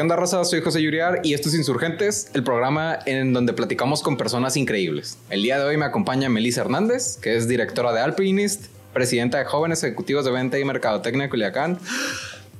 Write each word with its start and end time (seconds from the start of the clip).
¿Qué 0.00 0.02
onda, 0.02 0.16
Rosa? 0.16 0.42
Soy 0.46 0.62
José 0.62 0.80
Yuriar 0.80 1.20
y 1.24 1.34
esto 1.34 1.50
es 1.50 1.54
Insurgentes, 1.54 2.30
el 2.32 2.42
programa 2.42 3.00
en 3.04 3.34
donde 3.34 3.52
platicamos 3.52 4.00
con 4.00 4.16
personas 4.16 4.56
increíbles. 4.56 5.18
El 5.28 5.42
día 5.42 5.58
de 5.58 5.66
hoy 5.66 5.76
me 5.76 5.84
acompaña 5.84 6.30
Melissa 6.30 6.62
Hernández, 6.62 7.18
que 7.18 7.36
es 7.36 7.48
directora 7.48 7.92
de 7.92 8.00
Alpinist, 8.00 8.68
presidenta 8.94 9.36
de 9.36 9.44
Jóvenes 9.44 9.84
Ejecutivos 9.84 10.24
de 10.24 10.30
Venta 10.30 10.58
y 10.58 10.64
Mercadotecnia 10.64 11.24
de 11.24 11.28
Culiacán, 11.28 11.78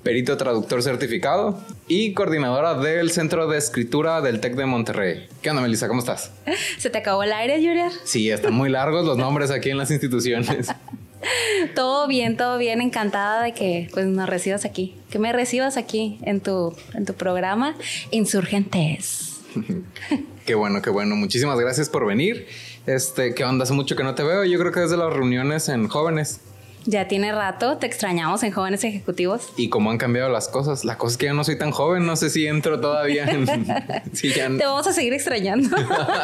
perito 0.03 0.37
traductor 0.37 0.83
certificado 0.83 1.59
y 1.89 2.13
coordinadora 2.13 2.75
del 2.75 3.11
Centro 3.11 3.49
de 3.49 3.57
Escritura 3.57 4.21
del 4.21 4.41
TEC 4.41 4.57
de 4.57 4.67
Monterrey. 4.67 5.27
¿Qué 5.41 5.49
onda, 5.49 5.63
Melissa? 5.63 5.89
¿Cómo 5.89 6.01
estás? 6.01 6.33
¿Se 6.77 6.91
te 6.91 6.99
acabó 6.99 7.23
el 7.23 7.33
aire, 7.33 7.63
Yuriar? 7.63 7.91
Sí, 8.05 8.31
están 8.31 8.53
muy 8.53 8.69
largos 8.69 9.07
los 9.07 9.17
nombres 9.17 9.51
aquí 9.51 9.71
en 9.71 9.79
las 9.79 9.91
instituciones. 9.91 10.69
todo 11.75 12.07
bien, 12.09 12.37
todo 12.37 12.59
bien. 12.59 12.81
Encantada 12.81 13.43
de 13.43 13.53
que 13.53 13.89
pues, 13.93 14.07
nos 14.07 14.29
recibas 14.29 14.65
aquí. 14.65 14.95
Que 15.11 15.19
me 15.19 15.33
recibas 15.33 15.77
aquí 15.77 16.19
en 16.23 16.41
tu, 16.41 16.75
en 16.95 17.05
tu 17.07 17.15
programa 17.15 17.77
Insurgentes. 18.11 19.41
qué 20.47 20.55
bueno, 20.55 20.83
qué 20.83 20.91
bueno. 20.91 21.17
Muchísimas 21.17 21.59
gracias 21.59 21.89
por 21.89 22.07
venir. 22.07 22.47
Este, 22.87 23.35
¿qué 23.35 23.45
onda? 23.45 23.65
Hace 23.65 23.73
mucho 23.73 23.97
que 23.97 24.05
no 24.05 24.15
te 24.15 24.23
veo. 24.23 24.45
Yo 24.45 24.59
creo 24.59 24.73
que 24.73 24.81
desde 24.81 24.97
las 24.97 25.13
reuniones 25.13 25.69
en 25.69 25.89
jóvenes. 25.89 26.41
Ya 26.87 27.09
tiene 27.09 27.33
rato, 27.33 27.77
te 27.77 27.87
extrañamos 27.87 28.43
en 28.43 28.53
jóvenes 28.53 28.85
ejecutivos. 28.85 29.53
Y 29.57 29.69
cómo 29.69 29.91
han 29.91 29.99
cambiado 29.99 30.31
las 30.31 30.49
cosas. 30.49 30.85
La 30.85 30.97
cosa 30.97 31.13
es 31.13 31.19
que 31.19 31.27
yo 31.27 31.35
no 31.35 31.45
soy 31.45 31.59
tan 31.59 31.71
joven, 31.71 32.07
no 32.07 32.17
sé 32.17 32.31
si 32.31 32.47
entro 32.47 32.81
todavía 32.81 33.25
en... 33.25 33.47
Te 34.21 34.65
vamos 34.65 34.87
a 34.87 34.93
seguir 34.93 35.13
extrañando. 35.13 35.77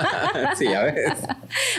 sí, 0.57 0.65
ya 0.65 0.83
ves. 0.85 1.13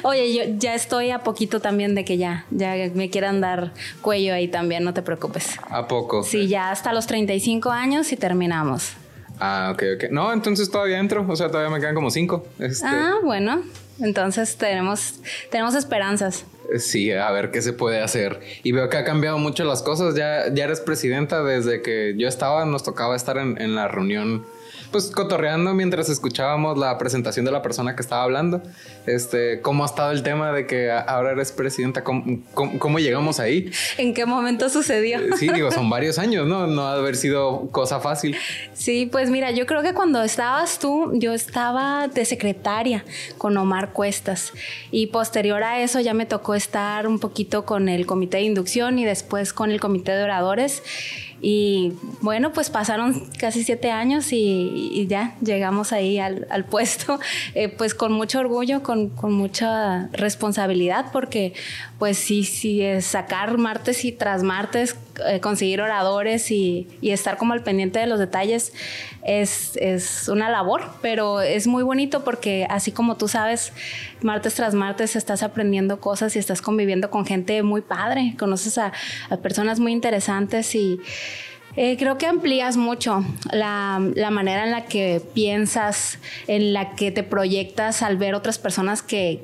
Oye, 0.03 0.33
yo 0.33 0.43
ya 0.57 0.75
estoy 0.75 1.11
a 1.11 1.19
poquito 1.19 1.59
también 1.59 1.95
de 1.95 2.05
que 2.05 2.17
ya, 2.17 2.45
ya 2.51 2.75
me 2.93 3.09
quieran 3.09 3.41
dar 3.41 3.73
cuello 4.01 4.33
ahí 4.33 4.47
también, 4.47 4.83
no 4.83 4.93
te 4.93 5.01
preocupes. 5.01 5.57
¿A 5.69 5.87
poco? 5.87 6.23
Sí, 6.23 6.47
ya 6.47 6.71
hasta 6.71 6.93
los 6.93 7.07
35 7.07 7.71
años 7.71 8.11
y 8.11 8.17
terminamos. 8.17 8.93
Ah, 9.39 9.71
ok, 9.73 9.83
ok. 9.95 10.11
No, 10.11 10.33
entonces 10.33 10.69
todavía 10.69 10.99
entro, 10.99 11.25
o 11.27 11.35
sea, 11.35 11.49
todavía 11.49 11.69
me 11.69 11.79
quedan 11.79 11.95
como 11.95 12.09
cinco. 12.09 12.47
Este. 12.59 12.85
Ah, 12.87 13.15
bueno. 13.23 13.61
Entonces 13.99 14.57
tenemos, 14.57 15.15
tenemos 15.49 15.75
esperanzas. 15.75 16.45
Sí, 16.77 17.11
a 17.11 17.31
ver 17.31 17.51
qué 17.51 17.61
se 17.61 17.73
puede 17.73 18.01
hacer. 18.01 18.41
Y 18.63 18.71
veo 18.71 18.89
que 18.89 18.97
ha 18.97 19.05
cambiado 19.05 19.37
mucho 19.37 19.63
las 19.63 19.81
cosas. 19.81 20.15
Ya, 20.15 20.53
ya 20.53 20.65
eres 20.65 20.81
presidenta 20.81 21.43
desde 21.43 21.81
que 21.81 22.15
yo 22.17 22.27
estaba, 22.27 22.65
nos 22.65 22.83
tocaba 22.83 23.15
estar 23.15 23.37
en, 23.37 23.59
en 23.61 23.75
la 23.75 23.87
reunión 23.87 24.45
pues 24.91 25.11
cotorreando 25.11 25.73
mientras 25.73 26.09
escuchábamos 26.09 26.77
la 26.77 26.97
presentación 26.97 27.45
de 27.45 27.51
la 27.51 27.61
persona 27.61 27.95
que 27.95 28.01
estaba 28.01 28.23
hablando. 28.23 28.61
Este, 29.05 29.61
¿cómo 29.61 29.83
ha 29.83 29.85
estado 29.85 30.11
el 30.11 30.23
tema 30.23 30.51
de 30.51 30.65
que 30.65 30.91
ahora 30.91 31.31
eres 31.31 31.51
presidenta? 31.51 32.03
¿Cómo, 32.03 32.99
llegamos 32.99 33.39
ahí? 33.39 33.71
¿En 33.97 34.13
qué 34.13 34.25
momento 34.25 34.69
sucedió? 34.69 35.19
Eh, 35.19 35.29
sí, 35.37 35.49
digo, 35.49 35.71
son 35.71 35.89
varios 35.89 36.19
años, 36.19 36.47
¿no? 36.47 36.67
No 36.67 36.87
ha 36.87 36.93
de 36.93 36.99
haber 36.99 37.15
sido 37.15 37.69
cosa 37.71 37.99
fácil. 37.99 38.35
Sí, 38.73 39.07
pues 39.11 39.29
mira, 39.29 39.51
yo 39.51 39.65
creo 39.65 39.81
que 39.81 39.93
cuando 39.93 40.23
estabas 40.23 40.79
tú, 40.79 41.11
yo 41.13 41.33
estaba 41.33 42.07
de 42.07 42.25
secretaria 42.25 43.03
con 43.37 43.57
Omar 43.57 43.93
Cuestas 43.93 44.53
y 44.91 45.07
posterior 45.07 45.63
a 45.63 45.81
eso 45.81 45.99
ya 45.99 46.13
me 46.13 46.25
tocó 46.25 46.55
estar 46.55 47.07
un 47.07 47.19
poquito 47.19 47.65
con 47.65 47.89
el 47.89 48.05
comité 48.05 48.37
de 48.37 48.43
inducción 48.43 48.99
y 48.99 49.05
después 49.05 49.53
con 49.53 49.71
el 49.71 49.79
comité 49.79 50.13
de 50.13 50.23
oradores 50.23 50.83
y 51.41 51.93
bueno, 52.21 52.51
pues 52.51 52.69
pasaron 52.69 53.29
casi 53.39 53.63
siete 53.63 53.91
años 53.91 54.31
y, 54.31 55.05
ya 55.07 55.35
llegamos 55.41 55.93
ahí 55.93 56.19
al, 56.19 56.65
puesto, 56.69 57.19
eh, 57.55 57.69
pues 57.69 57.93
con 57.93 58.11
mucho 58.11 58.39
orgullo, 58.39 58.83
con, 58.83 59.11
mucha 59.31 60.07
responsabilidad, 60.13 61.07
porque 61.11 61.53
pues 61.99 62.17
sí, 62.17 62.43
sí, 62.43 62.83
sacar 63.01 63.57
martes 63.57 64.05
y 64.05 64.11
tras 64.11 64.43
martes, 64.43 64.95
eh, 65.25 65.39
conseguir 65.39 65.81
oradores 65.81 66.51
y, 66.51 66.87
estar 67.01 67.37
como 67.37 67.53
al 67.53 67.63
pendiente 67.63 67.99
de 67.99 68.05
los 68.05 68.19
detalles 68.19 68.73
es, 69.23 70.29
una 70.29 70.49
labor, 70.49 70.83
pero 71.01 71.41
es 71.41 71.65
muy 71.65 71.83
bonito 71.83 72.23
porque 72.23 72.67
así 72.69 72.91
como 72.91 73.17
tú 73.17 73.27
sabes, 73.27 73.73
martes 74.21 74.53
tras 74.53 74.75
martes 74.75 75.15
estás 75.15 75.41
aprendiendo 75.41 75.99
cosas 75.99 76.35
y 76.35 76.39
estás 76.39 76.61
conviviendo 76.61 77.09
con 77.09 77.25
gente 77.25 77.63
muy 77.63 77.81
padre, 77.81 78.35
conoces 78.37 78.77
a, 78.77 78.91
personas 79.41 79.79
muy 79.79 79.91
interesantes 79.91 80.75
y 80.75 80.99
eh, 81.75 81.95
creo 81.97 82.17
que 82.17 82.27
amplías 82.27 82.77
mucho 82.77 83.23
la, 83.51 83.99
manera 84.31 84.63
en 84.65 84.71
la 84.71 84.85
que 84.85 85.21
piensas, 85.33 86.19
en 86.47 86.73
la 86.73 86.91
que 86.91 87.11
te 87.11 87.23
proyectas 87.23 88.03
al 88.03 88.17
ver 88.17 88.35
otras 88.35 88.59
personas 88.59 89.01
que, 89.01 89.43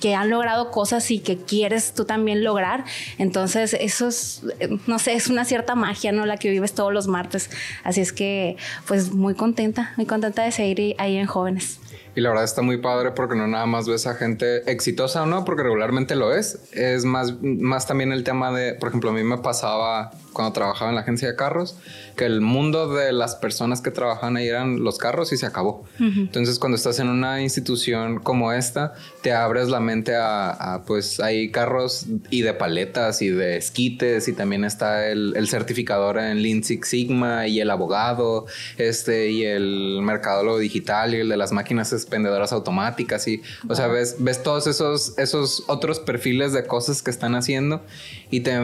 que 0.00 0.14
han 0.14 0.30
logrado 0.30 0.70
cosas 0.70 1.10
y 1.10 1.18
que 1.18 1.36
quieres 1.38 1.92
tú 1.92 2.04
también 2.04 2.44
lograr. 2.44 2.84
Entonces, 3.18 3.74
eso 3.78 4.08
es, 4.08 4.42
no 4.86 4.98
sé, 4.98 5.14
es 5.14 5.28
una 5.28 5.44
cierta 5.44 5.74
magia, 5.74 6.12
¿no? 6.12 6.26
La 6.26 6.36
que 6.36 6.50
vives 6.50 6.74
todos 6.74 6.92
los 6.92 7.08
martes. 7.08 7.50
Así 7.84 8.00
es 8.00 8.12
que, 8.12 8.56
pues, 8.86 9.12
muy 9.12 9.34
contenta, 9.34 9.92
muy 9.96 10.06
contenta 10.06 10.42
de 10.42 10.52
seguir 10.52 10.94
ahí 10.98 11.16
en 11.16 11.26
Jóvenes. 11.26 11.80
Y 12.14 12.22
la 12.22 12.30
verdad 12.30 12.44
está 12.44 12.62
muy 12.62 12.78
padre 12.78 13.10
porque 13.10 13.36
no 13.36 13.46
nada 13.46 13.66
más 13.66 13.86
ves 13.86 14.06
a 14.06 14.14
gente 14.14 14.70
exitosa 14.70 15.22
o 15.24 15.26
no, 15.26 15.44
porque 15.44 15.62
regularmente 15.62 16.16
lo 16.16 16.34
es. 16.34 16.58
Es 16.72 17.04
más, 17.04 17.34
más 17.42 17.86
también 17.86 18.10
el 18.10 18.24
tema 18.24 18.50
de, 18.52 18.72
por 18.72 18.88
ejemplo, 18.88 19.10
a 19.10 19.12
mí 19.12 19.22
me 19.22 19.36
pasaba 19.36 20.12
cuando 20.36 20.52
trabajaba 20.52 20.90
en 20.90 20.96
la 20.96 21.00
agencia 21.00 21.28
de 21.28 21.34
carros, 21.34 21.78
que 22.14 22.26
el 22.26 22.42
mundo 22.42 22.92
de 22.92 23.10
las 23.10 23.36
personas 23.36 23.80
que 23.80 23.90
trabajaban 23.90 24.36
ahí 24.36 24.46
eran 24.48 24.84
los 24.84 24.98
carros 24.98 25.32
y 25.32 25.38
se 25.38 25.46
acabó. 25.46 25.86
Entonces, 25.98 26.58
cuando 26.58 26.76
estás 26.76 26.98
en 26.98 27.08
una 27.08 27.40
institución 27.40 28.18
como 28.20 28.52
esta, 28.52 28.92
te 29.22 29.32
abres 29.32 29.68
la 29.68 29.80
mente 29.80 30.14
a, 30.14 30.82
pues, 30.86 31.20
hay 31.20 31.50
carros 31.50 32.04
y 32.28 32.42
de 32.42 32.52
paletas 32.52 33.22
y 33.22 33.30
de 33.30 33.56
esquites 33.56 34.28
y 34.28 34.34
también 34.34 34.64
está 34.64 35.08
el, 35.08 35.32
el 35.36 35.48
certificador 35.48 36.18
en 36.18 36.42
Lean 36.42 36.62
Six 36.62 36.86
Sigma 36.86 37.46
y 37.46 37.60
el 37.60 37.70
abogado, 37.70 38.44
este, 38.76 39.30
y 39.30 39.44
el 39.44 40.00
mercadólogo 40.02 40.58
digital 40.58 41.14
y 41.14 41.20
el 41.20 41.30
de 41.30 41.38
las 41.38 41.50
máquinas 41.50 41.94
expendedoras 41.94 42.52
automáticas 42.52 43.26
y, 43.26 43.40
o 43.70 43.74
sea, 43.74 43.86
ves, 43.86 44.16
ves 44.18 44.42
todos 44.42 44.66
esos, 44.66 45.16
esos 45.16 45.64
otros 45.66 45.98
perfiles 45.98 46.52
de 46.52 46.66
cosas 46.66 47.00
que 47.00 47.10
están 47.10 47.34
haciendo 47.34 47.82
y 48.30 48.40
te, 48.40 48.58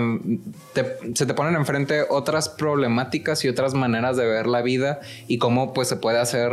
se 1.15 1.27
te 1.27 1.35
ponen 1.35 1.55
enfrente 1.55 2.03
otras 2.09 2.49
problemáticas 2.49 3.45
y 3.45 3.49
otras 3.49 3.75
maneras 3.75 4.17
de 4.17 4.27
ver 4.27 4.47
la 4.47 4.63
vida 4.63 5.01
y 5.29 5.39
cómo 5.39 5.73
pues 5.73 5.89
se 5.89 5.97
puede 5.97 6.19
hacer 6.19 6.53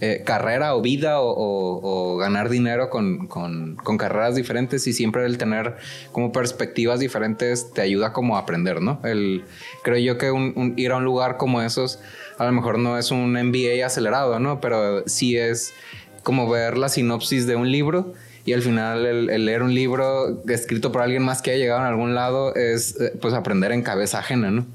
eh, 0.00 0.22
carrera 0.24 0.76
o 0.76 0.80
vida 0.80 1.16
o, 1.20 2.16
ganar 2.18 2.48
dinero 2.50 2.88
con, 2.88 3.26
con, 3.26 3.76
carreras 3.98 4.36
diferentes 4.36 4.86
y 4.86 4.92
siempre 4.92 5.24
el 5.24 5.38
tener 5.38 5.76
como 6.12 6.30
perspectivas 6.30 7.00
diferentes 7.00 7.72
te 7.72 7.80
ayuda 7.80 8.12
como 8.12 8.36
a 8.36 8.40
aprender, 8.40 8.80
¿no? 8.80 9.00
El, 9.02 9.44
creo 9.82 9.98
yo 9.98 10.16
que 10.16 10.30
ir 10.76 10.92
a 10.92 10.96
un 10.96 11.04
lugar 11.04 11.36
como 11.36 11.62
esos 11.62 11.98
a 12.38 12.44
lo 12.44 12.52
mejor 12.52 12.78
no 12.78 12.96
es 12.96 13.10
un 13.10 13.32
MBA 13.32 13.84
acelerado, 13.84 14.38
¿no? 14.38 14.60
Pero 14.60 15.02
sí 15.08 15.36
es 15.36 15.74
como 16.22 16.48
ver 16.48 16.78
la 16.78 16.88
sinopsis 16.88 17.48
de 17.48 17.56
un 17.56 17.72
libro 17.72 18.14
y 18.48 18.54
al 18.54 18.62
final 18.62 19.04
el, 19.04 19.44
leer 19.44 19.62
un 19.62 19.74
libro 19.74 20.42
escrito 20.48 20.90
por 20.90 21.02
alguien 21.02 21.22
más 21.22 21.42
que 21.42 21.50
ha 21.50 21.56
llegado 21.56 21.80
en 21.80 21.86
algún 21.86 22.14
lado 22.14 22.54
es 22.54 22.98
eh, 22.98 23.12
pues 23.20 23.34
aprender 23.34 23.72
en 23.72 23.82
cabeza 23.82 24.20
ajena, 24.20 24.50
¿no? 24.50 24.66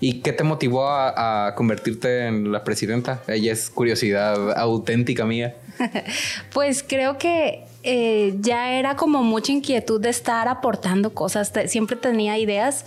¿Y 0.00 0.20
qué 0.20 0.34
te 0.34 0.44
motivó 0.44 0.90
a, 0.90 1.54
convertirte 1.56 2.26
en 2.26 2.52
la 2.52 2.62
presidenta? 2.62 3.22
Ella 3.26 3.52
es 3.52 3.70
curiosidad 3.70 4.52
auténtica 4.58 5.24
mía. 5.24 5.56
pues 6.52 6.84
creo 6.86 7.16
que 7.16 7.64
eh, 7.86 8.34
ya 8.40 8.72
era 8.72 8.96
como 8.96 9.22
mucha 9.22 9.52
inquietud 9.52 10.00
de 10.00 10.08
estar 10.08 10.48
aportando 10.48 11.12
cosas, 11.12 11.52
siempre 11.66 11.96
tenía 11.96 12.38
ideas 12.38 12.86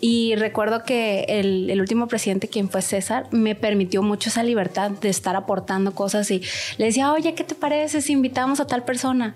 y 0.00 0.34
recuerdo 0.36 0.82
que 0.82 1.26
el, 1.28 1.78
último 1.78 2.08
presidente, 2.08 2.48
quien 2.48 2.70
fue 2.70 2.80
César, 2.80 3.26
me 3.32 3.54
permitió 3.54 4.02
mucho 4.02 4.30
esa 4.30 4.42
libertad 4.42 4.92
de 4.92 5.10
estar 5.10 5.36
aportando 5.36 5.92
cosas 5.92 6.30
y 6.30 6.42
le 6.78 6.86
decía, 6.86 7.12
oye, 7.12 7.34
¿qué 7.34 7.44
te 7.44 7.54
parece 7.54 8.00
si 8.00 8.14
invitamos 8.14 8.60
a 8.60 8.66
tal 8.66 8.82
persona? 8.82 9.34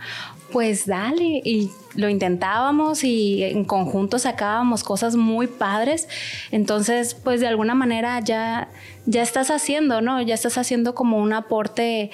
Pues 0.50 0.86
dale, 0.86 1.42
y 1.44 1.70
lo 1.96 2.08
intentábamos 2.08 3.04
y 3.04 3.44
en 3.44 3.64
conjunto 3.64 4.18
sacábamos 4.18 4.84
cosas 4.84 5.16
muy 5.16 5.48
padres, 5.48 6.08
entonces 6.50 7.14
pues 7.14 7.40
de 7.40 7.46
alguna 7.46 7.74
manera 7.74 8.18
ya, 8.20 8.68
ya 9.06 9.22
estás 9.22 9.50
haciendo, 9.50 10.00
¿no? 10.00 10.20
Ya 10.22 10.34
estás 10.34 10.58
haciendo 10.58 10.94
como 10.94 11.18
un 11.18 11.32
aporte 11.32 12.10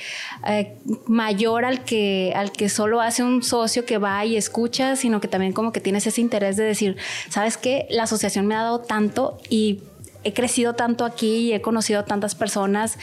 eh, 0.46 0.76
mayor 1.06 1.64
al 1.64 1.84
que, 1.84 2.32
al 2.34 2.52
que 2.52 2.68
solo 2.68 3.00
hace 3.00 3.22
un 3.22 3.42
socio 3.42 3.84
que 3.84 3.98
va 3.98 4.24
y 4.24 4.36
escucha, 4.36 4.96
sino 4.96 5.20
que 5.20 5.28
también 5.28 5.52
como 5.52 5.72
que 5.72 5.80
tienes 5.80 6.06
ese 6.06 6.20
interés 6.20 6.56
de 6.56 6.64
decir, 6.64 6.96
¿sabes 7.28 7.56
qué? 7.56 7.86
La 7.90 8.04
asociación 8.04 8.46
me 8.46 8.54
ha 8.54 8.62
dado 8.62 8.80
tanto 8.80 9.38
y 9.48 9.80
he 10.22 10.32
crecido 10.32 10.74
tanto 10.74 11.04
aquí 11.04 11.36
y 11.36 11.52
he 11.52 11.62
conocido 11.62 12.04
tantas 12.04 12.34
personas 12.34 12.98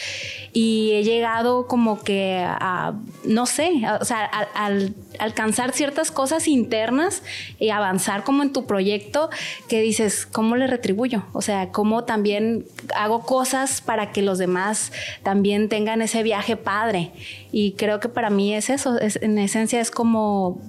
y 0.54 0.92
he 0.94 1.04
llegado 1.04 1.68
como 1.68 2.02
que 2.04 2.44
a, 2.46 2.94
no 3.24 3.46
sé, 3.46 3.72
o 4.00 4.06
sea, 4.06 4.26
al 4.26 4.94
alcanzar 5.20 5.72
ciertas 5.72 6.12
cosas 6.12 6.48
internas 6.48 7.24
y 7.60 7.70
avanzar 7.70 8.24
como 8.24 8.44
en 8.44 8.54
tu 8.54 8.66
proyecto 8.66 9.30
que 9.68 9.82
dices, 9.82 10.26
¿cómo 10.26 10.56
le 10.56 10.68
retribuyo? 10.68 11.24
O 11.34 11.42
sea, 11.42 11.72
¿cómo 11.72 12.04
también 12.04 12.66
hago 12.96 13.22
cosas 13.22 13.82
para 13.82 14.12
que 14.12 14.22
los 14.22 14.38
demás 14.38 14.92
también 15.24 15.70
tengan 15.70 16.02
ese 16.02 16.24
viaje 16.24 16.56
padre? 16.56 17.12
Y 17.52 17.74
creo 17.74 18.00
que 18.00 18.10
para 18.10 18.30
mí 18.30 18.54
es 18.54 18.70
eso, 18.70 18.98
en 19.00 19.38
esencia 19.40 19.82
es 19.82 19.92
como 19.92 20.62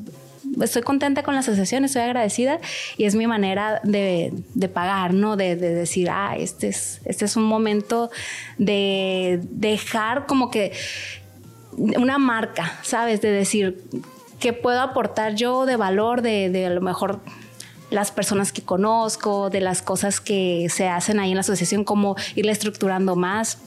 estoy 0.63 0.83
contenta 0.83 1.23
con 1.23 1.35
la 1.35 1.41
asociación, 1.41 1.85
estoy 1.85 2.03
agradecida 2.03 2.61
y 2.97 3.05
es 3.05 3.15
mi 3.15 3.27
manera 3.27 3.81
de, 3.85 4.33
pagar, 4.73 5.15
¿no? 5.15 5.37
De, 5.37 5.57
decir, 5.57 6.09
ah, 6.11 6.37
este 6.37 6.69
es, 6.69 7.01
este 7.05 7.25
es 7.25 7.37
un 7.37 7.45
momento 7.45 8.11
de 8.59 9.41
dejar 9.51 10.27
como 10.27 10.51
que 10.51 10.73
una 11.77 12.19
marca, 12.19 12.79
¿sabes? 12.83 13.21
De 13.21 13.31
decir, 13.31 13.83
¿qué 14.41 14.53
puedo 14.53 14.81
aportar 14.81 15.35
yo 15.35 15.67
de 15.67 15.77
valor 15.77 16.23
de, 16.23 16.51
de 16.51 16.67
a 16.67 16.71
lo 16.71 16.81
mejor 16.81 17.21
las 17.91 18.13
personas 18.13 18.53
que 18.53 18.63
conozco, 18.63 19.51
de 19.51 19.61
las 19.61 19.83
cosas 19.83 20.21
que 20.21 20.69
se 20.71 20.89
hacen 20.89 21.21
ahí 21.21 21.31
en 21.31 21.37
la 21.37 21.41
asociación, 21.41 21.85
como 21.85 22.17
irle 22.35 22.53
estructurando 22.53 23.17
más. 23.17 23.59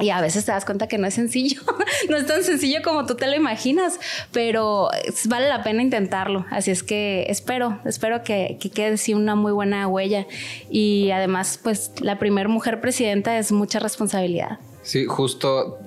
Y 0.00 0.10
a 0.10 0.20
veces 0.20 0.44
te 0.44 0.52
das 0.52 0.64
cuenta 0.64 0.88
que 0.88 0.98
no 0.98 1.06
es 1.06 1.14
sencillo, 1.14 1.60
no 2.08 2.16
es 2.16 2.26
tan 2.26 2.42
sencillo 2.42 2.80
como 2.82 3.06
tú 3.06 3.14
te 3.14 3.26
lo 3.26 3.36
imaginas, 3.36 3.98
pero 4.32 4.88
vale 5.26 5.48
la 5.48 5.62
pena 5.62 5.82
intentarlo. 5.82 6.46
Así 6.50 6.70
es 6.70 6.82
que 6.82 7.26
espero, 7.28 7.80
espero 7.84 8.22
que, 8.22 8.58
que 8.60 8.70
quede 8.70 8.96
sí 8.96 9.14
una 9.14 9.34
muy 9.34 9.52
buena 9.52 9.86
huella. 9.88 10.26
Y 10.70 11.10
además, 11.10 11.58
pues 11.62 11.92
la 12.00 12.18
primera 12.18 12.48
mujer 12.48 12.80
presidenta 12.80 13.38
es 13.38 13.52
mucha 13.52 13.78
responsabilidad. 13.78 14.58
Sí, 14.82 15.06
justo 15.06 15.78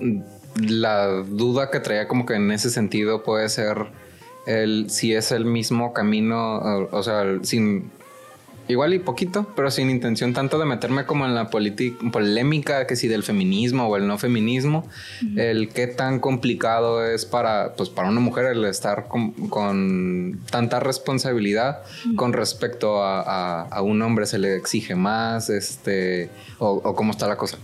la 0.56 1.06
duda 1.08 1.70
que 1.70 1.80
traía 1.80 2.08
como 2.08 2.26
que 2.26 2.34
en 2.34 2.50
ese 2.50 2.70
sentido 2.70 3.22
puede 3.22 3.48
ser 3.48 3.86
el 4.46 4.90
si 4.90 5.14
es 5.14 5.32
el 5.32 5.44
mismo 5.44 5.92
camino, 5.92 6.88
o, 6.90 7.02
sea, 7.02 7.24
sin 7.42 7.90
igual 8.68 8.94
y 8.94 8.98
poquito, 8.98 9.46
pero 9.56 9.70
sin 9.70 9.90
intención 9.90 10.32
tanto 10.32 10.58
de 10.58 10.64
meterme 10.64 11.04
como 11.04 11.26
en 11.26 11.34
la 11.34 11.50
polémica 11.50 12.86
que 12.86 12.96
si 12.96 13.08
del 13.08 13.22
feminismo 13.22 13.86
o 13.86 13.96
el 13.96 14.06
no 14.06 14.18
feminismo, 14.18 14.88
el 15.36 15.68
qué 15.68 15.86
tan 15.86 16.20
complicado 16.20 17.04
es 17.04 17.26
para, 17.26 17.74
pues 17.74 17.88
para 17.88 18.08
una 18.08 18.20
mujer 18.20 18.46
el 18.46 18.64
estar 18.64 19.08
con, 19.08 20.40
tanta 20.50 20.80
responsabilidad 20.80 21.82
con 22.16 22.32
respecto 22.32 23.02
a, 23.02 23.82
un 23.82 24.00
hombre 24.02 24.26
se 24.26 24.38
le 24.38 24.56
exige 24.56 24.94
más, 24.94 25.50
este, 25.50 26.30
o, 26.58 26.70
o 26.70 26.94
cómo 26.94 27.12
está 27.12 27.26
la 27.26 27.36
cosa. 27.36 27.58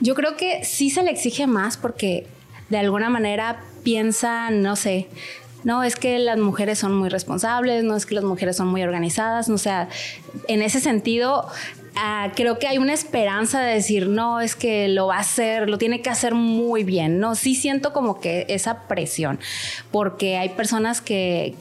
Yo 0.00 0.14
creo 0.14 0.36
que 0.36 0.64
sí 0.64 0.90
se 0.90 1.02
le 1.02 1.10
exige 1.10 1.46
más 1.46 1.76
porque 1.76 2.26
de 2.68 2.78
alguna 2.78 3.10
manera 3.10 3.62
piensa, 3.82 4.50
no 4.50 4.76
sé, 4.76 5.08
no 5.64 5.82
es 5.82 5.96
que 5.96 6.18
las 6.18 6.38
mujeres 6.38 6.78
son 6.78 6.96
muy 6.96 7.08
responsables, 7.08 7.84
no 7.84 7.96
es 7.96 8.06
que 8.06 8.14
las 8.14 8.24
mujeres 8.24 8.56
son 8.56 8.68
muy 8.68 8.82
organizadas, 8.82 9.48
no 9.48 9.56
o 9.56 9.58
sea, 9.58 9.88
en 10.48 10.62
ese 10.62 10.80
sentido 10.80 11.46
ah, 11.96 12.30
creo 12.36 12.58
que 12.58 12.68
hay 12.68 12.78
una 12.78 12.92
esperanza 12.92 13.60
de 13.60 13.74
decir, 13.74 14.08
no, 14.08 14.40
es 14.40 14.54
que 14.54 14.88
lo 14.88 15.08
va 15.08 15.16
a 15.16 15.20
hacer, 15.20 15.68
lo 15.68 15.78
tiene 15.78 16.02
que 16.02 16.10
hacer 16.10 16.34
muy 16.34 16.84
bien, 16.84 17.18
¿no? 17.18 17.34
Sí 17.34 17.54
siento 17.54 17.92
como 17.92 18.20
que 18.20 18.44
esa 18.48 18.86
presión, 18.86 19.40
porque 19.90 20.36
hay 20.36 20.50
personas 20.50 21.00
que, 21.00 21.54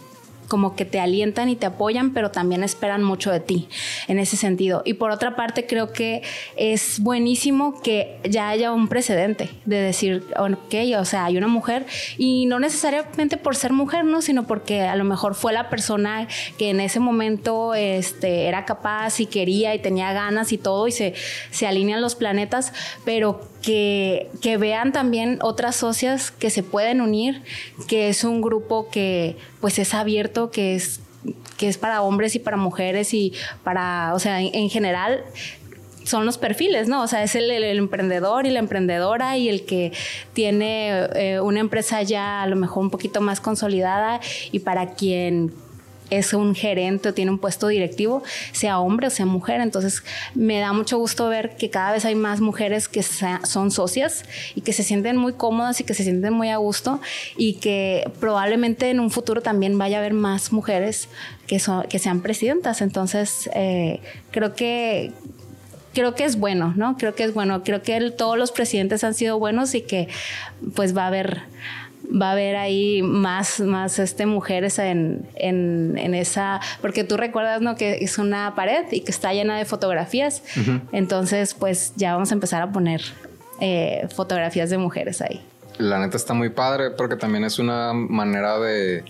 como 0.48 0.76
que 0.76 0.86
te 0.86 1.00
alientan 1.00 1.50
y 1.50 1.56
te 1.56 1.66
apoyan, 1.66 2.14
pero 2.14 2.32
también 2.32 2.64
esperan 2.64 3.04
mucho 3.04 3.32
de 3.32 3.40
ti 3.40 3.68
en 4.08 4.20
ese 4.20 4.38
sentido. 4.38 4.82
Y 4.86 4.94
por 4.94 5.12
otra 5.12 5.36
parte, 5.36 5.66
creo 5.66 5.92
que 5.92 6.22
es 6.56 7.00
buenísimo 7.00 7.82
que 7.82 8.20
ya 8.24 8.50
haya 8.50 8.72
un 8.72 8.88
precedente 8.88 9.50
de 9.66 9.78
decir, 9.78 10.24
ok, 10.38 10.76
o 11.00 11.06
sea, 11.06 11.26
hay 11.26 11.38
una 11.38 11.48
mujer 11.48 11.86
y 12.18 12.46
no 12.46 12.60
necesariamente 12.60 13.38
por 13.38 13.56
ser 13.56 13.74
mujer, 13.74 14.06
¿no? 14.06 14.22
Sino 14.22 14.48
porque 14.48 14.82
a 14.82 14.96
lo 14.96 15.04
mejor 15.04 15.36
fue 15.36 15.54
la 15.54 15.70
persona 15.70 16.28
que 16.58 16.70
en 16.70 16.80
ese 16.80 17.00
momento 17.00 17.74
este, 17.74 18.48
era 18.48 18.66
capaz 18.66 19.20
y 19.20 19.26
quería 19.26 19.76
y 19.76 19.80
tenía 19.80 20.14
ganas 20.14 20.52
y 20.52 20.58
todo 20.58 20.88
y 20.88 20.92
se, 20.92 21.14
se 21.52 21.68
alinean 21.68 22.02
los 22.02 22.16
planetas, 22.16 22.74
pero 23.04 23.42
que, 23.66 24.58
vean 24.60 24.92
también 24.92 25.40
otras 25.42 25.76
socias 25.76 26.30
que 26.30 26.50
se 26.50 26.62
pueden 26.62 27.02
unir, 27.02 27.42
que 27.88 28.10
es 28.10 28.24
un 28.24 28.42
grupo 28.42 28.90
que 28.90 29.38
pues 29.60 29.80
es 29.80 29.94
abierto, 29.94 30.52
que 30.52 30.76
es, 30.76 31.02
que 31.58 31.68
es 31.68 31.78
para 31.78 32.04
hombres 32.04 32.36
y 32.36 32.40
para 32.40 32.58
mujeres 32.58 33.14
y 33.14 33.34
para, 33.64 34.14
o 34.14 34.20
sea, 34.20 34.40
en, 34.42 34.70
general 34.70 35.24
son 36.04 36.28
los 36.28 36.38
perfiles, 36.38 36.88
¿no? 36.88 37.02
O 37.02 37.08
sea, 37.08 37.24
es 37.24 37.34
el, 37.34 37.50
emprendedor 37.52 38.46
y 38.46 38.52
la 38.52 38.60
emprendedora 38.60 39.36
y 39.38 39.50
el 39.50 39.66
que 39.66 39.92
tiene 40.34 41.08
eh, 41.16 41.40
una 41.40 41.60
empresa 41.60 42.04
ya 42.04 42.44
a 42.44 42.48
lo 42.48 42.56
mejor 42.56 42.84
un 42.84 42.92
poquito 42.92 43.20
más 43.20 43.42
consolidada 43.42 44.20
y 44.52 44.60
para 44.60 44.94
quien 44.94 45.52
es 46.10 46.34
un 46.34 46.56
gerente 46.56 47.10
o 47.10 47.14
tiene 47.14 47.32
un 47.32 47.40
puesto 47.40 47.68
directivo, 47.68 48.24
sea 48.52 48.80
hombre 48.80 49.08
o 49.08 49.10
sea 49.10 49.26
mujer. 49.26 49.62
Entonces 49.62 50.04
me 50.34 50.60
da 50.60 50.74
mucho 50.74 50.98
gusto 50.98 51.28
ver 51.30 51.56
que 51.58 51.70
cada 51.70 51.92
vez 51.94 52.06
hay 52.06 52.16
más 52.16 52.42
mujeres 52.42 52.88
que 52.88 53.04
son 53.04 53.72
socias 53.72 54.24
y 54.56 54.62
que 54.62 54.74
se 54.74 54.84
sienten 54.84 55.18
muy 55.18 55.34
cómodas 55.34 55.80
y 55.80 55.84
que 55.84 55.94
se 55.94 56.04
sienten 56.04 56.34
muy 56.34 56.50
a 56.50 56.58
gusto 56.58 57.02
y 57.38 57.54
que 57.56 58.10
probablemente 58.20 58.90
en 58.90 59.00
un 59.00 59.12
futuro 59.12 59.42
también 59.42 59.78
vaya 59.78 59.98
a 59.98 60.00
haber 60.00 60.14
más 60.14 60.52
mujeres 60.52 61.10
que, 61.48 61.60
son, 61.60 61.84
que 61.88 62.00
sean 62.00 62.22
presidentas. 62.22 62.82
Entonces 62.82 63.50
eh, 63.54 64.02
creo 64.32 64.56
que 64.56 65.12
creo 65.94 66.14
que 66.14 66.26
es 66.26 66.38
bueno, 66.38 66.74
¿no? 66.76 66.98
Creo 66.98 67.16
que 67.16 67.24
es 67.24 67.34
bueno. 67.34 67.64
Creo 67.64 67.82
que 67.82 68.12
todos 68.12 68.38
los 68.38 68.52
presidentes 68.52 69.04
han 69.04 69.14
sido 69.14 69.40
buenos 69.40 69.74
y 69.74 69.82
que 69.82 70.10
pues 70.76 70.96
va 70.96 71.06
a 71.06 71.08
haber 71.08 71.44
va 72.10 72.30
a 72.30 72.32
haber 72.34 72.56
ahí 72.56 73.02
más, 73.02 73.60
más 73.60 74.00
este, 74.00 74.26
mujeres 74.26 74.80
en, 74.80 75.28
esa, 76.14 76.62
porque 76.82 77.04
tú 77.04 77.18
recuerdas, 77.18 77.62
¿no? 77.62 77.76
Que 77.76 78.00
es 78.02 78.18
una 78.18 78.56
pared 78.56 78.86
y 78.92 79.02
que 79.02 79.12
está 79.12 79.34
llena 79.34 79.58
de 79.58 79.66
fotografías. 79.66 80.44
Entonces, 80.92 81.54
pues 81.54 81.94
ya 81.96 82.14
vamos 82.14 82.32
a 82.32 82.34
empezar 82.34 82.62
a 82.62 82.72
poner 82.72 83.02
eh, 83.60 84.08
fotografías 84.14 84.70
de 84.70 84.78
mujeres 84.78 85.22
ahí. 85.22 85.42
La 85.78 86.00
neta 86.00 86.18
está 86.18 86.34
muy 86.34 86.50
padre 86.50 86.92
porque 86.92 87.16
también 87.16 87.44
es 87.44 87.60
una 87.60 87.94
manera 87.94 88.60
de, 88.60 89.04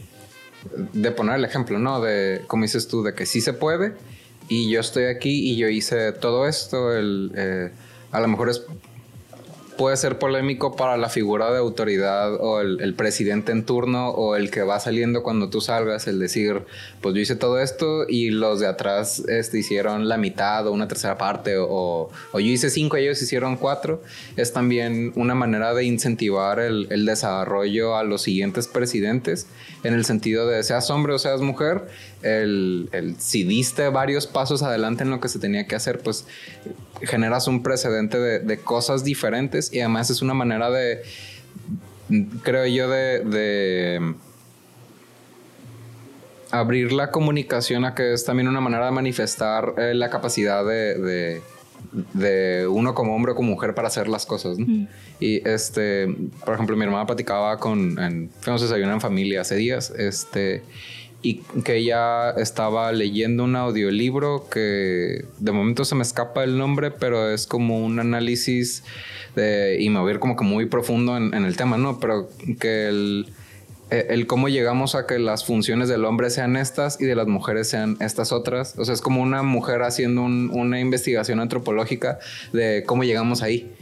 de 0.93 1.11
poner 1.11 1.35
el 1.35 1.45
ejemplo, 1.45 1.77
¿no? 1.79 2.01
De, 2.01 2.41
como 2.47 2.63
dices 2.63 2.87
tú, 2.87 3.03
de 3.03 3.13
que 3.13 3.25
sí 3.25 3.41
se 3.41 3.53
puede 3.53 3.93
y 4.47 4.69
yo 4.69 4.79
estoy 4.79 5.05
aquí 5.05 5.51
y 5.51 5.57
yo 5.57 5.67
hice 5.67 6.11
todo 6.11 6.47
esto. 6.47 6.95
El, 6.95 7.31
eh, 7.35 7.71
a 8.11 8.19
lo 8.19 8.27
mejor 8.27 8.49
es 8.49 8.63
puede 9.77 9.97
ser 9.97 10.19
polémico 10.19 10.75
para 10.75 10.97
la 10.97 11.09
figura 11.09 11.51
de 11.51 11.57
autoridad 11.57 12.35
o 12.35 12.61
el, 12.61 12.93
presidente 12.95 13.51
en 13.51 13.65
turno 13.65 14.09
o 14.09 14.35
el 14.35 14.51
que 14.51 14.63
va 14.63 14.79
saliendo 14.79 15.23
cuando 15.23 15.49
tú 15.49 15.61
salgas, 15.61 16.07
el 16.07 16.19
decir, 16.19 16.63
pues 17.01 17.15
yo 17.15 17.21
hice 17.21 17.35
todo 17.35 17.59
esto 17.59 18.05
y 18.07 18.29
los 18.29 18.59
de 18.59 18.67
atrás 18.67 19.23
este, 19.27 19.59
hicieron 19.59 20.07
la 20.07 20.17
mitad 20.17 20.67
o 20.67 20.71
una 20.71 20.87
tercera 20.87 21.17
parte 21.17 21.55
o, 21.57 22.09
yo 22.33 22.39
hice 22.39 22.69
cinco 22.69 22.97
ellos 22.97 23.21
hicieron 23.21 23.57
cuatro. 23.57 24.01
Es 24.37 24.53
también 24.53 25.11
una 25.15 25.35
manera 25.35 25.73
de 25.73 25.83
incentivar 25.83 26.59
el, 26.59 26.87
el 26.89 27.05
desarrollo 27.05 27.97
a 27.97 28.03
los 28.03 28.21
siguientes 28.21 28.67
presidentes 28.67 29.47
en 29.83 29.93
el 29.93 30.05
sentido 30.05 30.47
de 30.47 30.63
seas 30.63 30.89
hombre 30.89 31.13
o 31.13 31.19
seas 31.19 31.41
mujer, 31.41 31.87
el, 32.25 32.89
el, 32.91 33.19
si 33.19 33.43
diste 33.43 33.87
varios 33.89 34.25
pasos 34.25 34.63
adelante 34.63 35.03
en 35.03 35.11
lo 35.11 35.19
que 35.19 35.29
se 35.29 35.39
tenía 35.39 35.67
que 35.67 35.75
hacer, 35.75 35.99
pues 35.99 36.27
generas 37.01 37.47
un 37.47 37.61
precedente 37.61 38.17
de, 38.17 38.57
cosas 38.57 39.03
diferentes 39.03 39.71
y 39.71 39.79
además 39.79 40.09
es 40.09 40.21
una 40.21 40.33
manera 40.33 40.71
de, 40.71 41.03
creo 42.41 42.65
yo, 42.65 42.89
de, 42.89 44.15
abrir 46.51 46.93
la 46.93 47.11
comunicación 47.11 47.85
a 47.85 47.93
que 47.93 48.13
es 48.13 48.25
también 48.25 48.47
una 48.47 48.61
manera 48.61 48.85
de 48.85 48.91
manifestar 48.91 49.75
eh, 49.77 49.93
la 49.93 50.09
capacidad 50.09 50.65
de, 50.65 51.41
de, 52.13 52.67
uno 52.67 52.95
como 52.95 53.15
hombre 53.15 53.33
o 53.33 53.35
como 53.35 53.51
mujer 53.51 53.75
para 53.75 53.89
hacer 53.89 54.07
las 54.07 54.25
cosas. 54.25 54.57
Y 55.19 55.47
este, 55.47 56.07
por 56.43 56.55
ejemplo, 56.55 56.75
mi 56.75 56.85
hermana 56.85 57.05
platicaba 57.05 57.57
con, 57.57 57.99
en, 57.99 58.31
fuimos 58.39 58.61
a 58.61 58.65
desayunar 58.65 58.95
en 58.95 59.01
familia 59.01 59.41
hace 59.41 59.55
días, 59.55 59.91
este, 59.91 60.63
y 61.25 61.41
que 61.63 61.77
ella 61.77 62.29
estaba 62.37 62.91
leyendo 62.91 63.45
un 63.45 63.55
audiolibro 63.55 64.47
que 64.47 65.25
de 65.39 65.51
momento 65.51 65.83
se 65.83 65.95
me 65.95 66.03
escapa 66.03 66.43
el 66.43 66.55
nombre, 66.55 66.91
pero 66.91 67.31
es 67.31 67.47
como 67.47 67.83
un 67.83 67.99
análisis 67.99 68.83
de, 69.35 69.77
y 69.79 69.89
me 69.89 69.99
voy 69.99 70.11
a 70.11 70.13
ir 70.13 70.19
como 70.19 70.35
que 70.35 70.43
muy 70.43 70.67
profundo 70.67 71.17
en, 71.17 71.33
el 71.33 71.57
tema, 71.57 71.77
¿no? 71.77 71.99
Pero 71.99 72.29
que 72.59 72.87
el, 72.87 73.33
e, 73.89 74.05
el, 74.09 74.27
cómo 74.27 74.49
llegamos 74.49 74.93
a 74.93 75.07
que 75.07 75.17
las 75.17 75.45
funciones 75.45 75.89
del 75.89 76.05
hombre 76.05 76.29
sean 76.29 76.57
estas 76.57 77.01
y 77.01 77.05
de 77.05 77.15
las 77.15 77.25
mujeres 77.25 77.67
sean 77.69 77.97
estas 78.01 78.31
otras. 78.31 78.77
O 78.77 78.85
sea, 78.85 78.93
es 78.93 79.01
como 79.01 79.23
una 79.23 79.41
mujer 79.41 79.81
haciendo 79.81 80.21
una 80.21 80.79
investigación 80.79 81.39
antropológica 81.39 82.19
de 82.53 82.83
cómo 82.85 83.03
llegamos 83.03 83.41
ahí 83.41 83.73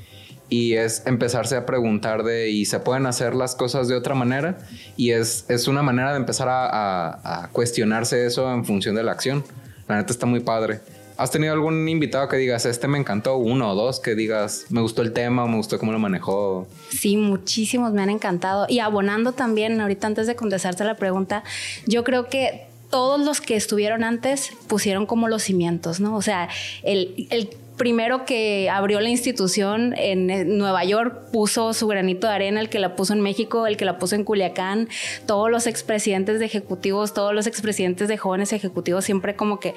y 0.53 0.75
es 0.75 1.01
empezarse 1.07 1.55
a 1.55 1.65
preguntar 1.65 2.21
de 2.21 2.51
y 2.51 2.65
se 2.65 2.79
pueden 2.79 3.07
hacer 3.07 3.33
las 3.33 3.55
cosas 3.55 3.87
de 3.87 3.95
otra 3.95 4.13
manera 4.13 4.59
y 4.95 5.09
es, 5.09 5.45
es 5.49 5.67
una 5.67 5.81
manera 5.81 6.11
de 6.11 6.17
empezar 6.17 6.47
a, 6.47 7.49
cuestionarse 7.51 8.27
eso 8.27 8.53
en 8.53 8.63
función 8.63 8.93
de 8.93 9.01
la 9.01 9.13
acción. 9.13 9.43
La 9.87 9.97
neta 9.97 10.13
está 10.13 10.27
muy 10.27 10.41
padre. 10.41 10.81
¿Has 11.17 11.31
tenido 11.31 11.53
algún 11.53 11.89
invitado 11.89 12.27
que 12.29 12.37
digas, 12.37 12.67
este 12.67 12.87
me 12.87 12.99
encantó, 12.99 13.37
uno 13.37 13.71
o 13.71 13.75
dos, 13.75 13.99
que 13.99 14.13
digas, 14.13 14.65
me 14.69 14.81
gustó 14.81 15.01
el 15.01 15.11
tema, 15.11 15.47
me 15.47 15.55
gustó 15.55 15.79
cómo 15.79 15.91
lo 15.91 15.97
manejó? 15.97 16.67
Sí, 16.89 17.17
muchísimos 17.17 17.91
me 17.93 18.03
han 18.03 18.11
encantado. 18.11 18.67
Y 18.69 18.77
abonando 18.77 19.31
también, 19.31 19.81
ahorita 19.81 20.05
antes 20.05 20.27
de 20.27 20.35
contestarte 20.35 20.83
la 20.83 20.97
pregunta, 20.97 21.43
yo 21.87 22.03
creo 22.03 22.29
que 22.29 22.67
todos 22.91 23.19
los 23.19 23.41
que 23.41 23.55
estuvieron 23.55 24.03
antes 24.03 24.51
pusieron 24.67 25.07
como 25.07 25.27
los 25.27 25.41
cimientos, 25.41 25.99
¿no? 25.99 26.15
O 26.15 26.21
sea, 26.21 26.47
el, 26.83 27.27
el 27.31 27.49
primero 27.83 28.23
que 28.23 28.69
abrió 28.69 29.01
la 29.01 29.09
institución 29.09 29.93
en 29.97 30.57
Nueva 30.57 30.85
York 30.85 31.31
puso 31.33 31.73
su 31.73 31.85
granito 31.85 32.27
de 32.27 32.33
arena, 32.33 32.61
el 32.61 32.69
que 32.69 32.79
la 32.79 32.95
puso 32.95 33.11
en 33.11 33.19
México, 33.19 33.67
el 33.67 33.75
que 33.75 33.83
la 33.83 33.99
puso 33.99 34.15
en 34.15 34.23
Culiacán, 34.23 34.87
todos 35.25 35.51
los 35.51 35.67
expresidentes 35.67 36.39
de 36.39 36.45
ejecutivos, 36.45 37.13
todos 37.13 37.33
los 37.33 37.45
expresidentes 37.45 38.07
de 38.07 38.15
jóvenes 38.15 38.53
ejecutivos 38.53 39.03
siempre 39.03 39.35
como 39.35 39.59
que 39.59 39.75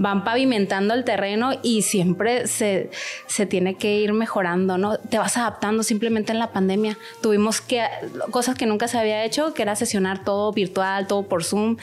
van 0.00 0.24
pavimentando 0.24 0.94
el 0.94 1.04
terreno 1.04 1.52
y 1.62 1.82
siempre 1.82 2.48
se, 2.48 2.90
se 3.28 3.46
tiene 3.46 3.76
que 3.76 4.00
ir 4.00 4.12
mejorando, 4.14 4.76
¿no? 4.76 4.98
Te 4.98 5.18
vas 5.18 5.36
adaptando 5.36 5.84
simplemente 5.84 6.32
en 6.32 6.40
la 6.40 6.50
pandemia. 6.50 6.98
Tuvimos 7.22 7.60
que, 7.60 7.84
cosas 8.32 8.56
que 8.56 8.66
nunca 8.66 8.88
se 8.88 8.98
había 8.98 9.24
hecho, 9.24 9.54
que 9.54 9.62
era 9.62 9.76
sesionar 9.76 10.24
todo 10.24 10.50
virtual, 10.50 11.06
todo 11.06 11.28
por 11.28 11.44
Zoom 11.44 11.76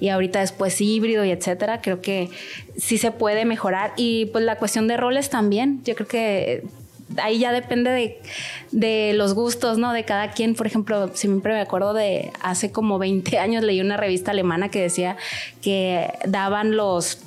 y 0.00 0.08
ahorita 0.08 0.40
después 0.40 0.80
híbrido 0.80 1.22
y 1.26 1.32
etcétera. 1.32 1.82
Creo 1.82 2.00
que 2.00 2.30
sí 2.78 2.96
se 2.96 3.10
puede 3.10 3.44
mejorar 3.44 3.92
y 3.96 4.26
pues 4.26 4.44
la 4.44 4.56
cuestión 4.56 4.88
de 4.88 4.96
roles 4.96 5.28
también. 5.28 5.82
Yo 5.84 5.94
creo 5.94 6.08
que 6.08 6.64
ahí 7.16 7.38
ya 7.38 7.52
depende 7.52 8.20
de, 8.70 9.12
los 9.14 9.34
gustos, 9.34 9.78
¿no? 9.78 9.92
De 9.92 10.04
cada 10.04 10.30
quien. 10.30 10.54
Por 10.54 10.66
ejemplo, 10.66 11.10
siempre 11.14 11.52
me 11.52 11.60
acuerdo 11.60 11.92
de 11.92 12.32
hace 12.40 12.70
como 12.72 12.98
20 12.98 13.38
años 13.38 13.64
leí 13.64 13.80
una 13.80 13.96
revista 13.96 14.30
alemana 14.30 14.70
que 14.70 14.80
decía 14.80 15.16
que 15.60 16.10
daban 16.26 16.76
los 16.76 17.18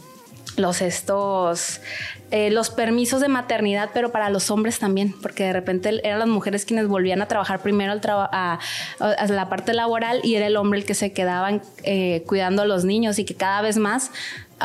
los 0.58 0.82
estos 0.82 1.80
eh, 2.30 2.50
los 2.52 2.70
permisos 2.70 3.22
de 3.22 3.30
maternidad, 3.30 3.90
pero 3.94 4.12
para 4.12 4.30
los 4.30 4.52
hombres 4.52 4.80
también, 4.80 5.14
porque 5.22 5.44
de 5.44 5.54
repente 5.54 6.00
eran 6.04 6.20
las 6.20 6.28
mujeres 6.28 6.66
quienes 6.66 6.88
volvían 6.88 7.22
a 7.22 7.28
trabajar 7.28 7.62
primero 7.62 7.92
al 7.92 8.02
a, 8.06 8.60
a, 9.00 9.28
la 9.28 9.50
parte 9.50 9.74
laboral 9.74 10.20
y 10.24 10.36
era 10.36 10.48
el 10.48 10.58
hombre 10.58 10.80
el 10.80 10.86
que 10.86 10.94
se 10.94 11.14
quedaba 11.14 11.62
eh, 11.84 12.24
cuidando 12.28 12.62
a 12.62 12.66
los 12.66 12.86
niños 12.86 13.18
y 13.18 13.26
que 13.26 13.36
cada 13.36 13.62
vez 13.62 13.78
más 13.78 14.12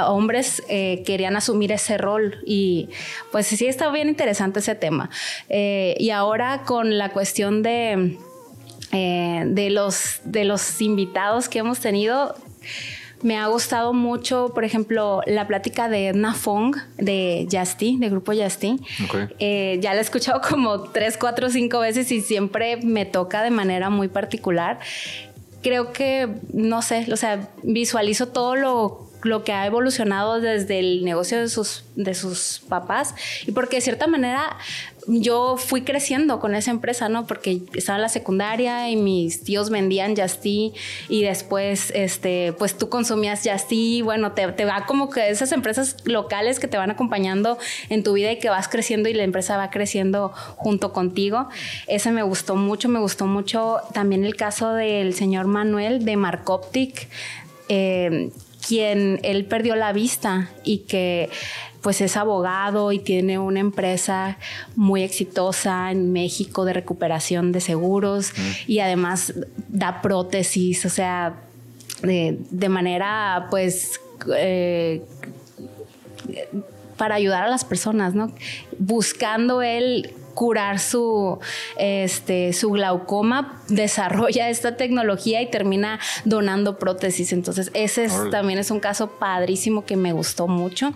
hombres 0.05 0.62
eh, 0.69 1.03
querían 1.07 1.37
asumir 1.37 1.73
ese 1.73 1.99
rol 1.99 2.38
y 2.45 2.88
pues 3.33 3.47
sí 3.47 3.67
está 3.67 3.91
bien 3.91 4.09
interesante 4.09 4.61
ese 4.61 4.75
tema. 4.75 5.11
Eh, 5.49 5.97
y 5.99 6.11
ahora 6.11 6.62
con 6.65 6.99
la 6.99 7.11
cuestión 7.11 7.62
de, 7.62 8.19
eh, 8.93 9.43
de, 9.47 9.71
los, 9.71 10.21
de 10.25 10.45
los 10.45 10.81
invitados 10.81 11.49
que 11.49 11.61
hemos 11.61 11.81
tenido, 11.81 12.35
me 13.23 13.38
ha 13.38 13.47
gustado 13.47 13.95
mucho, 13.95 14.53
por 14.55 14.65
ejemplo, 14.65 15.23
la 15.26 15.47
plática 15.47 15.88
de 15.88 16.09
Edna 16.09 16.35
Fong 16.35 16.76
de 16.99 17.49
Justy, 17.50 17.97
de 17.97 18.11
grupo 18.11 18.33
Justy. 18.33 18.79
ya 19.38 19.95
la 19.95 19.99
he 19.99 20.00
escuchado 20.00 20.41
como 20.43 20.83
tres, 20.91 21.17
cuatro, 21.17 21.49
cinco 21.49 21.81
veces 21.81 22.12
y 22.12 22.21
siempre 22.21 22.76
me 22.76 23.07
toca 23.07 23.43
de 23.43 23.50
manera 23.50 23.88
muy 23.88 24.09
particular. 24.09 24.79
Creo 25.62 25.93
que, 25.93 26.29
no 26.53 26.83
sé, 26.83 27.07
o 27.11 27.17
sea, 27.17 27.49
visualizo 27.65 28.29
todo 28.29 28.55
lo 28.55 29.06
lo 29.23 29.45
que 29.45 29.53
ha 29.53 29.67
evolucionado 29.67 30.41
desde 30.41 30.79
el 30.79 31.05
negocio 31.05 31.39
de 31.39 31.49
sus, 31.49 31.85
de 31.95 32.15
sus 32.15 32.61
papás 32.69 33.15
y 33.47 33.53
porque 33.53 33.77
de 33.77 33.83
cierta 33.83 34.07
manera 34.07 34.57
yo 35.07 35.57
fui 35.57 35.83
creciendo 35.83 36.41
con 36.41 36.55
esa 36.55 36.71
empresa, 36.71 37.09
¿no? 37.09 37.27
Porque 37.27 37.61
estaba 37.75 37.97
en 37.97 38.03
la 38.03 38.09
secundaria 38.09 38.91
y 38.91 38.97
mis 38.97 39.45
tíos 39.45 39.71
vendían 39.71 40.17
Justy 40.17 40.73
y 41.09 41.23
después, 41.23 41.93
este, 41.95 42.53
pues 42.59 42.77
tú 42.77 42.89
consumías 42.89 43.43
Justy, 43.45 44.03
bueno, 44.03 44.33
te, 44.33 44.51
te, 44.53 44.65
va 44.65 44.85
como 44.87 45.09
que 45.11 45.31
esas 45.31 45.53
empresas 45.53 45.97
locales 46.05 46.59
que 46.59 46.67
te 46.67 46.77
van 46.77 46.91
acompañando 46.91 47.59
en 47.89 48.03
tu 48.03 48.15
vida 48.15 48.33
y 48.33 48.39
que 48.39 48.49
vas 48.49 48.69
creciendo 48.69 49.09
y 49.09 49.15
la 49.15 49.23
empresa 49.23 49.57
va 49.57 49.71
creciendo 49.71 50.33
junto 50.57 50.93
contigo. 50.93 51.49
Ese 51.87 52.11
me 52.11 52.23
gustó 52.23 52.57
mucho, 52.57 52.89
me 52.89 52.99
gustó 52.99 53.27
mucho 53.27 53.79
también 53.93 54.25
el 54.25 54.35
caso 54.35 54.73
del 54.73 55.15
señor 55.15 55.47
Manuel 55.47 56.05
de 56.05 56.17
Marcoptic. 56.17 57.09
Eh, 57.69 58.31
quien 58.67 59.21
él 59.23 59.45
perdió 59.45 59.77
la 59.77 59.93
vista 59.93 60.51
y 60.65 60.79
que 60.79 61.31
pues 61.83 62.01
es 62.01 62.17
abogado 62.17 62.91
y 62.91 62.99
tiene 62.99 63.39
una 63.39 63.61
empresa 63.61 64.39
muy 64.75 65.03
exitosa 65.03 65.93
en 65.93 66.13
México 66.13 66.65
de 66.65 66.73
recuperación 66.73 67.53
de 67.53 67.61
seguros 67.61 68.33
y 68.67 68.81
además 68.81 69.35
da 69.69 70.03
prótesis, 70.03 70.85
o 70.85 70.91
sea, 70.91 71.37
de, 72.03 72.69
manera 72.69 73.47
pues... 73.51 74.01
Eh, 74.37 75.03
para 76.97 77.17
ayudar 77.17 77.43
a 77.43 77.49
las 77.49 77.65
personas, 77.65 78.15
¿no? 78.15 78.33
Buscando 78.79 79.61
él 79.61 80.15
curar 80.37 80.78
su, 80.78 81.38
este, 81.78 82.52
su 82.52 82.71
glaucoma, 82.73 83.62
desarrolla 83.69 84.50
esta 84.50 84.76
tecnología 84.76 85.40
y 85.40 85.47
termina 85.50 85.99
donando 86.26 86.78
prótesis. 86.78 87.33
Entonces, 87.33 87.71
ese 87.73 88.09
también 88.31 88.59
es 88.59 88.71
un 88.71 88.78
caso 88.78 89.09
padrísimo 89.19 89.87
que 89.87 89.97
me 89.97 90.12
gustó 90.12 90.47
mucho. 90.47 90.93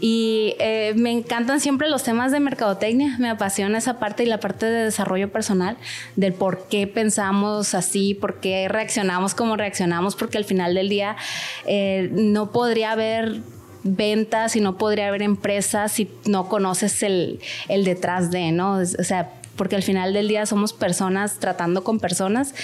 Y 0.00 0.56
eh, 0.58 0.94
me 0.96 1.12
encantan 1.12 1.60
siempre 1.60 1.90
los 1.90 2.02
temas 2.04 2.32
de 2.32 2.40
mercadotecnia, 2.40 3.16
me 3.18 3.28
apasiona 3.28 3.76
esa 3.76 3.98
parte 3.98 4.22
y 4.22 4.26
la 4.26 4.40
parte 4.40 4.64
de 4.64 4.84
desarrollo 4.84 5.30
personal, 5.30 5.76
del 6.16 6.32
por 6.32 6.66
qué 6.68 6.86
pensamos 6.86 7.74
así, 7.74 8.14
por 8.14 8.40
qué 8.40 8.66
reaccionamos 8.68 9.34
como 9.34 9.58
reaccionamos, 9.58 10.16
porque 10.16 10.38
al 10.38 10.46
final 10.46 10.74
del 10.74 10.88
día 10.88 11.16
eh, 11.66 12.08
no 12.12 12.50
podría 12.50 12.92
haber 12.92 13.42
ventas 13.82 14.56
y 14.56 14.60
no 14.60 14.78
podría 14.78 15.08
haber 15.08 15.22
empresas 15.22 15.92
si 15.92 16.10
no 16.26 16.48
conoces 16.48 17.02
el, 17.02 17.40
el 17.68 17.84
detrás 17.84 18.30
de, 18.30 18.52
¿no? 18.52 18.74
O 18.74 19.04
sea, 19.04 19.32
porque 19.56 19.76
al 19.76 19.82
final 19.82 20.12
del 20.12 20.28
día 20.28 20.46
somos 20.46 20.72
personas 20.72 21.38
tratando 21.38 21.84
con 21.84 22.00
personas 22.00 22.54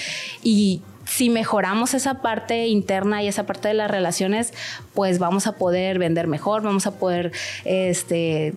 y 0.42 0.82
si 1.06 1.30
mejoramos 1.30 1.94
esa 1.94 2.20
parte 2.20 2.66
interna 2.66 3.22
y 3.22 3.28
esa 3.28 3.46
parte 3.46 3.68
de 3.68 3.74
las 3.74 3.90
relaciones, 3.90 4.52
pues 4.94 5.18
vamos 5.18 5.46
a 5.46 5.52
poder 5.52 5.98
vender 5.98 6.26
mejor, 6.26 6.62
vamos 6.62 6.86
a 6.86 6.92
poder 6.98 7.32
este, 7.64 8.54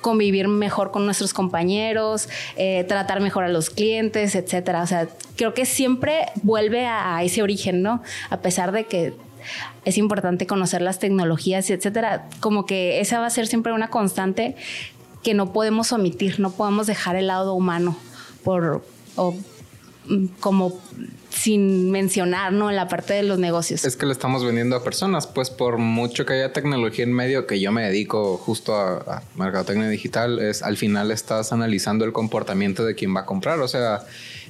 convivir 0.00 0.48
mejor 0.48 0.90
con 0.90 1.04
nuestros 1.04 1.32
compañeros, 1.32 2.28
eh, 2.56 2.84
tratar 2.88 3.20
mejor 3.20 3.44
a 3.44 3.48
los 3.48 3.70
clientes, 3.70 4.34
etcétera. 4.34 4.82
O 4.82 4.86
sea, 4.86 5.08
creo 5.36 5.54
que 5.54 5.64
siempre 5.64 6.26
vuelve 6.42 6.86
a, 6.86 7.16
a 7.16 7.22
ese 7.22 7.42
origen, 7.42 7.82
¿no? 7.82 8.02
A 8.30 8.38
pesar 8.38 8.72
de 8.72 8.84
que 8.84 9.14
es 9.84 9.98
importante 9.98 10.46
conocer 10.46 10.82
las 10.82 10.98
tecnologías 10.98 11.70
etcétera. 11.70 12.28
Como 12.40 12.66
que 12.66 13.00
esa 13.00 13.20
va 13.20 13.26
a 13.26 13.30
ser 13.30 13.46
siempre 13.46 13.72
una 13.72 13.90
constante 13.90 14.56
que 15.22 15.34
no 15.34 15.52
podemos 15.52 15.92
omitir, 15.92 16.40
no 16.40 16.50
podemos 16.50 16.86
dejar 16.86 17.16
el 17.16 17.26
lado 17.26 17.54
humano 17.54 17.96
por 18.44 18.82
o, 19.16 19.34
mm, 20.06 20.26
como 20.40 20.78
sin 21.30 21.90
mencionar, 21.90 22.52
¿no? 22.52 22.70
La 22.72 22.88
parte 22.88 23.14
de 23.14 23.22
los 23.22 23.38
negocios. 23.38 23.84
Es 23.84 23.96
que 23.96 24.06
le 24.06 24.12
estamos 24.12 24.44
vendiendo 24.44 24.74
a 24.76 24.82
personas, 24.82 25.26
pues 25.26 25.50
por 25.50 25.78
mucho 25.78 26.26
que 26.26 26.34
haya 26.34 26.52
tecnología 26.52 27.04
en 27.04 27.12
medio, 27.12 27.46
que 27.46 27.60
yo 27.60 27.70
me 27.70 27.82
dedico 27.82 28.38
justo 28.38 28.74
a, 28.74 28.96
a 28.96 29.22
mercadotecnia 29.36 29.88
digital, 29.88 30.40
es 30.40 30.62
al 30.62 30.76
final 30.76 31.10
estás 31.10 31.52
analizando 31.52 32.04
el 32.04 32.12
comportamiento 32.12 32.84
de 32.84 32.94
quien 32.94 33.14
va 33.14 33.20
a 33.20 33.26
comprar. 33.26 33.60
O 33.60 33.68
sea, 33.68 34.04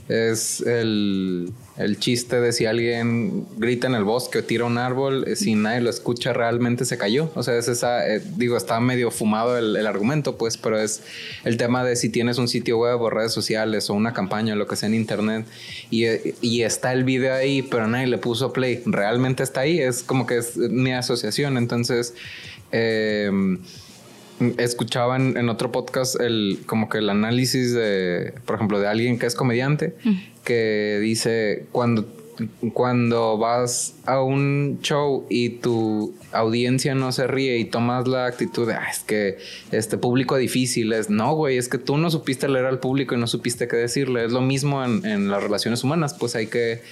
es 0.09 0.62
el, 0.62 1.53
chiste 2.00 2.41
de 2.41 2.53
si 2.53 2.65
alguien 2.65 3.47
grita 3.57 3.87
en 3.87 3.95
el 3.95 4.05
bosque 4.05 4.38
o 4.38 4.45
tira 4.45 4.65
un 4.65 4.79
árbol, 4.79 5.25
eh, 5.29 5.37
si 5.37 5.55
nadie 5.55 5.81
lo 5.81 5.91
escucha, 5.91 6.33
realmente 6.33 6.85
se 6.85 6.97
cayó. 6.97 7.31
O 7.35 7.43
sea, 7.43 7.57
es 7.57 7.69
esa, 7.69 8.09
eh, 8.09 8.23
digo, 8.37 8.57
está 8.57 8.81
medio 8.81 9.11
fumado 9.11 9.59
el, 9.59 9.87
argumento, 9.87 10.37
pues, 10.37 10.57
pero 10.57 10.81
es 10.81 11.03
el 11.45 11.57
tema 11.57 11.85
de 11.85 11.97
si 11.97 12.09
tienes 12.09 12.38
un 12.38 12.49
sitio 12.49 12.79
web 12.79 13.00
o 13.00 13.11
redes 13.11 13.33
sociales 13.33 13.91
o 13.91 13.95
una 13.95 14.12
campaña 14.12 14.55
o 14.55 14.57
lo 14.57 14.67
que 14.67 14.77
sea 14.77 14.88
en 14.88 14.95
internet 14.95 15.47
y, 15.91 16.07
y 16.41 16.62
está 16.62 16.93
el 16.93 17.05
video 17.05 17.35
ahí, 17.35 17.62
pero 17.62 17.87
nadie 17.87 18.07
le 18.07 18.19
puso 18.19 18.53
play, 18.53 18.83
realmente 18.87 19.43
está 19.43 19.61
ahí, 19.61 19.79
es 19.79 20.03
como 20.03 20.27
que 20.27 20.38
es 20.38 20.57
mi 20.57 20.93
asociación. 20.93 21.59
Entonces, 21.59 22.15
eh, 22.73 23.31
escuchaba 24.59 25.16
en, 25.16 25.49
otro 25.49 25.73
podcast 25.73 26.21
el 26.21 26.61
como 26.66 26.88
que 26.88 26.99
el 26.99 27.11
análisis 27.11 27.73
de, 27.73 28.35
por 28.47 28.57
ejemplo, 28.57 28.80
de 28.80 28.88
alguien 28.88 29.18
que 29.18 29.26
es 29.26 29.35
comediante, 29.35 29.95
que 30.45 30.99
dice 31.00 31.66
cuando 31.73 32.07
cuando 32.73 33.37
vas 33.37 33.97
a 34.07 34.23
un 34.23 34.78
show 34.83 35.26
y 35.28 35.50
tu 35.50 36.14
audiencia 36.33 36.95
no 36.95 37.13
se 37.13 37.27
ríe 37.27 37.59
y 37.59 37.65
tomas 37.65 38.07
la 38.07 38.27
actitud 38.27 38.67
de, 38.67 38.75
ah, 38.75 38.89
es 38.91 39.01
que 39.01 39.39
este 39.73 39.99
público 39.99 40.37
difícil 40.37 40.93
es, 40.93 41.11
no, 41.11 41.35
güey, 41.35 41.57
es 41.57 41.69
que 41.69 41.79
tú 41.79 41.97
no 41.97 42.11
supiste 42.11 42.49
leer 42.49 42.67
al 42.67 42.81
público 42.81 43.15
y 43.15 43.19
no 43.19 43.27
supiste 43.27 43.69
qué 43.69 43.77
decirle. 43.77 44.25
Es 44.25 44.33
lo 44.33 44.41
mismo 44.41 44.85
en, 44.85 45.31
las 45.31 45.43
relaciones 45.43 45.85
humanas, 45.85 46.15
pues 46.15 46.35
hay 46.37 46.47
que, 46.47 46.83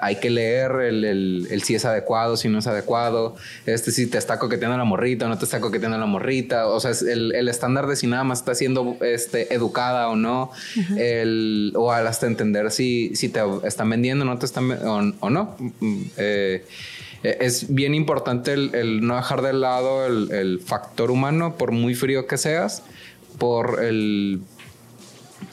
hay 0.00 0.16
que 0.16 0.30
leer 0.30 0.72
el, 0.80 1.62
si 1.64 1.74
es 1.74 1.84
adecuado, 1.84 2.36
si 2.36 2.48
no 2.48 2.58
es 2.58 2.66
adecuado, 2.66 3.36
este, 3.66 3.90
si 3.92 4.06
te 4.06 4.18
está 4.18 4.38
coqueteando 4.38 4.76
la 4.76 4.84
morrita 4.84 5.26
o 5.26 5.28
no 5.28 5.38
te 5.38 5.44
está 5.44 5.60
coqueteando 5.60 5.98
la 5.98 6.06
morrita, 6.06 6.66
o 6.66 6.80
sea, 6.80 6.92
el, 7.08 7.34
el 7.34 7.48
estándar 7.48 7.86
de 7.86 7.96
si 7.96 8.06
nada 8.06 8.24
más 8.24 8.40
está 8.40 8.54
siendo 8.54 8.96
este, 9.00 9.54
educada 9.54 10.08
o 10.08 10.16
no, 10.16 10.50
el, 10.96 11.72
o 11.76 11.92
hasta 11.92 12.26
entender 12.26 12.70
si, 12.70 13.14
si 13.14 13.28
te 13.28 13.40
están 13.64 13.90
vendiendo 13.90 14.24
o 14.24 14.28
no 14.28 14.38
te 14.38 14.46
están 14.46 14.70
o, 14.70 15.30
no. 15.30 15.56
Mm, 15.58 16.02
eh, 16.16 16.50
eh, 16.50 16.64
es 17.22 17.72
bien 17.72 17.94
importante 17.94 18.52
el, 18.54 19.06
no 19.06 19.16
dejar 19.16 19.42
de 19.42 19.52
lado 19.52 20.06
el, 20.06 20.60
factor 20.60 21.10
humano, 21.10 21.56
por 21.56 21.72
muy 21.72 21.94
frío 21.94 22.26
que 22.26 22.38
seas, 22.38 22.82
por 23.38 23.82
el... 23.84 24.40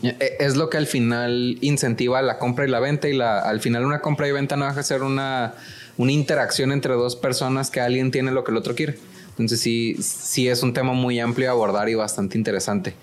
Eh, 0.03 0.37
es 0.39 0.55
lo 0.55 0.69
que 0.69 0.77
al 0.77 0.87
final 0.87 1.57
incentiva 1.61 2.21
la 2.21 2.37
compra 2.39 2.65
y 2.65 2.69
la 2.69 2.79
venta 2.79 3.07
y 3.07 3.13
la, 3.13 3.39
al 3.39 3.61
final 3.61 3.85
una 3.85 3.99
compra 3.99 4.27
y 4.27 4.31
venta 4.31 4.55
no 4.55 4.65
deja 4.65 4.77
de 4.77 4.83
ser 4.83 5.01
una, 5.01 5.55
una 5.97 6.11
interacción 6.11 6.71
entre 6.71 6.93
dos 6.93 7.15
personas 7.15 7.71
que 7.71 7.81
alguien 7.81 8.11
tiene 8.11 8.31
lo 8.31 8.43
que 8.43 8.51
el 8.51 8.57
otro 8.57 8.75
quiere. 8.75 8.97
Entonces 9.29 9.59
sí, 9.59 9.95
sí 9.99 10.47
es 10.47 10.63
un 10.63 10.73
tema 10.73 10.93
muy 10.93 11.19
amplio 11.19 11.49
a 11.49 11.51
abordar 11.51 11.89
y 11.89 11.95
bastante 11.95 12.37
interesante. 12.37 12.95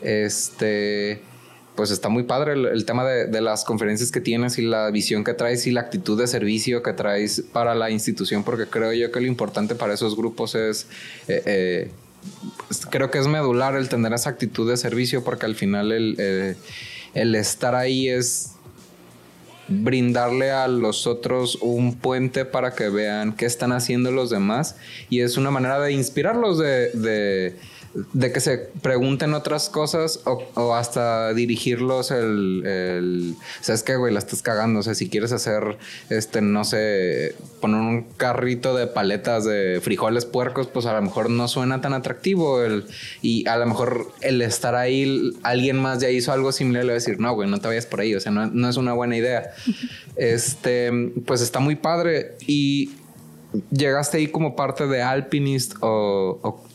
Este, 0.00 1.22
pues 1.78 1.92
está 1.92 2.08
muy 2.08 2.24
padre 2.24 2.54
el, 2.54 2.84
tema 2.86 3.04
de, 3.04 3.40
las 3.40 3.62
conferencias 3.62 4.10
que 4.10 4.20
tienes 4.20 4.58
y 4.58 4.62
la 4.62 4.90
visión 4.90 5.22
que 5.22 5.32
traes 5.32 5.64
y 5.68 5.70
la 5.70 5.82
actitud 5.82 6.18
de 6.18 6.26
servicio 6.26 6.82
que 6.82 6.92
traes 6.92 7.40
para 7.52 7.76
la 7.76 7.88
institución, 7.88 8.42
porque 8.42 8.66
creo 8.66 8.92
yo 8.92 9.12
que 9.12 9.20
lo 9.20 9.28
importante 9.28 9.76
para 9.76 9.94
esos 9.94 10.16
grupos 10.16 10.56
es, 10.56 10.88
eh, 11.28 11.40
eh, 11.46 11.90
creo 12.90 13.12
que 13.12 13.18
es 13.18 13.28
medular 13.28 13.76
el 13.76 13.88
tener 13.88 14.12
esa 14.12 14.30
actitud 14.30 14.68
de 14.68 14.76
servicio, 14.76 15.22
porque 15.22 15.46
al 15.46 15.54
final 15.54 15.92
el, 15.92 16.16
eh, 16.18 16.56
el 17.14 17.36
estar 17.36 17.76
ahí 17.76 18.08
es 18.08 18.54
brindarle 19.68 20.50
a 20.50 20.66
los 20.66 21.06
otros 21.06 21.58
un 21.60 21.94
puente 21.94 22.44
para 22.44 22.74
que 22.74 22.88
vean 22.88 23.36
qué 23.36 23.46
están 23.46 23.70
haciendo 23.70 24.10
los 24.10 24.30
demás 24.30 24.74
y 25.10 25.20
es 25.20 25.36
una 25.36 25.52
manera 25.52 25.78
de 25.78 25.92
inspirarlos 25.92 26.58
de 26.58 27.54
que 28.20 28.40
se 28.40 28.58
pregunten 28.82 29.34
otras 29.34 29.68
cosas 29.68 30.20
o, 30.24 30.74
hasta 30.74 31.32
dirigirlos 31.34 32.10
el, 32.10 32.64
el, 32.66 33.36
¿sabes 33.60 33.82
qué, 33.82 33.96
güey? 33.96 34.12
La 34.12 34.18
estás 34.18 34.42
cagando. 34.42 34.80
O 34.80 34.82
sea, 34.82 34.94
si 34.94 35.08
quieres 35.08 35.32
hacer, 35.32 35.78
este, 36.10 36.40
no 36.40 36.64
sé, 36.64 37.34
poner 37.60 37.80
un 37.80 38.02
carrito 38.16 38.76
de 38.76 38.86
paletas 38.86 39.44
de 39.44 39.80
frijoles 39.82 40.26
puercos, 40.26 40.68
pues 40.68 40.86
a 40.86 40.92
lo 40.92 41.02
mejor 41.02 41.30
no 41.30 41.48
suena 41.48 41.80
tan 41.80 41.94
atractivo. 41.94 42.62
El, 42.62 42.84
y 43.22 43.46
a 43.48 43.56
lo 43.56 43.66
mejor 43.66 44.12
el 44.20 44.42
estar 44.42 44.74
ahí, 44.74 45.32
alguien 45.42 45.78
más 45.78 46.00
ya 46.00 46.10
hizo 46.10 46.32
algo 46.32 46.52
similar, 46.52 46.84
le 46.84 46.92
va 46.92 46.94
a 46.94 47.00
decir, 47.00 47.18
no, 47.18 47.34
güey, 47.34 47.48
no 47.48 47.60
te 47.60 47.68
vayas 47.68 47.86
por 47.86 48.00
ahí. 48.00 48.14
O 48.14 48.20
sea, 48.20 48.32
no, 48.32 48.46
no 48.46 48.68
es 48.68 48.76
una 48.76 48.92
buena 48.92 49.16
idea. 49.16 49.50
este, 50.16 50.90
pues 51.26 51.40
está 51.40 51.60
muy 51.60 51.76
padre. 51.76 52.36
Y 52.46 52.92
llegaste 53.70 54.18
ahí 54.18 54.28
como 54.28 54.54
parte 54.54 54.86
de 54.86 55.02
Alpinist 55.02 55.74
o 55.80 56.38
o 56.42 56.67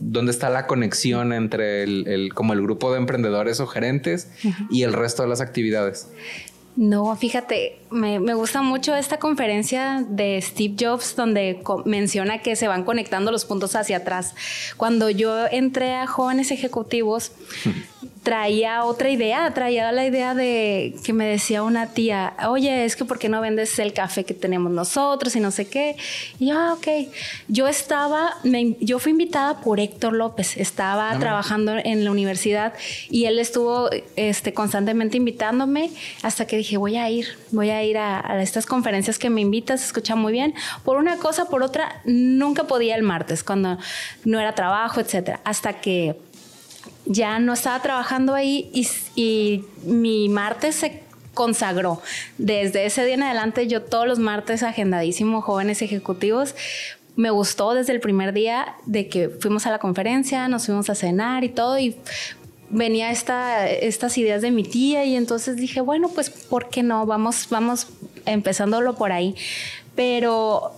dónde 0.00 0.32
está 0.32 0.50
la 0.50 0.66
conexión 0.66 1.32
entre 1.32 1.82
el, 1.82 2.32
como 2.34 2.52
el 2.52 2.62
grupo 2.62 2.92
de 2.92 2.98
emprendedores 2.98 3.60
o 3.60 3.66
gerentes 3.66 4.30
y 4.70 4.82
el 4.82 4.92
resto 4.92 5.22
de 5.22 5.28
las 5.28 5.40
actividades? 5.40 6.08
No, 6.76 7.16
fíjate, 7.16 7.78
me, 7.96 8.20
me, 8.20 8.34
gusta 8.34 8.62
mucho 8.62 8.94
esta 8.94 9.18
conferencia 9.18 10.04
de 10.08 10.40
Steve 10.40 10.76
Jobs 10.78 11.16
donde 11.16 11.62
menciona 11.84 12.42
que 12.42 12.54
se 12.54 12.68
van 12.68 12.84
conectando 12.84 13.32
los 13.32 13.44
puntos 13.44 13.74
hacia 13.74 13.98
atrás. 13.98 14.34
Cuando 14.76 15.10
yo 15.10 15.46
entré 15.50 15.94
a 15.94 16.06
jóvenes 16.06 16.50
ejecutivos, 16.50 17.32
traía 18.26 18.82
otra 18.82 19.08
idea, 19.08 19.54
traía 19.54 19.92
la 19.92 20.04
idea 20.04 20.34
de 20.34 20.96
que 21.04 21.12
me 21.12 21.26
decía 21.26 21.62
una 21.62 21.92
tía, 21.92 22.34
oye, 22.48 22.84
es 22.84 22.96
que 22.96 23.04
¿por 23.04 23.20
qué 23.20 23.28
no 23.28 23.40
vendes 23.40 23.78
el 23.78 23.92
café 23.92 24.24
que 24.24 24.34
tenemos 24.34 24.72
nosotros 24.72 25.36
y 25.36 25.38
no 25.38 25.52
sé 25.52 25.68
qué? 25.68 25.94
Y 26.40 26.48
yo, 26.48 26.58
ah, 26.58 26.72
ok. 26.72 27.08
Yo 27.46 27.68
estaba, 27.68 28.34
yo 28.80 28.98
fui 28.98 29.12
invitada 29.12 29.60
por 29.60 29.78
Héctor 29.78 30.12
López, 30.14 30.56
estaba 30.56 31.16
trabajando 31.20 31.74
en 31.76 32.04
la 32.04 32.10
universidad 32.10 32.74
y 33.10 33.26
él 33.26 33.38
estuvo 33.38 33.90
este, 34.16 34.52
constantemente 34.52 35.18
invitándome 35.18 35.92
hasta 36.24 36.48
que 36.48 36.56
dije, 36.56 36.78
voy 36.78 36.96
a 36.96 37.08
ir, 37.08 37.28
voy 37.52 37.70
a 37.70 37.84
ir 37.84 37.85
a, 37.94 38.20
a 38.32 38.42
estas 38.42 38.66
conferencias 38.66 39.18
que 39.18 39.30
me 39.30 39.40
invitas, 39.40 39.84
escucha 39.84 40.16
muy 40.16 40.32
bien. 40.32 40.54
Por 40.84 40.96
una 40.96 41.16
cosa, 41.18 41.44
por 41.44 41.62
otra, 41.62 42.00
nunca 42.04 42.64
podía 42.64 42.96
el 42.96 43.02
martes, 43.02 43.44
cuando 43.44 43.78
no 44.24 44.40
era 44.40 44.54
trabajo, 44.54 45.00
etcétera. 45.00 45.40
Hasta 45.44 45.74
que 45.74 46.16
ya 47.06 47.38
no 47.38 47.52
estaba 47.52 47.80
trabajando 47.80 48.34
ahí 48.34 48.70
y, 49.14 49.64
mi 49.84 50.28
martes 50.28 50.76
se 50.76 51.02
consagró. 51.34 52.02
Desde 52.38 52.86
ese 52.86 53.04
día 53.04 53.14
en 53.14 53.22
adelante 53.22 53.66
yo 53.66 53.82
todos 53.82 54.06
los 54.06 54.18
martes 54.18 54.62
agendadísimo 54.62 55.40
jóvenes 55.40 55.82
ejecutivos. 55.82 56.54
Me 57.14 57.30
gustó 57.30 57.72
desde 57.72 57.92
el 57.92 58.00
primer 58.00 58.32
día 58.34 58.74
de 58.84 59.08
que 59.08 59.28
fuimos 59.28 59.66
a 59.66 59.70
la 59.70 59.78
conferencia, 59.78 60.48
nos 60.48 60.66
fuimos 60.66 60.90
a 60.90 60.94
cenar 60.94 61.44
y 61.44 61.48
todo 61.48 61.78
y 61.78 61.96
venía 62.70 63.10
esta, 63.10 63.68
estas 63.70 64.18
ideas 64.18 64.42
de 64.42 64.50
mi 64.50 64.62
tía 64.62 65.04
y 65.04 65.16
entonces 65.16 65.56
dije, 65.56 65.80
bueno, 65.80 66.08
pues 66.08 66.30
¿por 66.30 66.68
qué 66.68 66.82
no? 66.82 67.06
Vamos, 67.06 67.48
vamos 67.50 67.88
empezándolo 68.24 68.94
por 68.94 69.12
ahí. 69.12 69.34
Pero 69.94 70.72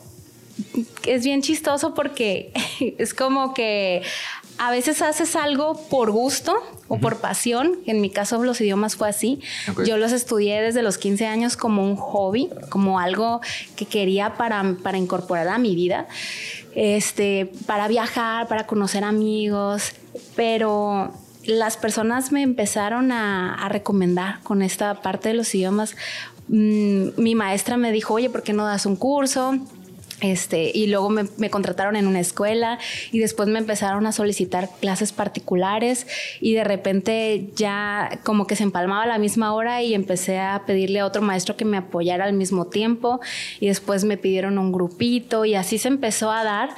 es 1.07 1.25
bien 1.25 1.43
chistoso 1.43 1.95
porque 1.95 2.53
es 2.99 3.15
como 3.15 3.55
que 3.55 4.03
a 4.59 4.73
veces 4.73 5.03
haces 5.03 5.37
algo 5.37 5.75
por 5.89 6.11
gusto 6.11 6.57
o 6.89 6.99
por 6.99 7.19
pasión. 7.19 7.79
En 7.87 8.01
mi 8.01 8.11
caso, 8.11 8.43
los 8.43 8.61
idiomas 8.61 8.97
fue 8.97 9.09
así. 9.09 9.41
Yo 9.87 9.97
los 9.97 10.13
estudié 10.13 10.61
desde 10.61 10.83
los 10.83 10.99
15 10.99 11.27
años 11.27 11.57
como 11.57 11.85
un 11.85 11.97
hobby, 11.97 12.51
como 12.69 12.99
algo 12.99 13.41
que 13.77 13.87
quería 13.87 14.35
para, 14.35 14.77
para 14.83 14.99
incorporar 14.99 15.49
a 15.49 15.59
mi 15.59 15.77
vida, 15.77 16.09
este, 16.75 17.53
para 17.67 17.87
viajar, 17.87 18.49
para 18.49 18.67
conocer 18.67 19.05
amigos, 19.05 19.93
pero 20.35 21.13
las 21.49 21.79
personas 21.79 22.31
me 22.31 22.43
empezaron 22.43 23.11
a, 23.11 23.67
recomendar 23.71 24.41
con 24.43 24.63
esta 24.63 25.01
parte 25.01 25.31
de 25.31 25.35
los 25.35 25.55
idiomas. 25.55 25.97
Mm, 26.49 27.09
mi 27.17 27.35
maestra 27.35 27.77
me 27.77 27.91
dijo, 27.91 28.15
oye, 28.15 28.29
¿por 28.29 28.43
qué 28.43 28.53
no 28.53 28.67
das 28.67 28.85
un 28.87 28.97
curso? 28.97 29.59
Este, 30.21 30.73
y 30.75 30.89
luego 30.89 31.11
me, 31.11 31.49
contrataron 31.49 31.95
en 31.95 32.09
una 32.09 32.19
escuela 32.19 32.79
y 33.13 33.21
después 33.21 33.49
me 33.49 33.61
empezaron 33.61 34.05
a 34.05 34.11
solicitar 34.11 34.69
clases 34.81 35.13
particulares 35.13 36.09
y 36.41 36.55
de 36.55 36.65
repente 36.65 37.51
ya 37.55 38.19
como 38.25 38.49
que 38.49 38.57
se 38.57 38.65
empalmaba 38.65 39.07
la 39.07 39.19
misma 39.19 39.55
hora 39.55 39.81
y 39.83 39.95
empecé 39.95 40.41
a 40.41 40.65
pedirle 40.67 40.99
a 40.99 41.07
otro 41.07 41.23
maestro 41.23 41.57
que 41.57 41.65
me 41.65 41.77
apoyara 41.77 42.25
al 42.25 42.33
mismo 42.33 42.67
tiempo 42.67 43.21
y 43.61 43.69
después 43.69 44.05
me 44.05 44.17
pidieron 44.17 44.59
un 44.59 44.73
grupito 44.73 45.45
y 45.45 45.55
así 45.55 45.79
se 45.79 45.87
empezó 45.87 46.33
a 46.33 46.43
dar 46.43 46.71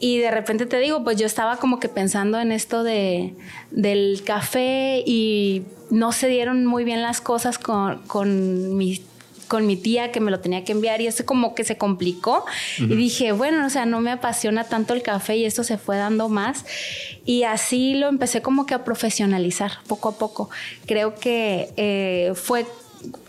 y 0.00 0.18
de 0.18 0.30
repente 0.30 0.64
te 0.66 0.78
digo, 0.78 1.04
pues 1.04 1.18
yo 1.18 1.26
estaba 1.26 1.58
como 1.58 1.78
que 1.78 1.88
pensando 1.88 2.40
en 2.40 2.52
esto 2.52 2.82
de, 2.82 3.34
del 3.70 4.22
café 4.24 5.02
y 5.06 5.62
no 5.90 6.12
se 6.12 6.28
dieron 6.28 6.64
muy 6.64 6.84
bien 6.84 7.02
las 7.02 7.20
cosas 7.20 7.58
con, 7.58 7.98
con 8.06 8.76
mis 8.76 9.02
con 9.50 9.66
mi 9.66 9.76
tía 9.76 10.12
que 10.12 10.20
me 10.20 10.30
lo 10.30 10.38
tenía 10.38 10.64
que 10.64 10.70
enviar 10.70 11.00
y 11.00 11.08
eso 11.08 11.26
como 11.26 11.56
que 11.56 11.64
se 11.64 11.76
complicó. 11.76 12.46
Y 12.78 12.94
dije, 12.94 13.32
bueno, 13.32 13.66
o 13.66 13.68
sea, 13.68 13.84
no 13.84 14.00
me 14.00 14.12
apasiona 14.12 14.62
tanto 14.62 14.94
el 14.94 15.02
café 15.02 15.36
y 15.36 15.44
esto 15.44 15.64
se 15.64 15.76
fue 15.76 15.96
dando 15.96 16.28
más. 16.28 16.64
Y 17.26 17.42
así 17.42 17.94
lo 17.94 18.08
empecé 18.08 18.42
como 18.42 18.64
que 18.64 18.74
a 18.74 18.84
profesionalizar 18.84 19.72
poco 19.88 20.10
a 20.10 20.18
poco. 20.18 20.50
Creo 20.86 21.16
que 21.16 21.72
eh, 21.76 22.32
fue 22.36 22.64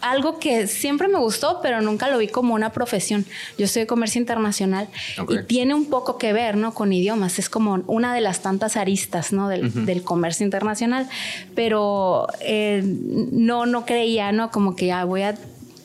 algo 0.02 0.40
que 0.40 0.68
siempre 0.68 1.08
me 1.08 1.20
gustó, 1.20 1.60
pero 1.62 1.82
nunca 1.82 2.10
lo 2.10 2.18
vi 2.18 2.28
como 2.28 2.54
una 2.54 2.72
profesión. 2.72 3.26
Yo 3.58 3.68
soy 3.68 3.84
de 3.84 3.88
comercio 3.88 4.20
internacional 4.20 4.90
y 5.30 5.44
tiene 5.44 5.74
un 5.74 5.86
poco 5.86 6.18
que 6.18 6.34
ver, 6.34 6.58
¿no? 6.58 6.74
Con 6.74 6.92
idiomas. 6.94 7.40
Es 7.40 7.50
como 7.50 7.84
una 7.88 8.14
de 8.14 8.22
las 8.22 8.42
tantas 8.42 8.78
aristas, 8.78 9.32
¿no? 9.32 9.48
Del, 9.48 10.04
comercio 10.04 10.44
internacional. 10.46 11.08
Pero 11.56 12.28
eh, 12.42 12.82
no, 12.84 13.66
no 13.66 13.86
creía, 13.86 14.32
¿no? 14.32 14.52
Como 14.52 14.76
que 14.76 14.88
ya 14.88 15.04
voy 15.06 15.22
a 15.22 15.36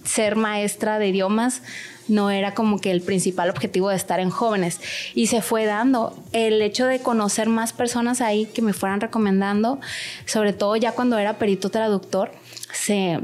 ser 0.04 0.36
maestra 0.36 0.98
de 0.98 1.08
idiomas 1.08 1.62
no 2.08 2.30
era 2.30 2.54
como 2.54 2.80
que 2.80 2.92
el 2.92 3.00
principal 3.00 3.50
objetivo 3.50 3.88
de 3.90 3.96
estar 3.96 4.20
en 4.20 4.30
jóvenes. 4.30 4.80
Y 5.14 5.26
se 5.26 5.42
fue 5.42 5.64
dando 5.64 6.16
el 6.32 6.62
hecho 6.62 6.86
de 6.86 7.00
conocer 7.00 7.48
más 7.48 7.72
personas 7.72 8.20
ahí 8.20 8.46
que 8.46 8.62
me 8.62 8.72
fueran 8.72 9.00
recomendando, 9.00 9.80
sobre 10.24 10.52
todo 10.52 10.76
ya 10.76 10.92
cuando 10.92 11.18
era 11.18 11.38
perito 11.38 11.70
traductor, 11.70 12.30
se 12.72 13.20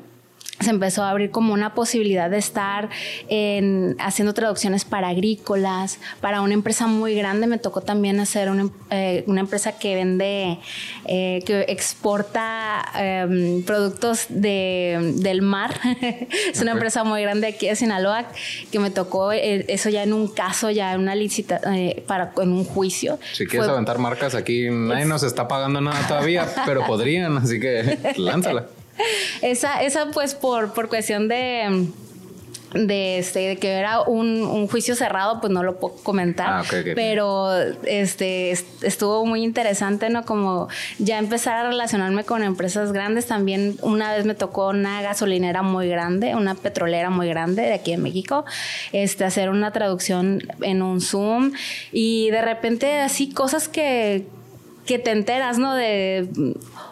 se 0.61 0.71
empezó 0.71 1.03
a 1.03 1.11
abrir 1.11 1.31
como 1.31 1.53
una 1.53 1.75
posibilidad 1.75 2.31
de 2.31 2.39
estar 2.39 2.89
en, 3.29 3.97
haciendo 3.99 4.33
traducciones 4.33 4.85
para 4.85 5.09
agrícolas, 5.09 5.99
para 6.21 6.41
una 6.41 6.55
empresa 6.55 6.87
muy 6.87 7.15
grande. 7.15 7.47
Me 7.47 7.59
tocó 7.59 7.81
también 7.81 8.21
hacer 8.21 8.51
una, 8.51 8.71
eh, 8.91 9.25
empresa 9.27 9.79
que 9.79 9.95
vende, 9.95 10.59
eh, 11.07 11.43
que 11.45 11.65
exporta 11.69 12.85
em, 12.97 13.63
productos 13.65 14.27
de, 14.29 15.15
del 15.17 15.43
mar. 15.43 15.75
es 16.53 16.61
una 16.61 16.73
empresa 16.73 17.03
muy 17.03 17.23
grande 17.23 17.49
aquí 17.49 17.69
de 17.69 17.77
Sinaloa 17.77 18.27
que 18.71 18.79
me 18.79 18.91
tocó 18.91 19.33
eh, 19.33 19.65
eso 19.69 19.89
ya 19.89 20.03
en 20.03 20.13
un 20.13 20.29
caso, 20.29 20.71
ya 20.71 20.95
en 20.95 21.01
una 21.01 21.15
licita, 21.15 21.61
para 22.07 22.33
en 22.41 22.53
un 22.53 22.65
juicio. 22.65 23.19
Si 23.33 23.47
quieres 23.47 23.69
aventar 23.69 23.99
marcas 23.99 24.35
aquí, 24.35 24.69
nadie 24.71 25.07
nos 25.07 25.23
está 25.23 25.49
pagando 25.49 25.81
nada 25.81 26.07
todavía, 26.07 26.47
pero 26.67 26.87
podrían, 26.87 27.37
así 27.39 27.59
que 27.59 27.99
lánzala. 28.17 28.67
esa, 29.43 29.83
esa 29.83 30.11
pues 30.11 30.35
por, 30.35 30.73
por 30.73 30.89
cuestión 30.89 31.29
de 31.29 31.89
de, 32.75 33.19
este, 33.19 33.41
de 33.41 33.57
que 33.57 33.69
era 33.69 34.03
un, 34.03 34.67
juicio 34.69 34.95
cerrado, 34.95 35.41
pues 35.41 35.53
no 35.53 35.63
lo 35.63 35.79
puedo 35.79 35.97
comentar. 35.97 36.49
Ah, 36.49 36.63
pero 36.95 37.53
este, 37.85 38.51
estuvo 38.51 39.27
muy 39.27 39.43
interesante, 39.43 40.09
¿no? 40.09 40.25
Como 40.25 40.69
ya 40.99 41.19
empezar 41.19 41.55
a 41.59 41.69
relacionarme 41.69 42.25
con 42.25 42.43
empresas 42.43 42.93
grandes. 42.93 43.27
También 43.27 43.77
una 43.83 44.15
vez 44.15 44.25
me 44.25 44.35
tocó 44.35 44.69
una 44.69 45.03
gasolinera 45.03 45.63
muy 45.63 45.89
grande, 45.89 46.35
una 46.35 46.55
petrolera 46.55 47.11
muy 47.11 47.29
grande 47.29 47.63
de 47.63 47.75
aquí 47.75 47.93
en 47.93 48.03
México, 48.03 48.45
este, 48.93 49.25
hacer 49.25 49.51
una 49.51 49.73
traducción 49.73 50.43
en 50.63 50.83
un 50.83 51.01
Zoom 51.01 51.53
y 51.93 52.31
de 52.31 52.43
repente 52.43 53.01
así 53.01 53.33
cosas 53.33 53.69
que 53.69 54.27
que 54.87 54.99
te 54.99 55.13
enteras, 55.13 55.59
¿no? 55.59 55.75
De 55.75 56.29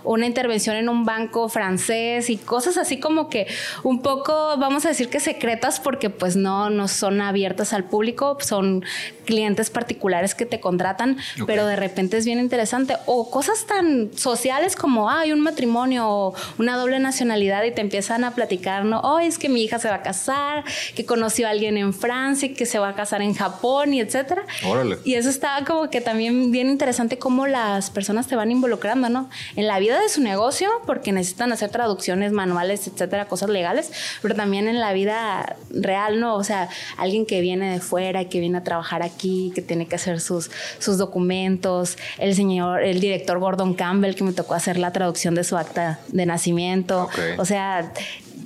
una 0.04 0.26
intervención 0.26 0.76
en 0.76 0.88
un 0.88 1.04
banco 1.04 1.48
francés 1.48 2.30
y 2.30 2.36
cosas 2.36 2.76
así 2.76 2.98
como 2.98 3.28
que 3.28 3.46
un 3.82 4.02
poco, 4.02 4.56
vamos 4.58 4.84
a 4.86 4.88
decir 4.88 5.08
que 5.08 5.20
secretas 5.20 5.80
porque 5.80 6.10
pues 6.10 6.36
no, 6.36 6.70
no 6.70 6.88
son 6.88 7.20
abiertas 7.20 7.72
al 7.72 7.84
público, 7.84 8.36
son 8.40 8.84
clientes 9.24 9.70
particulares 9.70 10.34
que 10.34 10.44
te 10.46 10.60
contratan, 10.60 11.16
pero 11.46 11.66
de 11.66 11.76
repente 11.76 12.16
es 12.16 12.24
bien 12.24 12.40
interesante. 12.40 12.96
O 13.06 13.30
cosas 13.30 13.66
tan 13.66 14.10
sociales 14.16 14.74
como, 14.74 15.08
hay 15.08 15.32
un 15.32 15.40
matrimonio 15.40 16.08
o 16.08 16.34
una 16.58 16.76
doble 16.76 16.98
nacionalidad 16.98 17.62
y 17.64 17.70
te 17.70 17.80
empiezan 17.80 18.24
a 18.24 18.32
platicar, 18.32 18.84
¿no? 18.84 19.00
Oh, 19.00 19.20
es 19.20 19.38
que 19.38 19.48
mi 19.48 19.62
hija 19.62 19.78
se 19.78 19.88
va 19.88 19.96
a 19.96 20.02
casar, 20.02 20.64
que 20.94 21.04
conoció 21.04 21.46
a 21.46 21.50
alguien 21.50 21.76
en 21.76 21.94
Francia, 21.94 22.48
y 22.48 22.54
que 22.54 22.66
se 22.66 22.78
va 22.78 22.88
a 22.88 22.94
casar 22.94 23.22
en 23.22 23.34
Japón 23.34 23.94
y 23.94 24.00
etcétera. 24.00 24.44
Órale. 24.66 24.98
Y 25.04 25.14
eso 25.14 25.28
estaba 25.28 25.64
como 25.64 25.90
que 25.90 26.00
también 26.00 26.50
bien 26.50 26.68
interesante 26.68 27.18
cómo 27.18 27.46
las 27.46 27.90
personas 27.90 28.26
te 28.26 28.36
van 28.36 28.50
involucrando, 28.50 29.08
¿no? 29.08 29.30
En 29.56 29.66
la 29.66 29.78
vida 29.78 29.89
de 29.98 30.09
su 30.09 30.20
negocio, 30.20 30.68
porque 30.87 31.12
necesitan 31.12 31.53
hacer 31.53 31.70
traducciones 31.70 32.33
manuales, 32.33 32.87
etcétera, 32.87 33.26
cosas 33.26 33.50
legales, 33.50 33.90
pero 34.22 34.35
también 34.35 34.68
en 34.68 34.81
la 34.81 34.92
vida 34.92 35.57
real, 35.70 36.20
¿no? 36.20 36.37
O 36.37 36.44
sea, 36.44 36.68
alguien 36.96 37.26
que 37.26 37.40
viene 37.40 37.72
de 37.72 37.81
fuera, 37.81 38.24
que 38.26 38.40
viene 38.40 38.59
a 38.59 38.64
trabajar 38.64 39.03
aquí, 39.03 39.53
que 39.55 39.62
tiene 39.62 39.87
que 39.87 39.96
hacer 39.96 40.20
sus, 40.20 40.50
sus 40.79 40.98
documentos, 40.98 41.96
el 42.18 42.35
señor, 42.35 42.83
el 42.83 43.00
director 43.00 43.38
Gordon 43.38 43.74
Campbell, 43.74 44.14
que 44.14 44.24
me 44.24 44.33
tocó 44.33 44.55
hacer 44.55 44.79
la 44.79 44.92
traducción 44.92 45.35
de 45.35 45.44
su 45.44 45.57
acta 45.57 46.00
de 46.09 46.26
nacimiento. 46.26 47.09
O 47.38 47.44
sea, 47.44 47.92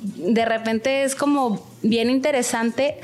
de 0.04 0.44
repente 0.44 1.04
es 1.04 1.14
como 1.14 1.66
bien 1.82 2.10
interesante 2.10 2.98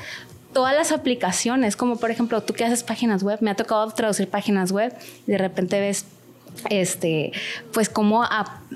todas 0.53 0.75
las 0.75 0.91
aplicaciones, 0.91 1.75
como 1.75 1.97
por 1.97 2.11
ejemplo 2.11 2.41
tú 2.41 2.53
que 2.53 2.65
haces 2.65 2.83
páginas 2.83 3.23
web, 3.23 3.39
me 3.41 3.51
ha 3.51 3.55
tocado 3.55 3.89
traducir 3.91 4.29
páginas 4.29 4.71
web 4.71 4.93
y 5.27 5.31
de 5.31 5.37
repente 5.37 5.79
ves 5.79 6.05
este, 6.69 7.31
pues 7.73 7.89
cómo 7.89 8.23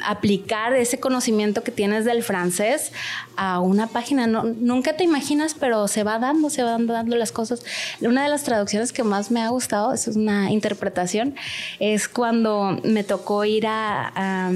aplicar 0.03 0.73
ese 0.73 0.99
conocimiento 0.99 1.63
que 1.63 1.71
tienes 1.71 2.05
del 2.05 2.23
francés 2.23 2.91
a 3.37 3.59
una 3.59 3.87
página. 3.87 4.27
nunca 4.27 4.97
te 4.97 5.03
imaginas, 5.03 5.53
pero 5.53 5.87
se 5.87 6.03
va 6.03 6.19
dando, 6.19 6.49
se 6.49 6.63
van 6.63 6.87
dando 6.87 7.15
las 7.15 7.31
cosas. 7.31 7.63
Una 8.01 8.23
de 8.23 8.29
las 8.29 8.43
traducciones 8.43 8.91
que 8.91 9.03
más 9.03 9.31
me 9.31 9.41
ha 9.41 9.49
gustado, 9.49 9.93
es 9.93 10.07
una 10.07 10.51
interpretación, 10.51 11.35
es 11.79 12.07
cuando 12.07 12.79
me 12.83 13.03
tocó 13.03 13.45
ir 13.45 13.67
a, 13.67 14.47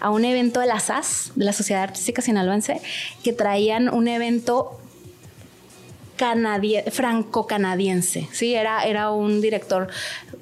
a 0.00 0.10
un 0.10 0.24
evento 0.24 0.60
de 0.60 0.66
la 0.66 0.80
SAS, 0.80 1.32
de 1.34 1.44
la 1.44 1.52
Sociedad 1.52 1.82
Artística 1.82 2.22
Sinaloense, 2.22 2.80
que 3.22 3.32
traían 3.32 3.88
un 3.88 4.08
evento 4.08 4.78
franco-canadiense, 6.90 8.28
¿sí? 8.32 8.54
Era, 8.54 8.84
era 8.84 9.10
un 9.10 9.40
director 9.40 9.88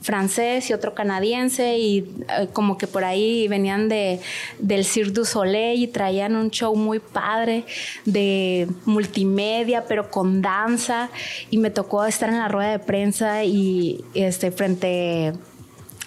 francés 0.04 0.68
y 0.68 0.74
otro 0.74 0.94
canadiense 0.94 1.78
y 1.78 2.00
eh, 2.28 2.48
como 2.52 2.76
que 2.76 2.86
por 2.86 3.04
ahí 3.04 3.48
venían 3.48 3.88
de, 3.88 4.20
del 4.58 4.84
Cirque 4.84 5.12
du 5.12 5.24
Soleil 5.24 5.82
y 5.82 5.86
traían 5.86 6.36
un 6.36 6.50
show 6.50 6.76
muy 6.76 6.98
padre 6.98 7.64
de 8.04 8.68
multimedia, 8.84 9.86
pero 9.88 10.10
con 10.10 10.42
danza. 10.42 11.08
Y 11.50 11.56
me 11.56 11.70
tocó 11.70 12.04
estar 12.04 12.28
en 12.28 12.38
la 12.38 12.48
rueda 12.48 12.72
de 12.72 12.78
prensa 12.80 13.44
y 13.44 14.04
este, 14.12 14.52
frente 14.52 15.32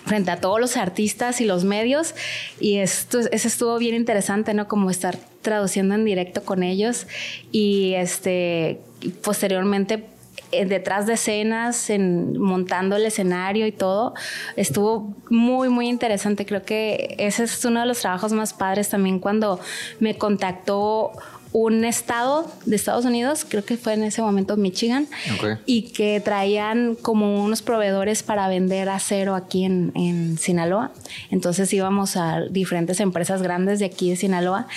frente 0.05 0.31
a 0.31 0.39
todos 0.39 0.59
los 0.61 0.77
artistas 0.77 1.41
y 1.41 1.45
los 1.45 1.63
medios. 1.63 2.13
Y 2.59 2.77
esto 2.77 3.19
eso 3.19 3.47
estuvo 3.47 3.77
bien 3.79 3.95
interesante 3.95 4.53
no 4.53 4.67
como 4.67 4.91
estar 4.91 5.17
traduciendo 5.41 5.95
en 5.95 6.05
directo 6.05 6.43
con 6.43 6.61
ellos. 6.61 7.07
Y 7.51 7.95
este 7.95 8.79
posteriormente 9.23 10.05
detrás 10.51 11.05
de 11.07 11.13
escenas, 11.13 11.89
en, 11.89 12.37
montando 12.39 12.95
el 12.95 13.05
escenario 13.05 13.67
y 13.67 13.71
todo, 13.71 14.13
estuvo 14.55 15.15
muy, 15.29 15.69
muy 15.69 15.87
interesante. 15.87 16.45
Creo 16.45 16.63
que 16.63 17.15
ese 17.19 17.43
es 17.43 17.65
uno 17.65 17.81
de 17.81 17.85
los 17.85 17.99
trabajos 17.99 18.33
más 18.33 18.53
padres 18.53 18.89
también 18.89 19.19
cuando 19.19 19.59
me 19.99 20.17
contactó 20.17 21.11
un 21.53 21.85
estado 21.85 22.51
de 22.65 22.75
Estados 22.75 23.05
Unidos, 23.05 23.45
creo 23.47 23.63
que 23.63 23.77
fue 23.77 23.93
en 23.93 24.03
ese 24.03 24.21
momento 24.21 24.57
Michigan, 24.57 25.07
y 25.65 25.93
que 25.93 26.19
traían 26.19 26.95
como 26.95 27.43
unos 27.43 27.61
proveedores 27.61 28.21
para 28.21 28.47
vender 28.47 28.89
acero 28.89 29.33
aquí 29.33 29.63
en, 29.63 29.91
en 29.95 30.37
Sinaloa. 30.37 30.91
Entonces 31.31 31.71
íbamos 31.73 32.17
a 32.17 32.41
diferentes 32.41 32.99
empresas 32.99 33.41
grandes 33.41 33.79
de 33.79 33.85
aquí 33.85 34.09
de 34.09 34.17
Sinaloa 34.17 34.67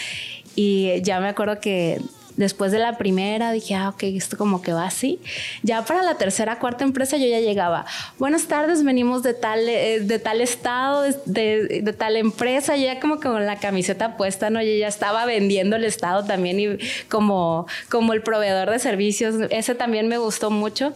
y 0.54 1.02
ya 1.02 1.20
me 1.20 1.28
acuerdo 1.28 1.61
que 1.61 2.00
Después 2.40 2.72
de 2.72 2.79
la 2.79 2.96
primera 2.96 3.53
dije, 3.53 3.74
ah, 3.74 3.90
ok, 3.90 4.03
esto 4.05 4.38
como 4.38 4.62
que 4.62 4.72
va 4.72 4.87
así. 4.87 5.20
Ya 5.62 5.85
para 5.85 6.03
la 6.03 6.14
tercera, 6.14 6.59
cuarta 6.59 6.85
empresa 6.85 7.18
yo 7.18 7.26
ya 7.26 7.38
llegaba. 7.38 7.85
Buenas 8.18 8.46
tardes, 8.46 8.83
venimos 8.83 9.22
de 9.22 9.35
tal, 9.35 9.68
eh, 9.68 10.00
de 10.00 10.18
tal 10.18 10.40
estado, 10.40 11.03
de, 11.03 11.83
de, 11.85 11.92
tal 11.92 12.16
empresa. 12.16 12.76
Yo 12.76 12.87
ya 12.87 12.98
como 12.98 13.20
con 13.20 13.44
la 13.44 13.57
camiseta 13.57 14.16
puesta, 14.16 14.48
¿no? 14.48 14.62
Yo 14.62 14.72
ya 14.72 14.88
estaba 14.88 15.26
vendiendo 15.26 15.76
el 15.76 15.85
estado 15.85 16.24
también 16.24 16.59
y 16.59 16.79
como, 17.11 17.66
como 17.90 18.14
el 18.14 18.22
proveedor 18.22 18.70
de 18.70 18.79
servicios. 18.79 19.35
Ese 19.50 19.74
también 19.74 20.09
me 20.09 20.16
gustó 20.16 20.50
mucho. 20.50 20.94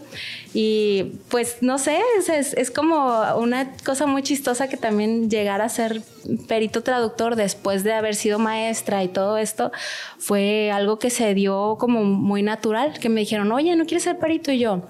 Y 0.54 1.18
pues 1.30 1.59
no 1.62 1.78
sé, 1.78 1.98
es, 2.16 2.54
es, 2.54 2.70
como 2.70 3.22
una 3.37 3.72
cosa 3.85 4.07
muy 4.07 4.22
chistosa 4.22 4.68
que 4.68 4.76
también 4.76 5.28
llegar 5.28 5.61
a 5.61 5.68
ser 5.68 6.00
perito 6.46 6.85
traductor 6.85 7.35
después 7.35 7.83
de 7.83 7.92
haber 7.92 8.14
sido 8.14 8.38
maestra 8.38 9.02
y 9.02 9.09
todo 9.09 9.37
esto 9.37 9.72
fue 10.18 10.70
algo 10.70 11.00
que 11.00 11.11
se 11.11 11.34
dio 11.35 11.77
como 11.79 12.05
muy 12.05 12.42
natural, 12.42 12.99
que 12.99 13.09
me 13.09 13.20
dijeron, 13.20 13.53
oye, 13.53 13.77
¿no 13.77 13.85
quieres 13.85 14.05
ser 14.05 14.18
perito? 14.18 14.53
Y 14.53 14.59
yo, 14.59 14.83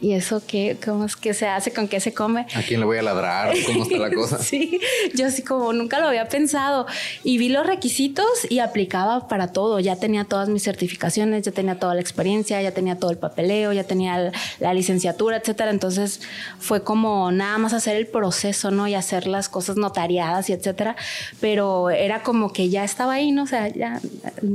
¿Y 0.00 0.12
eso 0.12 0.42
qué? 0.46 0.76
¿Cómo 0.84 1.04
es 1.04 1.16
que 1.16 1.34
se 1.34 1.46
hace? 1.46 1.72
¿Con 1.72 1.88
qué 1.88 2.00
se 2.00 2.14
come? 2.14 2.46
¿A 2.54 2.62
quién 2.62 2.80
le 2.80 2.86
voy 2.86 2.98
a 2.98 3.02
ladrar? 3.02 3.54
¿Cómo 3.66 3.82
está 3.84 3.98
la 3.98 4.10
cosa? 4.10 4.38
sí, 4.38 4.80
yo 5.14 5.26
así 5.26 5.42
como 5.42 5.72
nunca 5.72 6.00
lo 6.00 6.08
había 6.08 6.28
pensado. 6.28 6.86
Y 7.24 7.38
vi 7.38 7.48
los 7.48 7.66
requisitos 7.66 8.26
y 8.48 8.60
aplicaba 8.60 9.28
para 9.28 9.52
todo. 9.52 9.80
Ya 9.80 9.96
tenía 9.96 10.24
todas 10.24 10.48
mis 10.48 10.62
certificaciones, 10.62 11.42
ya 11.42 11.52
tenía 11.52 11.78
toda 11.78 11.94
la 11.94 12.00
experiencia, 12.00 12.60
ya 12.62 12.72
tenía 12.72 12.98
todo 12.98 13.10
el 13.10 13.18
papeleo, 13.18 13.72
ya 13.72 13.84
tenía 13.84 14.32
la 14.60 14.74
licenciatura, 14.74 15.38
etcétera. 15.38 15.70
Entonces 15.70 16.20
fue 16.58 16.82
como 16.82 17.32
nada 17.32 17.58
más 17.58 17.72
hacer 17.72 17.96
el 17.96 18.06
proceso, 18.06 18.70
¿no? 18.70 18.86
Y 18.88 18.94
hacer 18.94 19.26
las 19.26 19.48
cosas 19.48 19.76
notariadas 19.76 20.48
y 20.50 20.52
etcétera. 20.52 20.96
Pero 21.40 21.90
era 21.90 22.22
como 22.22 22.52
que 22.52 22.68
ya 22.68 22.84
estaba 22.84 23.14
ahí, 23.14 23.32
¿no? 23.32 23.44
O 23.44 23.46
sea, 23.46 23.68
ya 23.68 24.00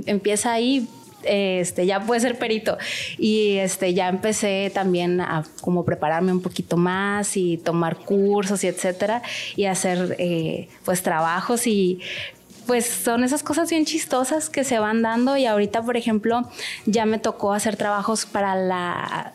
empieza 0.06 0.52
ahí, 0.54 0.88
este, 1.24 1.86
ya 1.86 2.00
puede 2.02 2.22
ser 2.22 2.38
perito. 2.38 2.78
Y 3.18 3.58
este, 3.58 3.94
ya 3.94 4.10
empecé 4.10 4.72
también 4.74 5.22
a 5.22 5.44
como 5.62 5.86
prepararme 5.86 6.32
un 6.32 6.42
poquito 6.42 6.78
más 6.78 7.38
y 7.38 7.58
tomar 7.58 7.98
cursos 7.98 8.64
y 8.64 8.68
etcétera, 8.68 9.22
y 9.56 9.66
hacer 9.66 10.16
eh, 10.20 10.70
pues 10.86 11.04
trabajos. 11.04 11.68
Y 11.68 12.00
pues 12.68 12.86
son 12.86 13.24
esas 13.24 13.44
cosas 13.44 13.70
bien 13.70 13.86
chistosas 13.86 14.50
que 14.50 14.64
se 14.64 14.80
van 14.80 15.02
dando. 15.02 15.38
Y 15.38 15.46
ahorita, 15.46 15.82
por 15.82 15.98
ejemplo, 15.98 16.50
ya 16.86 17.06
me 17.06 17.20
tocó 17.20 17.54
hacer 17.54 17.76
trabajos 17.76 18.26
para 18.26 18.56
la, 18.56 19.34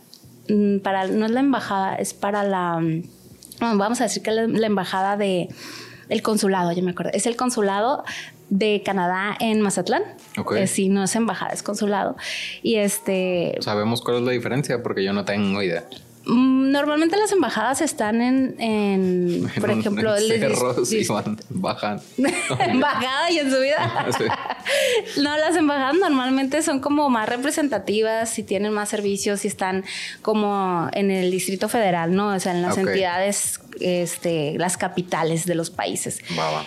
mm, 0.49 0.79
para, 0.79 1.07
no 1.07 1.27
es 1.27 1.33
la 1.33 1.41
embajada, 1.41 1.97
es 1.97 2.15
para 2.15 2.43
la, 2.45 2.81
mm, 2.81 3.79
vamos 3.79 4.01
a 4.01 4.05
decir 4.05 4.23
que 4.23 4.31
la, 4.31 4.47
la 4.47 4.67
embajada 4.67 5.17
de, 5.17 5.49
el 6.09 6.23
consulado, 6.23 6.73
ya 6.73 6.83
me 6.83 6.93
acuerdo, 6.93 7.13
es 7.15 7.27
el 7.27 7.37
consulado 7.37 8.05
de 8.49 8.83
Canadá 8.85 9.37
en 9.41 9.61
Mazatlán. 9.61 10.03
Okay. 10.37 10.63
Eh, 10.63 10.67
sí, 10.67 10.89
no 10.89 11.05
es 11.05 11.15
embajada, 11.17 11.53
es 11.53 11.63
consulado. 11.63 12.17
Y 12.63 12.77
este. 12.77 13.57
¿Sabemos 13.61 14.03
cuál 14.03 14.19
es 14.19 14.23
la 14.23 14.33
diferencia? 14.33 14.83
Porque 14.83 15.05
yo 15.05 15.13
no 15.13 15.25
tengo 15.25 15.63
idea. 15.63 15.85
Mm, 16.27 16.73
normalmente 16.73 17.17
las 17.17 17.31
embajadas 17.31 17.81
están 17.81 18.21
en, 18.21 18.57
en 18.59 19.49
por 19.61 19.71
ejemplo, 19.71 20.17
en 20.17 20.41
cerros 20.41 20.93
y 20.93 21.07
van, 21.07 21.39
bajan. 21.51 22.01
Embajada 22.59 23.31
y 23.31 23.39
en 23.39 23.51
su 23.51 23.61
vida. 23.61 24.07
No, 25.19 25.39
las 25.39 25.55
embajadas 25.55 25.95
normalmente 25.95 26.61
son 26.61 26.81
como 26.81 27.09
más 27.09 27.29
representativas 27.29 28.37
y 28.41 28.43
tienen 28.43 28.73
más 28.73 28.89
servicios 28.89 29.45
y 29.45 29.49
están 29.49 29.85
como 30.23 30.89
en 30.93 31.13
el 31.13 31.31
Distrito 31.31 31.69
Federal, 31.69 32.13
¿no? 32.17 32.35
O 32.35 32.41
sea, 32.41 32.51
en 32.51 32.63
las 32.63 32.77
entidades, 32.77 33.61
este, 33.79 34.55
las 34.59 34.77
capitales 34.77 35.47
de 35.47 35.55
los 35.55 35.71
países. 35.71 36.19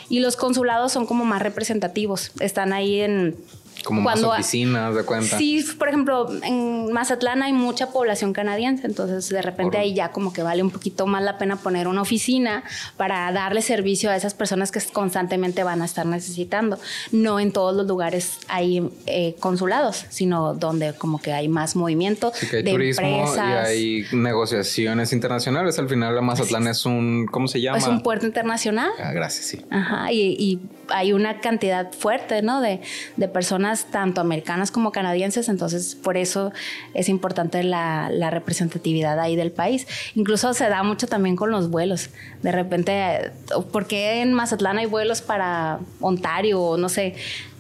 Y 0.08 0.22
los 0.22 0.38
consulados 0.38 0.94
son 0.94 1.06
como 1.06 1.26
más 1.26 1.42
representativos. 1.42 2.32
Están 2.40 2.72
ahí 2.72 3.02
en 3.02 3.36
como 3.84 4.02
más 4.02 4.24
oficinas 4.24 4.96
de 4.96 5.04
cuenta. 5.04 5.38
Sí, 5.38 5.66
por 5.78 5.90
ejemplo, 5.90 6.30
en 6.44 6.92
Mazatlán 6.92 7.44
hay 7.44 7.54
mucha 7.54 7.92
población 7.92 8.34
canadiense, 8.34 8.88
entonces 8.88 9.30
de 9.30 9.42
repente 9.42 9.78
ahí 9.78 9.94
ya 9.94 10.12
como 10.12 10.34
que 10.34 10.44
vale 10.44 10.64
un 10.64 10.72
poquito 10.72 11.08
más 11.08 11.24
la 11.24 11.38
pena 11.38 11.56
poner 11.58 11.88
una 11.88 12.02
oficina 12.02 12.64
para 12.98 13.32
darle 13.32 13.62
servicio 13.62 14.10
a 14.10 14.16
esas 14.16 14.34
personas 14.34 14.72
que 14.72 14.80
constantemente 14.92 15.64
van 15.64 15.82
a 15.82 15.86
estar 15.86 16.06
necesitando. 16.06 16.80
No 17.12 17.40
en 17.40 17.52
todos 17.52 17.76
los 17.76 17.88
lugares 17.88 18.40
hay 18.48 18.90
eh, 19.06 19.36
consulados, 19.40 20.06
sino 20.10 20.54
donde 20.54 20.94
como 20.94 21.20
que 21.20 21.34
hay 21.34 21.48
más 21.48 21.76
movimiento 21.76 22.32
de 22.52 22.64
turismo 22.64 23.08
empresas. 23.08 23.70
y 23.70 23.70
hay 23.70 24.06
negociaciones 24.12 25.14
internacionales. 25.14 25.80
Al 25.80 25.90
final 25.90 26.22
Mazatlán 26.22 26.68
es 26.68 26.86
un, 26.86 27.28
¿cómo 27.32 27.48
se 27.48 27.62
llama? 27.62 27.78
Es 27.78 27.88
un 27.88 28.02
puerto 28.02 28.26
internacional. 28.26 28.92
Ah, 29.00 29.12
gracias, 29.12 29.46
sí. 29.46 29.62
Ajá, 29.70 30.12
y 30.12 30.60
hay 30.92 31.14
una 31.14 31.40
cantidad 31.40 31.92
fuerte, 31.92 32.42
¿no? 32.42 32.62
De, 32.62 32.82
de, 33.18 33.28
personas 33.28 33.86
tanto 33.92 34.22
americanas 34.22 34.72
como 34.72 34.92
canadienses, 34.92 35.50
entonces 35.50 35.96
por 35.96 36.18
eso 36.18 36.52
es 36.94 37.10
importante 37.10 37.64
la, 37.64 38.10
la, 38.12 38.30
representatividad 38.30 39.20
ahí 39.20 39.36
del 39.36 39.52
país. 39.52 39.88
Incluso 40.16 40.54
se 40.54 40.70
da 40.70 40.84
mucho 40.84 41.08
también 41.08 41.36
con 41.36 41.52
los 41.52 41.70
vuelos. 41.70 42.10
De 42.42 42.52
repente, 42.52 43.32
¿por 43.72 43.88
qué 43.88 44.22
en 44.22 44.34
Mazatlán 44.34 44.78
hay 44.78 44.86
vuelos 44.86 45.22
para 45.22 45.80
Ontario 46.00 46.62
o 46.62 46.78
no 46.78 46.90
sé? 46.90 47.16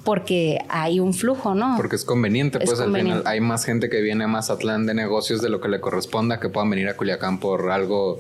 Porque 0.10 0.58
hay 0.69 1.00
un 1.00 1.13
flujo, 1.13 1.54
¿no? 1.54 1.76
Porque 1.78 1.95
es 1.95 2.04
conveniente, 2.04 2.60
pues 2.60 2.80
al 2.80 2.91
final 2.91 3.22
hay 3.28 3.41
más 3.41 3.63
gente 3.63 3.91
que 3.91 4.02
viene 4.02 4.24
a 4.24 4.28
Mazatlán 4.28 4.88
de 4.88 4.95
negocios 4.95 5.39
de 5.39 5.50
lo 5.50 5.62
que 5.62 5.67
le 5.67 5.80
corresponda, 5.80 6.39
que 6.39 6.50
puedan 6.50 6.67
venir 6.72 6.89
a 6.89 6.98
Culiacán 6.98 7.39
por 7.39 7.69
algo, 7.69 8.19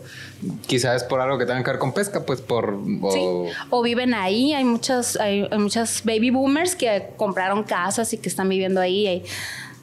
quizás 0.67 1.03
por 1.03 1.19
algo 1.19 1.39
que 1.39 1.47
tenga 1.47 1.63
que 1.63 1.71
ver 1.71 1.79
con 1.79 1.91
pesca, 1.91 2.27
pues 2.27 2.41
por... 2.41 2.77
O, 3.01 3.47
o 3.71 3.81
viven 3.81 4.13
ahí, 4.13 4.53
hay 4.53 4.65
muchos, 4.65 5.15
hay, 5.15 5.49
muchos 5.57 6.03
baby 6.03 6.29
boomers 6.29 6.75
que 6.75 7.07
compraron 7.17 7.63
casas 7.63 8.13
y 8.13 8.19
que 8.19 8.29
están 8.29 8.47
viviendo 8.49 8.79
ahí, 8.79 9.23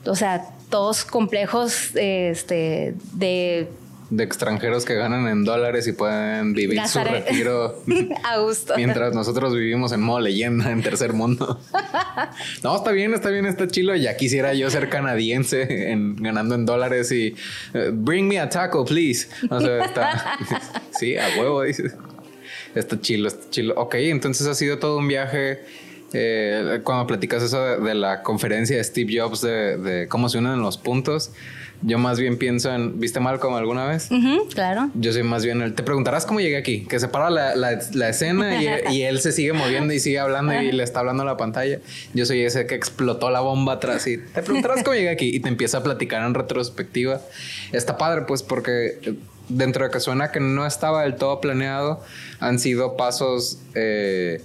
o 0.05 0.15
sea, 0.15 0.47
todos 0.71 1.05
complejos 1.05 1.91
este, 1.97 2.95
de 3.15 3.69
de 4.11 4.23
extranjeros 4.23 4.85
que 4.85 4.95
ganan 4.95 5.27
en 5.27 5.45
dólares 5.45 5.87
y 5.89 5.93
pueden 5.93 6.53
vivir 6.53 6.87
su 6.87 7.01
retiro 7.01 7.83
a 8.25 8.39
gusto. 8.39 8.75
Mientras 8.77 9.15
nosotros 9.15 9.55
vivimos 9.55 9.93
en 9.93 10.01
modo 10.01 10.21
leyenda 10.21 10.71
en 10.71 10.83
tercer 10.83 11.13
mundo. 11.13 11.61
no, 12.63 12.77
está 12.77 12.93
bien, 12.93 13.15
está 13.15 13.31
bien, 13.31 13.47
está 13.47 13.67
chilo. 13.67 13.95
Ya 13.97 14.17
quisiera 14.17 14.55
yo 14.55 14.71
ser 14.71 14.89
canadiense 14.89 15.91
en, 15.91 16.17
ganando 16.17 16.55
en 16.55 16.67
dólares 16.67 17.11
y 17.11 17.35
eh, 17.75 17.91
bring 17.93 18.29
me 18.29 18.39
a 18.39 18.49
taco, 18.49 18.85
please. 18.85 19.29
O 19.51 19.61
sea, 19.61 19.85
está. 19.85 20.39
sí, 20.99 21.17
a 21.17 21.27
huevo, 21.39 21.63
dices. 21.63 21.95
Está 22.75 23.01
chilo, 23.01 23.29
está 23.29 23.51
chilo. 23.51 23.75
Ok, 23.77 23.95
entonces 23.97 24.47
ha 24.47 24.55
sido 24.55 24.79
todo 24.79 24.99
un 24.99 25.09
viaje. 25.09 25.65
Eh, 26.13 26.81
cuando 26.85 27.07
platicas 27.07 27.43
eso 27.43 27.81
de, 27.81 27.95
la 27.95 28.23
conferencia 28.23 28.77
de 28.77 28.85
Steve 28.85 29.19
Jobs 29.19 29.41
de, 29.41 29.77
de 29.77 30.09
cómo 30.09 30.29
se 30.29 30.39
unen 30.39 30.61
los 30.61 30.79
puntos, 30.79 31.33
yo 31.83 31.99
más 31.99 32.19
bien 32.19 32.39
pienso 32.39 32.73
en, 32.73 32.99
¿viste 32.99 33.21
Malcolm 33.21 33.55
alguna 33.55 33.87
vez? 33.87 34.09
claro. 34.55 34.91
Yo 34.95 35.13
soy 35.13 35.23
más 35.23 35.45
bien 35.45 35.61
el, 35.61 35.75
te 35.75 35.83
preguntarás 35.83 36.25
cómo 36.25 36.41
llegué 36.41 36.57
aquí, 36.57 36.87
que 36.87 36.99
se 36.99 37.09
para 37.09 37.31
la, 37.31 37.55
la, 37.55 38.09
escena 38.09 38.63
y, 38.91 39.03
él 39.03 39.21
se 39.21 39.33
sigue 39.33 39.53
moviendo 39.53 39.93
y 39.93 40.01
sigue 40.01 40.19
hablando 40.19 40.55
y 40.55 40.73
le 40.73 40.83
está 40.83 41.01
hablando 41.01 41.23
a 41.23 41.27
la 41.27 41.37
pantalla. 41.37 41.81
Yo 42.15 42.25
soy 42.25 42.43
ese 42.43 42.67
que 42.67 42.75
explotó 42.75 43.31
la 43.31 43.41
bomba 43.41 43.75
atrás 43.75 44.07
y 44.07 44.19
te 44.19 44.43
preguntarás 44.43 44.83
cómo 44.83 44.95
llegué 44.95 45.11
aquí 45.11 45.35
y 45.35 45.41
te 45.41 45.49
empieza 45.49 45.79
a 45.79 45.83
platicar 45.83 46.27
en 46.27 46.35
retrospectiva. 46.35 47.21
Está 47.73 47.99
padre 47.99 48.23
pues 48.27 48.43
porque 48.43 49.17
dentro 49.49 49.85
de 49.85 49.91
que 49.91 50.01
suena 50.01 50.33
que 50.33 50.41
no 50.41 50.67
estaba 50.67 51.03
del 51.03 51.17
todo 51.17 51.41
planeado, 51.41 52.03
han 52.41 52.59
sido 52.59 52.97
pasos... 52.97 53.59
Eh, 53.75 54.41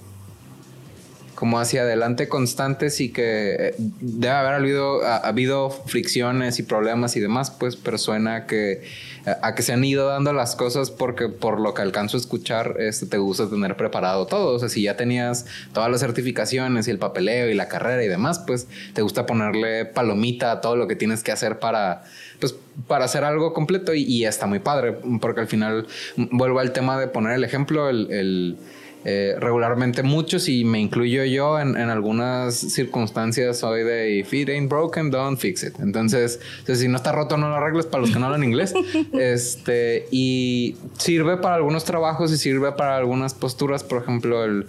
como 1.42 1.60
hacia 1.60 1.82
adelante 1.82 2.30
constantes 2.30 3.02
y 3.02 3.10
que 3.10 3.56
eh, 3.56 3.76
debe 4.00 4.32
haber 4.32 4.54
habido, 4.54 5.04
habido 5.04 5.72
fricciones 5.72 6.60
y 6.60 6.62
problemas 6.62 7.16
y 7.16 7.20
demás, 7.20 7.50
pues, 7.50 7.78
pero 7.78 7.98
suena 7.98 8.46
que 8.46 8.84
a 9.26 9.56
que 9.56 9.64
se 9.64 9.74
han 9.74 9.84
ido 9.84 10.06
dando 10.06 10.34
las 10.34 10.56
cosas 10.56 10.92
porque 10.92 11.30
por 11.30 11.60
lo 11.60 11.74
que 11.74 11.82
alcanzo 11.82 12.18
a 12.18 12.20
escuchar, 12.20 12.76
este, 12.78 13.08
te 13.08 13.18
gusta 13.18 13.50
tener 13.50 13.76
preparado 13.76 14.28
todo. 14.28 14.54
O 14.54 14.60
sea, 14.60 14.70
si 14.70 14.84
ya 14.84 14.98
tenías 14.98 15.48
todas 15.74 15.90
las 15.90 16.02
certificaciones 16.02 16.88
y 16.88 16.92
el 16.92 17.00
papeleo 17.00 17.50
y 17.50 17.56
la 17.56 17.68
carrera 17.68 18.04
y 18.04 18.08
demás, 18.08 18.38
pues 18.46 18.68
te 18.94 19.02
gusta 19.02 19.26
ponerle 19.26 19.86
palomita 19.86 20.52
a 20.52 20.62
todo 20.62 20.76
lo 20.76 20.88
que 20.88 20.96
tienes 20.96 21.24
que 21.24 21.32
hacer 21.32 21.58
para, 21.58 22.04
pues, 22.40 22.54
para 22.86 23.06
hacer 23.06 23.24
algo 23.24 23.52
completo 23.52 23.96
y, 23.96 24.26
está 24.26 24.46
muy 24.46 24.60
padre, 24.60 24.96
porque 25.20 25.42
al 25.42 25.48
final 25.48 25.88
vuelvo 26.18 26.60
al 26.60 26.72
tema 26.72 27.00
de 27.00 27.08
poner 27.08 27.32
el 27.34 27.44
ejemplo, 27.44 27.90
el 27.90 28.58
eh, 29.04 29.36
regularmente 29.40 30.04
muchos 30.04 30.48
y 30.48 30.64
me 30.64 30.80
incluyo 30.80 31.24
yo 31.26 31.60
en, 31.60 31.76
algunas 31.76 32.54
circunstancias 32.54 33.58
soy 33.58 33.84
de 33.84 34.20
if 34.20 34.32
it 34.32 34.48
ain't 34.50 34.70
broken 34.70 35.10
don't 35.10 35.40
fix 35.40 35.64
it 35.64 35.74
entonces 35.80 36.40
si 36.72 36.88
no 36.88 36.98
está 36.98 37.12
roto 37.12 37.36
no 37.36 37.50
lo 37.50 37.56
arregles 37.56 37.88
para 37.88 38.02
los 38.02 38.12
que 38.12 38.20
no 38.20 38.28
hablan 38.28 38.44
inglés. 38.44 38.74
Este 39.14 40.08
y 40.12 40.78
sirve 40.98 41.38
para 41.38 41.56
algunos 41.56 41.84
trabajos 41.84 42.32
y 42.32 42.38
sirve 42.38 42.72
para 42.74 42.98
algunas 42.98 43.34
posturas 43.34 43.84
por 43.84 44.04
ejemplo 44.04 44.44
el, 44.44 44.68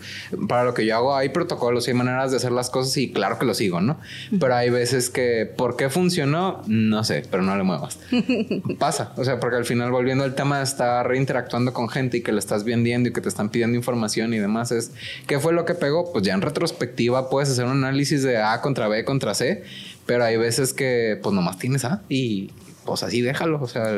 para 0.48 0.64
lo 0.64 0.74
que 0.74 0.86
yo 0.86 0.96
hago 0.96 1.14
hay 1.14 1.28
protocolos 1.28 1.86
y 1.86 1.90
hay 1.90 1.96
maneras 1.96 2.30
de 2.30 2.38
hacer 2.38 2.52
las 2.52 2.70
cosas 2.70 2.96
y 2.96 3.12
claro 3.12 3.38
que 3.38 3.44
lo 3.44 3.54
sigo 3.54 3.80
no 3.80 3.98
pero 4.40 4.54
hay 4.54 4.70
veces 4.70 5.10
que 5.10 5.50
¿por 5.56 5.76
qué 5.76 5.90
funcionó? 5.90 6.62
no 6.66 7.04
sé 7.04 7.24
pero 7.30 7.42
no 7.42 7.56
le 7.56 7.62
muevas. 7.64 7.98
Pasa 8.78 9.12
o 9.16 9.24
sea 9.24 9.38
porque 9.40 9.56
al 9.56 9.64
final 9.66 9.90
volviendo 9.90 10.24
al 10.24 10.34
tema 10.34 10.58
de 10.58 10.64
estar 10.64 11.06
reinteractuando 11.06 11.72
con 11.72 11.88
gente 11.88 12.18
y 12.18 12.22
que 12.22 12.32
le 12.32 12.38
estás 12.38 12.64
vendiendo 12.64 13.10
y 13.10 13.12
que 13.12 13.20
te 13.20 13.28
están 13.28 13.50
pidiendo 13.50 13.76
información 13.76 14.21
y 14.30 14.38
demás 14.38 14.72
es 14.72 14.92
qué 15.26 15.38
fue 15.38 15.52
lo 15.52 15.64
que 15.64 15.74
pegó. 15.74 16.12
Pues 16.12 16.24
ya 16.24 16.34
en 16.34 16.42
retrospectiva 16.42 17.30
puedes 17.30 17.50
hacer 17.50 17.64
un 17.64 17.84
análisis 17.84 18.22
de 18.22 18.38
A 18.38 18.60
contra 18.60 18.88
B 18.88 19.04
contra 19.04 19.34
C, 19.34 19.64
pero 20.06 20.24
hay 20.24 20.36
veces 20.36 20.72
que 20.72 21.18
pues 21.22 21.34
nomás 21.34 21.58
tienes 21.58 21.84
A 21.84 22.02
y 22.08 22.50
pues 22.84 23.02
así 23.02 23.20
déjalo. 23.20 23.60
O 23.60 23.68
sea, 23.68 23.90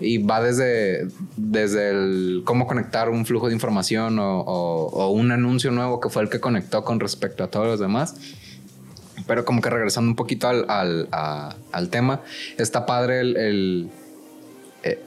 y 0.00 0.18
va 0.18 0.42
desde, 0.42 1.08
desde 1.36 1.90
el 1.90 2.42
cómo 2.44 2.66
conectar 2.66 3.08
un 3.08 3.26
flujo 3.26 3.48
de 3.48 3.54
información 3.54 4.18
o, 4.20 5.10
un 5.10 5.30
anuncio 5.32 5.70
nuevo 5.70 6.00
que 6.00 6.08
fue 6.08 6.22
el 6.22 6.28
que 6.28 6.40
conectó 6.40 6.84
con 6.84 7.00
respecto 7.00 7.44
a 7.44 7.48
todos 7.48 7.66
los 7.66 7.80
demás. 7.80 8.16
Pero 9.26 9.44
como 9.44 9.60
que 9.60 9.70
regresando 9.70 10.10
un 10.10 10.16
poquito 10.16 10.48
al, 10.48 10.66
al, 11.10 11.88
tema, 11.90 12.22
está 12.56 12.86
padre 12.86 13.20
el, 13.20 13.36
el, 13.36 13.90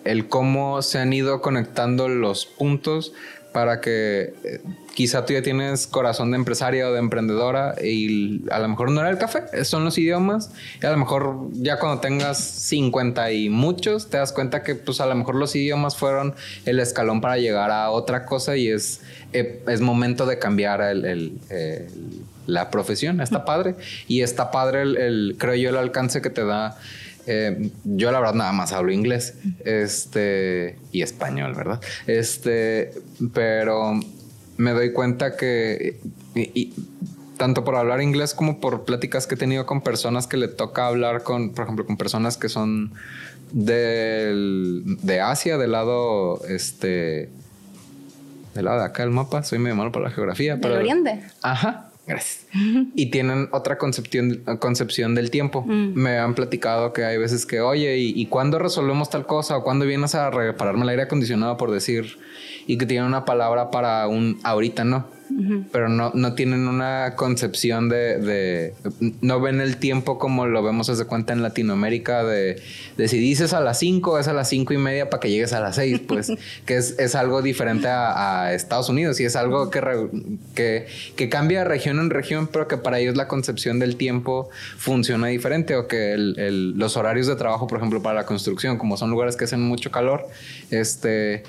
el, 0.06 0.30
cómo 0.30 0.82
se 0.82 1.00
han 1.00 1.12
ido 1.12 1.42
conectando 1.42 2.08
los 2.08 2.46
puntos 2.46 3.14
para 3.54 3.80
que 3.80 4.34
eh, 4.44 4.62
quizá 4.94 5.26
tú 5.26 5.34
ya 5.34 5.42
tienes 5.42 5.88
corazón 5.88 6.32
de 6.32 6.38
empresaria 6.38 6.90
o 6.90 6.92
de 6.92 7.00
emprendedora 7.00 7.76
y 7.82 8.42
a 8.52 8.60
lo 8.60 8.68
mejor 8.68 8.92
no 8.92 9.00
era 9.00 9.10
el 9.10 9.18
café, 9.18 9.64
son 9.64 9.86
los 9.86 9.98
idiomas. 9.98 10.52
Y 10.82 10.86
a 10.86 10.92
lo 10.92 10.98
mejor 10.98 11.48
ya 11.54 11.80
cuando 11.80 12.02
tengas 12.02 12.40
50 12.40 13.32
y 13.32 13.50
muchos 13.50 14.10
te 14.10 14.18
das 14.18 14.34
cuenta 14.34 14.64
que 14.64 14.76
pues 14.76 15.00
a 15.00 15.06
lo 15.06 15.16
mejor 15.16 15.36
los 15.36 15.56
idiomas 15.56 15.96
fueron 15.96 16.36
el 16.66 16.80
escalón 16.80 17.22
para 17.22 17.38
llegar 17.38 17.72
a 17.72 17.90
otra 17.92 18.26
cosa 18.26 18.58
y 18.58 18.68
es, 18.68 19.02
eh, 19.32 19.64
es 19.68 19.82
momento 19.82 20.26
de 20.26 20.40
cambiar 20.40 20.82
el, 20.82 21.40
la 22.48 22.70
profesión, 22.70 23.22
está 23.22 23.46
padre 23.46 23.76
y 24.08 24.22
está 24.22 24.52
padre 24.52 24.82
el, 24.82 25.36
creo 25.38 25.56
yo 25.56 25.70
el 25.70 25.78
alcance 25.78 26.22
que 26.22 26.30
te 26.30 26.44
da 26.44 26.78
eh, 27.26 27.70
yo 27.84 28.12
la 28.12 28.20
verdad 28.20 28.36
nada 28.36 28.52
más 28.52 28.74
hablo 28.74 28.92
inglés 28.92 29.36
este, 29.66 30.78
y 30.92 31.02
español, 31.02 31.54
¿verdad? 31.56 31.82
Este, 32.08 32.92
pero 33.34 33.94
me 34.58 34.72
doy 34.72 34.92
cuenta 34.92 35.36
que 35.36 36.00
tanto 37.38 37.64
por 37.64 37.76
hablar 37.76 38.02
inglés 38.02 38.34
como 38.34 38.60
por 38.60 38.86
pláticas 38.86 39.28
que 39.28 39.36
he 39.36 39.38
tenido 39.38 39.66
con 39.66 39.82
personas 39.82 40.28
que 40.28 40.38
le 40.38 40.48
toca 40.48 40.88
hablar 40.88 41.24
con, 41.24 41.52
por 41.54 41.64
ejemplo, 41.64 41.86
con 41.86 41.98
personas 41.98 42.38
que 42.38 42.50
son 42.50 42.94
del, 43.52 44.84
de 45.02 45.22
Asia, 45.22 45.58
del 45.58 45.72
lado, 45.72 46.42
este, 46.48 47.30
del 48.54 48.66
lado 48.66 48.80
de 48.80 48.86
acá 48.86 49.04
del 49.04 49.12
mapa, 49.12 49.44
soy 49.44 49.60
medio 49.60 49.76
malo 49.76 49.92
para 49.92 50.06
la 50.06 50.12
geografía. 50.12 50.56
Del 50.58 50.72
Oriente. 50.72 51.24
Ajá. 51.42 51.90
Gracias. 52.06 52.48
Y 52.96 53.12
tienen 53.12 53.48
otra 53.52 53.78
concepción, 53.78 54.44
concepción 54.60 55.16
del 55.16 55.32
tiempo. 55.32 55.64
Mm. 55.66 55.94
Me 55.94 56.18
han 56.18 56.36
platicado 56.36 56.92
que 56.92 57.06
hay 57.06 57.18
veces 57.18 57.46
que, 57.46 57.62
oye, 57.62 57.98
¿y, 57.98 58.14
¿y 58.16 58.26
cuándo 58.26 58.60
resolvemos 58.60 59.10
tal 59.10 59.26
cosa? 59.26 59.58
¿O 59.58 59.64
cuándo 59.64 59.86
vienes 59.86 60.14
a 60.14 60.30
repararme 60.30 60.84
el 60.84 60.90
aire 60.90 61.04
acondicionado, 61.04 61.56
por 61.56 61.72
decir? 61.72 62.18
Y 62.68 62.78
que 62.78 62.86
tienen 62.86 63.08
una 63.08 63.26
palabra 63.26 63.72
para 63.72 64.08
un 64.08 64.40
ahorita 64.44 64.84
no 64.84 65.08
pero 65.72 65.90
no, 65.90 66.12
no 66.14 66.34
tienen 66.34 66.68
una 66.68 67.16
concepción 67.16 67.90
de, 67.90 68.74
No 69.22 69.40
ven 69.40 69.62
el 69.62 69.78
tiempo 69.78 70.20
como 70.20 70.46
lo 70.46 70.62
vemos 70.64 70.88
desde 70.88 71.06
cuenta 71.06 71.34
en 71.34 71.42
Latinoamérica 71.42 72.24
de, 72.24 72.62
de 72.98 73.08
si 73.08 73.18
dices 73.18 73.54
a 73.54 73.60
las 73.60 73.80
5 73.80 74.20
es 74.20 74.28
a 74.28 74.34
las 74.34 74.50
cinco 74.50 74.74
y 74.74 74.78
media 74.78 75.10
para 75.10 75.22
que 75.22 75.30
llegues 75.30 75.54
a 75.54 75.60
las 75.60 75.76
6, 75.76 76.02
pues 76.08 76.32
que 76.66 76.78
es, 76.78 77.00
es, 77.00 77.16
algo 77.16 77.42
diferente 77.42 77.88
a, 77.88 78.54
Estados 78.54 78.90
Unidos 78.90 79.20
y 79.20 79.26
es 79.26 79.36
algo 79.36 79.70
que, 79.70 79.82
que, 80.54 80.88
que, 81.16 81.30
cambia 81.30 81.60
de 81.60 81.66
región 81.66 82.00
en 82.00 82.10
región, 82.10 82.48
pero 82.52 82.68
que 82.68 82.78
para 82.78 83.00
ellos 83.00 83.16
la 83.16 83.28
concepción 83.28 83.80
del 83.80 83.96
tiempo 83.96 84.50
funciona 84.78 85.28
diferente 85.28 85.76
o 85.76 85.88
que 85.88 86.14
el, 86.14 86.72
los 86.78 86.98
horarios 86.98 87.28
de 87.28 87.36
trabajo, 87.36 87.68
por 87.68 87.78
ejemplo, 87.78 88.02
para 88.02 88.16
la 88.16 88.26
construcción, 88.26 88.78
como 88.78 88.98
son 88.98 89.10
lugares 89.10 89.36
que 89.36 89.46
hacen 89.46 89.62
mucho 89.62 89.92
calor, 89.92 90.28
este, 90.70 91.44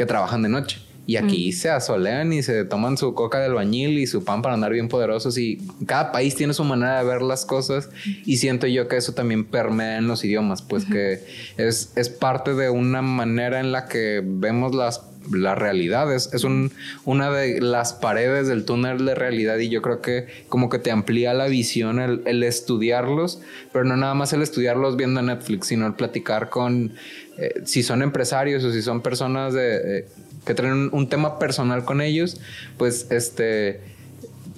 que 0.00 0.06
trabajan 0.06 0.40
de 0.40 0.48
noche. 0.48 0.80
Y 1.06 1.16
aquí 1.16 1.50
mm. 1.50 1.52
se 1.52 1.68
asolean 1.68 2.32
y 2.32 2.42
se 2.42 2.64
toman 2.64 2.96
su 2.96 3.12
coca 3.12 3.38
de 3.38 3.46
albañil 3.46 3.98
y 3.98 4.06
su 4.06 4.24
pan 4.24 4.40
para 4.40 4.54
andar 4.54 4.72
bien 4.72 4.88
poderosos. 4.88 5.36
Y 5.36 5.58
cada 5.84 6.10
país 6.10 6.34
tiene 6.36 6.54
su 6.54 6.64
manera 6.64 7.00
de 7.00 7.04
ver 7.04 7.20
las 7.20 7.44
cosas. 7.44 7.90
Y 8.24 8.38
siento 8.38 8.66
yo 8.66 8.88
que 8.88 8.96
eso 8.96 9.12
también 9.12 9.44
permea 9.44 9.98
en 9.98 10.06
los 10.06 10.24
idiomas, 10.24 10.62
pues 10.62 10.86
que 10.86 11.22
es, 11.58 11.92
es 11.96 12.08
parte 12.08 12.54
de 12.54 12.70
una 12.70 13.02
manera 13.02 13.60
en 13.60 13.72
la 13.72 13.88
que 13.88 14.22
vemos 14.24 14.74
las 14.74 15.00
la 15.30 15.54
realidad. 15.54 16.12
Es, 16.14 16.32
es 16.32 16.44
un, 16.44 16.72
una 17.04 17.30
de 17.30 17.60
las 17.60 17.92
paredes 17.92 18.48
del 18.48 18.64
túnel 18.64 19.04
de 19.04 19.14
realidad 19.14 19.58
y 19.58 19.68
yo 19.68 19.82
creo 19.82 20.00
que 20.00 20.26
como 20.48 20.68
que 20.68 20.78
te 20.78 20.90
amplía 20.90 21.34
la 21.34 21.46
visión 21.46 22.00
el, 22.00 22.42
estudiarlos, 22.42 23.40
pero 23.72 23.84
no 23.84 23.96
nada 23.96 24.14
más 24.14 24.32
el 24.32 24.42
estudiarlos 24.42 24.96
viendo 24.96 25.22
Netflix, 25.22 25.68
sino 25.68 25.86
el 25.86 25.94
platicar 25.94 26.50
con, 26.50 26.92
eh, 27.38 27.62
si 27.64 27.82
son 27.82 28.02
empresarios 28.02 28.64
o 28.64 28.72
si 28.72 28.82
son 28.82 29.00
personas 29.02 29.54
de, 29.54 30.06
que 30.44 30.54
traen 30.54 30.90
un, 30.92 31.08
tema 31.08 31.38
personal 31.38 31.84
con 31.84 32.00
ellos, 32.00 32.40
pues 32.78 33.06
este 33.10 33.80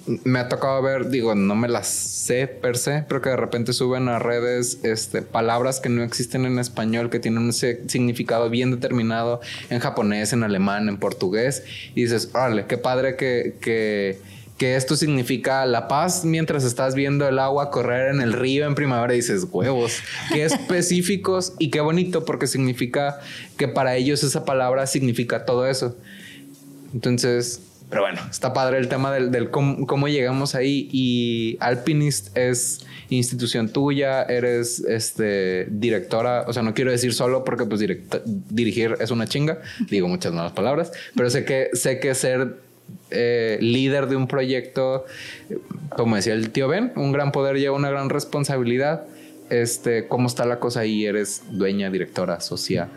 me 0.05 0.39
ha 0.39 0.49
tocado 0.49 0.81
ver, 0.81 1.09
digo, 1.09 1.33
no 1.33 1.55
me 1.55 1.67
las 1.67 1.87
sé 1.87 2.47
per 2.47 2.77
se, 2.77 3.05
pero 3.07 3.21
que 3.21 3.29
de 3.29 3.37
repente 3.37 3.71
suben 3.71 4.09
a 4.09 4.19
redes 4.19 4.79
este, 4.83 5.21
palabras 5.21 5.79
que 5.79 5.89
no 5.89 6.03
existen 6.03 6.45
en 6.45 6.59
español, 6.59 7.09
que 7.09 7.19
tienen 7.19 7.43
un 7.43 7.53
significado 7.53 8.49
bien 8.49 8.71
determinado 8.71 9.39
en 9.69 9.79
japonés, 9.79 10.33
en 10.33 10.43
alemán, 10.43 10.89
en 10.89 10.97
portugués, 10.97 11.63
y 11.95 12.01
dices, 12.01 12.29
órale, 12.33 12.65
qué 12.65 12.77
padre 12.77 13.15
que, 13.15 13.55
que, 13.61 14.19
que 14.57 14.75
esto 14.75 14.97
significa 14.97 15.65
la 15.65 15.87
paz 15.87 16.25
mientras 16.25 16.65
estás 16.65 16.95
viendo 16.95 17.27
el 17.27 17.39
agua 17.39 17.71
correr 17.71 18.13
en 18.13 18.21
el 18.21 18.33
río 18.33 18.65
en 18.65 18.75
primavera, 18.75 19.13
y 19.13 19.17
dices, 19.17 19.47
huevos, 19.49 19.99
qué 20.33 20.43
específicos 20.45 21.53
y 21.59 21.69
qué 21.69 21.79
bonito, 21.79 22.25
porque 22.25 22.47
significa 22.47 23.21
que 23.57 23.69
para 23.69 23.95
ellos 23.95 24.21
esa 24.23 24.43
palabra 24.43 24.85
significa 24.85 25.45
todo 25.45 25.65
eso. 25.65 25.95
Entonces, 26.93 27.61
pero 27.93 28.05
bueno, 28.05 28.21
está 28.31 28.53
padre 28.53 28.79
el 28.79 28.87
tema 28.87 29.11
del, 29.11 29.51
cómo, 29.51 30.07
llegamos 30.07 30.55
ahí. 30.55 30.89
Y 30.91 31.57
Alpinist 31.59 32.35
es 32.35 32.87
institución 33.09 33.69
tuya, 33.69 34.23
eres 34.23 34.79
este, 34.79 35.67
directora, 35.69 36.45
o 36.47 36.53
sea, 36.53 36.63
no 36.63 36.73
quiero 36.73 36.89
decir 36.89 37.13
solo 37.13 37.43
porque 37.43 37.65
pues 37.65 37.79
dirigir 38.49 38.97
es 38.99 39.11
una 39.11 39.27
chinga, 39.27 39.59
digo 39.91 40.07
muchas 40.07 40.33
malas 40.33 40.53
palabras, 40.53 40.91
pero 41.15 41.29
sé 41.29 41.45
que, 41.45 41.69
sé 41.73 41.99
que 41.99 42.15
ser 42.15 42.55
eh, 43.11 43.59
líder 43.61 44.07
de 44.07 44.15
un 44.15 44.27
proyecto, 44.27 45.05
como 45.95 46.15
decía 46.15 46.33
el 46.33 46.49
tío 46.49 46.67
Ben, 46.67 46.93
un 46.95 47.11
gran 47.11 47.31
poder 47.31 47.59
lleva 47.59 47.75
una 47.75 47.91
gran 47.91 48.09
responsabilidad. 48.09 49.03
Este, 49.51 50.07
¿Cómo 50.07 50.29
está 50.29 50.45
la 50.45 50.57
cosa 50.57 50.79
ahí? 50.79 51.05
¿Eres 51.05 51.43
dueña, 51.51 51.91
directora, 51.91 52.39
socia? 52.39 52.89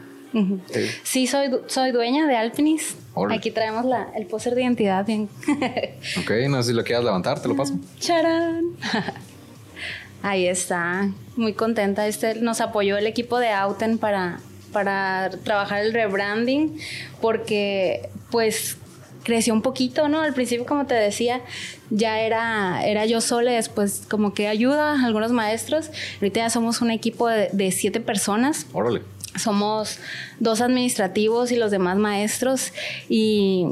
Sí, 1.03 1.27
soy, 1.27 1.51
soy 1.67 1.93
dueña 1.93 2.27
de 2.27 2.37
Alpinis. 2.37 2.97
Aquí 3.31 3.51
traemos 3.51 3.85
la, 3.85 4.09
el 4.15 4.27
póster 4.27 4.55
de 4.55 4.63
identidad 4.63 5.07
bien. 5.07 5.29
ok, 6.21 6.31
no 6.49 6.63
sé 6.63 6.71
si 6.71 6.77
lo 6.77 6.85
quieras 6.85 7.05
levantar, 7.05 7.41
te 7.41 7.49
lo 7.49 7.57
paso. 7.57 7.75
¡Charán! 7.99 8.77
Ahí 10.23 10.47
está, 10.47 11.09
muy 11.37 11.53
contenta. 11.55 12.07
Este 12.07 12.35
nos 12.35 12.61
apoyó 12.61 12.99
el 12.99 13.07
equipo 13.07 13.39
de 13.39 13.51
Auten 13.51 13.99
para, 13.99 14.41
para 14.73 15.31
trabajar 15.45 15.83
el 15.83 15.95
rebranding, 15.95 16.79
porque 17.21 18.09
pues 18.31 18.77
creció 19.23 19.55
un 19.55 19.63
poquito, 19.63 20.09
¿no? 20.09 20.21
Al 20.21 20.35
principio, 20.35 20.67
como 20.67 20.87
te 20.87 20.95
decía, 20.95 21.41
ya 21.91 22.21
era, 22.21 22.85
era 22.87 23.07
yo 23.07 23.21
sola, 23.21 23.53
después 23.53 24.03
como 24.09 24.35
que 24.35 24.49
ayuda 24.49 24.93
a 24.93 25.05
algunos 25.07 25.33
maestros. 25.33 25.91
Ahorita 26.17 26.41
ya 26.41 26.51
somos 26.51 26.81
un 26.81 26.91
equipo 26.91 27.29
de, 27.29 27.49
de 27.53 27.73
siete 27.73 28.01
personas. 28.01 28.67
Órale 28.73 29.03
somos 29.39 29.99
dos 30.41 30.61
administrativos 30.61 31.53
y 31.53 31.57
los 31.57 31.71
demás 31.71 31.97
maestros 31.97 32.73
y 33.09 33.67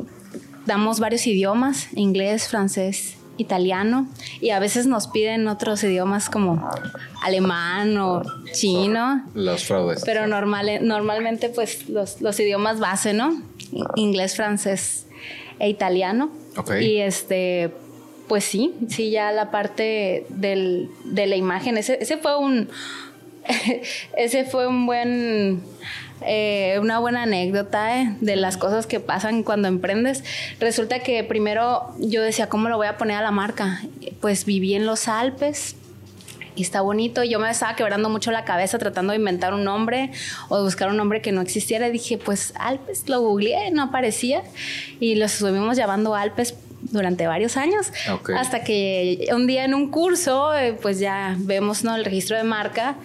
damos 0.67 1.01
varios 1.01 1.27
idiomas, 1.27 1.89
inglés, 1.95 2.49
francés, 2.49 3.17
italiano 3.37 4.09
y 4.41 4.51
a 4.51 4.59
veces 4.59 4.87
nos 4.87 5.09
piden 5.09 5.49
otros 5.49 5.83
idiomas 5.83 6.31
como 6.31 6.69
alemán 7.23 7.97
o 7.99 8.23
chino. 8.53 9.25
Los 9.35 9.65
fraudes. 9.65 10.03
Pero 10.05 10.27
normal, 10.27 10.81
normalmente 10.83 11.49
pues 11.49 11.89
los, 11.89 12.21
los, 12.21 12.39
idiomas 12.39 12.81
base, 12.81 13.13
¿no? 13.13 13.43
Inglés, 13.97 14.37
francés 14.37 15.07
e 15.59 15.69
italiano. 15.69 16.31
Y 16.81 16.99
este, 16.99 17.73
pues 18.29 18.45
sí, 18.45 18.75
sí, 18.89 19.11
ya 19.11 19.33
la 19.33 19.51
parte 19.51 20.27
del, 20.29 20.89
de 21.05 21.27
la 21.27 21.37
imagen, 21.37 21.77
ese, 21.77 21.99
ese 22.01 22.17
fue 22.17 22.39
un, 22.39 22.69
ese 24.17 24.45
fue 24.45 24.67
un 24.67 24.87
buen, 24.87 25.63
eh, 26.23 26.79
una 26.81 26.99
buena 26.99 27.23
anécdota 27.23 28.01
eh, 28.01 28.17
de 28.21 28.37
las 28.37 28.57
cosas 28.57 28.87
que 28.87 29.01
pasan 29.01 29.43
cuando 29.43 29.69
emprendes. 29.69 30.25
Resulta 30.61 31.01
que 31.01 31.25
primero 31.25 31.95
yo 31.99 32.23
decía, 32.23 32.49
¿cómo 32.49 32.69
lo 32.69 32.77
voy 32.77 32.87
a 32.87 32.97
poner 32.97 33.17
a 33.17 33.23
la 33.23 33.31
marca? 33.31 33.83
Pues 34.21 34.45
viví 34.45 34.75
en 34.75 34.87
los 34.87 35.09
Alpes, 35.09 35.77
y 36.57 36.63
está 36.63 36.81
bonito. 36.81 37.25
Yo 37.25 37.39
me 37.39 37.51
estaba 37.51 37.75
quebrando 37.75 38.09
mucho 38.09 38.31
la 38.31 38.45
cabeza 38.45 38.79
tratando 38.79 39.13
de 39.13 39.19
inventar 39.19 39.55
un 39.55 39.65
nombre 39.65 40.11
o 40.49 40.57
de 40.59 40.63
buscar 40.63 40.89
un 40.89 40.97
nombre 40.97 41.21
que 41.21 41.33
no 41.33 41.41
existiera. 41.41 41.91
dije, 41.91 42.19
pues 42.19 42.53
Alpes, 42.57 43.09
lo 43.09 43.21
googleé, 43.21 43.71
no 43.73 43.83
aparecía. 43.83 44.43
Y 45.01 45.17
lo 45.17 45.27
estuvimos 45.27 45.77
llamando 45.77 46.15
Alpes 46.15 46.55
durante 46.83 47.27
varios 47.27 47.57
años. 47.57 47.93
Hasta 48.37 48.63
que 48.63 49.27
un 49.33 49.47
día 49.47 49.65
en 49.65 49.75
un 49.75 49.91
curso, 49.91 50.55
eh, 50.55 50.77
pues 50.81 50.99
ya 50.99 51.35
vemos 51.39 51.83
¿no? 51.83 51.97
el 51.97 52.05
registro 52.05 52.37
de 52.37 52.45
marca 52.45 52.97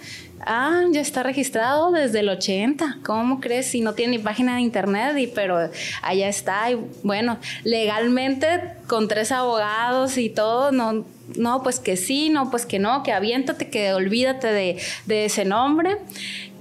Ah, 0.42 0.84
ya 0.90 1.02
está 1.02 1.22
registrado 1.22 1.90
desde 1.92 2.20
el 2.20 2.28
80. 2.30 2.98
¿Cómo 3.04 3.40
crees? 3.40 3.66
Si 3.66 3.82
no 3.82 3.92
tiene 3.92 4.16
ni 4.16 4.22
página 4.22 4.54
de 4.54 4.62
internet, 4.62 5.16
y, 5.18 5.26
pero 5.26 5.70
allá 6.02 6.28
está. 6.28 6.70
Y 6.70 6.78
bueno, 7.02 7.38
legalmente 7.62 8.74
con 8.86 9.06
tres 9.06 9.32
abogados 9.32 10.16
y 10.16 10.30
todo, 10.30 10.72
no, 10.72 11.04
no, 11.36 11.62
pues 11.62 11.78
que 11.78 11.96
sí, 11.96 12.30
no, 12.30 12.50
pues 12.50 12.64
que 12.64 12.78
no, 12.78 13.02
que 13.02 13.12
aviéntate, 13.12 13.68
que 13.68 13.92
olvídate 13.92 14.46
de, 14.48 14.78
de 15.06 15.26
ese 15.26 15.44
nombre. 15.44 15.98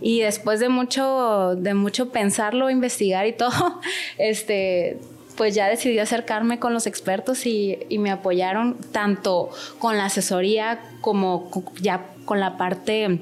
Y 0.01 0.21
después 0.21 0.59
de 0.59 0.69
mucho, 0.69 1.55
de 1.55 1.73
mucho 1.73 2.09
pensarlo, 2.11 2.69
investigar 2.69 3.27
y 3.27 3.33
todo, 3.37 3.79
este, 4.17 4.97
pues 5.37 5.55
ya 5.55 5.69
decidí 5.69 5.99
acercarme 5.99 6.59
con 6.59 6.73
los 6.73 6.85
expertos 6.85 7.45
y, 7.45 7.79
y, 7.87 7.97
me 7.97 8.11
apoyaron 8.11 8.77
tanto 8.91 9.49
con 9.79 9.97
la 9.97 10.05
asesoría 10.05 10.81
como 10.99 11.49
ya 11.81 12.07
con 12.25 12.41
la 12.41 12.57
parte 12.57 13.21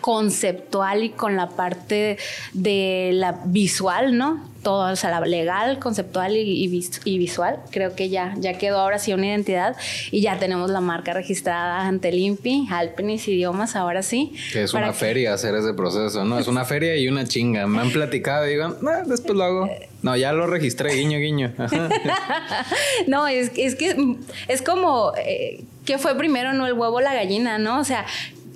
conceptual 0.00 1.02
y 1.02 1.10
con 1.10 1.36
la 1.36 1.50
parte 1.50 2.18
de 2.52 3.10
la 3.14 3.40
visual, 3.44 4.16
¿no? 4.16 4.48
Todo, 4.62 4.92
o 4.92 4.96
sea, 4.96 5.10
la 5.10 5.20
legal, 5.20 5.78
conceptual 5.78 6.36
y, 6.36 6.66
visual. 7.04 7.60
Creo 7.70 7.94
que 7.94 8.08
ya, 8.08 8.34
ya 8.38 8.58
quedó 8.58 8.80
ahora 8.80 8.98
sí 8.98 9.12
una 9.12 9.26
identidad 9.26 9.76
y 10.10 10.20
ya 10.20 10.38
tenemos 10.38 10.70
la 10.70 10.80
marca 10.80 11.12
registrada 11.12 11.86
ante 11.86 12.08
el 12.08 12.18
INPI, 12.18 12.66
Alpenis 12.70 13.28
Idiomas, 13.28 13.76
ahora 13.76 14.02
sí. 14.02 14.32
Que 14.52 14.64
es 14.64 14.74
una 14.74 14.92
feria 14.92 15.32
hacer 15.34 15.54
ese 15.54 15.74
proceso, 15.74 16.24
¿no? 16.24 16.38
Es 16.38 16.48
una 16.48 16.64
feria 16.64 16.96
y 16.96 17.08
una 17.08 17.24
chinga. 17.24 17.66
Me 17.66 17.80
han 17.80 17.90
platicado 17.90 18.46
y 18.46 18.50
digo, 18.50 18.76
ah, 18.86 19.02
después 19.06 19.36
lo 19.36 19.44
hago. 19.44 19.70
No, 20.02 20.16
ya 20.16 20.32
lo 20.32 20.46
registré, 20.46 20.94
guiño, 20.94 21.18
guiño. 21.18 21.52
no, 23.06 23.28
es, 23.28 23.52
es, 23.56 23.74
que 23.74 24.16
es 24.48 24.62
como... 24.62 25.12
Eh, 25.16 25.64
que 25.88 25.96
fue 25.96 26.14
primero, 26.18 26.52
no 26.52 26.66
el 26.66 26.74
huevo 26.74 26.96
o 26.96 27.00
la 27.00 27.14
gallina, 27.14 27.58
¿no? 27.58 27.80
O 27.80 27.84
sea, 27.84 28.04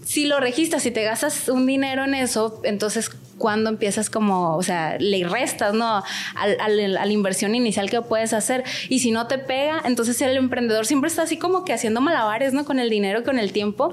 si 0.05 0.27
lo 0.27 0.41
registras 0.41 0.85
y 0.87 0.91
te 0.91 1.05
gastas 1.05 1.49
un 1.49 1.67
dinero 1.67 2.05
en 2.05 2.15
eso, 2.15 2.61
entonces 2.65 3.11
cuando 3.39 3.71
empiezas 3.71 4.09
como, 4.09 4.57
o 4.57 4.63
sea, 4.63 4.97
le 5.01 5.25
restas, 5.27 5.75
¿no? 5.75 6.03
Al, 6.37 6.61
a 6.97 7.07
la 7.07 7.13
inversión 7.13 7.55
inicial 7.57 7.91
que 7.91 8.01
puedes 8.01 8.33
hacer. 8.33 8.63
Y 8.89 9.01
si 9.01 9.11
no 9.11 9.27
te 9.27 9.39
pega, 9.39 9.83
entonces 9.85 10.21
el 10.23 10.37
emprendedor 10.37 10.87
siempre 10.87 11.09
está 11.09 11.23
así 11.23 11.37
como 11.37 11.65
que 11.65 11.73
haciendo 11.73 12.01
malabares, 12.01 12.53
¿no? 12.53 12.65
Con 12.65 12.79
el 12.79 12.89
dinero, 12.89 13.25
con 13.25 13.41
el 13.41 13.53
tiempo. 13.53 13.93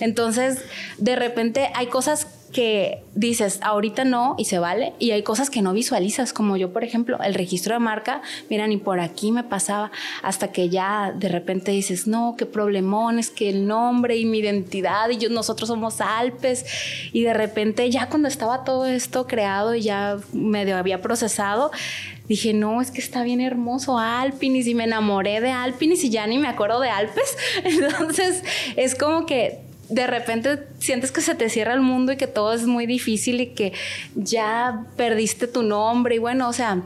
Entonces, 0.00 0.64
de 0.96 1.14
repente 1.14 1.70
hay 1.74 1.86
cosas 1.86 2.26
que 2.52 3.02
dices, 3.14 3.60
ahorita 3.62 4.04
no 4.04 4.34
y 4.38 4.46
se 4.46 4.58
vale, 4.58 4.92
y 4.98 5.10
hay 5.10 5.22
cosas 5.22 5.50
que 5.50 5.62
no 5.62 5.72
visualizas, 5.72 6.32
como 6.32 6.56
yo, 6.56 6.72
por 6.72 6.84
ejemplo, 6.84 7.18
el 7.22 7.34
registro 7.34 7.74
de 7.74 7.80
marca, 7.80 8.22
mira, 8.48 8.66
ni 8.66 8.76
por 8.76 9.00
aquí 9.00 9.32
me 9.32 9.44
pasaba, 9.44 9.90
hasta 10.22 10.52
que 10.52 10.68
ya 10.68 11.12
de 11.14 11.28
repente 11.28 11.70
dices, 11.72 12.06
no, 12.06 12.34
qué 12.38 12.46
problemón, 12.46 13.18
es 13.18 13.30
que 13.30 13.50
el 13.50 13.66
nombre 13.66 14.16
y 14.16 14.24
mi 14.24 14.38
identidad, 14.38 15.10
y 15.10 15.18
yo, 15.18 15.28
nosotros 15.30 15.68
somos 15.68 16.00
Alpes, 16.00 16.64
y 17.12 17.22
de 17.22 17.34
repente 17.34 17.90
ya 17.90 18.08
cuando 18.08 18.28
estaba 18.28 18.64
todo 18.64 18.86
esto 18.86 19.26
creado 19.26 19.74
y 19.74 19.82
ya 19.82 20.18
medio 20.32 20.76
había 20.76 21.00
procesado, 21.02 21.70
dije, 22.28 22.52
no, 22.52 22.80
es 22.80 22.90
que 22.90 23.00
está 23.00 23.22
bien 23.22 23.40
hermoso 23.40 23.98
Alpinis 23.98 24.66
y 24.66 24.74
me 24.74 24.84
enamoré 24.84 25.40
de 25.40 25.50
Alpinis 25.50 26.04
y 26.04 26.10
ya 26.10 26.26
ni 26.26 26.38
me 26.38 26.48
acuerdo 26.48 26.80
de 26.80 26.90
Alpes. 26.90 27.36
Entonces, 27.64 28.42
es 28.76 28.94
como 28.94 29.26
que 29.26 29.67
de 29.88 30.06
repente 30.06 30.66
sientes 30.78 31.12
que 31.12 31.20
se 31.20 31.34
te 31.34 31.48
cierra 31.48 31.74
el 31.74 31.80
mundo 31.80 32.12
y 32.12 32.16
que 32.16 32.26
todo 32.26 32.52
es 32.52 32.66
muy 32.66 32.86
difícil 32.86 33.40
y 33.40 33.46
que 33.48 33.72
ya 34.14 34.86
perdiste 34.96 35.46
tu 35.46 35.62
nombre 35.62 36.16
y 36.16 36.18
bueno, 36.18 36.48
o 36.48 36.52
sea, 36.52 36.82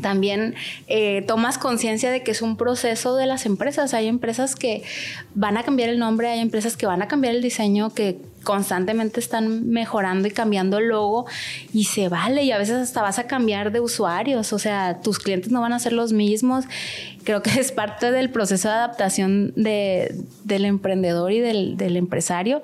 también 0.00 0.54
eh, 0.86 1.22
tomas 1.26 1.58
conciencia 1.58 2.10
de 2.10 2.22
que 2.22 2.30
es 2.30 2.40
un 2.40 2.56
proceso 2.56 3.14
de 3.16 3.26
las 3.26 3.44
empresas. 3.44 3.92
Hay 3.94 4.06
empresas 4.06 4.56
que 4.56 4.82
van 5.34 5.56
a 5.56 5.64
cambiar 5.64 5.90
el 5.90 5.98
nombre, 5.98 6.28
hay 6.28 6.40
empresas 6.40 6.76
que 6.76 6.86
van 6.86 7.02
a 7.02 7.08
cambiar 7.08 7.34
el 7.34 7.42
diseño, 7.42 7.92
que 7.92 8.18
constantemente 8.42 9.20
están 9.20 9.68
mejorando 9.68 10.28
y 10.28 10.30
cambiando 10.30 10.78
el 10.78 10.88
logo 10.88 11.26
y 11.72 11.84
se 11.84 12.08
vale 12.08 12.44
y 12.44 12.52
a 12.52 12.58
veces 12.58 12.76
hasta 12.76 13.02
vas 13.02 13.18
a 13.18 13.26
cambiar 13.26 13.72
de 13.72 13.80
usuarios, 13.80 14.52
o 14.52 14.58
sea, 14.58 15.00
tus 15.00 15.18
clientes 15.18 15.50
no 15.50 15.60
van 15.60 15.72
a 15.72 15.78
ser 15.78 15.92
los 15.92 16.12
mismos. 16.12 16.64
Creo 17.24 17.42
que 17.42 17.58
es 17.60 17.72
parte 17.72 18.10
del 18.10 18.30
proceso 18.30 18.68
de 18.68 18.74
adaptación 18.74 19.52
del 19.54 20.64
emprendedor 20.64 21.32
y 21.32 21.40
del, 21.40 21.96
empresario 21.96 22.62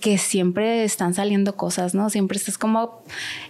que 0.00 0.18
siempre 0.18 0.84
están 0.84 1.14
saliendo 1.14 1.56
cosas, 1.56 1.94
¿no? 1.94 2.08
Siempre 2.08 2.38
estás 2.38 2.56
como 2.56 3.02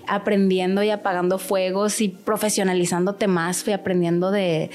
aprendiendo 0.09 0.83
y 0.83 0.91
apagando 0.91 1.39
fuegos 1.39 2.01
y 2.01 2.09
profesionalizándote 2.09 3.27
más 3.27 3.67
y 3.67 3.73
aprendiendo 3.73 4.31
de, 4.31 4.71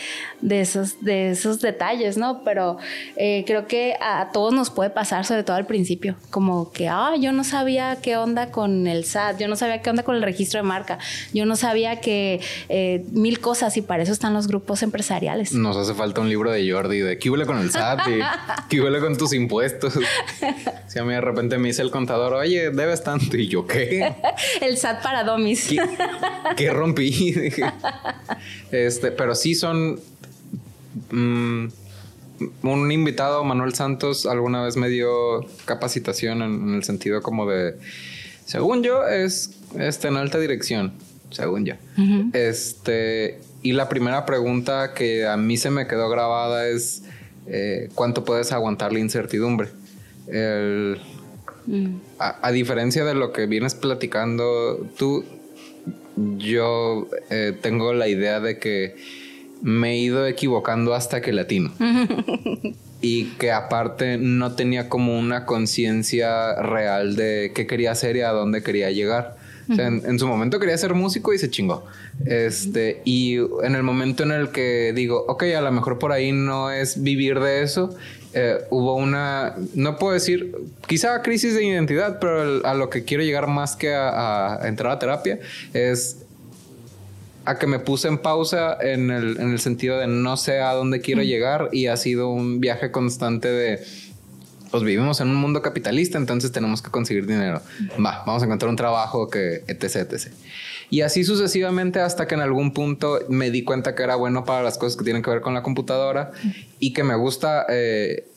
esos, 0.47 1.03
de 1.03 1.31
esos 1.31 1.61
detalles, 1.61 2.17
¿no? 2.17 2.43
Pero 2.43 2.77
eh, 3.15 3.43
creo 3.45 3.67
que 3.67 3.95
a 4.01 4.29
todos 4.31 4.53
nos 4.53 4.69
puede 4.69 4.89
pasar, 4.89 5.25
sobre 5.25 5.43
todo 5.43 5.55
al 5.55 5.65
principio, 5.65 6.15
como 6.29 6.71
que, 6.71 6.87
ah, 6.87 7.13
yo 7.19 7.31
no 7.31 7.43
sabía 7.43 7.97
qué 8.01 8.17
onda 8.17 8.51
con 8.51 8.87
el 8.87 9.05
SAT, 9.05 9.39
yo 9.39 9.47
no 9.47 9.55
sabía 9.55 9.81
qué 9.81 9.89
onda 9.89 10.03
con 10.03 10.15
el 10.15 10.21
registro 10.21 10.59
de 10.59 10.63
marca, 10.63 10.99
yo 11.33 11.45
no 11.45 11.55
sabía 11.55 11.99
que 11.99 12.39
eh, 12.69 13.05
mil 13.11 13.39
cosas 13.39 13.75
y 13.77 13.81
para 13.81 14.03
eso 14.03 14.11
están 14.11 14.33
los 14.33 14.47
grupos 14.47 14.83
empresariales. 14.83 15.53
Nos 15.53 15.77
hace 15.77 15.93
falta 15.93 16.21
un 16.21 16.29
libro 16.29 16.51
de 16.51 16.69
Jordi 16.69 16.99
de 16.99 17.17
qué 17.17 17.29
huele 17.29 17.45
con 17.45 17.57
el 17.59 17.71
SAT 17.71 18.07
y 18.07 18.19
qué 18.69 18.81
huele 18.81 18.99
con 18.99 19.17
tus 19.17 19.33
impuestos. 19.33 19.99
Si 20.87 20.99
a 20.99 21.03
mí 21.03 21.13
de 21.13 21.21
repente 21.21 21.57
me 21.57 21.69
dice 21.69 21.81
el 21.81 21.91
contador, 21.91 22.33
oye, 22.33 22.69
debes 22.69 23.03
tanto. 23.03 23.37
Y 23.37 23.47
yo, 23.47 23.65
¿qué? 23.65 24.13
el 24.61 24.77
SAT 24.77 25.01
para 25.01 25.22
domis. 25.23 25.69
¿Qué, 26.57 26.69
rompí? 26.71 27.51
este, 28.71 29.11
pero 29.11 29.35
sí 29.35 29.55
son. 29.55 29.99
Mm, 31.11 31.67
un 32.63 32.91
invitado, 32.91 33.43
Manuel 33.43 33.73
Santos, 33.73 34.25
alguna 34.25 34.63
vez 34.63 34.75
me 34.75 34.89
dio 34.89 35.45
capacitación 35.65 36.41
en, 36.41 36.75
el 36.75 36.83
sentido 36.83 37.21
como 37.21 37.45
de. 37.45 37.75
Según 38.45 38.83
yo, 38.83 39.07
es 39.07 39.51
este, 39.79 40.09
en 40.09 40.17
alta 40.17 40.39
dirección. 40.39 40.93
Según 41.29 41.65
yo. 41.65 41.75
Este. 42.33 43.39
Y 43.61 43.71
la 43.71 43.87
primera 43.87 44.25
pregunta 44.25 44.93
que 44.93 45.25
a 45.25 45.37
mí 45.37 45.57
se 45.57 45.69
me 45.69 45.87
quedó 45.87 46.09
grabada 46.09 46.67
es. 46.67 47.03
Eh, 47.45 47.89
¿Cuánto 47.93 48.23
puedes 48.23 48.53
aguantar 48.53 48.93
la 48.93 48.99
incertidumbre? 48.99 49.69
El, 50.27 51.01
a, 52.19 52.51
diferencia 52.51 53.05
de 53.05 53.15
lo 53.15 53.31
que 53.31 53.45
vienes 53.45 53.75
platicando 53.75 54.85
tú, 54.97 55.23
yo 56.37 57.07
eh, 57.29 57.57
tengo 57.61 57.93
la 57.93 58.07
idea 58.07 58.39
de 58.39 58.59
que 58.59 58.95
me 59.61 59.93
he 59.93 59.97
ido 59.97 60.27
equivocando 60.27 60.93
hasta 60.93 61.21
que 61.21 61.31
latino. 61.31 61.73
y 63.01 63.25
que 63.31 63.51
aparte 63.51 64.17
no 64.17 64.55
tenía 64.55 64.87
como 64.87 65.19
una 65.19 65.45
conciencia 65.45 66.55
real 66.61 67.17
de 67.17 67.51
qué 67.53 67.67
quería 67.67 67.91
hacer 67.91 68.15
y 68.15 68.21
a 68.21 68.29
dónde 68.29 68.63
quería 68.63 68.91
llegar. 68.91 69.35
en, 69.67 70.19
su 70.19 70.27
momento 70.27 70.59
quería 70.59 70.77
ser 70.77 70.93
músico 70.93 71.33
y 71.33 71.37
se 71.37 71.49
chingó. 71.49 71.85
Este, 72.25 73.01
y 73.03 73.35
en 73.35 73.75
el 73.75 73.83
momento 73.83 74.23
en 74.23 74.31
el 74.31 74.49
que 74.49 74.93
digo, 74.95 75.25
ok, 75.27 75.43
a 75.57 75.61
lo 75.61 75.71
mejor 75.71 75.99
por 75.99 76.13
ahí 76.13 76.31
no 76.31 76.71
es 76.71 77.03
vivir 77.03 77.41
de 77.41 77.63
eso, 77.63 77.93
eh, 78.33 78.57
hubo 78.69 78.95
una, 78.95 79.55
no 79.75 79.97
puedo 79.97 80.13
decir, 80.13 80.55
quizá 80.87 81.21
crisis 81.21 81.53
de 81.53 81.63
identidad, 81.63 82.19
pero 82.19 82.65
a 82.65 82.73
lo 82.73 82.89
que 82.89 83.03
quiero 83.03 83.23
llegar 83.23 83.47
más 83.47 83.75
que 83.75 83.93
a, 83.93 84.59
entrar 84.63 84.91
a 84.91 84.99
terapia 84.99 85.39
es 85.73 86.17
a 87.45 87.59
que 87.59 87.67
me 87.67 87.79
puse 87.79 88.07
en 88.07 88.17
pausa 88.17 88.77
en 88.81 89.11
el, 89.11 89.39
en 89.39 89.51
el 89.51 89.59
sentido 89.59 89.99
de 89.99 90.07
no 90.07 90.37
sé 90.37 90.61
a 90.61 90.73
dónde 90.73 91.01
quiero 91.01 91.23
llegar 91.23 91.69
y 91.73 91.87
ha 91.87 91.97
sido 91.97 92.29
un 92.29 92.59
viaje 92.59 92.89
constante 92.91 93.49
de 93.49 93.83
pues 94.73 94.81
vivimos 94.81 95.21
en 95.21 95.27
un 95.27 95.35
mundo 95.35 95.61
capitalista, 95.61 96.17
entonces 96.17 96.51
tenemos 96.51 96.81
que 96.81 96.89
conseguir 96.89 97.27
dinero. 97.27 97.61
Va, 98.03 98.23
vamos 98.25 98.41
a 98.41 98.45
encontrar 98.45 98.71
un 98.71 98.75
trabajo 98.75 99.29
que 99.29 99.63
etc, 99.67 100.11
etc. 100.11 100.31
Y 100.93 101.01
así 101.01 101.23
sucesivamente 101.23 102.01
hasta 102.01 102.27
que 102.27 102.35
en 102.35 102.41
algún 102.41 102.71
punto 102.71 103.17
me 103.27 103.49
di 103.49 103.63
cuenta 103.63 103.95
que 103.95 104.03
era 104.03 104.15
bueno 104.15 104.45
para 104.45 104.61
las 104.61 104.77
cosas 104.77 104.95
que 104.95 105.03
tienen 105.03 105.23
que 105.23 105.31
ver 105.31 105.41
con 105.41 105.55
la 105.55 105.63
computadora 105.63 106.33
y 106.77 106.93
que 106.93 107.03
me 107.03 107.15
gusta... 107.15 107.65
Eh, 107.67 108.27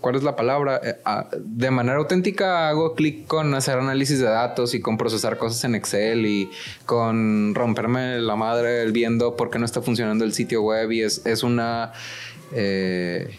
¿Cuál 0.00 0.16
es 0.16 0.24
la 0.24 0.34
palabra? 0.34 0.80
Eh, 0.82 0.96
ah, 1.04 1.28
de 1.38 1.70
manera 1.70 1.98
auténtica 1.98 2.68
hago 2.68 2.96
clic 2.96 3.28
con 3.28 3.54
hacer 3.54 3.78
análisis 3.78 4.18
de 4.18 4.26
datos 4.26 4.74
y 4.74 4.80
con 4.80 4.98
procesar 4.98 5.38
cosas 5.38 5.62
en 5.62 5.76
Excel 5.76 6.26
y 6.26 6.50
con 6.84 7.54
romperme 7.54 8.18
la 8.18 8.34
madre 8.34 8.90
viendo 8.90 9.36
por 9.36 9.48
qué 9.48 9.60
no 9.60 9.64
está 9.64 9.80
funcionando 9.80 10.24
el 10.24 10.32
sitio 10.32 10.62
web 10.62 10.90
y 10.90 11.02
es, 11.02 11.24
es 11.26 11.44
una... 11.44 11.92
Eh, 12.54 13.38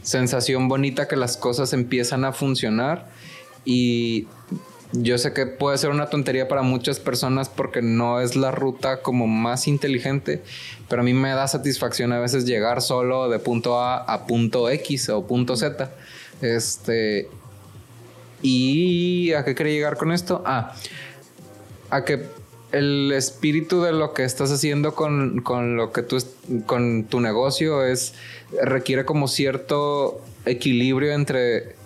sensación 0.00 0.66
bonita 0.66 1.06
que 1.08 1.16
las 1.16 1.36
cosas 1.36 1.74
empiezan 1.74 2.24
a 2.24 2.32
funcionar 2.32 3.10
y 3.66 4.26
yo 4.92 5.18
sé 5.18 5.32
que 5.32 5.46
puede 5.46 5.78
ser 5.78 5.90
una 5.90 6.10
tontería 6.10 6.48
para 6.48 6.62
muchas 6.62 6.98
personas 6.98 7.48
porque 7.48 7.80
no 7.80 8.20
es 8.20 8.34
la 8.34 8.50
ruta 8.50 9.02
como 9.02 9.26
más 9.26 9.68
inteligente, 9.68 10.42
pero 10.88 11.02
a 11.02 11.04
mí 11.04 11.14
me 11.14 11.30
da 11.30 11.46
satisfacción 11.46 12.12
a 12.12 12.18
veces 12.18 12.44
llegar 12.44 12.82
solo 12.82 13.28
de 13.28 13.38
punto 13.38 13.80
A 13.80 13.98
a 13.98 14.26
punto 14.26 14.68
X 14.68 15.08
o 15.10 15.26
punto 15.26 15.56
Z. 15.56 15.90
Este 16.42 17.28
y 18.42 19.32
a 19.32 19.44
qué 19.44 19.54
quería 19.54 19.74
llegar 19.74 19.96
con 19.96 20.12
esto? 20.12 20.42
Ah, 20.44 20.74
a 21.90 22.04
que 22.04 22.24
el 22.72 23.12
espíritu 23.12 23.82
de 23.82 23.92
lo 23.92 24.14
que 24.14 24.24
estás 24.24 24.50
haciendo 24.50 24.94
con, 24.94 25.40
con 25.42 25.76
lo 25.76 25.92
que 25.92 26.02
tú 26.02 26.18
con 26.66 27.04
tu 27.04 27.20
negocio 27.20 27.84
es 27.84 28.14
requiere 28.62 29.04
como 29.04 29.28
cierto 29.28 30.20
equilibrio 30.46 31.12
entre 31.12 31.79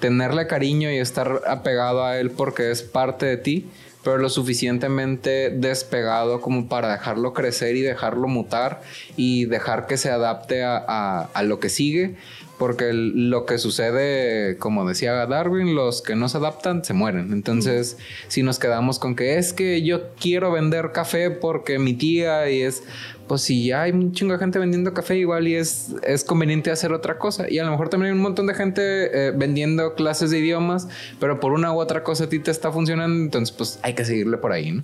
tenerle 0.00 0.46
cariño 0.46 0.90
y 0.90 0.98
estar 0.98 1.42
apegado 1.46 2.04
a 2.04 2.18
él 2.18 2.30
porque 2.30 2.70
es 2.70 2.82
parte 2.82 3.26
de 3.26 3.36
ti, 3.36 3.68
pero 4.02 4.18
lo 4.18 4.28
suficientemente 4.30 5.50
despegado 5.50 6.40
como 6.40 6.68
para 6.68 6.90
dejarlo 6.92 7.34
crecer 7.34 7.76
y 7.76 7.82
dejarlo 7.82 8.28
mutar 8.28 8.80
y 9.16 9.44
dejar 9.44 9.86
que 9.86 9.96
se 9.96 10.10
adapte 10.10 10.64
a, 10.64 11.20
a 11.22 11.42
lo 11.42 11.60
que 11.60 11.68
sigue 11.68 12.16
porque 12.60 12.92
lo 12.92 13.46
que 13.46 13.56
sucede, 13.56 14.58
como 14.58 14.86
decía 14.86 15.24
Darwin, 15.24 15.74
los 15.74 16.02
que 16.02 16.14
no 16.14 16.28
se 16.28 16.36
adaptan 16.36 16.84
se 16.84 16.92
mueren. 16.92 17.32
Entonces, 17.32 17.96
si 18.28 18.42
nos 18.42 18.58
quedamos 18.58 18.98
con 18.98 19.16
que 19.16 19.38
es 19.38 19.54
que 19.54 19.80
yo 19.80 20.10
quiero 20.20 20.52
vender 20.52 20.92
café 20.92 21.30
porque 21.30 21.78
mi 21.78 21.94
tía 21.94 22.50
y 22.50 22.60
es, 22.60 22.82
pues 23.28 23.40
si 23.40 23.64
ya 23.64 23.84
hay 23.84 23.92
un 23.92 24.12
chingo 24.12 24.34
de 24.34 24.38
gente 24.40 24.58
vendiendo 24.58 24.92
café 24.92 25.16
igual 25.16 25.48
y 25.48 25.54
es, 25.54 25.94
es 26.02 26.22
conveniente 26.22 26.70
hacer 26.70 26.92
otra 26.92 27.16
cosa. 27.16 27.50
Y 27.50 27.58
a 27.58 27.64
lo 27.64 27.70
mejor 27.70 27.88
también 27.88 28.12
hay 28.12 28.16
un 28.18 28.22
montón 28.22 28.46
de 28.46 28.52
gente 28.52 28.82
eh, 28.82 29.30
vendiendo 29.34 29.94
clases 29.94 30.30
de 30.30 30.40
idiomas, 30.40 30.86
pero 31.18 31.40
por 31.40 31.52
una 31.52 31.72
u 31.72 31.80
otra 31.80 32.04
cosa 32.04 32.24
a 32.24 32.28
ti 32.28 32.40
te 32.40 32.50
está 32.50 32.70
funcionando, 32.70 33.24
entonces 33.24 33.56
pues 33.56 33.78
hay 33.80 33.94
que 33.94 34.04
seguirle 34.04 34.36
por 34.36 34.52
ahí, 34.52 34.72
¿no? 34.72 34.82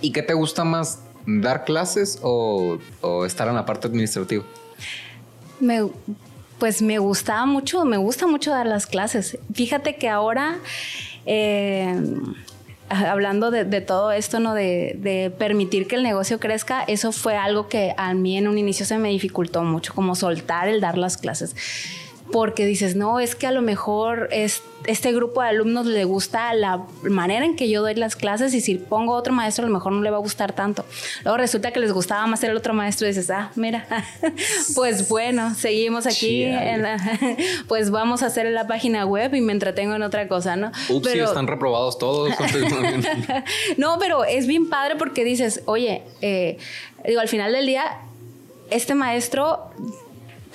¿Y 0.00 0.10
qué 0.10 0.22
te 0.22 0.32
gusta 0.32 0.64
más, 0.64 1.02
dar 1.26 1.66
clases 1.66 2.18
o, 2.22 2.78
o 3.02 3.26
estar 3.26 3.46
en 3.46 3.56
la 3.56 3.66
parte 3.66 3.88
administrativa? 3.88 4.42
Me 5.60 5.82
pues 6.58 6.82
me 6.82 6.98
gustaba 6.98 7.46
mucho, 7.46 7.84
me 7.84 7.96
gusta 7.96 8.26
mucho 8.26 8.50
dar 8.50 8.66
las 8.66 8.86
clases. 8.86 9.38
Fíjate 9.52 9.96
que 9.96 10.08
ahora, 10.08 10.56
eh, 11.26 11.94
hablando 12.88 13.50
de, 13.50 13.80
todo 13.80 14.12
esto, 14.12 14.40
¿no? 14.40 14.54
De, 14.54 15.32
permitir 15.38 15.86
que 15.86 15.96
el 15.96 16.02
negocio 16.02 16.40
crezca, 16.40 16.82
eso 16.86 17.12
fue 17.12 17.36
algo 17.36 17.68
que 17.68 17.94
a 17.96 18.14
mí 18.14 18.36
en 18.38 18.48
un 18.48 18.58
inicio 18.58 18.86
se 18.86 18.98
me 18.98 19.10
dificultó 19.10 19.62
mucho, 19.62 19.94
como 19.94 20.14
soltar 20.14 20.68
el 20.68 20.80
dar 20.80 20.98
las 20.98 21.16
clases 21.16 21.54
porque 22.32 22.66
dices, 22.66 22.96
no, 22.96 23.20
es 23.20 23.34
que 23.36 23.46
a 23.46 23.52
lo 23.52 23.62
mejor 23.62 24.28
es, 24.32 24.62
este 24.86 25.12
grupo 25.12 25.42
de 25.42 25.48
alumnos 25.48 25.86
le 25.86 26.04
gusta 26.04 26.52
la 26.54 26.84
manera 27.02 27.44
en 27.44 27.56
que 27.56 27.68
yo 27.68 27.82
doy 27.82 27.94
las 27.94 28.16
clases 28.16 28.52
y 28.54 28.60
si 28.60 28.76
pongo 28.76 29.14
otro 29.14 29.32
maestro 29.32 29.64
a 29.64 29.68
lo 29.68 29.74
mejor 29.74 29.92
no 29.92 30.02
le 30.02 30.10
va 30.10 30.16
a 30.16 30.20
gustar 30.20 30.52
tanto. 30.52 30.84
Luego 31.24 31.38
resulta 31.38 31.72
que 31.72 31.80
les 31.80 31.92
gustaba 31.92 32.26
más 32.26 32.42
el 32.42 32.56
otro 32.56 32.74
maestro 32.74 33.06
y 33.06 33.10
dices, 33.10 33.30
ah, 33.30 33.50
mira, 33.54 33.86
pues 34.74 35.08
bueno, 35.08 35.54
seguimos 35.54 36.06
aquí, 36.06 36.46
pues 37.68 37.90
vamos 37.90 38.22
a 38.22 38.26
hacer 38.26 38.46
la 38.46 38.66
página 38.66 39.06
web 39.06 39.34
y 39.34 39.40
me 39.40 39.52
entretengo 39.52 39.94
en 39.94 40.02
otra 40.02 40.28
cosa, 40.28 40.56
¿no? 40.56 40.72
Ups, 40.88 41.08
pero, 41.08 41.24
están 41.26 41.46
reprobados 41.46 41.98
todos. 41.98 42.32
no, 43.76 43.98
pero 43.98 44.24
es 44.24 44.46
bien 44.46 44.68
padre 44.68 44.96
porque 44.96 45.24
dices, 45.24 45.62
oye, 45.66 46.02
eh, 46.20 46.58
digo, 47.06 47.20
al 47.20 47.28
final 47.28 47.52
del 47.52 47.66
día, 47.66 48.00
este 48.70 48.94
maestro 48.94 49.70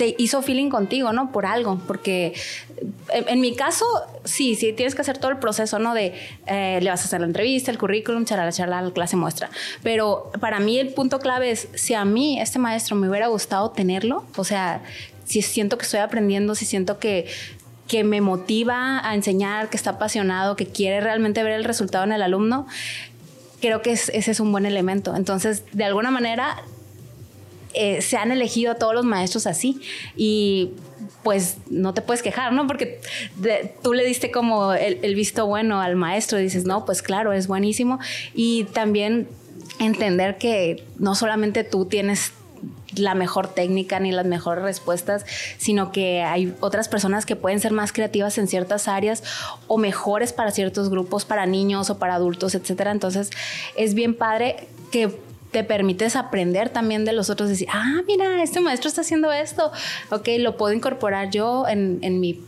te 0.02 0.16
hizo 0.18 0.41
feeling 0.41 0.72
contigo, 0.72 1.14
¿no? 1.14 1.32
Por 1.32 1.45
algo, 1.45 1.80
porque 1.86 2.34
en, 3.10 3.39
mi 3.39 3.56
caso, 3.56 3.86
sí, 4.24 4.56
sí, 4.56 4.74
tienes 4.74 4.95
que 4.95 5.02
hacer 5.02 5.20
todo 5.20 5.30
el 5.30 5.38
proceso, 5.38 5.78
¿no? 5.78 5.93
De 5.93 6.16
eh, 6.47 6.80
le 6.82 6.89
vas 6.89 7.02
a 7.02 7.04
hacer 7.04 7.20
la 7.20 7.28
entrevista, 7.28 7.70
el 7.70 7.78
currículum, 7.78 8.26
charla, 8.26 8.52
charla, 8.52 8.82
la 8.82 8.89
clase 8.89 9.16
muestra. 9.16 9.52
Pero 9.84 10.32
para 10.39 10.60
mí 10.60 10.80
el 10.80 10.91
punto 10.95 11.20
clave 11.20 11.52
es, 11.52 11.68
si 11.76 11.93
a 11.93 12.04
mí 12.04 12.41
este 12.41 12.58
maestro 12.58 12.95
me 12.95 13.08
hubiera 13.10 13.28
gustado 13.28 13.70
tenerlo, 13.70 14.26
o 14.38 14.43
sea, 14.43 14.82
si 15.26 15.43
siento 15.43 15.78
que 15.78 15.84
estoy 15.84 15.99
aprendiendo, 15.99 16.56
si 16.56 16.66
siento 16.66 16.97
que 16.97 17.28
que 17.88 18.04
me 18.04 18.22
motiva 18.22 19.08
a 19.08 19.14
enseñar, 19.14 19.70
que 19.70 19.78
está 19.78 19.91
apasionado, 19.91 20.56
que 20.56 20.66
quiere 20.66 21.02
realmente 21.02 21.43
ver 21.43 21.52
el 21.52 21.66
resultado 21.66 22.06
en 22.06 22.14
el 22.14 22.22
alumno, 22.24 22.66
creo 23.60 23.82
que 23.82 23.91
ese 23.91 24.18
es 24.18 24.39
un 24.39 24.52
buen 24.52 24.66
elemento. 24.66 25.16
Entonces, 25.16 25.64
de 25.74 25.84
alguna 25.84 26.10
manera, 26.10 26.64
eh, 27.74 28.01
se 28.01 28.17
han 28.17 28.32
elegido 28.32 28.72
a 28.72 28.76
todos 28.76 28.93
los 28.93 29.05
maestros 29.05 29.47
así 29.47 29.82
y 30.15 30.72
pues 31.24 31.57
no 31.69 31.93
te 31.93 32.01
puedes 32.01 32.24
quejar, 32.24 32.53
¿no? 32.53 32.67
Porque 32.67 32.99
tú 33.84 33.93
le 33.93 34.03
diste 34.03 34.32
como 34.32 34.74
el, 34.74 35.15
visto 35.15 35.45
bueno 35.45 35.80
al 35.82 35.95
maestro 35.95 36.39
y 36.39 36.43
dices, 36.43 36.65
no, 36.65 36.86
pues 36.86 37.01
claro, 37.01 37.34
es 37.34 37.47
buenísimo. 37.47 37.99
Y 38.34 38.65
también 38.65 39.28
entender 39.80 40.38
que 40.38 40.84
no 40.97 41.15
solamente 41.15 41.63
tú 41.63 41.86
tienes 41.86 42.34
la 42.95 43.15
mejor 43.15 43.47
técnica 43.47 43.99
ni 43.99 44.11
las 44.11 44.26
mejores 44.26 44.63
respuestas, 44.63 45.26
sino 45.57 45.91
que 45.91 46.24
hay 46.24 46.53
otras 46.59 46.89
personas 46.89 47.26
que 47.26 47.36
pueden 47.36 47.59
ser 47.59 47.72
más 47.72 47.93
creativas 47.93 48.38
en 48.38 48.47
ciertas 48.47 48.88
áreas 48.88 49.24
o 49.67 49.78
mejores 49.78 50.34
para 50.34 50.51
ciertos 50.51 50.89
grupos, 50.89 51.24
para 51.24 51.45
niños 51.45 51.89
o 51.89 51.99
para 51.99 52.15
adultos, 52.15 52.53
etcétera. 52.55 52.91
Entonces, 52.91 53.30
es 53.76 53.93
bien 53.93 54.15
padre 54.15 54.67
que 54.91 55.17
te 55.52 55.64
permites 55.64 56.16
aprender 56.16 56.70
también 56.70 57.06
de 57.06 57.14
los 57.14 57.30
otros, 57.30 57.49
decir, 57.49 57.68
ah, 57.72 58.02
mira, 58.08 58.41
este 58.41 58.60
maestro 58.60 58.88
está 58.88 59.02
haciendo 59.02 59.32
esto, 59.32 59.72
ok, 60.10 60.28
lo 60.39 60.58
puedo 60.58 60.74
incorporar 60.74 61.30
yo 61.30 61.68
en, 61.68 61.99
en 62.02 62.20
mi 62.20 62.41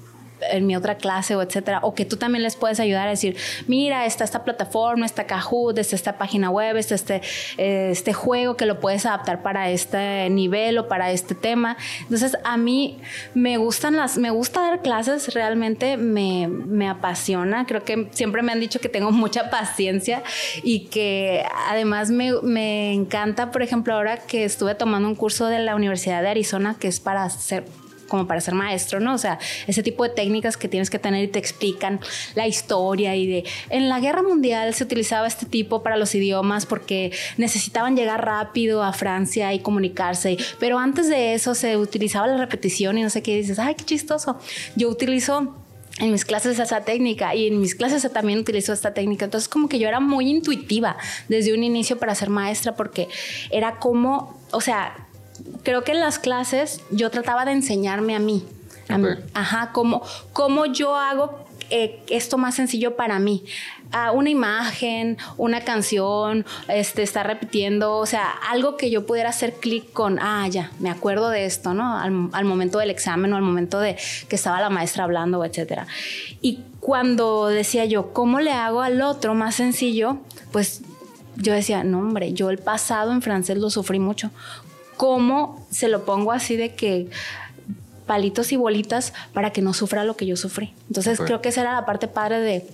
en 0.51 0.65
mi 0.65 0.75
otra 0.75 0.95
clase 0.95 1.35
o 1.35 1.41
etcétera, 1.41 1.79
o 1.83 1.93
que 1.93 2.05
tú 2.05 2.17
también 2.17 2.43
les 2.43 2.55
puedes 2.55 2.79
ayudar 2.79 3.07
a 3.07 3.11
decir, 3.11 3.35
mira, 3.67 4.05
está 4.05 4.23
esta 4.23 4.43
plataforma, 4.43 5.05
está 5.05 5.25
Kahoot, 5.25 5.77
está 5.77 5.95
esta 5.95 6.17
página 6.17 6.49
web, 6.49 6.77
está 6.77 6.95
este, 6.95 7.21
este 7.57 8.13
juego 8.13 8.57
que 8.57 8.65
lo 8.65 8.79
puedes 8.79 9.05
adaptar 9.05 9.41
para 9.41 9.69
este 9.69 10.29
nivel 10.29 10.77
o 10.77 10.87
para 10.87 11.11
este 11.11 11.35
tema. 11.35 11.77
Entonces, 12.01 12.37
a 12.43 12.57
mí 12.57 12.99
me 13.33 13.57
gustan 13.57 13.95
las, 13.95 14.17
me 14.17 14.29
gusta 14.29 14.61
dar 14.61 14.81
clases, 14.81 15.33
realmente 15.33 15.97
me, 15.97 16.47
me 16.47 16.89
apasiona, 16.89 17.65
creo 17.65 17.83
que 17.83 18.07
siempre 18.11 18.41
me 18.41 18.51
han 18.51 18.59
dicho 18.59 18.79
que 18.79 18.89
tengo 18.89 19.11
mucha 19.23 19.49
paciencia 19.49 20.23
y 20.63 20.85
que 20.85 21.45
además 21.69 22.09
me, 22.09 22.33
me 22.41 22.93
encanta, 22.93 23.51
por 23.51 23.61
ejemplo, 23.61 23.93
ahora 23.93 24.17
que 24.17 24.43
estuve 24.43 24.75
tomando 24.75 25.07
un 25.07 25.15
curso 25.15 25.47
de 25.47 25.59
la 25.59 25.75
Universidad 25.75 26.21
de 26.21 26.29
Arizona 26.29 26.75
que 26.79 26.87
es 26.87 26.99
para 26.99 27.29
ser 27.29 27.65
como 28.07 28.27
para 28.27 28.41
ser 28.41 28.53
maestro, 28.53 28.99
¿no? 28.99 29.13
O 29.13 29.17
sea, 29.17 29.39
ese 29.67 29.83
tipo 29.83 30.03
de 30.03 30.09
técnicas 30.09 30.57
que 30.57 30.67
tienes 30.67 30.89
que 30.89 30.99
tener 30.99 31.23
y 31.23 31.27
te 31.27 31.39
explican 31.39 31.99
la 32.35 32.47
historia 32.47 33.15
y 33.15 33.27
de... 33.27 33.43
En 33.69 33.89
la 33.89 33.99
guerra 33.99 34.21
mundial 34.21 34.73
se 34.73 34.83
utilizaba 34.83 35.27
este 35.27 35.45
tipo 35.45 35.83
para 35.83 35.97
los 35.97 36.13
idiomas 36.15 36.65
porque 36.65 37.11
necesitaban 37.37 37.95
llegar 37.95 38.25
rápido 38.25 38.83
a 38.83 38.93
Francia 38.93 39.53
y 39.53 39.59
comunicarse, 39.59 40.37
pero 40.59 40.79
antes 40.79 41.09
de 41.09 41.33
eso 41.33 41.55
se 41.55 41.77
utilizaba 41.77 42.27
la 42.27 42.37
repetición 42.37 42.97
y 42.97 43.03
no 43.03 43.09
sé 43.09 43.21
qué, 43.21 43.37
dices, 43.37 43.59
ay, 43.59 43.75
qué 43.75 43.83
chistoso. 43.83 44.39
Yo 44.75 44.89
utilizo 44.89 45.55
en 45.99 46.11
mis 46.11 46.25
clases 46.25 46.57
esa 46.57 46.81
técnica 46.81 47.35
y 47.35 47.47
en 47.47 47.59
mis 47.59 47.75
clases 47.75 48.09
también 48.11 48.39
utilizo 48.39 48.73
esta 48.73 48.93
técnica. 48.93 49.25
Entonces 49.25 49.47
como 49.47 49.69
que 49.69 49.79
yo 49.79 49.87
era 49.87 49.99
muy 49.99 50.29
intuitiva 50.29 50.97
desde 51.29 51.53
un 51.53 51.63
inicio 51.63 51.97
para 51.97 52.15
ser 52.15 52.29
maestra 52.29 52.75
porque 52.75 53.07
era 53.51 53.79
como, 53.79 54.39
o 54.51 54.61
sea, 54.61 55.07
creo 55.63 55.83
que 55.83 55.91
en 55.91 55.99
las 55.99 56.19
clases 56.19 56.81
yo 56.91 57.09
trataba 57.09 57.45
de 57.45 57.53
enseñarme 57.53 58.15
a 58.15 58.19
mí. 58.19 58.45
ajá, 59.33 59.71
cómo, 59.73 60.03
cómo 60.33 60.65
yo 60.65 60.95
hago 60.95 61.43
eh, 61.69 62.03
esto 62.09 62.37
más 62.37 62.55
sencillo 62.55 62.95
para 62.95 63.17
mí. 63.19 63.43
Ah, 63.91 64.11
una 64.11 64.29
imagen, 64.29 65.17
una 65.37 65.61
canción, 65.61 66.45
este, 66.67 67.03
estar 67.03 67.25
repitiendo, 67.25 67.97
o 67.97 68.05
sea, 68.05 68.29
algo 68.49 68.75
que 68.75 68.89
yo 68.89 69.05
pudiera 69.05 69.29
hacer 69.29 69.53
clic 69.53 69.91
con, 69.93 70.19
ah, 70.19 70.47
ya, 70.47 70.71
me 70.79 70.89
acuerdo 70.89 71.29
de 71.29 71.45
esto, 71.45 71.73
¿no? 71.73 71.97
Al, 71.97 72.29
al, 72.31 72.45
momento 72.45 72.79
del 72.79 72.89
examen 72.89 73.33
o 73.33 73.37
al 73.37 73.41
momento 73.43 73.79
de 73.79 73.97
que 74.27 74.35
estaba 74.35 74.61
la 74.61 74.69
maestra 74.69 75.03
hablando, 75.03 75.43
etcétera. 75.45 75.87
Y 76.41 76.59
cuando 76.79 77.47
decía 77.47 77.85
yo, 77.85 78.13
¿cómo 78.13 78.39
le 78.39 78.51
hago 78.51 78.81
al 78.81 79.01
otro 79.01 79.35
más 79.35 79.55
sencillo? 79.55 80.17
Pues 80.51 80.81
yo 81.35 81.53
decía, 81.53 81.83
no, 81.83 81.99
hombre, 81.99 82.33
yo 82.33 82.49
el 82.49 82.57
pasado 82.57 83.11
en 83.11 83.21
francés 83.21 83.57
lo 83.57 83.69
sufrí 83.69 83.99
mucho 83.99 84.31
cómo 84.97 85.65
se 85.69 85.87
lo 85.87 86.05
pongo 86.05 86.31
así 86.31 86.55
de 86.55 86.75
que 86.75 87.09
palitos 88.05 88.51
y 88.51 88.57
bolitas 88.57 89.13
para 89.33 89.51
que 89.51 89.61
no 89.61 89.73
sufra 89.73 90.03
lo 90.03 90.15
que 90.15 90.25
yo 90.25 90.35
sufrí. 90.35 90.73
Entonces 90.87 91.19
creo 91.19 91.41
que 91.41 91.49
esa 91.49 91.61
era 91.61 91.73
la 91.73 91.85
parte 91.85 92.07
padre 92.07 92.39
de 92.39 92.67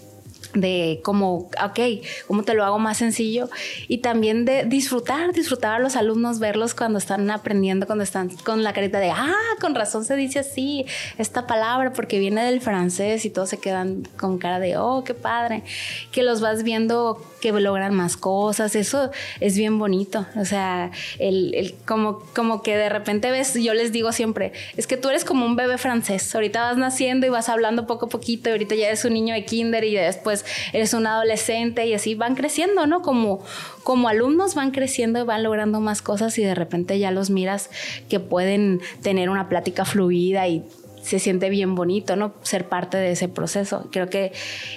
de 0.54 1.02
como, 1.04 1.50
ok, 1.64 1.80
¿cómo 2.28 2.44
te 2.44 2.54
lo 2.54 2.66
hago 2.66 2.80
más 2.80 2.98
sencillo? 2.98 3.50
Y 3.88 4.00
también 4.00 4.46
de 4.46 4.64
disfrutar, 4.66 5.32
disfrutar 5.34 5.76
a 5.76 5.80
los 5.80 5.96
alumnos, 5.96 6.40
verlos 6.40 6.74
cuando 6.74 6.98
están 6.98 7.30
aprendiendo, 7.30 7.86
cuando 7.86 8.04
están 8.04 8.30
con 8.30 8.64
la 8.64 8.74
carita 8.74 9.00
de, 9.00 9.12
ah, 9.12 9.34
con 9.62 9.76
razón 9.76 10.06
se 10.06 10.16
dice 10.16 10.40
así 10.40 10.86
esta 11.18 11.46
palabra 11.46 11.94
porque 11.94 12.20
viene 12.20 12.44
del 12.44 12.62
francés 12.62 13.26
y 13.26 13.30
todos 13.30 13.50
se 13.50 13.60
quedan 13.60 14.08
con 14.18 14.40
cara 14.40 14.60
de, 14.60 14.78
oh, 14.78 15.04
qué 15.04 15.14
padre, 15.14 15.64
que 16.12 16.24
los 16.24 16.42
vas 16.42 16.64
viendo 16.64 17.24
que 17.42 17.52
logran 17.52 17.94
más 17.94 18.18
cosas, 18.18 18.76
eso 18.76 19.12
es 19.40 19.58
bien 19.58 19.80
bonito, 19.80 20.26
o 20.36 20.46
sea, 20.46 20.92
el, 21.20 21.54
el, 21.56 21.76
como, 21.86 22.20
como 22.36 22.62
que 22.62 22.76
de 22.78 22.90
repente 22.90 23.32
ves, 23.32 23.54
yo 23.56 23.74
les 23.74 23.92
digo 23.92 24.12
siempre, 24.12 24.54
es 24.78 24.88
que 24.88 24.98
tú 24.98 25.10
eres 25.10 25.26
como 25.26 25.46
un 25.46 25.56
bebé 25.56 25.78
francés, 25.78 26.34
ahorita 26.34 26.62
vas 26.62 26.78
naciendo 26.78 27.26
y 27.26 27.30
vas 27.30 27.50
hablando 27.50 27.88
poco 27.88 28.08
a 28.08 28.10
poquito, 28.10 28.50
y 28.50 28.52
ahorita 28.54 28.76
ya 28.76 28.88
eres 28.88 29.06
un 29.06 29.14
niño 29.14 29.34
de 29.34 29.46
kinder 29.46 29.84
y 29.84 29.96
después 29.96 30.46
eres 30.74 30.94
un 30.94 31.08
adolescente 31.08 31.86
y 31.86 31.94
así 31.94 32.16
van 32.16 32.36
creciendo, 32.36 32.88
¿no? 32.88 33.02
Como, 33.02 33.44
como 33.84 34.08
alumnos 34.08 34.56
van 34.56 34.72
creciendo 34.72 35.20
y 35.20 35.24
van 35.24 35.44
logrando 35.44 35.80
más 35.80 36.02
cosas 36.02 36.38
y 36.38 36.44
de 36.44 36.56
repente 36.56 37.00
ya 37.00 37.12
los 37.12 37.30
miras 37.30 37.70
que 38.10 38.20
pueden 38.20 38.82
tener 39.02 39.30
una 39.30 39.50
plática 39.50 39.86
fluida 39.86 40.48
y 40.48 40.64
se 41.02 41.20
siente 41.20 41.50
bien 41.50 41.76
bonito, 41.76 42.16
¿no? 42.16 42.34
Ser 42.42 42.68
parte 42.68 42.98
de 42.98 43.12
ese 43.12 43.28
proceso. 43.28 43.88
Creo 43.92 44.10
que 44.10 44.32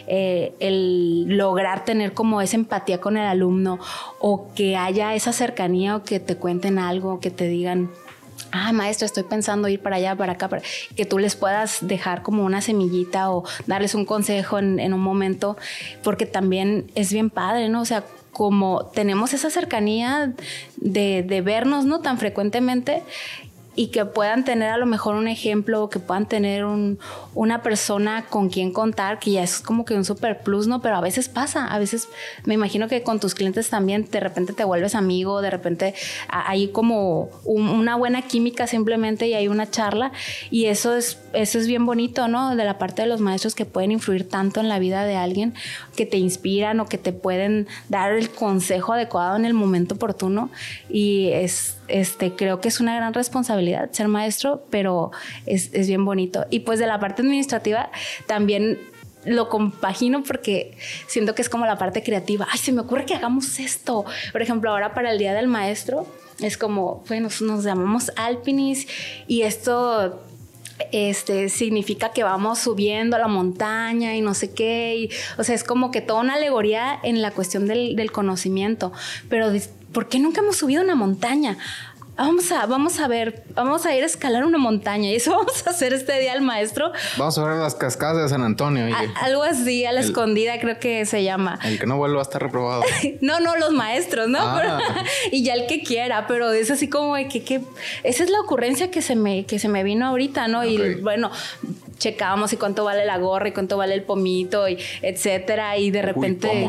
eh, 0.07 0.55
el 0.61 1.37
lograr 1.37 1.85
tener 1.85 2.12
como 2.12 2.41
esa 2.41 2.57
empatía 2.57 3.01
con 3.01 3.16
el 3.16 3.27
alumno 3.27 3.79
o 4.18 4.53
que 4.55 4.77
haya 4.77 5.14
esa 5.14 5.33
cercanía 5.33 5.97
o 5.97 6.05
que 6.05 6.20
te 6.20 6.37
cuenten 6.37 6.79
algo, 6.79 7.20
que 7.20 7.31
te 7.31 7.49
digan, 7.49 7.91
ah, 8.53 8.73
maestro, 8.73 9.07
estoy 9.07 9.25
pensando 9.25 9.68
ir 9.68 9.81
para 9.81 9.97
allá, 9.97 10.14
para 10.16 10.33
acá, 10.33 10.49
para... 10.49 10.62
que 10.97 11.05
tú 11.05 11.18
les 11.18 11.37
puedas 11.37 11.79
dejar 11.87 12.23
como 12.23 12.45
una 12.45 12.61
semillita 12.61 13.31
o 13.31 13.45
darles 13.66 13.95
un 13.95 14.05
consejo 14.05 14.59
en, 14.59 14.93
un 14.93 15.01
momento, 15.01 15.57
porque 16.03 16.27
también 16.27 16.91
es 16.95 17.12
bien 17.12 17.31
padre, 17.31 17.68
¿no? 17.68 17.81
O 17.81 17.85
sea, 17.85 18.05
como 18.31 18.87
tenemos 18.87 19.35
esa 19.35 19.51
cercanía 19.51 20.33
de, 20.77 21.23
de 21.23 21.41
vernos, 21.43 21.85
¿no? 21.85 22.01
Tan 22.01 22.18
frecuentemente, 22.18 23.03
y 23.75 23.89
que 23.89 24.05
puedan 24.05 24.45
tener 24.45 24.70
a 24.70 24.77
lo 24.77 24.87
mejor 24.87 25.14
un 25.14 25.29
ejemplo, 25.29 25.89
que 25.89 25.99
puedan 25.99 26.27
tener 26.27 26.64
un, 26.64 26.99
una 27.35 27.62
persona 27.62 28.27
con 28.29 28.51
quien 28.51 28.73
contar, 28.73 29.18
que 29.18 29.33
ya 29.33 29.43
es 29.43 29.61
como 29.61 29.85
que 29.85 29.95
un 29.95 30.05
super 30.05 30.43
plus, 30.43 30.66
¿no? 30.66 30.83
Pero 30.83 30.97
a 30.97 31.01
veces 31.01 31.29
pasa, 31.29 31.66
a 31.66 31.79
veces 31.79 32.09
me 32.45 32.55
imagino 32.55 32.89
que 32.89 33.03
con 33.03 33.18
tus 33.18 33.35
clientes 33.35 33.70
también 33.70 34.09
de 34.11 34.20
repente 34.20 34.53
te 34.53 34.64
vuelves 34.64 34.95
amigo, 34.95 35.41
de 35.41 35.51
repente 35.51 35.95
hay 36.29 36.68
como 36.68 37.31
una 37.45 37.97
buena 37.97 38.23
química 38.23 38.66
simplemente 38.66 39.27
y 39.27 39.35
hay 39.35 39.49
una 39.49 39.70
charla 39.70 40.12
y 40.51 40.66
eso 40.66 40.95
es, 40.95 41.18
eso 41.33 41.59
es 41.59 41.66
bien 41.66 41.87
bonito, 41.87 42.29
¿no? 42.29 42.55
De 42.55 42.64
la 42.64 42.79
parte 42.79 43.03
de 43.03 43.09
los 43.09 43.20
maestros 43.20 43.55
que 43.55 43.64
pueden 43.64 43.93
influir 43.93 44.29
tanto 44.29 44.61
en 44.61 44.68
la 44.68 44.79
vida 44.79 45.05
de 45.05 45.16
alguien, 45.16 45.55
que 45.97 46.05
te 46.05 46.18
inspiran 46.18 46.81
o 46.81 46.87
que 46.87 46.99
te 46.99 47.12
pueden 47.12 47.66
dar 47.89 48.12
el 48.12 48.31
consejo 48.31 48.93
adecuado 48.93 49.37
en 49.37 49.47
el 49.47 49.55
momento 49.55 49.95
oportuno 49.95 50.51
y 50.91 51.29
es 51.33 51.77
este, 51.93 52.32
creo 52.32 52.61
que 52.61 52.68
es 52.68 52.80
una 52.80 52.97
gran 52.97 53.14
responsabilidad 53.14 53.90
ser 53.93 54.09
maestro, 54.09 54.66
pero 54.70 55.11
es, 55.47 55.70
es 55.72 55.86
bien 55.86 56.05
bonito. 56.05 56.47
Y 56.51 56.61
pues 56.61 56.78
de 56.78 56.86
la 56.86 56.99
parte 56.99 57.22
administrativa 57.22 57.90
también 58.26 58.78
lo 59.24 59.49
compagino 59.49 60.22
porque 60.22 60.76
siento 61.07 61.34
que 61.34 61.43
es 61.43 61.49
como 61.49 61.66
la 61.66 61.78
parte 61.78 62.03
creativa. 62.03 62.47
Ay, 62.51 62.59
se 62.59 62.72
me 62.72 62.80
ocurre 62.80 63.07
que 63.07 63.14
hagamos 63.14 63.59
esto. 63.61 64.05
Por 64.32 64.43
ejemplo, 64.43 64.70
ahora 64.70 64.95
para 64.95 65.12
el 65.12 65.18
Día 65.18 65.34
del 65.34 65.47
Maestro 65.47 66.07
es 66.40 66.57
como, 66.57 67.05
bueno, 67.09 67.28
nos 67.40 67.64
llamamos 67.64 68.11
Alpinis 68.16 68.88
y 69.28 69.43
esto 69.43 70.20
este, 70.90 71.49
significa 71.49 72.11
que 72.12 72.24
vamos 72.24 72.59
subiendo 72.59 73.16
a 73.16 73.18
la 73.18 73.28
montaña 73.28 74.16
y 74.16 74.20
no 74.20 74.34
sé 74.34 74.53
qué. 74.53 75.11
o 75.38 75.45
sea, 75.45 75.55
es 75.55 75.62
como 75.62 75.90
que 75.90 76.01
toda 76.01 76.20
una 76.20 76.34
alegoría 76.34 76.99
en 77.03 77.22
la 77.22 77.30
cuestión 77.30 77.66
del, 77.66 77.95
del 77.95 78.11
conocimiento. 78.11 78.93
Pero 79.28 79.51
¿por 79.93 80.09
qué 80.09 80.18
nunca 80.18 80.40
hemos 80.40 80.57
subido 80.57 80.82
una 80.82 80.95
montaña? 80.95 81.59
Vamos 82.14 82.53
a, 82.53 82.66
vamos 82.66 83.01
a 83.01 83.09
ver, 83.09 83.43
vamos 83.55 83.86
a 83.86 83.97
ir 83.97 84.03
a 84.03 84.07
escalar 84.07 84.45
una 84.45 84.59
montaña 84.59 85.09
y 85.09 85.16
eso 85.16 85.30
vamos 85.36 85.66
a 85.66 85.70
hacer 85.70 85.95
este 85.95 86.20
día 86.20 86.32
al 86.32 86.43
maestro. 86.43 86.93
Vamos 87.16 87.38
a 87.38 87.45
ver 87.45 87.57
las 87.57 87.74
cascadas 87.74 88.22
de 88.22 88.28
San 88.28 88.43
Antonio. 88.43 88.95
algo 89.20 89.43
así, 89.43 89.86
a 89.86 89.93
la 89.93 90.01
escondida 90.01 90.61
creo 90.61 90.78
que 90.78 91.07
se 91.07 91.24
llama. 91.24 91.59
El 91.64 91.78
que 91.78 91.86
no 91.86 91.97
vuelva 91.97 92.18
a 92.18 92.22
estar 92.22 92.43
reprobado. 92.43 92.82
no, 93.22 93.40
no, 93.40 93.57
los 93.57 93.72
maestros, 93.72 94.28
¿no? 94.28 94.38
Ah. 94.40 94.80
y 95.32 95.43
ya 95.43 95.55
el 95.55 95.66
que 95.66 95.82
quiera, 95.82 96.26
pero 96.26 96.53
es 96.53 96.70
así 96.70 96.88
como 96.88 97.16
de 97.16 97.28
que, 97.28 97.45
que, 97.45 97.62
esa 98.03 98.24
es 98.24 98.30
la 98.30 98.40
ocurrencia 98.40 98.90
que 98.90 99.01
se 99.01 99.16
me, 99.16 99.47
que 99.47 99.59
se 99.59 99.68
me 99.68 99.82
vino 99.82 100.07
ahorita, 100.07 100.49
¿no? 100.49 100.64
Y 100.64 100.97
bueno, 100.97 101.30
checábamos 102.03 102.53
y 102.53 102.57
cuánto 102.57 102.85
vale 102.85 103.05
la 103.05 103.17
gorra 103.19 103.49
y 103.49 103.53
cuánto 103.53 103.77
vale 103.77 103.95
el 103.95 104.03
pomito 104.03 104.69
y 104.69 104.77
etcétera 105.03 105.77
y 105.77 105.91
de 105.93 106.03
repente 106.03 106.69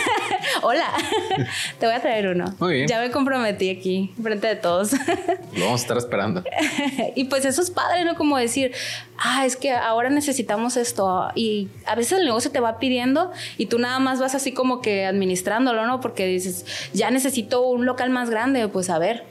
hola 0.62 0.92
te 1.78 1.86
voy 1.86 1.94
a 1.94 2.00
traer 2.00 2.28
uno. 2.28 2.54
Muy 2.58 2.74
bien. 2.74 2.88
ya 2.88 3.00
me 3.00 3.10
comprometí 3.10 3.70
aquí 3.70 4.12
frente 4.20 4.48
de 4.48 4.56
todos. 4.56 4.92
Lo 4.92 5.64
vamos 5.64 5.80
a 5.80 5.82
estar 5.82 5.96
esperando. 5.96 6.42
Y 7.16 7.24
pues 7.24 7.44
eso 7.44 7.62
es 7.62 7.70
padre 7.70 8.04
no 8.04 8.16
como 8.16 8.36
decir 8.36 8.72
ah 9.18 9.46
es 9.46 9.56
que 9.56 9.72
ahora 9.72 10.10
necesitamos 10.10 10.76
esto 10.76 11.28
y 11.34 11.68
a 11.86 11.94
veces 11.94 12.18
el 12.18 12.24
negocio 12.24 12.50
te 12.50 12.60
va 12.60 12.78
pidiendo 12.78 13.30
y 13.56 13.66
tú 13.66 13.78
nada 13.78 13.98
más 13.98 14.20
vas 14.20 14.34
así 14.34 14.52
como 14.52 14.80
que 14.80 15.06
administrándolo 15.06 15.86
no 15.86 16.00
porque 16.00 16.26
dices 16.26 16.66
ya 16.92 17.10
necesito 17.10 17.62
un 17.62 17.86
local 17.86 18.10
más 18.10 18.30
grande 18.30 18.66
pues 18.68 18.90
a 18.90 18.98
ver 18.98 19.24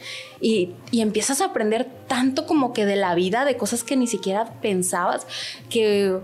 y, 0.43 0.73
empiezas 0.91 1.39
a 1.39 1.45
aprender 1.45 1.88
tanto 2.07 2.45
como 2.45 2.73
que 2.73 2.86
de 2.86 2.97
la 2.97 3.15
vida, 3.15 3.45
de 3.45 3.55
cosas 3.55 3.84
que 3.84 3.95
ni 3.95 4.07
siquiera 4.07 4.45
pensabas, 4.61 5.25
que 5.69 6.19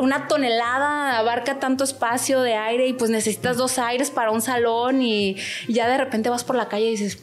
una 0.00 0.26
tonelada 0.26 1.18
abarca 1.18 1.60
tanto 1.60 1.84
espacio 1.84 2.40
de 2.40 2.54
aire 2.54 2.88
y 2.88 2.94
pues 2.94 3.10
necesitas 3.10 3.56
dos 3.56 3.78
aires 3.78 4.10
para 4.10 4.32
un 4.32 4.40
salón 4.40 5.02
y 5.02 5.36
ya 5.68 5.88
de 5.88 5.98
repente 5.98 6.28
vas 6.28 6.42
por 6.42 6.56
la 6.56 6.68
calle 6.68 6.86
y 6.86 6.90
dices, 6.90 7.22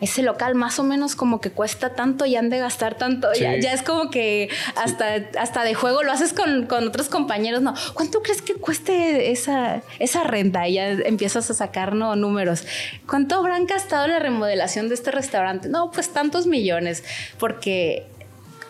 ese 0.00 0.22
local 0.22 0.54
más 0.54 0.78
o 0.78 0.84
menos 0.84 1.16
como 1.16 1.40
que 1.40 1.50
cuesta 1.50 1.94
tanto 1.94 2.26
y 2.26 2.36
han 2.36 2.50
de 2.50 2.58
gastar 2.58 2.96
tanto. 2.96 3.28
Ya, 3.38 3.54
es 3.54 3.82
como 3.82 4.10
que 4.10 4.48
hasta, 4.74 5.16
hasta 5.38 5.64
de 5.64 5.74
juego 5.74 6.02
lo 6.02 6.12
haces 6.12 6.32
con, 6.32 6.70
otros 6.70 7.08
compañeros. 7.08 7.62
No, 7.62 7.74
¿cuánto 7.94 8.22
crees 8.22 8.42
que 8.42 8.54
cueste 8.54 9.30
esa, 9.30 9.82
esa 9.98 10.24
renta? 10.24 10.68
Y 10.68 10.74
ya 10.74 10.88
empiezas 10.90 11.50
a 11.50 11.54
sacar 11.54 11.94
números. 11.94 12.64
¿Cuánto 13.06 13.36
habrán 13.36 13.66
gastado 13.66 14.06
la 14.06 14.18
remodelación 14.18 14.88
de 14.88 14.94
este 14.94 15.10
restaurante? 15.10 15.68
No, 15.68 15.90
pues 15.90 16.10
tantos 16.10 16.46
millones, 16.46 17.04
porque 17.38 18.06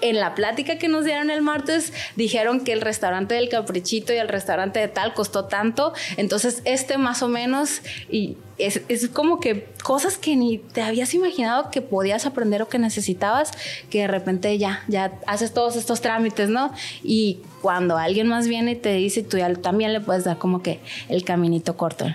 en 0.01 0.21
la 0.21 0.35
plática 0.35 0.79
que 0.79 0.89
nos 0.89 1.05
dieron 1.05 1.31
el 1.31 1.43
martes 1.43 1.93
dijeron 2.17 2.61
que 2.61 2.73
el 2.73 2.81
restaurante 2.81 3.35
del 3.35 3.49
Caprichito 3.49 4.13
y 4.13 4.17
el 4.17 4.29
restaurante 4.29 4.81
de 4.81 4.89
tal 4.89 5.15
costó 5.15 5.47
tanto, 5.47 5.93
entonces 6.17 6.63
este 6.65 6.99
más 6.99 7.23
o 7.23 7.29
menos 7.29 7.81
y 8.11 8.37
es, 8.59 9.09
como 9.13 9.39
que 9.39 9.69
cosas 9.83 10.17
que 10.17 10.35
ni 10.37 10.59
te 10.59 10.83
habías 10.83 11.13
imaginado 11.15 11.71
que 11.71 11.83
podías 11.83 12.27
aprender 12.27 12.63
o 12.63 12.69
que 12.69 12.79
necesitabas, 12.79 13.53
que 13.91 14.01
de 14.01 14.07
repente 14.07 14.57
ya, 14.59 14.83
ya 14.89 15.13
haces 15.27 15.53
todos 15.53 15.77
estos 15.77 16.01
trámites, 16.01 16.49
¿no? 16.49 16.73
Y 17.03 17.41
cuando 17.61 17.99
alguien 17.99 18.29
más 18.29 18.49
viene 18.49 18.73
y 18.73 18.77
te 18.77 18.95
dice, 18.95 19.23
tú 19.23 19.37
ya 19.37 19.53
también 19.55 19.93
le 19.93 20.01
puedes 20.01 20.25
dar 20.25 20.39
como 20.39 20.63
que 20.63 20.81
el 21.09 21.25
caminito 21.25 21.77
corto. 21.77 22.07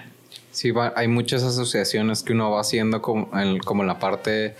Sí, 0.51 0.73
hay 0.95 1.07
muchas 1.07 1.43
asociaciones 1.43 2.23
que 2.23 2.34
uno 2.34 2.51
va 2.51 2.61
haciendo 2.61 3.01
como 3.01 3.29
como 3.63 3.84
en 3.84 3.88
la 3.88 3.99
parte 3.99 4.55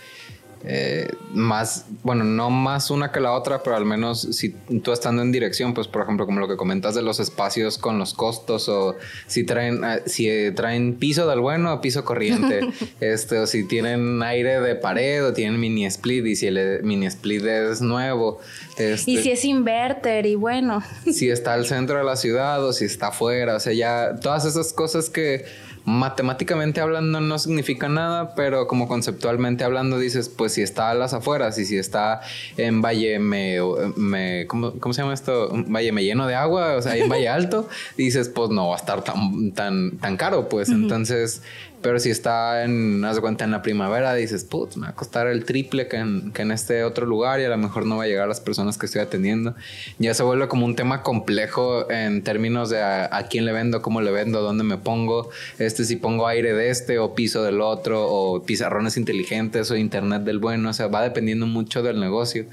eh, 0.64 1.08
más, 1.32 1.86
bueno, 2.02 2.22
no 2.24 2.50
más 2.50 2.90
una 2.90 3.10
que 3.10 3.20
la 3.20 3.32
otra, 3.32 3.62
pero 3.62 3.76
al 3.76 3.84
menos 3.84 4.20
si 4.20 4.50
tú 4.50 4.92
estando 4.92 5.22
en 5.22 5.32
dirección, 5.32 5.74
pues 5.74 5.88
por 5.88 6.02
ejemplo, 6.02 6.24
como 6.24 6.38
lo 6.38 6.46
que 6.46 6.56
comentas 6.56 6.94
de 6.94 7.02
los 7.02 7.18
espacios 7.18 7.78
con 7.78 7.98
los 7.98 8.14
costos 8.14 8.68
o 8.68 8.96
si 9.26 9.44
traen, 9.44 9.84
ah, 9.84 9.98
si 10.06 10.28
traen 10.54 10.94
piso 10.94 11.26
del 11.26 11.40
bueno 11.40 11.74
o 11.74 11.80
piso 11.80 12.04
corriente, 12.04 12.60
este, 13.00 13.38
o 13.38 13.46
si 13.46 13.66
tienen 13.66 14.22
aire 14.22 14.60
de 14.60 14.76
pared 14.76 15.24
o 15.26 15.32
tienen 15.32 15.58
mini 15.58 15.84
split 15.86 16.26
y 16.26 16.36
si 16.36 16.46
el 16.46 16.82
mini 16.84 17.06
split 17.06 17.44
es 17.44 17.80
nuevo. 17.80 18.38
Este, 18.76 19.10
y 19.10 19.18
si 19.18 19.32
es 19.32 19.44
inverter 19.44 20.26
y 20.26 20.34
bueno. 20.34 20.82
Si 21.12 21.28
está 21.28 21.54
al 21.54 21.66
centro 21.66 21.98
de 21.98 22.04
la 22.04 22.16
ciudad 22.16 22.64
o 22.64 22.72
si 22.72 22.84
está 22.84 23.08
afuera, 23.08 23.56
o 23.56 23.60
sea, 23.60 23.72
ya 23.72 24.16
todas 24.20 24.44
esas 24.44 24.72
cosas 24.72 25.10
que 25.10 25.44
matemáticamente 25.84 26.80
hablando 26.80 27.20
no 27.20 27.38
significa 27.38 27.88
nada, 27.88 28.34
pero 28.34 28.66
como 28.66 28.86
conceptualmente 28.86 29.64
hablando 29.64 29.98
dices, 29.98 30.28
pues 30.28 30.52
si 30.52 30.62
está 30.62 30.90
a 30.90 30.94
las 30.94 31.12
afueras 31.12 31.58
y 31.58 31.64
si 31.64 31.76
está 31.76 32.20
en 32.56 32.82
Valle 32.82 33.18
me, 33.18 33.58
me 33.96 34.46
¿cómo, 34.46 34.92
se 34.92 35.02
llama 35.02 35.14
esto? 35.14 35.50
Valle 35.52 35.92
me 35.92 36.04
lleno 36.04 36.26
de 36.26 36.34
agua, 36.34 36.76
o 36.76 36.82
sea, 36.82 36.96
en 36.96 37.08
Valle 37.08 37.28
Alto, 37.28 37.68
dices, 37.96 38.28
pues 38.28 38.50
no 38.50 38.68
va 38.68 38.76
a 38.76 38.78
estar 38.78 39.02
tan, 39.02 39.52
tan, 39.52 39.98
tan 39.98 40.16
caro, 40.16 40.48
pues 40.48 40.68
entonces 40.68 41.42
pero 41.82 41.98
si 41.98 42.10
está 42.10 42.64
en, 42.64 43.04
haz 43.04 43.16
de 43.16 43.20
cuenta, 43.20 43.44
en 43.44 43.50
la 43.50 43.60
primavera, 43.60 44.14
dices, 44.14 44.44
putz, 44.44 44.76
me 44.76 44.86
va 44.86 44.90
a 44.90 44.94
costar 44.94 45.26
el 45.26 45.44
triple 45.44 45.88
que 45.88 45.96
en, 45.96 46.32
que 46.32 46.42
en, 46.42 46.52
este 46.52 46.84
otro 46.84 47.06
lugar 47.06 47.40
y 47.40 47.44
a 47.44 47.48
lo 47.48 47.58
mejor 47.58 47.86
no 47.86 47.96
va 47.96 48.04
a 48.04 48.06
llegar 48.06 48.24
a 48.24 48.28
las 48.28 48.40
personas 48.40 48.78
que 48.78 48.86
estoy 48.86 49.00
atendiendo. 49.00 49.54
Ya 49.98 50.14
se 50.14 50.22
vuelve 50.22 50.48
como 50.48 50.64
un 50.64 50.76
tema 50.76 51.02
complejo 51.02 51.90
en 51.90 52.22
términos 52.22 52.70
de 52.70 52.82
a, 52.82 53.26
quién 53.28 53.44
le 53.44 53.52
vendo, 53.52 53.82
cómo 53.82 54.00
le 54.00 54.10
vendo, 54.10 54.40
dónde 54.42 54.64
me 54.64 54.78
pongo, 54.78 55.30
este, 55.58 55.84
si 55.84 55.96
pongo 55.96 56.26
aire 56.26 56.54
de 56.54 56.70
este 56.70 56.98
o 56.98 57.14
piso 57.14 57.42
del 57.42 57.60
otro, 57.60 58.06
o 58.08 58.42
pizarrones 58.44 58.96
inteligentes 58.96 59.70
o 59.70 59.76
internet 59.76 60.22
del 60.22 60.38
bueno, 60.38 60.70
o 60.70 60.72
sea, 60.72 60.86
va 60.86 61.02
dependiendo 61.02 61.46
mucho 61.46 61.82
del 61.82 61.98
negocio. 61.98 62.46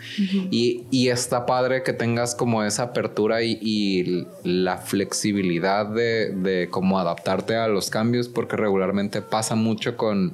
y, 0.49 0.85
y, 0.91 1.09
está 1.09 1.45
padre 1.45 1.83
que 1.83 1.93
tengas 1.93 2.35
como 2.35 2.63
esa 2.63 2.83
apertura 2.83 3.41
y, 3.41 3.57
y 3.61 4.27
la 4.43 4.77
flexibilidad 4.77 5.85
de, 5.85 6.29
de 6.29 6.69
cómo 6.69 6.99
adaptarte 6.99 7.55
a 7.55 7.67
los 7.67 7.89
cambios, 7.89 8.27
porque 8.27 8.55
regularmente 8.55 9.18
pasa 9.21 9.55
mucho 9.55 9.97
con 9.97 10.33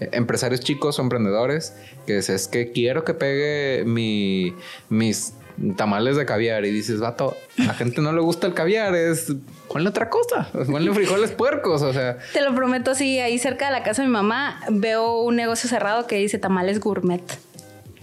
eh, 0.00 0.10
empresarios 0.12 0.60
chicos 0.60 0.98
o 0.98 1.02
emprendedores 1.02 1.74
que 2.06 2.18
es, 2.18 2.30
es 2.30 2.48
que 2.48 2.72
quiero 2.72 3.04
que 3.04 3.14
pegue 3.14 3.84
mi, 3.84 4.54
mis 4.88 5.34
tamales 5.76 6.16
de 6.16 6.24
caviar 6.24 6.64
y 6.64 6.70
dices, 6.70 7.00
vato, 7.00 7.36
la 7.56 7.74
gente 7.74 8.00
no 8.00 8.12
le 8.12 8.20
gusta 8.20 8.46
el 8.46 8.54
caviar, 8.54 8.94
es 8.94 9.32
ponle 9.68 9.88
otra 9.90 10.08
cosa, 10.08 10.48
ponle 10.52 10.92
frijoles 10.92 11.32
puercos, 11.32 11.82
o 11.82 11.92
sea. 11.92 12.18
Te 12.32 12.40
lo 12.42 12.54
prometo, 12.54 12.94
sí, 12.94 13.18
ahí 13.18 13.38
cerca 13.38 13.66
de 13.66 13.72
la 13.72 13.82
casa 13.82 14.02
de 14.02 14.08
mi 14.08 14.12
mamá 14.12 14.60
veo 14.70 15.20
un 15.20 15.36
negocio 15.36 15.68
cerrado 15.68 16.06
que 16.06 16.16
dice 16.16 16.38
tamales 16.38 16.80
gourmet. 16.80 17.22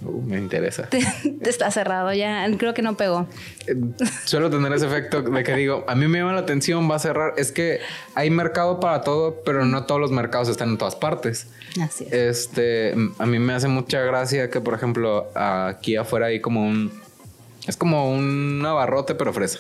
Uh, 0.06 0.22
me 0.22 0.38
interesa. 0.38 0.88
está 1.41 1.72
cerrado 1.72 2.14
ya, 2.14 2.47
creo 2.58 2.74
que 2.74 2.82
no 2.82 2.95
pegó. 2.95 3.28
Eh, 3.68 3.76
suelo 4.26 4.49
tener 4.49 4.72
ese 4.74 4.86
efecto 4.86 5.22
de 5.22 5.43
que 5.43 5.56
digo, 5.56 5.84
a 5.88 5.95
mí 5.95 6.08
me 6.08 6.20
llama 6.20 6.34
la 6.34 6.39
atención, 6.39 6.89
va 6.89 6.95
a 6.95 6.99
cerrar. 6.99 7.34
Es 7.38 7.51
que 7.51 7.80
hay 8.14 8.30
mercado 8.30 8.80
para 8.80 9.01
todo, 9.01 9.41
pero 9.43 9.66
no 9.66 9.86
todos 9.86 9.99
los 9.99 10.12
mercados 10.12 10.49
están 10.49 10.70
en 10.70 10.78
todas 10.78 10.95
partes. 10.95 11.47
Así 11.82 12.06
es. 12.06 12.14
Este, 12.14 12.95
a 13.18 13.26
mí 13.26 13.39
me 13.39 13.53
hace 13.53 13.68
mucha 13.68 14.01
gracia 14.01 14.49
que, 14.49 14.62
por 14.62 14.74
ejemplo, 14.74 15.28
aquí 15.36 15.95
afuera 15.95 16.28
hay 16.28 16.39
como 16.39 16.66
un, 16.66 16.91
es 17.68 17.78
como 17.78 18.12
un 18.12 18.64
abarrote, 18.66 19.16
pero 19.16 19.34
fresa. 19.34 19.60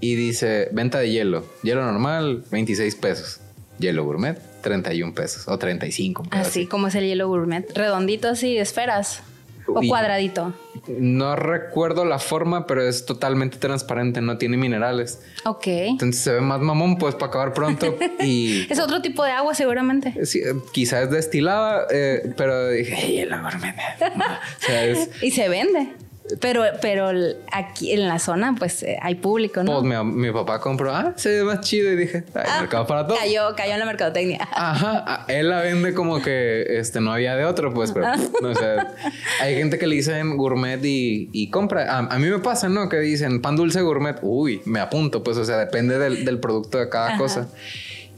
Y 0.00 0.16
dice, 0.16 0.68
venta 0.72 0.98
de 0.98 1.10
hielo. 1.10 1.44
Hielo 1.62 1.84
normal, 1.84 2.42
26 2.50 2.96
pesos. 2.96 3.40
Hielo 3.78 4.04
gourmet, 4.04 4.36
31 4.62 5.14
pesos 5.14 5.46
o 5.46 5.56
35. 5.58 6.24
Así, 6.30 6.40
así 6.40 6.66
como 6.66 6.88
es 6.88 6.94
el 6.96 7.04
hielo 7.04 7.28
gourmet. 7.28 7.64
Redondito 7.76 8.28
así, 8.28 8.58
esferas. 8.58 9.22
¿O 9.66 9.80
cuadradito? 9.86 10.52
No 10.88 11.36
recuerdo 11.36 12.04
la 12.04 12.18
forma, 12.18 12.66
pero 12.66 12.86
es 12.86 13.06
totalmente 13.06 13.56
transparente, 13.58 14.20
no 14.20 14.36
tiene 14.38 14.56
minerales. 14.56 15.22
Ok. 15.44 15.66
Entonces 15.66 16.22
se 16.22 16.32
ve 16.32 16.40
más 16.40 16.60
mamón, 16.60 16.98
pues 16.98 17.14
para 17.14 17.26
acabar 17.26 17.54
pronto. 17.54 17.96
y 18.20 18.66
es 18.70 18.78
otro 18.78 19.00
tipo 19.00 19.24
de 19.24 19.30
agua, 19.30 19.54
seguramente. 19.54 20.26
Sí, 20.26 20.42
quizás 20.72 21.04
es 21.04 21.10
destilada, 21.10 21.86
eh, 21.90 22.32
pero 22.36 22.68
dije, 22.68 22.94
hey, 22.96 23.18
el 23.20 23.34
Y 25.22 25.30
se 25.30 25.48
vende. 25.48 25.92
Pero, 26.40 26.62
pero 26.80 27.10
aquí 27.52 27.92
en 27.92 28.08
la 28.08 28.18
zona, 28.18 28.54
pues 28.58 28.82
eh, 28.82 28.96
hay 29.02 29.16
público, 29.16 29.62
¿no? 29.62 29.82
Pues 29.82 30.04
mi, 30.04 30.32
papá 30.32 30.58
compró, 30.58 30.94
ah, 30.94 31.12
se 31.16 31.28
ve 31.28 31.44
más 31.44 31.60
chido. 31.60 31.92
Y 31.92 31.96
dije, 31.96 32.24
hay 32.34 32.44
ah, 32.48 32.60
mercado 32.62 32.86
para 32.86 33.06
todo. 33.06 33.18
Cayó, 33.18 33.54
cayó 33.54 33.74
en 33.74 33.78
la 33.78 33.84
mercadotecnia. 33.84 34.48
Ajá, 34.52 35.04
ah, 35.06 35.24
él 35.28 35.50
la 35.50 35.60
vende 35.60 35.92
como 35.92 36.22
que 36.22 36.78
este, 36.78 37.02
no 37.02 37.12
había 37.12 37.36
de 37.36 37.44
otro, 37.44 37.74
pues, 37.74 37.92
pero, 37.92 38.06
no, 38.40 38.48
o 38.48 38.54
sea, 38.54 38.94
hay 39.42 39.56
gente 39.56 39.78
que 39.78 39.86
le 39.86 39.96
dicen 39.96 40.38
gourmet 40.38 40.82
y, 40.82 41.28
y 41.30 41.50
compra. 41.50 41.98
A, 41.98 42.18
mí 42.18 42.30
me 42.30 42.38
pasa, 42.38 42.70
¿no? 42.70 42.88
Que 42.88 43.00
dicen 43.00 43.42
pan 43.42 43.56
dulce 43.56 43.82
gourmet. 43.82 44.16
Uy, 44.22 44.62
me 44.64 44.80
apunto, 44.80 45.22
pues, 45.22 45.36
o 45.36 45.44
sea, 45.44 45.58
depende 45.58 45.98
del, 45.98 46.24
del 46.24 46.40
producto 46.40 46.78
de 46.78 46.88
cada 46.88 47.18
cosa. 47.18 47.48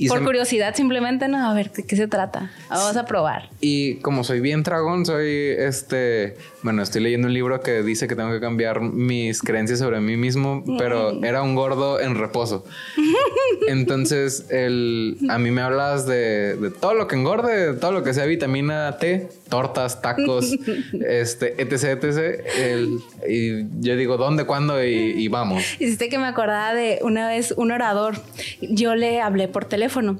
Por 0.08 0.24
curiosidad, 0.24 0.74
simplemente, 0.74 1.28
no, 1.28 1.50
a 1.50 1.54
ver, 1.54 1.72
¿de 1.72 1.84
qué 1.84 1.96
se 1.96 2.06
trata? 2.08 2.50
Vamos 2.68 2.96
a 2.96 3.04
probar. 3.06 3.48
Y 3.60 3.96
como 3.96 4.24
soy 4.24 4.40
bien 4.40 4.62
dragón, 4.62 5.06
soy 5.06 5.54
este. 5.58 6.36
Bueno, 6.62 6.82
estoy 6.82 7.02
leyendo 7.02 7.28
un 7.28 7.34
libro 7.34 7.60
que 7.60 7.82
dice 7.82 8.08
que 8.08 8.16
tengo 8.16 8.30
que 8.30 8.40
cambiar 8.40 8.80
mis 8.80 9.40
creencias 9.40 9.78
sobre 9.78 10.00
mí 10.00 10.16
mismo, 10.16 10.64
pero 10.78 11.22
era 11.24 11.42
un 11.42 11.54
gordo 11.54 12.00
en 12.00 12.16
reposo. 12.16 12.64
Entonces, 13.68 14.46
el, 14.50 15.16
a 15.28 15.38
mí 15.38 15.50
me 15.50 15.60
hablas 15.60 16.06
de, 16.06 16.56
de 16.56 16.70
todo 16.70 16.94
lo 16.94 17.06
que 17.08 17.16
engorde, 17.16 17.72
de 17.72 17.78
todo 17.78 17.92
lo 17.92 18.02
que 18.02 18.14
sea 18.14 18.24
vitamina 18.26 18.96
T, 18.98 19.28
tortas, 19.48 20.02
tacos, 20.02 20.52
este, 21.08 21.60
etc, 21.60 22.02
etc. 22.02 22.44
El, 22.58 22.98
y 23.28 23.64
yo 23.80 23.96
digo, 23.96 24.16
¿dónde, 24.16 24.44
cuándo? 24.44 24.82
Y, 24.82 24.88
y 24.88 25.28
vamos. 25.28 25.62
Hiciste 25.80 26.08
que 26.08 26.18
me 26.18 26.26
acordaba 26.26 26.74
de 26.74 27.00
una 27.02 27.28
vez 27.28 27.52
un 27.56 27.72
orador. 27.72 28.16
Yo 28.60 28.94
le 28.94 29.20
hablé 29.20 29.48
por 29.48 29.64
teléfono 29.64 30.18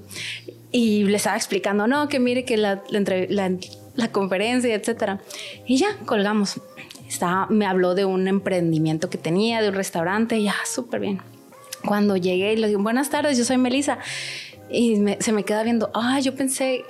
y 0.72 1.04
le 1.04 1.16
estaba 1.16 1.36
explicando, 1.36 1.86
no, 1.86 2.08
que 2.08 2.20
mire 2.20 2.44
que 2.44 2.56
la, 2.56 2.82
la, 2.90 4.12
conferencia, 4.12 4.74
etcétera. 4.74 5.20
Y 5.66 5.78
ya 5.78 5.96
colgamos. 6.04 6.60
Estaba, 7.08 7.46
me 7.48 7.66
habló 7.66 7.94
de 7.94 8.04
un 8.04 8.26
emprendimiento 8.28 9.08
que 9.08 9.16
tenía, 9.16 9.62
de 9.62 9.68
un 9.68 9.74
restaurante, 9.74 10.42
ya, 10.42 10.54
súper 10.66 11.00
bien. 11.00 11.20
Cuando 11.86 12.16
llegué 12.16 12.52
y 12.52 12.56
le 12.56 12.68
digo, 12.68 12.82
buenas 12.82 13.10
tardes, 13.10 13.38
yo 13.38 13.44
soy 13.44 13.58
Melissa. 13.58 13.98
Y 14.68 14.96
se 15.20 15.32
me 15.32 15.44
queda 15.44 15.62
viendo, 15.62 15.90
ah, 15.94 16.18
yo 16.20 16.34
pensé 16.34 16.84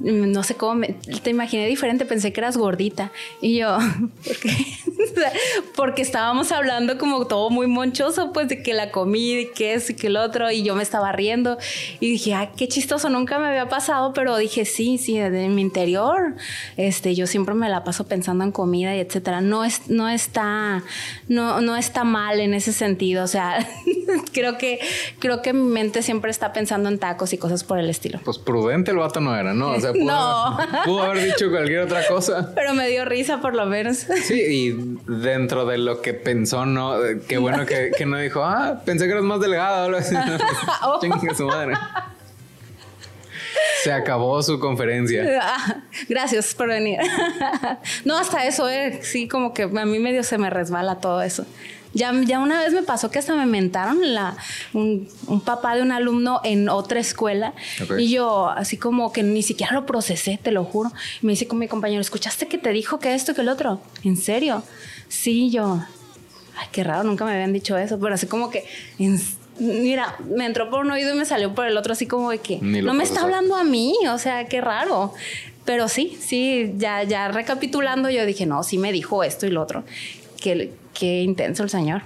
no 0.00 0.42
sé 0.42 0.54
cómo, 0.54 0.84
te 1.22 1.30
imaginé 1.30 1.66
diferente, 1.66 2.04
pensé 2.04 2.32
que 2.32 2.40
eras 2.40 2.56
gordita. 2.56 3.12
Y 3.40 3.58
yo. 3.58 3.78
Porque 5.76 6.02
estábamos 6.02 6.52
hablando 6.52 6.98
como 6.98 7.26
todo 7.26 7.50
muy 7.50 7.66
monchoso, 7.66 8.32
pues 8.32 8.48
de 8.48 8.62
que 8.62 8.74
la 8.74 8.90
comida 8.90 9.40
y 9.40 9.46
que 9.46 9.74
eso 9.74 9.92
y 9.92 9.96
que 9.96 10.08
el 10.08 10.16
otro, 10.16 10.50
y 10.50 10.62
yo 10.62 10.74
me 10.74 10.82
estaba 10.82 11.12
riendo. 11.12 11.58
Y 12.00 12.10
dije, 12.12 12.34
ay, 12.34 12.50
qué 12.56 12.68
chistoso, 12.68 13.08
nunca 13.08 13.38
me 13.38 13.48
había 13.48 13.68
pasado, 13.68 14.12
pero 14.12 14.36
dije, 14.36 14.64
sí, 14.64 14.98
sí, 14.98 15.18
de 15.18 15.48
mi 15.48 15.62
interior, 15.62 16.34
este, 16.76 17.14
yo 17.14 17.26
siempre 17.26 17.54
me 17.54 17.68
la 17.68 17.84
paso 17.84 18.06
pensando 18.06 18.44
en 18.44 18.52
comida 18.52 18.96
y 18.96 19.00
etcétera. 19.00 19.40
No, 19.40 19.64
es, 19.64 19.88
no, 19.88 20.08
está, 20.08 20.82
no, 21.28 21.60
no 21.60 21.76
está 21.76 22.04
mal 22.04 22.40
en 22.40 22.54
ese 22.54 22.72
sentido, 22.72 23.24
o 23.24 23.28
sea, 23.28 23.66
creo, 24.32 24.58
que, 24.58 24.80
creo 25.18 25.42
que 25.42 25.52
mi 25.52 25.68
mente 25.70 26.02
siempre 26.02 26.30
está 26.30 26.52
pensando 26.52 26.88
en 26.88 26.98
tacos 26.98 27.32
y 27.32 27.38
cosas 27.38 27.64
por 27.64 27.78
el 27.78 27.90
estilo. 27.90 28.20
Pues 28.24 28.38
prudente 28.38 28.90
el 28.90 28.98
vato 28.98 29.20
no 29.20 29.36
era, 29.36 29.54
¿no? 29.54 29.72
O 29.72 29.80
sea, 29.80 29.89
no. 29.94 30.58
pudo 30.84 31.02
haber 31.02 31.24
dicho 31.24 31.50
cualquier 31.50 31.80
otra 31.80 32.06
cosa. 32.06 32.52
Pero 32.54 32.74
me 32.74 32.88
dio 32.88 33.04
risa 33.04 33.40
por 33.40 33.54
lo 33.54 33.66
menos. 33.66 34.06
Sí, 34.24 34.40
y 34.40 34.98
dentro 35.06 35.64
de 35.66 35.78
lo 35.78 36.02
que 36.02 36.14
pensó, 36.14 36.66
no, 36.66 36.96
qué 37.28 37.38
bueno 37.38 37.66
que, 37.66 38.06
no 38.06 38.18
dijo, 38.18 38.42
ah, 38.44 38.82
pensé 38.84 39.06
que 39.06 39.12
eras 39.12 39.24
más 39.24 39.40
delgada 39.40 39.82
o 39.82 39.84
algo 39.86 39.98
así. 39.98 40.14
Oh. 40.82 41.00
su 41.34 41.46
madre. 41.46 41.74
Se 43.82 43.92
acabó 43.92 44.42
su 44.42 44.58
conferencia. 44.60 45.40
Ah, 45.42 45.76
gracias 46.08 46.54
por 46.54 46.68
venir. 46.68 46.98
no, 48.04 48.18
hasta 48.18 48.44
eso, 48.44 48.68
eh, 48.68 49.00
sí, 49.02 49.28
como 49.28 49.54
que 49.54 49.62
a 49.62 49.68
mí 49.68 49.98
medio 49.98 50.22
se 50.22 50.38
me 50.38 50.50
resbala 50.50 50.96
todo 50.96 51.22
eso. 51.22 51.46
Ya, 51.92 52.12
ya 52.24 52.38
una 52.38 52.60
vez 52.60 52.72
me 52.72 52.82
pasó 52.82 53.10
que 53.10 53.18
hasta 53.18 53.34
me 53.34 53.46
mentaron 53.46 54.14
la, 54.14 54.36
un, 54.72 55.08
papá 55.44 55.74
de 55.74 55.82
un 55.82 55.90
alumno 55.90 56.40
en 56.44 56.68
otra 56.68 57.00
escuela 57.00 57.54
y 57.98 58.10
yo 58.10 58.48
así 58.48 58.76
como 58.76 59.12
que 59.12 59.22
ni 59.22 59.42
siquiera 59.42 59.72
lo 59.72 59.86
procesé, 59.86 60.38
te 60.40 60.52
lo 60.52 60.64
juro. 60.64 60.92
me 61.22 61.32
dice 61.32 61.48
con 61.48 61.58
mi 61.58 61.68
compañero, 61.68 62.00
¿escuchaste 62.00 62.46
que 62.46 62.58
te 62.58 62.70
dijo 62.70 62.98
que 63.00 63.14
esto, 63.14 63.34
que 63.34 63.40
el 63.40 63.48
otro? 63.48 63.80
¿En 64.04 64.16
serio? 64.16 64.62
Sí, 65.08 65.50
yo, 65.50 65.82
ay, 66.56 66.68
qué 66.70 66.84
raro, 66.84 67.02
nunca 67.02 67.24
me 67.24 67.32
habían 67.32 67.52
dicho 67.52 67.76
eso, 67.76 67.98
pero 67.98 68.14
así 68.14 68.26
como 68.26 68.50
que, 68.50 68.64
mira, 69.58 70.16
me 70.24 70.46
entró 70.46 70.70
por 70.70 70.84
un 70.84 70.90
oído 70.92 71.12
y 71.12 71.18
me 71.18 71.24
salió 71.24 71.54
por 71.54 71.66
el 71.66 71.76
otro, 71.76 71.92
así 71.92 72.06
como 72.06 72.30
de 72.30 72.38
que 72.38 72.58
no 72.60 72.94
me 72.94 73.02
está 73.02 73.22
hablando 73.22 73.56
a 73.56 73.64
mí, 73.64 73.94
o 74.08 74.18
sea, 74.18 74.46
qué 74.46 74.60
raro. 74.60 75.12
Pero 75.64 75.88
sí, 75.88 76.16
sí, 76.20 76.72
ya, 76.78 77.02
ya 77.02 77.28
recapitulando, 77.28 78.08
yo 78.10 78.24
dije, 78.24 78.46
no, 78.46 78.62
sí 78.62 78.78
me 78.78 78.92
dijo 78.92 79.22
esto 79.22 79.46
y 79.46 79.50
lo 79.50 79.62
otro. 79.62 79.84
Que, 80.40 80.72
qué 80.94 81.22
intenso 81.22 81.62
el 81.62 81.70
señor. 81.70 82.02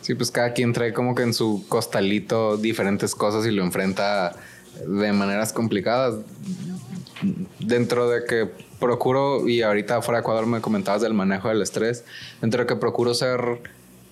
Sí, 0.00 0.14
pues 0.14 0.30
cada 0.30 0.52
quien 0.52 0.72
trae 0.72 0.92
como 0.92 1.14
que 1.14 1.22
en 1.22 1.32
su 1.32 1.64
costalito 1.68 2.56
diferentes 2.56 3.14
cosas 3.14 3.46
y 3.46 3.52
lo 3.52 3.62
enfrenta 3.62 4.34
de 4.86 5.12
maneras 5.12 5.52
complicadas. 5.52 6.16
Dentro 7.60 8.08
de 8.08 8.24
que 8.24 8.48
procuro, 8.80 9.48
y 9.48 9.62
ahorita 9.62 10.02
fuera 10.02 10.18
de 10.18 10.22
Ecuador 10.22 10.46
me 10.46 10.60
comentabas 10.60 11.02
del 11.02 11.14
manejo 11.14 11.48
del 11.48 11.62
estrés, 11.62 12.04
dentro 12.40 12.62
de 12.62 12.66
que 12.66 12.74
procuro 12.74 13.14
ser 13.14 13.60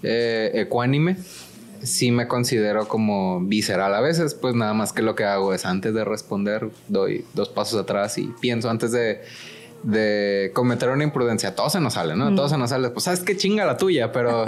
eh, 0.05 0.53
ecuánime, 0.55 1.17
sí 1.83 2.13
me 2.13 2.29
considero 2.29 2.87
como 2.87 3.41
visceral 3.41 3.95
a 3.95 4.01
veces, 4.01 4.35
pues 4.35 4.55
nada 4.55 4.75
más 4.75 4.93
que 4.93 5.03
lo 5.03 5.15
que 5.15 5.25
hago 5.25 5.55
es 5.55 5.65
antes 5.65 5.93
de 5.93 6.05
responder, 6.05 6.71
doy 6.89 7.25
dos 7.35 7.49
pasos 7.49 7.81
atrás 7.81 8.17
y 8.19 8.33
pienso 8.41 8.71
antes 8.71 8.93
de 8.93 9.23
de 9.83 10.51
cometer 10.55 10.89
una 10.91 11.05
imprudencia. 11.05 11.55
Todo 11.55 11.71
se 11.71 11.81
nos 11.81 11.95
sale, 11.95 12.17
¿no? 12.17 12.35
Todo 12.35 12.49
se 12.49 12.59
nos 12.59 12.71
sale. 12.71 12.91
Pues 12.91 13.05
sabes 13.05 13.21
qué 13.21 13.37
chinga 13.37 13.65
la 13.65 13.77
tuya, 13.77 14.13
pero 14.13 14.45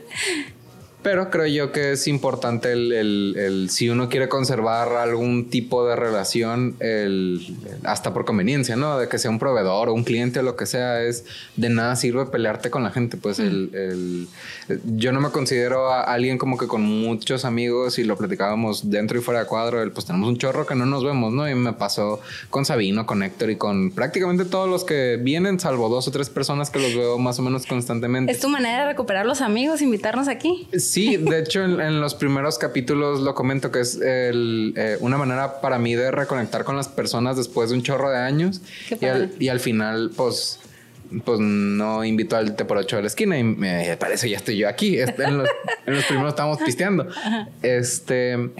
Pero 1.02 1.30
creo 1.30 1.46
yo 1.46 1.72
que 1.72 1.92
es 1.92 2.06
importante 2.08 2.72
el, 2.72 3.68
si 3.70 3.88
uno 3.88 4.08
quiere 4.10 4.28
conservar 4.28 4.92
algún 4.96 5.48
tipo 5.48 5.86
de 5.86 5.96
relación, 5.96 6.76
el, 6.78 7.56
hasta 7.84 8.12
por 8.12 8.26
conveniencia, 8.26 8.76
¿no? 8.76 8.98
De 8.98 9.08
que 9.08 9.18
sea 9.18 9.30
un 9.30 9.38
proveedor 9.38 9.88
o 9.88 9.94
un 9.94 10.04
cliente 10.04 10.40
o 10.40 10.42
lo 10.42 10.56
que 10.56 10.66
sea, 10.66 11.02
es 11.02 11.24
de 11.56 11.70
nada 11.70 11.96
sirve 11.96 12.26
pelearte 12.26 12.70
con 12.70 12.82
la 12.82 12.90
gente. 12.90 13.16
Pues 13.16 13.38
el, 13.38 14.28
yo 14.84 15.12
no 15.12 15.20
me 15.20 15.30
considero 15.30 15.90
a 15.90 16.02
alguien 16.02 16.36
como 16.36 16.58
que 16.58 16.66
con 16.66 16.82
muchos 16.82 17.46
amigos 17.46 17.98
y 17.98 18.04
lo 18.04 18.16
platicábamos 18.16 18.90
dentro 18.90 19.18
y 19.18 19.22
fuera 19.22 19.40
de 19.40 19.46
cuadro, 19.46 19.82
el, 19.82 19.92
pues 19.92 20.04
tenemos 20.04 20.28
un 20.28 20.36
chorro 20.36 20.66
que 20.66 20.74
no 20.74 20.84
nos 20.84 21.02
vemos, 21.02 21.32
¿no? 21.32 21.48
Y 21.48 21.54
me 21.54 21.72
pasó 21.72 22.20
con 22.50 22.66
Sabino, 22.66 23.06
con 23.06 23.22
Héctor 23.22 23.50
y 23.50 23.56
con 23.56 23.90
prácticamente 23.92 24.44
todos 24.44 24.68
los 24.68 24.84
que 24.84 25.18
vienen, 25.20 25.58
salvo 25.60 25.88
dos 25.88 26.08
o 26.08 26.10
tres 26.10 26.28
personas 26.28 26.68
que 26.68 26.78
los 26.78 26.94
veo 26.94 27.18
más 27.18 27.38
o 27.38 27.42
menos 27.42 27.64
constantemente. 27.64 28.30
¿Es 28.32 28.40
tu 28.40 28.50
manera 28.50 28.80
de 28.80 28.86
recuperar 28.86 29.24
los 29.24 29.40
amigos, 29.40 29.80
invitarnos 29.80 30.28
aquí? 30.28 30.68
Sí, 30.90 31.16
de 31.18 31.38
hecho 31.38 31.62
en, 31.62 32.00
los 32.00 32.16
primeros 32.16 32.58
capítulos 32.58 33.20
lo 33.20 33.32
comento 33.32 33.70
que 33.70 33.78
es 33.78 34.00
eh, 34.02 34.96
una 34.98 35.16
manera 35.18 35.60
para 35.60 35.78
mí 35.78 35.94
de 35.94 36.10
reconectar 36.10 36.64
con 36.64 36.74
las 36.74 36.88
personas 36.88 37.36
después 37.36 37.70
de 37.70 37.76
un 37.76 37.82
chorro 37.84 38.10
de 38.10 38.18
años. 38.18 38.60
Y 39.00 39.04
al, 39.04 39.32
y 39.38 39.46
al, 39.50 39.60
final, 39.60 40.10
pues, 40.16 40.58
pues 41.24 41.38
no 41.38 42.04
invito 42.04 42.36
al 42.36 42.56
te 42.56 42.64
por 42.64 42.76
ocho 42.76 42.96
de 42.96 43.02
la 43.02 43.06
esquina 43.06 43.38
y 43.38 43.44
me 43.44 43.96
parece 43.98 44.28
ya 44.28 44.38
estoy 44.38 44.56
yo 44.56 44.68
aquí. 44.68 44.98
Este, 44.98 45.22
en, 45.22 45.38
los, 45.38 46.04
primeros 46.06 46.30
estábamos 46.30 46.58
pisteando. 46.58 47.06
Este 47.62 48.50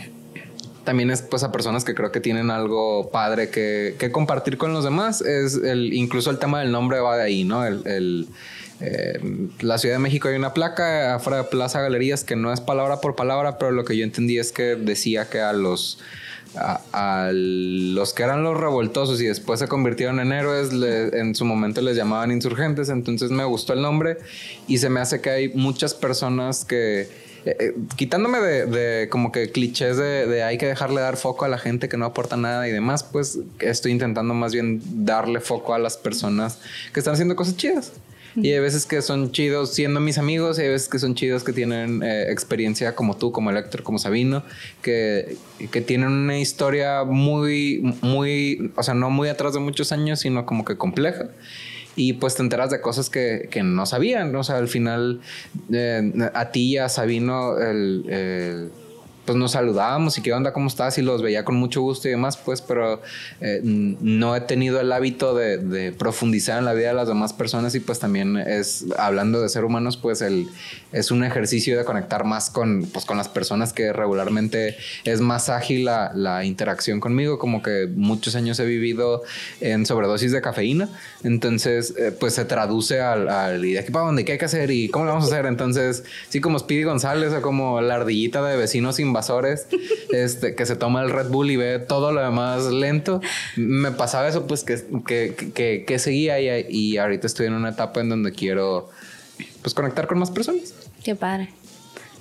también 0.85 1.11
es 1.11 1.23
pues 1.23 1.43
a 1.43 1.51
personas 1.51 1.85
que 1.85 1.97
creo 1.97 2.13
que 2.13 2.21
tienen 2.21 2.53
algo 2.53 3.11
padre 3.11 3.51
que, 3.51 4.11
compartir 4.13 4.57
con 4.57 4.73
los 4.73 4.85
demás. 4.85 5.21
Es 5.21 5.57
el, 5.57 5.93
incluso 5.93 6.31
el 6.31 6.39
tema 6.39 6.61
del 6.61 6.71
nombre 6.71 7.01
va 7.01 7.17
de 7.17 7.25
ahí, 7.25 7.43
¿no? 7.43 7.67
el 7.67 8.29
en 8.81 9.51
la 9.61 9.79
Ciudad 9.79 9.97
de 9.97 9.99
México 9.99 10.29
hay 10.29 10.37
una 10.37 10.55
placa 10.55 11.15
afuera 11.15 11.39
de 11.39 11.45
Plaza 11.45 11.81
Galerías 11.81 12.25
que 12.25 12.37
no 12.37 12.53
es 12.53 12.61
palabra 12.61 13.01
por 13.01 13.15
palabra, 13.15 13.59
pero 13.59 13.71
lo 13.71 13.85
que 13.85 13.97
yo 13.97 14.05
entendí 14.05 14.39
es 14.39 14.53
que 14.53 14.77
decía 14.77 15.29
que 15.29 15.41
a 15.41 15.53
los 15.53 15.99
a, 16.57 17.31
los 17.33 18.13
que 18.13 18.23
eran 18.23 18.43
los 18.43 18.59
revoltosos 18.59 19.21
y 19.21 19.27
después 19.27 19.61
se 19.61 19.69
convirtieron 19.69 20.21
en 20.21 20.33
héroes, 20.33 20.71
en 20.73 21.35
su 21.35 21.45
momento 21.45 21.81
les 21.81 21.97
llamaban 21.97 22.33
insurgentes, 22.33 22.89
entonces 22.89 23.31
me 23.31 23.45
gustó 23.45 23.73
el 23.73 23.83
nombre 23.83 24.19
y 24.67 24.79
se 24.79 24.89
me 24.89 25.01
hace 25.01 25.21
que 25.21 25.31
hay 25.31 25.49
muchas 25.51 25.95
personas 25.95 26.65
que, 26.65 27.03
eh, 27.03 27.09
eh, 27.45 27.75
quitándome 27.97 28.39
de, 28.41 29.09
como 29.11 29.33
que 29.33 29.51
clichés 29.51 29.97
de, 29.97 30.27
de, 30.27 30.43
hay 30.43 30.59
que 30.59 30.67
dejarle 30.67 31.01
dar 31.01 31.17
foco 31.17 31.45
a 31.45 31.49
la 31.49 31.59
gente 31.59 31.89
que 31.89 31.97
no 31.97 32.05
aporta 32.05 32.37
nada 32.37 32.67
y 32.69 32.73
demás, 32.73 33.05
pues 33.05 33.39
estoy 33.61 33.93
intentando 33.93 34.35
más 34.35 34.53
bien 34.53 34.83
darle 35.05 35.41
foco 35.41 35.75
a 35.75 35.79
las 35.79 35.97
personas 35.97 36.59
que 36.93 37.01
están 37.01 37.15
haciendo 37.15 37.37
cosas 37.37 37.57
chidas. 37.57 37.93
Y 38.37 38.53
hay 38.53 38.59
veces 38.61 38.87
que 38.87 39.03
son 39.03 39.33
chidos 39.33 39.75
siendo 39.75 40.01
mis 40.01 40.19
amigos, 40.19 40.59
y 40.59 40.63
hay 40.63 40.69
veces 40.69 40.89
que 40.89 40.99
son 40.99 41.15
chidos 41.15 41.45
que 41.45 41.53
tienen 41.53 42.03
eh, 42.03 42.31
experiencia 42.31 42.95
como 42.95 43.17
tú, 43.17 43.33
como 43.33 43.51
Electro, 43.51 43.85
como 43.85 43.99
Sabino, 43.99 44.43
que, 44.83 45.37
que 45.71 45.81
tienen 45.81 46.09
una 46.09 46.39
historia 46.39 47.05
muy, 47.05 47.97
muy, 48.03 48.73
o 48.77 48.83
sea, 48.83 48.95
no 48.95 49.11
muy 49.11 49.29
atrás 49.29 49.55
de 49.55 49.61
muchos 49.61 49.93
años, 49.93 50.21
sino 50.21 50.47
como 50.47 50.65
que 50.65 50.77
compleja 50.77 51.31
y 51.97 52.15
pues 52.15 52.37
te 52.37 52.43
enteras 52.43 52.71
de 52.71 52.81
cosas 52.81 53.11
que, 53.11 53.49
que 53.51 53.63
no 53.63 53.85
sabían. 53.87 54.35
O 54.35 54.45
sea, 54.45 54.57
al 54.57 54.69
final, 54.69 55.21
eh, 55.73 56.13
a 56.35 56.51
ti 56.51 56.73
y 56.73 56.79
a 56.79 56.89
Sabino, 56.89 57.59
el, 57.59 58.71
pues 59.31 59.39
nos 59.39 59.53
saludábamos 59.53 60.19
y 60.19 60.23
qué 60.23 60.33
onda, 60.33 60.53
cómo 60.53 60.67
estás 60.67 60.99
y 60.99 61.03
los 61.03 61.23
veía 61.23 61.45
con 61.45 61.55
mucho 61.55 61.83
gusto 61.83 62.09
y 62.09 62.11
demás, 62.11 62.37
pues, 62.37 62.61
pero 62.61 63.01
eh, 63.41 63.61
no 63.63 64.35
he 64.35 64.41
tenido 64.41 64.81
el 64.81 64.91
hábito 64.91 65.37
de, 65.37 65.95
profundizar 65.97 66.59
en 66.59 66.65
la 66.65 66.73
vida 66.73 66.89
de 66.89 66.95
las 66.95 67.07
demás 67.07 67.33
personas 67.33 67.77
y 67.77 67.81
pues 67.81 68.01
también 68.01 68.37
es, 68.37 68.87
hablando 68.99 69.41
de 69.41 69.49
ser 69.49 69.65
humanos, 69.65 69.97
pues 69.97 70.21
el, 70.21 70.49
es 70.91 71.13
un 71.13 71.23
ejercicio 71.23 71.79
de 71.79 71.85
conectar 71.85 72.25
más 72.25 72.51
con, 72.51 72.89
pues, 72.93 73.05
con 73.05 73.19
las 73.19 73.29
personas 73.29 73.73
que 73.73 73.93
regularmente 73.93 74.77
es 75.05 75.21
más 75.21 75.49
ágil 75.49 75.85
la, 75.85 76.11
la 76.13 76.45
interacción 76.45 76.99
conmigo, 76.99 77.39
como 77.39 77.63
que 77.63 77.89
muchos 77.95 78.35
años 78.35 78.59
he 78.59 78.65
vivido 78.65 79.23
en 79.61 79.87
sobredosis 79.87 80.33
de 80.33 80.41
cafeína, 80.41 80.89
entonces 81.23 81.95
eh, 81.97 82.11
pues 82.11 82.35
se 82.35 82.45
traduce 82.47 83.01
al, 83.01 83.29
al 83.29 83.65
y 83.65 83.75
de 83.75 83.79
aquí 83.79 83.93
para 83.93 84.07
dónde, 84.07 84.25
qué 84.25 84.33
hay 84.33 84.39
que 84.39 84.47
hacer 84.47 84.73
y 84.73 84.89
cómo 84.89 85.05
lo 85.05 85.13
vamos 85.13 85.31
a 85.31 85.35
hacer, 85.35 85.47
entonces 85.47 86.03
sí 86.31 86.41
como 86.41 86.59
Speedy 86.59 86.83
González 86.83 87.33
o 87.33 87.41
como 87.41 87.81
la 87.81 87.95
ardillita 87.95 88.43
de 88.43 88.57
vecinos 88.57 88.97
sin 88.97 89.13
invasores, 89.21 89.67
este, 90.13 90.55
que 90.55 90.67
se 90.67 90.77
toma 90.77 91.03
el 91.03 91.11
Red 91.11 91.29
Bull 91.29 91.51
y 91.51 91.57
ve 91.57 91.79
todo 91.79 92.13
lo 92.13 92.21
demás 92.21 92.65
lento. 92.67 93.21
Me 93.57 93.93
pasaba 93.93 94.29
eso, 94.29 94.47
pues 94.47 94.65
que, 94.65 94.83
que, 95.55 95.85
que, 95.85 95.99
seguía 95.99 96.41
y, 96.41 96.67
y, 96.69 96.97
ahorita 96.97 97.27
estoy 97.27 97.47
en 97.47 97.55
una 97.55 97.71
etapa 97.71 98.01
en 98.01 98.09
donde 98.09 98.33
quiero 98.33 98.89
pues 99.63 99.75
conectar 99.75 100.07
con 100.07 100.19
más 100.19 100.31
personas. 100.31 100.75
Qué 101.05 101.15
padre. 101.15 101.51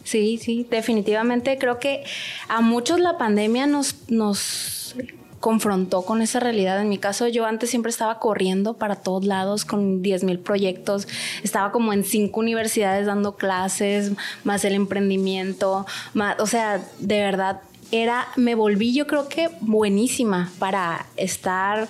Sí, 0.04 0.40
sí, 0.42 0.66
definitivamente 0.70 1.58
creo 1.60 1.80
que 1.80 2.04
a 2.48 2.62
muchos 2.62 3.00
la 3.00 3.18
pandemia 3.18 3.68
nos, 3.68 4.10
nos 4.10 4.96
confrontó 5.40 6.04
con 6.04 6.22
esa 6.22 6.40
realidad. 6.40 6.82
En 6.82 6.90
mi 6.90 6.98
caso, 6.98 7.28
yo 7.28 7.46
antes 7.46 7.70
siempre 7.70 7.90
estaba 7.90 8.20
corriendo 8.20 8.76
para 8.76 8.96
todos 8.98 9.26
lados 9.26 9.66
con 9.66 10.02
10 10.02 10.24
mil 10.24 10.40
proyectos. 10.40 11.08
Estaba 11.44 11.72
como 11.72 11.94
en 11.94 12.04
cinco 12.04 12.40
universidades 12.40 13.06
dando 13.06 13.36
clases, 13.36 14.12
más 14.44 14.66
el 14.66 14.74
emprendimiento, 14.74 15.86
más, 16.14 16.40
o 16.40 16.48
sea, 16.48 16.84
de 17.00 17.20
verdad, 17.20 17.62
era, 17.92 18.28
me 18.36 18.56
volví 18.56 18.94
yo 18.94 19.08
creo 19.08 19.28
que 19.28 19.50
buenísima 19.62 20.52
para 20.60 21.08
estar 21.16 21.88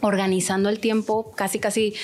organizando 0.00 0.68
el 0.68 0.78
tiempo 0.78 1.32
casi 1.34 1.58
casi 1.58 1.94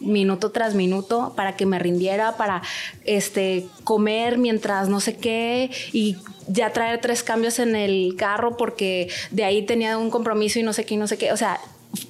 minuto 0.00 0.50
tras 0.50 0.74
minuto 0.74 1.32
para 1.36 1.56
que 1.56 1.66
me 1.66 1.78
rindiera, 1.78 2.36
para 2.36 2.62
este 3.04 3.66
comer 3.84 4.38
mientras 4.38 4.88
no 4.88 5.00
sé 5.00 5.16
qué 5.16 5.70
y 5.92 6.16
ya 6.48 6.72
traer 6.72 7.00
tres 7.00 7.22
cambios 7.22 7.58
en 7.58 7.76
el 7.76 8.14
carro 8.16 8.56
porque 8.56 9.08
de 9.30 9.44
ahí 9.44 9.62
tenía 9.62 9.98
un 9.98 10.10
compromiso 10.10 10.58
y 10.58 10.62
no 10.62 10.72
sé 10.72 10.84
qué 10.84 10.96
no 10.96 11.06
sé 11.06 11.18
qué. 11.18 11.32
O 11.32 11.36
sea, 11.36 11.60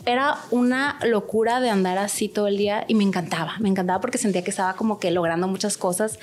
era 0.06 0.38
una 0.50 0.98
locura 1.04 1.60
de 1.60 1.70
andar 1.70 1.98
así 1.98 2.28
todo 2.28 2.48
el 2.48 2.56
día 2.56 2.84
y 2.88 2.94
me 2.94 3.04
encantaba, 3.04 3.56
me 3.58 3.68
encantaba 3.68 4.00
porque 4.00 4.18
sentía 4.18 4.42
que 4.42 4.50
estaba 4.50 4.74
como 4.74 4.98
que 4.98 5.10
logrando 5.10 5.48
muchas 5.48 5.76
cosas 5.76 6.18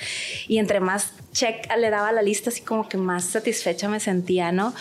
y 0.48 0.58
entre 0.58 0.80
más 0.80 1.12
check 1.32 1.66
le 1.76 1.90
daba 1.90 2.12
la 2.12 2.22
lista, 2.22 2.50
así 2.50 2.62
como 2.62 2.88
que 2.88 2.96
más 2.96 3.24
satisfecha 3.24 3.88
me 3.88 4.00
sentía, 4.00 4.52
¿no? 4.52 4.74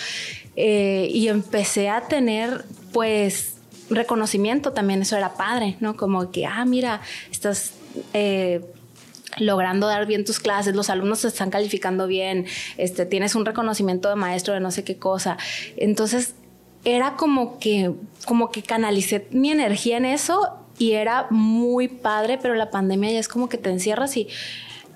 Eh, 0.55 1.09
y 1.11 1.27
empecé 1.27 1.89
a 1.89 2.01
tener 2.01 2.65
pues 2.91 3.55
reconocimiento 3.89 4.73
también, 4.73 5.01
eso 5.01 5.17
era 5.17 5.33
padre, 5.33 5.77
¿no? 5.79 5.95
Como 5.95 6.31
que, 6.31 6.45
ah, 6.45 6.65
mira, 6.65 7.01
estás... 7.31 7.73
Eh, 8.13 8.61
logrando 9.37 9.87
dar 9.87 10.05
bien 10.05 10.25
tus 10.25 10.39
clases, 10.39 10.75
los 10.75 10.89
alumnos 10.89 11.19
se 11.19 11.27
están 11.27 11.49
calificando 11.49 12.07
bien, 12.07 12.45
este, 12.77 13.05
tienes 13.05 13.35
un 13.35 13.45
reconocimiento 13.45 14.09
de 14.09 14.15
maestro 14.15 14.53
de 14.53 14.59
no 14.59 14.71
sé 14.71 14.83
qué 14.83 14.97
cosa. 14.97 15.37
Entonces, 15.77 16.35
era 16.83 17.15
como 17.15 17.59
que, 17.59 17.93
como 18.25 18.51
que 18.51 18.63
canalicé 18.63 19.27
mi 19.31 19.51
energía 19.51 19.97
en 19.97 20.05
eso 20.05 20.57
y 20.77 20.93
era 20.93 21.27
muy 21.29 21.87
padre, 21.87 22.39
pero 22.41 22.55
la 22.55 22.71
pandemia 22.71 23.11
ya 23.11 23.19
es 23.19 23.27
como 23.27 23.49
que 23.49 23.57
te 23.57 23.69
encierras 23.69 24.17
y, 24.17 24.27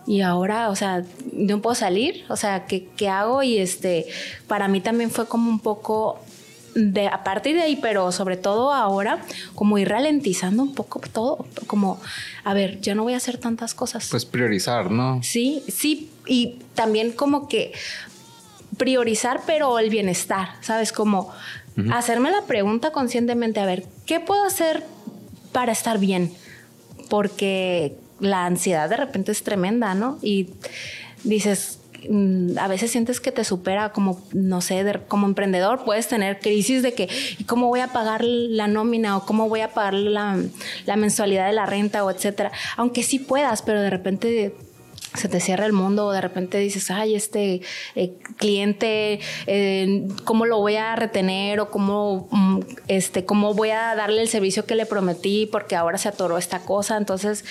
y 0.08 0.22
ahora, 0.22 0.70
o 0.70 0.76
sea, 0.76 1.04
no 1.32 1.62
puedo 1.62 1.76
salir, 1.76 2.26
o 2.30 2.36
sea, 2.36 2.66
¿qué, 2.66 2.88
¿qué, 2.98 3.10
hago? 3.10 3.44
Y 3.44 3.58
este, 3.58 4.08
para 4.48 4.68
mí 4.68 4.82
también 4.82 5.12
fue 5.12 5.28
como 5.28 5.50
un 5.50 5.60
poco 5.60 6.20
de 6.76 7.08
a 7.08 7.24
partir 7.24 7.56
de 7.56 7.62
ahí, 7.62 7.78
pero 7.78 8.12
sobre 8.12 8.36
todo 8.36 8.74
ahora, 8.74 9.20
como 9.56 9.78
ir 9.78 9.90
ralentizando 9.90 10.62
un 10.62 10.76
poco 10.76 11.00
todo, 11.12 11.46
como, 11.68 12.00
a 12.44 12.54
ver, 12.54 12.82
ya 12.82 12.94
no 12.94 13.04
voy 13.04 13.14
a 13.14 13.18
hacer 13.18 13.38
tantas 13.38 13.74
cosas. 13.74 14.10
Pues 14.12 14.26
priorizar, 14.26 14.92
¿no? 14.92 15.24
Sí, 15.24 15.64
sí, 15.70 16.12
y 16.28 16.60
también 16.76 17.14
como 17.14 17.48
que 17.48 17.72
priorizar, 18.78 19.42
pero 19.48 19.80
el 19.80 19.90
bienestar, 19.90 20.50
¿sabes? 20.62 20.92
Como 20.92 21.32
hacerme 21.92 22.30
la 22.32 22.42
pregunta 22.44 22.92
conscientemente, 22.92 23.60
a 23.60 23.66
ver, 23.66 23.86
¿qué 24.06 24.20
puedo 24.20 24.44
hacer 24.46 24.84
para 25.54 25.72
estar 25.72 25.98
bien? 25.98 26.34
Porque 27.10 27.96
la 28.20 28.46
ansiedad 28.46 28.90
de 28.90 28.98
repente 28.98 29.32
es 29.32 29.44
tremenda, 29.44 29.94
¿no? 29.94 30.18
Y 30.22 30.50
dices, 31.24 31.80
a 32.58 32.68
veces 32.68 32.92
sientes 32.92 33.20
que 33.20 33.32
te 33.32 33.44
supera 33.44 33.92
como, 33.92 34.22
no 34.34 34.62
sé, 34.62 34.84
como 35.08 35.28
emprendedor 35.28 35.84
puedes 35.84 36.08
tener 36.08 36.40
crisis 36.40 36.84
de 36.84 36.94
que, 36.94 37.10
¿cómo 37.46 37.68
voy 37.68 37.80
a 37.80 37.88
pagar 37.88 38.24
la 38.24 38.68
nómina 38.68 39.18
o 39.18 39.26
cómo 39.26 39.50
voy 39.50 39.62
a 39.62 39.70
pagar 39.70 39.94
la, 39.94 40.38
la 40.86 40.96
mensualidad 40.96 41.48
de 41.48 41.54
la 41.54 41.66
renta 41.66 42.04
o 42.04 42.12
etcétera? 42.12 42.52
Aunque 42.78 43.04
sí 43.04 43.20
puedas, 43.20 43.62
pero 43.62 43.82
de 43.82 43.90
repente 43.90 44.56
se 45.16 45.30
te 45.30 45.40
cierra 45.40 45.66
el 45.66 45.74
mundo 45.74 46.08
o 46.08 46.12
de 46.12 46.22
repente 46.22 46.58
dices, 46.58 46.92
ay, 46.92 47.16
este 47.16 47.62
eh, 47.96 48.14
cliente, 48.38 49.20
eh, 49.48 50.08
¿cómo 50.24 50.46
lo 50.46 50.60
voy 50.60 50.76
a 50.76 50.96
retener 50.96 51.60
o 51.60 51.70
cómo, 51.70 52.28
mm, 52.32 52.60
este, 52.88 53.26
cómo 53.26 53.54
voy 53.54 53.70
a 53.70 53.96
darle 53.96 54.22
el 54.22 54.28
servicio 54.28 54.66
que 54.66 54.76
le 54.76 54.86
prometí 54.86 55.48
porque 55.52 55.76
ahora 55.76 55.98
se 55.98 56.10
atoró 56.10 56.38
esta 56.38 56.60
cosa? 56.60 56.98
Entonces, 56.98 57.46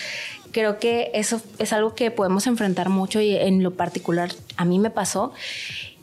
creo 0.53 0.79
que 0.79 1.11
eso 1.15 1.41
es 1.59 1.73
algo 1.73 1.95
que 1.95 2.11
podemos 2.11 2.47
enfrentar 2.47 2.89
mucho 2.89 3.21
y 3.21 3.35
en 3.35 3.63
lo 3.63 3.73
particular 3.73 4.31
a 4.57 4.65
mí 4.65 4.79
me 4.79 4.91
pasó 4.91 5.33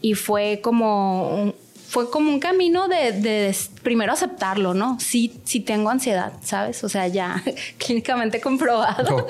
y 0.01 0.15
fue 0.15 0.59
como 0.61 1.53
fue 1.91 2.09
como 2.09 2.31
un 2.31 2.39
camino 2.39 2.87
de, 2.87 3.53
primero 3.83 4.13
aceptarlo, 4.13 4.73
¿no? 4.73 4.97
Sí, 5.01 5.41
sí 5.43 5.59
tengo 5.59 5.89
ansiedad, 5.89 6.31
¿sabes? 6.41 6.85
O 6.85 6.89
sea, 6.89 7.09
ya 7.09 7.43
clínicamente 7.77 8.39
comprobado. 8.39 9.27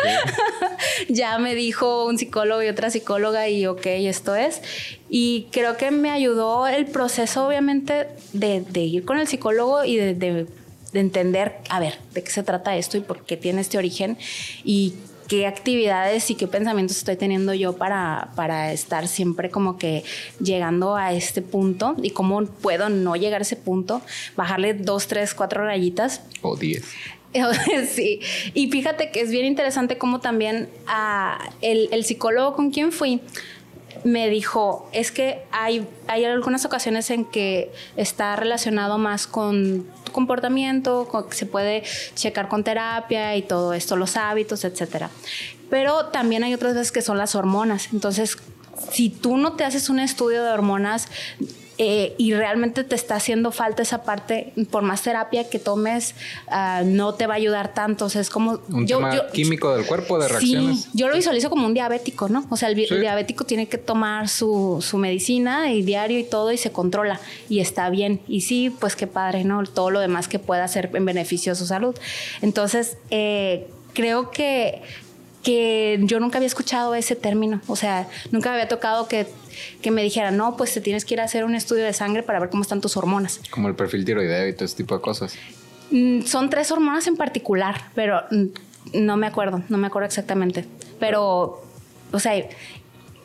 ya 1.09 1.39
me 1.39 1.55
dijo 1.55 2.05
un 2.05 2.19
psicólogo 2.19 2.61
y 2.61 2.67
otra 2.67 2.91
psicóloga 2.91 3.49
y 3.49 3.65
ok, 3.65 3.87
esto 3.87 4.35
es. 4.35 4.61
Y 5.09 5.47
creo 5.51 5.75
que 5.75 5.89
me 5.89 6.11
ayudó 6.11 6.67
el 6.67 6.85
proceso, 6.85 7.47
obviamente, 7.47 8.09
de, 8.33 8.63
ir 8.79 9.05
con 9.05 9.17
el 9.17 9.27
psicólogo 9.27 9.83
y 9.83 9.95
de, 9.95 10.13
de 10.13 10.45
entender, 10.93 11.55
a 11.67 11.79
ver, 11.79 11.97
de 12.13 12.23
qué 12.23 12.29
se 12.29 12.43
trata 12.43 12.77
esto 12.77 12.95
y 12.95 13.01
por 13.01 13.25
qué 13.25 13.37
tiene 13.37 13.61
este 13.61 13.79
origen 13.79 14.19
y 14.63 14.93
qué 15.31 15.47
actividades 15.47 16.29
y 16.29 16.35
qué 16.35 16.45
pensamientos 16.45 16.97
estoy 16.97 17.15
teniendo 17.15 17.53
yo 17.53 17.77
para, 17.77 18.31
para 18.35 18.73
estar 18.73 19.07
siempre 19.07 19.49
como 19.49 19.77
que 19.77 20.03
llegando 20.41 20.97
a 20.97 21.13
este 21.13 21.41
punto 21.41 21.95
y 22.03 22.09
cómo 22.09 22.43
puedo 22.43 22.89
no 22.89 23.15
llegar 23.15 23.39
a 23.39 23.43
ese 23.43 23.55
punto, 23.55 24.01
bajarle 24.35 24.73
dos, 24.73 25.07
tres, 25.07 25.33
cuatro 25.33 25.63
rayitas. 25.63 26.19
O 26.41 26.57
diez. 26.57 26.83
sí, 27.93 28.19
y 28.53 28.69
fíjate 28.69 29.09
que 29.11 29.21
es 29.21 29.31
bien 29.31 29.45
interesante 29.45 29.97
cómo 29.97 30.19
también 30.19 30.67
ah, 30.85 31.39
el, 31.61 31.87
el 31.93 32.03
psicólogo 32.03 32.53
con 32.53 32.71
quien 32.71 32.91
fui, 32.91 33.21
me 34.03 34.29
dijo, 34.29 34.89
es 34.91 35.13
que 35.13 35.43
hay, 35.53 35.87
hay 36.07 36.25
algunas 36.25 36.65
ocasiones 36.65 37.09
en 37.09 37.23
que 37.23 37.71
está 37.95 38.35
relacionado 38.35 38.97
más 38.97 39.27
con 39.27 39.87
comportamiento, 40.11 41.07
se 41.31 41.45
puede 41.45 41.83
checar 42.15 42.47
con 42.47 42.63
terapia 42.63 43.35
y 43.35 43.41
todo 43.41 43.73
esto, 43.73 43.95
los 43.95 44.17
hábitos, 44.17 44.63
etc. 44.63 45.07
Pero 45.69 46.07
también 46.07 46.43
hay 46.43 46.53
otras 46.53 46.73
veces 46.73 46.91
que 46.91 47.01
son 47.01 47.17
las 47.17 47.35
hormonas. 47.35 47.89
Entonces, 47.93 48.37
si 48.91 49.09
tú 49.09 49.37
no 49.37 49.53
te 49.53 49.63
haces 49.63 49.89
un 49.89 49.99
estudio 49.99 50.43
de 50.43 50.51
hormonas, 50.51 51.07
eh, 51.83 52.13
y 52.19 52.35
realmente 52.35 52.83
te 52.83 52.93
está 52.93 53.15
haciendo 53.15 53.51
falta 53.51 53.81
esa 53.81 54.03
parte, 54.03 54.53
por 54.69 54.83
más 54.83 55.01
terapia 55.01 55.49
que 55.49 55.57
tomes, 55.57 56.13
ah, 56.47 56.83
no 56.85 57.15
te 57.15 57.25
va 57.25 57.33
a 57.33 57.37
ayudar 57.37 57.73
tanto. 57.73 58.05
O 58.05 58.09
sea, 58.09 58.21
es 58.21 58.29
como... 58.29 58.59
Un 58.69 58.85
tema 58.85 59.31
químico 59.33 59.75
del 59.75 59.87
cuerpo, 59.87 60.19
de 60.19 60.27
reacciones. 60.27 60.81
Sí, 60.83 60.89
yo 60.93 61.07
lo 61.07 61.15
visualizo 61.15 61.49
como 61.49 61.65
un 61.65 61.73
diabético, 61.73 62.29
¿no? 62.29 62.45
O 62.51 62.55
sea, 62.55 62.69
el, 62.69 62.75
diabético 62.75 63.45
tiene 63.45 63.67
que 63.67 63.79
tomar 63.79 64.29
su, 64.29 64.77
su, 64.87 64.99
medicina 64.99 65.73
y 65.73 65.81
diario 65.81 66.19
y 66.19 66.23
todo 66.23 66.51
y 66.51 66.57
se 66.57 66.71
controla 66.71 67.19
y 67.49 67.61
está 67.61 67.89
bien. 67.89 68.21
Y 68.27 68.41
sí, 68.41 68.71
pues 68.79 68.95
qué 68.95 69.07
padre, 69.07 69.43
¿no? 69.43 69.63
Todo 69.63 69.89
lo 69.89 70.01
demás 70.01 70.27
que 70.27 70.37
pueda 70.37 70.63
hacer 70.63 70.91
en 70.93 71.03
beneficio 71.03 71.53
de 71.53 71.55
su 71.55 71.65
salud. 71.65 71.95
Entonces, 72.43 72.97
eh, 73.09 73.67
creo 73.95 74.29
que 74.29 74.83
que 75.43 75.99
yo 76.03 76.19
nunca 76.19 76.37
había 76.37 76.47
escuchado 76.47 76.93
ese 76.95 77.15
término, 77.15 77.61
o 77.67 77.75
sea, 77.75 78.07
nunca 78.31 78.49
me 78.49 78.55
había 78.55 78.67
tocado 78.67 79.07
que, 79.07 79.25
que, 79.81 79.91
me 79.91 80.03
dijera, 80.03 80.31
no, 80.31 80.57
pues 80.57 80.73
te 80.73 80.81
tienes 80.81 81.05
que 81.05 81.15
ir 81.15 81.21
a 81.21 81.25
hacer 81.25 81.43
un 81.43 81.55
estudio 81.55 81.83
de 81.83 81.93
sangre 81.93 82.23
para 82.23 82.39
ver 82.39 82.49
cómo 82.49 82.63
están 82.63 82.81
tus 82.81 82.97
hormonas. 82.97 83.39
Como 83.49 83.67
el 83.67 83.75
perfil 83.75 84.05
tiroideo 84.05 84.47
y 84.47 84.53
todo 84.53 84.65
ese 84.65 84.75
tipo 84.75 84.95
de 84.95 85.01
cosas. 85.01 85.35
Mm, 85.91 86.21
son 86.21 86.49
tres 86.49 86.71
hormonas 86.71 87.07
en 87.07 87.17
particular, 87.17 87.89
pero 87.95 88.23
mm, 88.31 88.45
no 89.03 89.17
me 89.17 89.27
acuerdo, 89.27 89.63
no 89.69 89.77
me 89.77 89.87
acuerdo 89.87 90.07
exactamente. 90.07 90.65
Pero, 90.99 91.63
o 92.11 92.19
sea, 92.19 92.33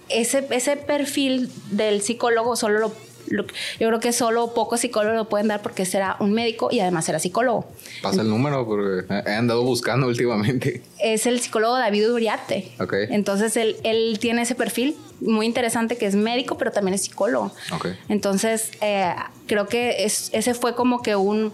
ese, 0.08 0.46
ese 0.50 0.76
perfil 0.76 1.50
del 1.70 2.02
psicólogo 2.02 2.56
solo 2.56 2.78
lo 2.78 2.92
yo 3.28 3.88
creo 3.88 4.00
que 4.00 4.12
solo 4.12 4.54
pocos 4.54 4.80
psicólogos 4.80 5.16
lo 5.16 5.28
pueden 5.28 5.48
dar 5.48 5.62
porque 5.62 5.84
será 5.84 6.16
un 6.20 6.32
médico 6.32 6.68
y 6.70 6.80
además 6.80 7.04
será 7.04 7.18
psicólogo. 7.18 7.66
Pasa 8.02 8.22
el 8.22 8.28
número 8.28 8.66
porque 8.66 9.12
he 9.26 9.34
andado 9.34 9.62
buscando 9.62 10.06
últimamente. 10.08 10.82
Es 10.98 11.26
el 11.26 11.40
psicólogo 11.40 11.76
David 11.76 12.10
Uriarte. 12.10 12.72
Okay. 12.78 13.06
Entonces 13.10 13.56
él, 13.56 13.76
él 13.82 14.18
tiene 14.20 14.42
ese 14.42 14.54
perfil 14.54 14.96
muy 15.20 15.46
interesante 15.46 15.96
que 15.96 16.06
es 16.06 16.14
médico, 16.14 16.58
pero 16.58 16.70
también 16.70 16.94
es 16.94 17.02
psicólogo. 17.02 17.52
Okay. 17.72 17.98
Entonces 18.08 18.70
eh, 18.80 19.14
creo 19.46 19.66
que 19.66 20.04
es, 20.04 20.30
ese 20.32 20.54
fue 20.54 20.74
como 20.74 21.02
que 21.02 21.16
un 21.16 21.52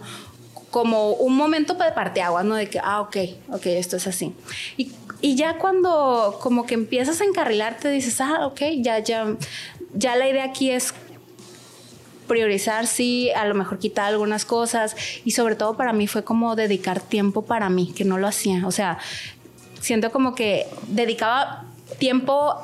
como 0.73 1.11
un 1.11 1.37
momento 1.37 1.75
de 1.75 1.91
parteaguas, 1.91 2.43
¿no? 2.45 2.55
De 2.55 2.67
que, 2.67 2.79
ah, 2.83 3.01
ok, 3.01 3.15
ok, 3.51 3.67
esto 3.67 3.95
es 3.97 4.07
así. 4.07 4.33
Y, 4.75 4.91
y 5.21 5.35
ya 5.35 5.59
cuando 5.59 6.39
como 6.41 6.65
que 6.65 6.73
empiezas 6.73 7.21
a 7.21 7.25
encarrilarte, 7.25 7.91
dices, 7.91 8.19
ah, 8.19 8.47
ok, 8.47 8.59
ya, 8.77 8.97
ya, 8.97 9.37
ya 9.93 10.15
la 10.15 10.27
idea 10.27 10.45
aquí 10.45 10.71
es 10.71 10.95
priorizar, 12.27 12.87
sí, 12.87 13.29
a 13.31 13.45
lo 13.45 13.53
mejor 13.53 13.77
quitar 13.77 14.05
algunas 14.05 14.45
cosas 14.45 14.95
y 15.23 15.31
sobre 15.31 15.55
todo 15.55 15.77
para 15.77 15.93
mí 15.93 16.07
fue 16.07 16.23
como 16.23 16.55
dedicar 16.55 16.99
tiempo 17.01 17.43
para 17.43 17.69
mí, 17.69 17.93
que 17.95 18.03
no 18.03 18.17
lo 18.17 18.27
hacía. 18.27 18.65
O 18.65 18.71
sea, 18.71 18.97
siento 19.79 20.11
como 20.11 20.33
que 20.33 20.65
dedicaba 20.87 21.65
tiempo 21.99 22.57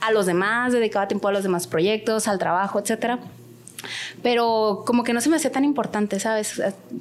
a 0.00 0.12
los 0.12 0.26
demás, 0.26 0.72
dedicaba 0.72 1.08
tiempo 1.08 1.28
a 1.28 1.32
los 1.32 1.42
demás 1.42 1.66
proyectos, 1.66 2.28
al 2.28 2.38
trabajo, 2.38 2.78
etcétera 2.78 3.18
pero 4.22 4.82
como 4.86 5.04
que 5.04 5.12
no 5.12 5.20
se 5.20 5.28
me 5.28 5.36
hacía 5.36 5.52
tan 5.52 5.64
importante, 5.64 6.20
¿sabes? 6.20 6.60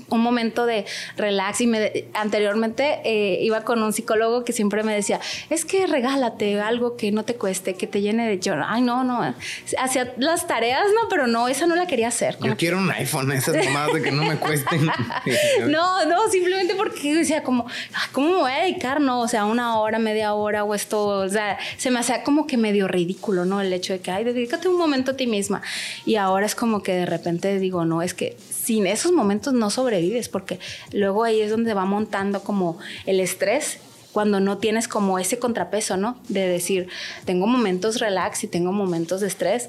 Un 0.10 0.22
momento 0.22 0.66
de 0.66 0.86
relax 1.18 1.62
y 1.62 1.68
me, 1.68 2.06
anteriormente 2.14 3.00
eh, 3.04 3.40
iba 3.42 3.62
con 3.62 3.82
un 3.82 3.94
psicólogo 3.94 4.44
que 4.44 4.54
siempre 4.54 4.84
me 4.84 4.94
decía, 4.94 5.20
es 5.50 5.66
que 5.66 5.88
regálate 5.88 6.60
algo 6.60 6.98
que 6.98 7.12
no 7.12 7.24
te 7.24 7.36
cueste, 7.36 7.76
que 7.76 7.88
te 7.88 8.02
llene 8.02 8.28
de 8.28 8.40
yo, 8.40 8.56
ay 8.66 8.82
no, 8.82 9.04
no, 9.04 9.36
hacía 9.78 10.14
las 10.18 10.48
tareas, 10.48 10.84
no, 10.94 11.10
pero 11.10 11.28
no, 11.28 11.48
esa 11.48 11.66
no 11.68 11.76
la 11.76 11.88
quería 11.88 12.08
hacer. 12.08 12.38
Yo 12.42 12.56
quiero 12.58 12.78
un 12.78 12.90
iPhone, 12.92 13.32
esas 13.32 13.56
mamadas 13.66 13.94
de 13.94 14.02
que 14.02 14.12
no 14.12 14.24
me 14.24 14.38
cuesten. 14.38 14.86
no, 15.68 16.06
no, 16.06 16.30
simplemente 16.30 16.76
porque 16.76 17.14
decía 17.14 17.44
como, 17.44 17.66
¿cómo 18.12 18.30
me 18.30 18.36
voy 18.36 18.52
a 18.52 18.62
dedicar? 18.64 19.02
No, 19.02 19.22
o 19.22 19.28
sea, 19.28 19.46
una 19.46 19.80
hora, 19.80 20.00
media 20.00 20.34
hora 20.34 20.64
o 20.64 20.74
esto, 20.74 21.06
o 21.06 21.30
sea, 21.30 21.58
se 21.78 21.92
me 21.92 22.00
hacía 22.00 22.24
como 22.24 22.48
que 22.48 22.58
medio 22.58 22.88
ridículo, 22.88 23.46
¿no? 23.46 23.62
El 23.62 23.72
hecho 23.74 23.94
de 23.94 24.00
que, 24.00 24.12
ay, 24.12 24.24
dedícate 24.24 24.68
un 24.68 24.78
momento 24.78 25.12
a 25.12 25.16
ti 25.16 25.28
misma. 25.28 25.62
Y 26.06 26.16
ahora 26.16 26.46
es 26.46 26.56
como 26.56 26.75
que 26.84 26.94
de 26.94 27.06
repente 27.06 27.60
digo, 27.60 27.86
no, 27.86 28.02
es 28.02 28.14
que 28.14 28.38
sin 28.50 28.88
esos 28.88 29.12
momentos 29.12 29.54
no 29.54 29.70
sobrevives, 29.70 30.30
porque 30.30 30.60
luego 30.92 31.24
ahí 31.24 31.42
es 31.42 31.52
donde 31.52 31.74
va 31.74 31.86
montando 31.86 32.44
como 32.44 32.78
el 33.06 33.20
estrés 33.20 33.80
cuando 34.16 34.40
no 34.40 34.60
tienes 34.60 34.88
como 34.88 35.20
ese 35.20 35.40
contrapeso, 35.40 35.98
¿no? 35.98 36.18
De 36.30 36.48
decir, 36.48 36.88
tengo 37.26 37.48
momentos 37.48 38.00
relax 38.00 38.46
y 38.46 38.48
tengo 38.48 38.72
momentos 38.72 39.20
de 39.20 39.28
estrés. 39.28 39.68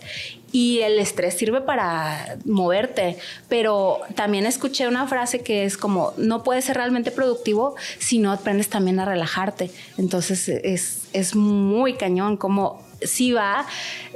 Y 0.52 0.82
el 0.82 1.00
estrés 1.00 1.34
sirve 1.34 1.62
para 1.62 2.38
moverte. 2.44 3.16
Pero 3.48 3.98
también 4.14 4.46
escuché 4.46 4.86
una 4.86 5.08
frase 5.08 5.40
que 5.40 5.64
es 5.64 5.76
como, 5.76 6.12
no 6.16 6.44
puedes 6.44 6.64
ser 6.64 6.76
realmente 6.76 7.10
productivo 7.10 7.74
si 7.98 8.20
no 8.20 8.30
aprendes 8.30 8.68
también 8.68 9.00
a 9.00 9.04
relajarte. 9.04 9.72
Entonces 9.98 10.48
es, 10.48 11.08
es 11.12 11.34
muy 11.34 11.94
cañón, 11.94 12.36
como 12.36 12.86
si 13.02 13.32
va, 13.32 13.66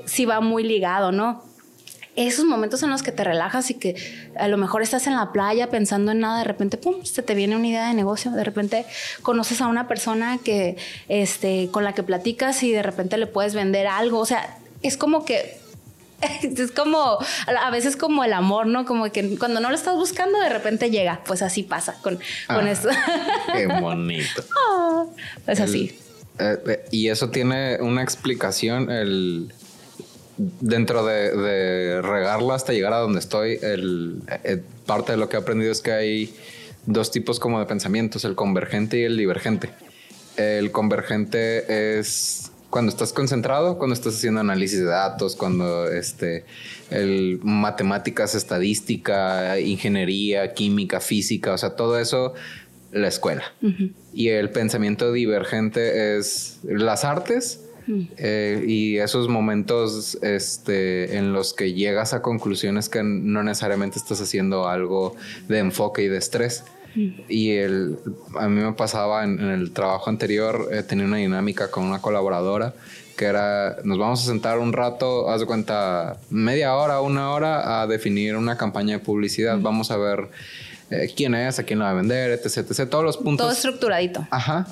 si 0.04 0.26
va 0.26 0.40
muy 0.40 0.62
ligado, 0.62 1.10
¿no? 1.10 1.42
Esos 2.16 2.44
momentos 2.44 2.82
en 2.82 2.90
los 2.90 3.02
que 3.02 3.12
te 3.12 3.24
relajas 3.24 3.70
y 3.70 3.74
que 3.74 3.96
a 4.36 4.48
lo 4.48 4.56
mejor 4.56 4.82
estás 4.82 5.06
en 5.06 5.14
la 5.14 5.32
playa 5.32 5.70
pensando 5.70 6.12
en 6.12 6.20
nada, 6.20 6.38
de 6.38 6.44
repente, 6.44 6.76
pum, 6.76 7.04
se 7.04 7.22
te 7.22 7.34
viene 7.34 7.56
una 7.56 7.66
idea 7.66 7.88
de 7.88 7.94
negocio, 7.94 8.30
de 8.30 8.44
repente 8.44 8.84
conoces 9.22 9.60
a 9.60 9.66
una 9.66 9.88
persona 9.88 10.38
que, 10.42 10.76
este, 11.08 11.68
con 11.70 11.84
la 11.84 11.94
que 11.94 12.02
platicas 12.02 12.62
y 12.62 12.72
de 12.72 12.82
repente 12.82 13.16
le 13.16 13.26
puedes 13.26 13.54
vender 13.54 13.86
algo, 13.86 14.18
o 14.18 14.26
sea, 14.26 14.58
es 14.82 14.96
como 14.96 15.24
que 15.24 15.60
es 16.42 16.70
como 16.72 17.18
a 17.46 17.70
veces 17.70 17.96
como 17.96 18.24
el 18.24 18.32
amor, 18.32 18.66
¿no? 18.66 18.84
Como 18.84 19.10
que 19.10 19.38
cuando 19.38 19.60
no 19.60 19.70
lo 19.70 19.74
estás 19.74 19.94
buscando, 19.96 20.38
de 20.38 20.48
repente 20.48 20.90
llega. 20.90 21.22
Pues 21.24 21.42
así 21.42 21.62
pasa 21.62 21.94
con, 22.02 22.16
con 22.46 22.66
ah, 22.66 22.70
esto. 22.70 22.88
Qué 23.52 23.66
bonito. 23.80 24.44
es 25.46 25.60
así. 25.60 25.98
Eh, 26.38 26.58
eh, 26.66 26.84
y 26.90 27.08
eso 27.08 27.30
tiene 27.30 27.78
una 27.80 28.02
explicación, 28.02 28.90
el, 28.90 29.52
dentro 30.60 31.04
de, 31.04 32.00
regarla 32.02 32.54
hasta 32.54 32.72
llegar 32.72 32.92
a 32.92 32.98
donde 32.98 33.18
estoy, 33.18 33.58
el, 33.62 34.22
eh, 34.44 34.62
parte 34.86 35.12
de 35.12 35.18
lo 35.18 35.28
que 35.28 35.36
he 35.36 35.40
aprendido 35.40 35.70
es 35.70 35.80
que 35.80 35.92
hay 35.92 36.34
dos 36.86 37.10
tipos 37.10 37.38
como 37.38 37.58
de 37.58 37.66
pensamientos, 37.66 38.24
el 38.24 38.34
convergente 38.34 38.98
y 38.98 39.02
el 39.04 39.16
divergente. 39.16 39.70
El 40.36 40.70
convergente 40.72 41.98
es 41.98 42.50
cuando 42.70 42.90
estás 42.90 43.12
concentrado, 43.12 43.78
cuando 43.78 43.94
estás 43.94 44.14
haciendo 44.14 44.40
análisis 44.40 44.78
de 44.78 44.86
datos, 44.86 45.36
cuando 45.36 45.90
este, 45.90 46.44
el, 46.90 47.40
matemáticas, 47.42 48.34
estadística, 48.34 49.58
ingeniería, 49.58 50.54
química, 50.54 51.00
física, 51.00 51.52
o 51.52 51.58
sea, 51.58 51.70
todo 51.76 51.98
eso, 51.98 52.32
la 52.92 53.08
escuela. 53.08 53.44
Y 54.12 54.28
el 54.28 54.50
pensamiento 54.50 55.12
divergente 55.12 56.16
es 56.16 56.60
las 56.62 57.04
artes, 57.04 57.60
eh, 57.88 58.64
y 58.66 58.98
esos 58.98 59.28
momentos 59.28 60.16
este, 60.22 61.16
en 61.16 61.32
los 61.32 61.54
que 61.54 61.72
llegas 61.72 62.12
a 62.12 62.22
conclusiones 62.22 62.88
que 62.88 63.02
no 63.02 63.42
necesariamente 63.42 63.98
estás 63.98 64.20
haciendo 64.20 64.68
algo 64.68 65.16
de 65.48 65.58
enfoque 65.58 66.02
y 66.02 66.08
de 66.08 66.18
estrés. 66.18 66.64
Y 67.28 67.50
el, 67.50 67.98
a 68.36 68.48
mí 68.48 68.62
me 68.62 68.72
pasaba 68.72 69.22
en, 69.22 69.38
el 69.38 69.70
trabajo 69.70 70.10
anterior, 70.10 70.68
eh, 70.72 70.82
tenía 70.82 71.04
una 71.04 71.18
dinámica 71.18 71.70
con 71.70 71.84
una 71.84 72.00
colaboradora 72.00 72.74
que 73.16 73.26
era, 73.26 73.76
nos 73.84 73.98
vamos 73.98 74.22
a 74.22 74.26
sentar 74.26 74.58
un 74.58 74.72
rato, 74.72 75.30
haz 75.30 75.40
de 75.40 75.46
cuenta, 75.46 76.16
media 76.30 76.74
hora, 76.74 77.02
una 77.02 77.32
hora 77.32 77.82
a 77.82 77.86
definir 77.86 78.34
una 78.34 78.56
campaña 78.56 78.96
de 78.96 79.04
publicidad. 79.04 79.58
Vamos 79.60 79.90
a 79.90 79.98
ver 79.98 80.30
eh, 80.90 81.12
quién 81.14 81.34
es, 81.34 81.58
a 81.58 81.64
quién 81.64 81.80
la 81.80 81.84
va 81.86 81.90
a 81.90 81.94
vender, 81.94 82.30
etc, 82.30 82.68
etc. 82.70 82.88
Todos 82.88 83.04
los 83.04 83.18
puntos. 83.18 83.44
Todo 83.44 83.52
estructuradito. 83.52 84.26
Ajá. 84.30 84.66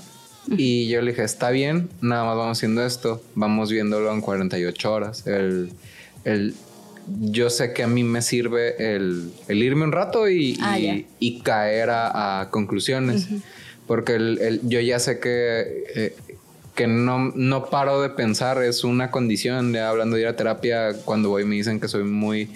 Y 0.57 0.89
yo 0.89 1.03
le 1.03 1.11
dije, 1.11 1.25
está 1.25 1.51
bien, 1.51 1.89
nada 2.01 2.25
más 2.25 2.37
vamos 2.37 2.59
haciendo 2.59 2.85
esto, 2.85 3.23
vamos 3.35 3.71
viéndolo 3.71 4.13
en 4.13 4.21
48 4.21 4.93
horas. 4.93 5.27
El, 5.27 5.71
el, 6.25 6.55
yo 7.21 7.51
sé 7.51 7.73
que 7.73 7.83
a 7.83 7.87
mí 7.87 8.05
me 8.05 8.23
sirve 8.23 8.95
el, 8.95 9.31
el 9.49 9.63
irme 9.63 9.85
un 9.85 9.93
rato 9.93 10.29
y, 10.29 10.59
ah, 10.63 10.79
y, 10.79 11.41
caer 11.41 11.91
a, 11.91 12.49
conclusiones. 12.51 13.29
Porque 13.87 14.15
el, 14.15 14.61
yo 14.65 14.81
ya 14.81 14.99
sé 14.99 15.19
que, 15.19 15.85
eh, 15.95 16.17
que 16.75 16.87
no, 16.87 17.33
no 17.35 17.67
paro 17.67 18.03
de 18.03 18.11
pensar, 18.11 18.63
es 18.63 18.85
una 18.85 19.11
condición. 19.11 19.73
De, 19.73 19.81
hablando 19.81 20.17
de 20.17 20.23
ir 20.23 20.29
a 20.29 20.37
terapia, 20.37 20.93
cuando 21.05 21.31
voy 21.31 21.45
me 21.45 21.57
dicen 21.57 21.81
que 21.81 21.89
soy 21.89 22.05
muy 22.05 22.51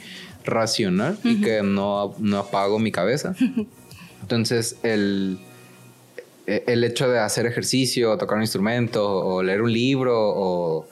racional 0.44 1.18
y 1.24 1.40
que 1.40 1.62
no, 1.62 2.14
no 2.18 2.38
apago 2.38 2.78
mi 2.78 2.92
cabeza. 2.92 3.34
Entonces, 4.22 4.76
el 4.82 5.38
el 6.66 6.84
hecho 6.84 7.08
de 7.08 7.18
hacer 7.18 7.46
ejercicio, 7.46 8.16
tocar 8.18 8.36
un 8.36 8.42
instrumento, 8.42 9.08
o 9.08 9.42
leer 9.42 9.62
un 9.62 9.72
libro, 9.72 10.14
o, 10.16 10.88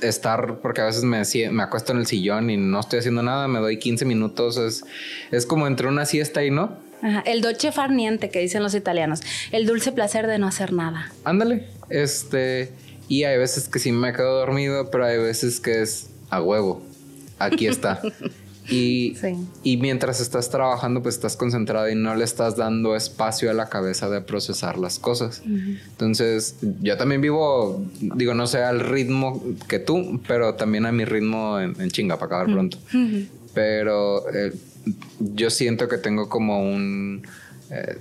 estar, 0.00 0.60
porque 0.62 0.80
a 0.80 0.86
veces 0.86 1.04
me, 1.04 1.22
me 1.50 1.62
acuesto 1.62 1.92
en 1.92 1.98
el 1.98 2.06
sillón 2.06 2.48
y 2.48 2.56
no 2.56 2.80
estoy 2.80 3.00
haciendo 3.00 3.22
nada, 3.22 3.48
me 3.48 3.58
doy 3.58 3.78
15 3.78 4.06
minutos, 4.06 4.56
es, 4.56 4.82
es 5.30 5.44
como 5.44 5.66
entre 5.66 5.88
una 5.88 6.06
siesta 6.06 6.42
y 6.42 6.50
no. 6.50 6.78
El 7.26 7.42
dolce 7.42 7.70
far 7.70 7.90
niente 7.90 8.30
que 8.30 8.40
dicen 8.40 8.62
los 8.62 8.74
italianos, 8.74 9.20
el 9.52 9.66
dulce 9.66 9.92
placer 9.92 10.26
de 10.26 10.38
no 10.38 10.48
hacer 10.48 10.72
nada. 10.72 11.12
Ándale, 11.24 11.66
este, 11.90 12.72
y 13.08 13.24
hay 13.24 13.36
veces 13.36 13.68
que 13.68 13.78
sí 13.78 13.92
me 13.92 14.12
quedo 14.14 14.38
dormido, 14.38 14.90
pero 14.90 15.04
hay 15.04 15.18
veces 15.18 15.60
que 15.60 15.82
es 15.82 16.08
a 16.30 16.42
huevo, 16.42 16.82
aquí 17.38 17.66
está. 17.66 18.00
Y, 18.70 19.16
y 19.62 19.76
mientras 19.78 20.20
estás 20.20 20.50
trabajando, 20.50 21.02
pues 21.02 21.14
estás 21.14 21.36
concentrado 21.36 21.88
y 21.88 21.94
no 21.94 22.14
le 22.14 22.24
estás 22.24 22.56
dando 22.56 22.96
espacio 22.96 23.50
a 23.50 23.54
la 23.54 23.68
cabeza 23.68 24.08
de 24.10 24.20
procesar 24.20 24.78
las 24.78 24.98
cosas. 24.98 25.42
Entonces, 25.46 26.56
yo 26.80 26.96
también 26.96 27.20
vivo, 27.20 27.82
digo, 28.00 28.34
no 28.34 28.46
sé 28.46 28.62
al 28.62 28.80
ritmo 28.80 29.42
que 29.68 29.78
tú, 29.78 30.20
pero 30.28 30.54
también 30.54 30.86
a 30.86 30.92
mi 30.92 31.04
ritmo 31.04 31.58
en, 31.58 31.90
chinga 31.90 32.16
para 32.16 32.26
acabar 32.26 32.52
pronto. 32.52 32.78
Pero 33.54 34.30
eh, 34.32 34.52
yo 35.18 35.50
siento 35.50 35.88
que 35.88 35.98
tengo 35.98 36.28
como 36.28 36.60
un... 36.60 37.26
Eh, 37.70 37.96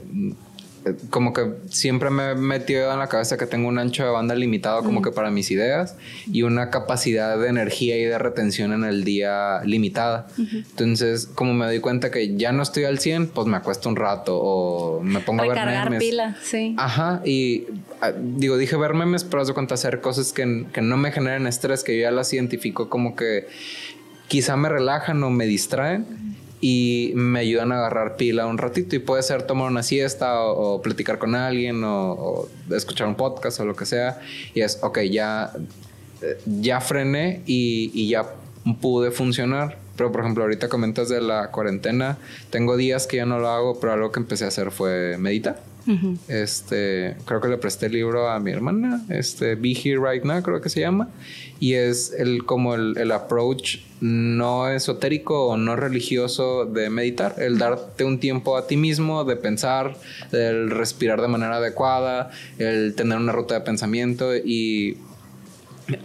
como 1.09 1.33
que 1.33 1.53
siempre 1.69 2.09
me 2.09 2.31
he 2.31 2.35
metido 2.35 2.91
en 2.91 2.99
la 2.99 3.07
cabeza 3.07 3.37
que 3.37 3.45
tengo 3.45 3.67
un 3.67 3.79
ancho 3.79 4.03
de 4.03 4.09
banda 4.09 4.35
limitado 4.35 4.83
como 4.83 5.01
que 5.01 5.11
para 5.11 5.31
mis 5.31 5.51
ideas 5.51 5.95
y 6.31 6.43
una 6.43 6.69
capacidad 6.69 7.37
de 7.37 7.47
energía 7.47 7.97
y 7.97 8.03
de 8.03 8.17
retención 8.17 8.73
en 8.73 8.83
el 8.83 9.03
día 9.03 9.61
limitada. 9.63 10.27
Entonces, 10.37 11.27
como 11.27 11.53
me 11.53 11.65
doy 11.65 11.79
cuenta 11.79 12.11
que 12.11 12.35
ya 12.35 12.51
no 12.51 12.63
estoy 12.63 12.85
al 12.85 12.99
100, 12.99 13.27
pues 13.27 13.47
me 13.47 13.57
acuesto 13.57 13.89
un 13.89 13.95
rato 13.95 14.37
o 14.39 15.01
me 15.01 15.19
pongo 15.19 15.43
a 15.43 15.47
ver 15.47 15.89
memes. 15.89 15.99
pila, 15.99 16.35
sí. 16.41 16.75
Ajá, 16.77 17.21
y 17.25 17.65
ah, 18.01 18.11
digo, 18.17 18.57
dije 18.57 18.75
ver 18.75 18.93
memes, 18.93 19.23
pero 19.23 19.41
haz 19.41 19.47
de 19.47 19.53
cuenta 19.53 19.73
hacer 19.73 20.01
cosas 20.01 20.33
que, 20.33 20.65
que 20.73 20.81
no 20.81 20.97
me 20.97 21.11
generen 21.11 21.47
estrés, 21.47 21.83
que 21.83 21.95
yo 21.97 22.03
ya 22.03 22.11
las 22.11 22.33
identifico 22.33 22.89
como 22.89 23.15
que 23.15 23.47
quizá 24.27 24.57
me 24.57 24.69
relajan 24.69 25.23
o 25.23 25.29
me 25.29 25.45
distraen 25.45 26.05
y 26.59 27.11
me 27.15 27.39
ayudan 27.39 27.71
a 27.71 27.77
agarrar 27.77 28.15
pila 28.15 28.47
un 28.47 28.57
ratito 28.57 28.95
y 28.95 28.99
puede 28.99 29.21
ser 29.23 29.43
tomar 29.43 29.69
una 29.69 29.83
siesta 29.83 30.41
o, 30.41 30.81
platicar 30.81 31.19
con 31.19 31.35
alguien 31.35 31.83
o, 31.83 32.47
escuchar 32.71 33.07
un 33.07 33.15
podcast 33.15 33.59
o 33.59 33.65
lo 33.65 33.75
que 33.75 33.85
sea 33.85 34.19
y 34.53 34.61
es, 34.61 34.79
ok, 34.81 34.99
ya, 35.01 35.51
eh, 36.21 36.37
ya 36.45 36.81
frené 36.81 37.41
y, 37.45 37.91
y 37.93 38.09
ya 38.09 38.25
pude 38.81 39.11
funcionar. 39.11 39.77
Pero 39.95 40.11
por 40.11 40.21
ejemplo, 40.21 40.43
ahorita 40.43 40.69
comentas 40.69 41.09
de 41.09 41.21
la 41.21 41.49
cuarentena, 41.49 42.17
tengo 42.51 42.77
días 42.77 43.07
que 43.07 43.17
ya 43.17 43.25
no 43.25 43.39
lo 43.39 43.49
hago, 43.49 43.79
pero 43.79 43.93
algo 43.93 44.11
que 44.11 44.19
empecé 44.19 44.45
a 44.45 44.49
hacer 44.49 44.69
fue 44.69 45.17
meditar. 45.17 45.59
Este, 46.27 47.15
creo 47.25 47.39
que 47.39 47.47
le 47.47 47.57
presté 47.57 47.85
el 47.85 47.93
libro 47.93 48.29
a 48.29 48.39
mi 48.39 48.51
hermana, 48.51 49.05
este, 49.09 49.55
Be 49.55 49.71
Here 49.71 49.99
Right 49.99 50.23
Now, 50.23 50.41
creo 50.41 50.61
que 50.61 50.69
se 50.69 50.81
llama, 50.81 51.09
y 51.59 51.73
es 51.73 52.13
el 52.17 52.45
como 52.45 52.75
el, 52.75 52.97
el 52.97 53.11
approach 53.11 53.77
no 53.99 54.69
esotérico 54.69 55.47
o 55.47 55.57
no 55.57 55.75
religioso 55.75 56.65
de 56.65 56.89
meditar, 56.89 57.35
el 57.39 57.57
darte 57.57 58.03
un 58.03 58.19
tiempo 58.19 58.57
a 58.57 58.67
ti 58.67 58.77
mismo, 58.77 59.23
de 59.23 59.35
pensar, 59.35 59.97
el 60.31 60.69
respirar 60.69 61.21
de 61.21 61.27
manera 61.27 61.57
adecuada, 61.57 62.31
el 62.59 62.93
tener 62.95 63.17
una 63.17 63.31
ruta 63.31 63.55
de 63.55 63.61
pensamiento 63.61 64.35
y 64.35 64.97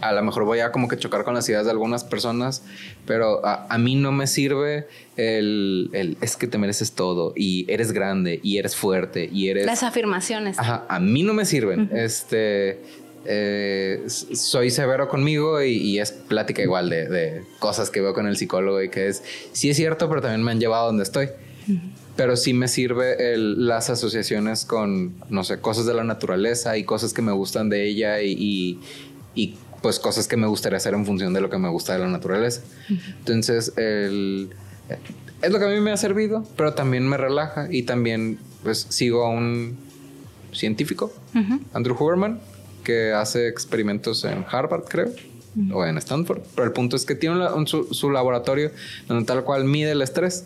a 0.01 0.11
lo 0.13 0.23
mejor 0.23 0.45
voy 0.45 0.59
a 0.59 0.71
como 0.71 0.87
que 0.87 0.97
chocar 0.97 1.23
con 1.23 1.33
las 1.33 1.47
ideas 1.49 1.65
de 1.65 1.71
algunas 1.71 2.03
personas, 2.03 2.63
pero 3.05 3.45
a, 3.45 3.77
mí 3.77 3.95
no 3.95 4.11
me 4.11 4.27
sirve 4.27 4.87
el, 5.17 6.17
es 6.21 6.37
que 6.37 6.47
te 6.47 6.57
mereces 6.57 6.93
todo 6.93 7.33
y 7.35 7.65
eres 7.71 7.91
grande 7.91 8.39
y 8.43 8.57
eres 8.57 8.75
fuerte 8.75 9.29
y 9.31 9.49
eres... 9.49 9.65
Las 9.65 9.83
afirmaciones. 9.83 10.59
Ajá, 10.59 10.85
a 10.87 10.99
mí 10.99 11.23
no 11.23 11.33
me 11.33 11.45
sirven. 11.45 11.89
Este, 11.93 12.79
eh, 13.25 14.03
soy 14.07 14.69
severo 14.69 15.07
conmigo 15.07 15.61
y, 15.61 15.99
es 15.99 16.11
plática 16.11 16.61
igual 16.61 16.89
de, 16.89 17.43
cosas 17.59 17.89
que 17.89 18.01
veo 18.01 18.13
con 18.13 18.27
el 18.27 18.37
psicólogo 18.37 18.81
y 18.81 18.89
que 18.89 19.07
es, 19.07 19.23
sí 19.51 19.69
es 19.69 19.77
cierto, 19.77 20.09
pero 20.09 20.21
también 20.21 20.43
me 20.43 20.51
han 20.51 20.59
llevado 20.59 20.83
a 20.83 20.87
donde 20.87 21.03
estoy. 21.03 21.29
Pero 22.15 22.35
sí 22.35 22.53
me 22.53 22.67
sirve 22.67 23.35
las 23.37 23.89
asociaciones 23.89 24.65
con, 24.65 25.15
no 25.29 25.43
sé, 25.43 25.59
cosas 25.59 25.85
de 25.85 25.93
la 25.93 26.03
naturaleza 26.03 26.77
y 26.77 26.83
cosas 26.83 27.13
que 27.13 27.21
me 27.21 27.31
gustan 27.31 27.69
de 27.69 27.87
ella 27.87 28.21
y, 28.21 28.79
y 29.33 29.55
pues 29.83 29.99
cosas 29.99 30.27
que 30.27 30.37
me 30.37 30.47
gustaría 30.47 30.77
hacer 30.77 30.95
en 30.95 31.05
función 31.05 31.33
de 31.33 31.41
lo 31.41 31.49
que 31.49 31.59
me 31.59 31.69
gusta 31.69 31.93
de 31.93 31.99
la 31.99 32.07
naturaleza. 32.07 32.61
Entonces, 33.19 33.73
el, 33.77 34.49
es 35.41 35.51
lo 35.51 35.59
que 35.59 35.65
a 35.65 35.67
mí 35.67 35.79
me 35.81 35.91
ha 35.91 35.97
servido, 35.97 36.43
pero 36.55 36.73
también 36.73 37.07
me 37.07 37.17
relaja 37.17 37.67
y 37.69 37.83
también 37.83 38.39
pues 38.63 38.87
sigo 38.89 39.25
a 39.25 39.29
un 39.29 39.77
científico, 40.53 41.13
Andrew 41.73 41.95
Huberman, 41.99 42.39
que 42.83 43.11
hace 43.11 43.49
experimentos 43.49 44.23
en 44.23 44.45
Harvard, 44.49 44.85
creo. 44.85 45.11
O 45.71 45.85
en 45.85 45.99
Stanford. 45.99 46.41
Pero 46.55 46.65
el 46.65 46.73
punto 46.73 46.95
es 46.95 47.05
que 47.05 47.13
tiene 47.13 47.45
su 47.91 48.09
laboratorio 48.09 48.71
donde 49.07 49.23
tal 49.25 49.43
cual 49.43 49.65
mide 49.65 49.91
el 49.91 50.01
estrés 50.01 50.45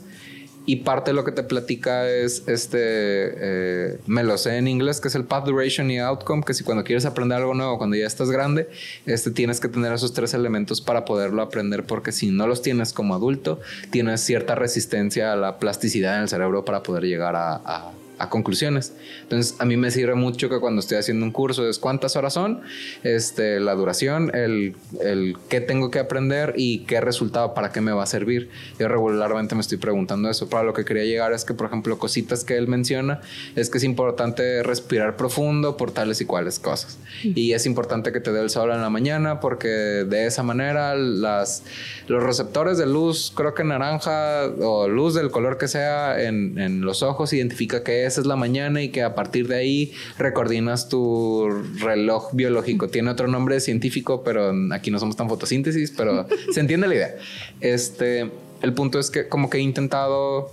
y 0.67 0.75
parte 0.77 1.11
de 1.11 1.15
lo 1.15 1.23
que 1.23 1.31
te 1.31 1.43
platica 1.43 2.09
es 2.09 2.43
este, 2.45 2.77
eh, 2.81 3.99
me 4.05 4.25
lo 4.25 4.37
sé 4.37 4.57
en 4.57 4.67
inglés, 4.67 4.99
que 4.99 5.07
es 5.07 5.15
el 5.15 5.23
path 5.23 5.45
duration 5.45 5.89
y 5.89 5.97
outcome, 5.99 6.43
que 6.43 6.53
si 6.53 6.65
cuando 6.65 6.83
quieres 6.83 7.05
aprender 7.05 7.37
algo 7.37 7.53
nuevo, 7.53 7.77
cuando 7.77 7.95
ya 7.95 8.05
estás 8.05 8.29
grande, 8.29 8.69
este, 9.05 9.31
tienes 9.31 9.61
que 9.61 9.69
tener 9.69 9.93
esos 9.93 10.13
tres 10.13 10.33
elementos 10.33 10.81
para 10.81 11.05
poderlo 11.05 11.41
aprender, 11.41 11.85
porque 11.85 12.11
si 12.11 12.31
no 12.31 12.47
los 12.47 12.61
tienes 12.61 12.91
como 12.91 13.15
adulto, 13.15 13.61
tienes 13.91 14.19
cierta 14.19 14.55
resistencia 14.55 15.31
a 15.31 15.37
la 15.37 15.57
plasticidad 15.57 16.17
en 16.17 16.23
el 16.23 16.27
cerebro 16.27 16.65
para 16.65 16.83
poder 16.83 17.05
llegar 17.05 17.37
a 17.37 17.91
a 18.19 18.29
conclusiones. 18.29 18.93
Entonces, 19.23 19.55
a 19.59 19.65
mí 19.65 19.77
me 19.77 19.91
sirve 19.91 20.15
mucho 20.15 20.49
que 20.49 20.59
cuando 20.59 20.79
estoy 20.79 20.97
haciendo 20.97 21.25
un 21.25 21.31
curso 21.31 21.67
es 21.67 21.79
cuántas 21.79 22.15
horas 22.15 22.33
son, 22.33 22.61
este, 23.03 23.59
la 23.59 23.75
duración, 23.75 24.33
el, 24.35 24.75
el 25.01 25.35
qué 25.49 25.61
tengo 25.61 25.91
que 25.91 25.99
aprender 25.99 26.53
y 26.55 26.79
qué 26.85 27.01
resultado, 27.01 27.53
para 27.53 27.71
qué 27.71 27.81
me 27.81 27.91
va 27.91 28.03
a 28.03 28.07
servir. 28.07 28.49
Yo 28.79 28.87
regularmente 28.87 29.55
me 29.55 29.61
estoy 29.61 29.77
preguntando 29.77 30.29
eso. 30.29 30.49
Para 30.49 30.63
lo 30.63 30.73
que 30.73 30.85
quería 30.85 31.03
llegar 31.03 31.33
es 31.33 31.45
que, 31.45 31.53
por 31.53 31.67
ejemplo, 31.67 31.97
cositas 31.99 32.43
que 32.43 32.57
él 32.57 32.67
menciona, 32.67 33.21
es 33.55 33.69
que 33.69 33.77
es 33.77 33.83
importante 33.83 34.63
respirar 34.63 35.15
profundo 35.15 35.77
por 35.77 35.91
tales 35.91 36.21
y 36.21 36.25
cuales 36.25 36.59
cosas. 36.59 36.97
Y 37.23 37.53
es 37.53 37.65
importante 37.65 38.11
que 38.11 38.19
te 38.19 38.31
dé 38.31 38.41
el 38.41 38.49
sol 38.49 38.71
en 38.71 38.81
la 38.81 38.89
mañana 38.89 39.39
porque 39.39 39.67
de 39.67 40.25
esa 40.25 40.43
manera 40.43 40.95
las, 40.95 41.63
los 42.07 42.23
receptores 42.23 42.77
de 42.77 42.85
luz, 42.85 43.31
creo 43.35 43.53
que 43.53 43.63
naranja 43.63 44.45
o 44.59 44.87
luz 44.87 45.13
del 45.13 45.31
color 45.31 45.57
que 45.57 45.67
sea 45.67 46.21
en, 46.21 46.57
en 46.57 46.81
los 46.81 47.03
ojos, 47.03 47.33
identifica 47.33 47.83
que 47.83 48.06
esa 48.07 48.21
es 48.21 48.27
la 48.27 48.35
mañana 48.35 48.81
y 48.81 48.89
que 48.89 49.03
a 49.03 49.15
partir 49.15 49.47
de 49.47 49.55
ahí 49.55 49.93
recoordinas 50.17 50.89
tu 50.89 51.47
reloj 51.79 52.33
biológico. 52.33 52.87
Tiene 52.89 53.11
otro 53.11 53.27
nombre 53.27 53.59
científico, 53.59 54.23
pero 54.23 54.53
aquí 54.73 54.91
no 54.91 54.99
somos 54.99 55.15
tan 55.15 55.29
fotosíntesis, 55.29 55.91
pero 55.91 56.27
se 56.51 56.59
entiende 56.59 56.87
la 56.87 56.95
idea. 56.95 57.15
Este, 57.61 58.31
el 58.61 58.73
punto 58.73 58.99
es 58.99 59.09
que 59.09 59.27
como 59.27 59.49
que 59.49 59.57
he 59.57 59.61
intentado 59.61 60.51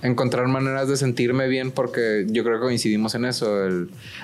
encontrar 0.00 0.46
maneras 0.46 0.88
de 0.88 0.96
sentirme 0.96 1.48
bien 1.48 1.72
porque 1.72 2.24
yo 2.28 2.44
creo 2.44 2.58
que 2.58 2.66
coincidimos 2.66 3.16
en 3.16 3.24
eso. 3.24 3.52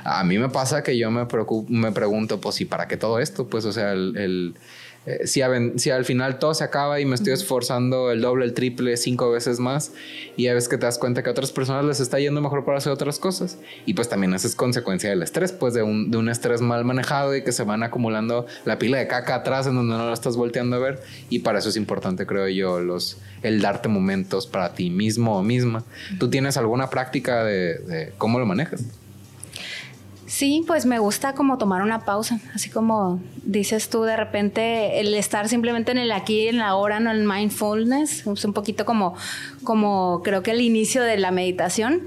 a 0.05 0.22
mí 0.22 0.39
me 0.39 0.49
pasa 0.49 0.85
que 0.85 0.97
yo 0.97 1.11
me, 1.11 1.27
me 1.68 1.93
pregunto, 1.93 2.41
pues, 2.41 2.61
¿y 2.61 2.64
para 2.64 2.87
qué 2.87 2.97
todo 2.97 3.18
esto? 3.18 3.49
Pues, 3.49 3.64
o 3.64 3.72
sea, 3.72 3.93
el 3.93 4.55
eh, 5.07 5.26
si, 5.26 5.42
si, 5.76 5.90
al 5.90 6.05
final 6.05 6.38
todo 6.38 6.55
se 6.55 6.64
acaba 6.64 6.98
y 6.98 7.05
me 7.05 7.14
estoy 7.14 7.32
esforzando 7.32 8.11
el 8.11 8.22
doble, 8.22 8.46
el 8.46 8.55
triple, 8.55 8.96
cinco 8.96 9.30
veces 9.30 9.61
más, 9.61 9.92
y 10.36 10.46
a 10.48 10.55
veces 10.55 10.68
que 10.68 10.78
te 10.78 10.86
das 10.86 10.98
cuenta 10.98 11.22
que 11.22 11.28
a 11.28 11.32
otras 11.32 11.52
personas 11.52 11.84
les 11.84 12.00
está 12.00 12.18
yendo 12.18 12.40
mejor 12.40 12.64
para 12.64 12.78
hacer 12.78 12.92
otras 12.92 13.18
cosas, 13.18 13.59
y 13.84 13.94
pues 13.94 14.09
también 14.09 14.32
eso 14.34 14.46
es 14.46 14.55
consecuencia 14.55 15.11
del 15.11 15.22
estrés, 15.22 15.52
pues 15.52 15.74
de 15.74 15.82
un, 15.82 16.11
de 16.11 16.16
un 16.16 16.28
estrés 16.28 16.61
mal 16.61 16.84
manejado 16.84 17.36
y 17.36 17.44
que 17.44 17.52
se 17.52 17.64
van 17.64 17.82
acumulando 17.82 18.46
la 18.64 18.78
pila 18.78 18.98
de 18.98 19.07
caca 19.07 19.34
atrás 19.36 19.66
en 19.66 19.74
donde 19.74 19.94
no 19.94 20.07
lo 20.07 20.12
estás 20.12 20.36
volteando 20.36 20.76
a 20.76 20.78
ver, 20.78 21.02
y 21.28 21.40
para 21.40 21.59
eso 21.59 21.68
es 21.68 21.76
importante, 21.76 22.26
creo 22.26 22.48
yo, 22.48 22.80
los, 22.80 23.18
el 23.42 23.61
darte 23.61 23.88
momentos 23.88 24.46
para 24.46 24.74
ti 24.74 24.90
mismo 24.90 25.38
o 25.38 25.42
misma. 25.42 25.84
¿Tú 26.18 26.30
tienes 26.30 26.57
alguna 26.57 26.88
práctica 26.88 27.44
de, 27.44 27.78
de 27.78 28.12
cómo 28.16 28.38
lo 28.38 28.46
manejas? 28.46 28.84
Sí, 30.35 30.64
pues 30.66 30.85
me 30.85 30.99
gusta 30.99 31.32
como 31.32 31.59
tomar 31.59 31.80
una 31.80 32.05
pausa, 32.05 32.41
así 32.53 32.68
como 32.68 33.20
dices 33.45 33.89
tú 33.89 34.03
de 34.03 34.16
repente 34.16 34.99
el 34.99 35.14
estar 35.14 35.49
simplemente 35.49 35.93
en 35.93 35.99
el 35.99 36.11
aquí, 36.11 36.49
en 36.49 36.59
la 36.59 36.74
hora, 36.74 36.99
no 36.99 37.12
el 37.12 37.24
mindfulness, 37.24 38.26
es 38.26 38.45
un 38.45 38.53
poquito 38.53 38.85
como, 38.85 39.14
como 39.62 40.22
creo 40.24 40.43
que 40.43 40.51
el 40.51 40.61
inicio 40.61 41.05
de 41.05 41.18
la 41.18 41.30
meditación. 41.30 42.03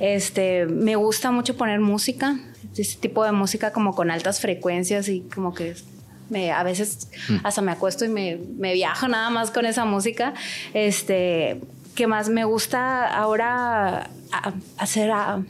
Este, 0.00 0.66
me 0.66 0.96
gusta 0.96 1.30
mucho 1.30 1.56
poner 1.56 1.78
música, 1.78 2.40
ese 2.76 2.98
tipo 2.98 3.22
de 3.22 3.30
música 3.30 3.72
como 3.72 3.94
con 3.94 4.10
altas 4.10 4.40
frecuencias 4.40 5.08
y 5.08 5.20
como 5.32 5.54
que 5.54 5.76
me, 6.30 6.50
a 6.50 6.64
veces 6.64 7.06
mm. 7.28 7.36
hasta 7.44 7.62
me 7.62 7.70
acuesto 7.70 8.04
y 8.04 8.08
me, 8.08 8.40
me, 8.56 8.72
viajo 8.72 9.06
nada 9.06 9.30
más 9.30 9.52
con 9.52 9.66
esa 9.66 9.84
música. 9.84 10.34
Este, 10.74 11.60
que 11.94 12.08
más 12.08 12.28
me 12.28 12.44
gusta 12.44 13.06
ahora 13.06 14.10
hacer 14.78 15.12
a, 15.12 15.44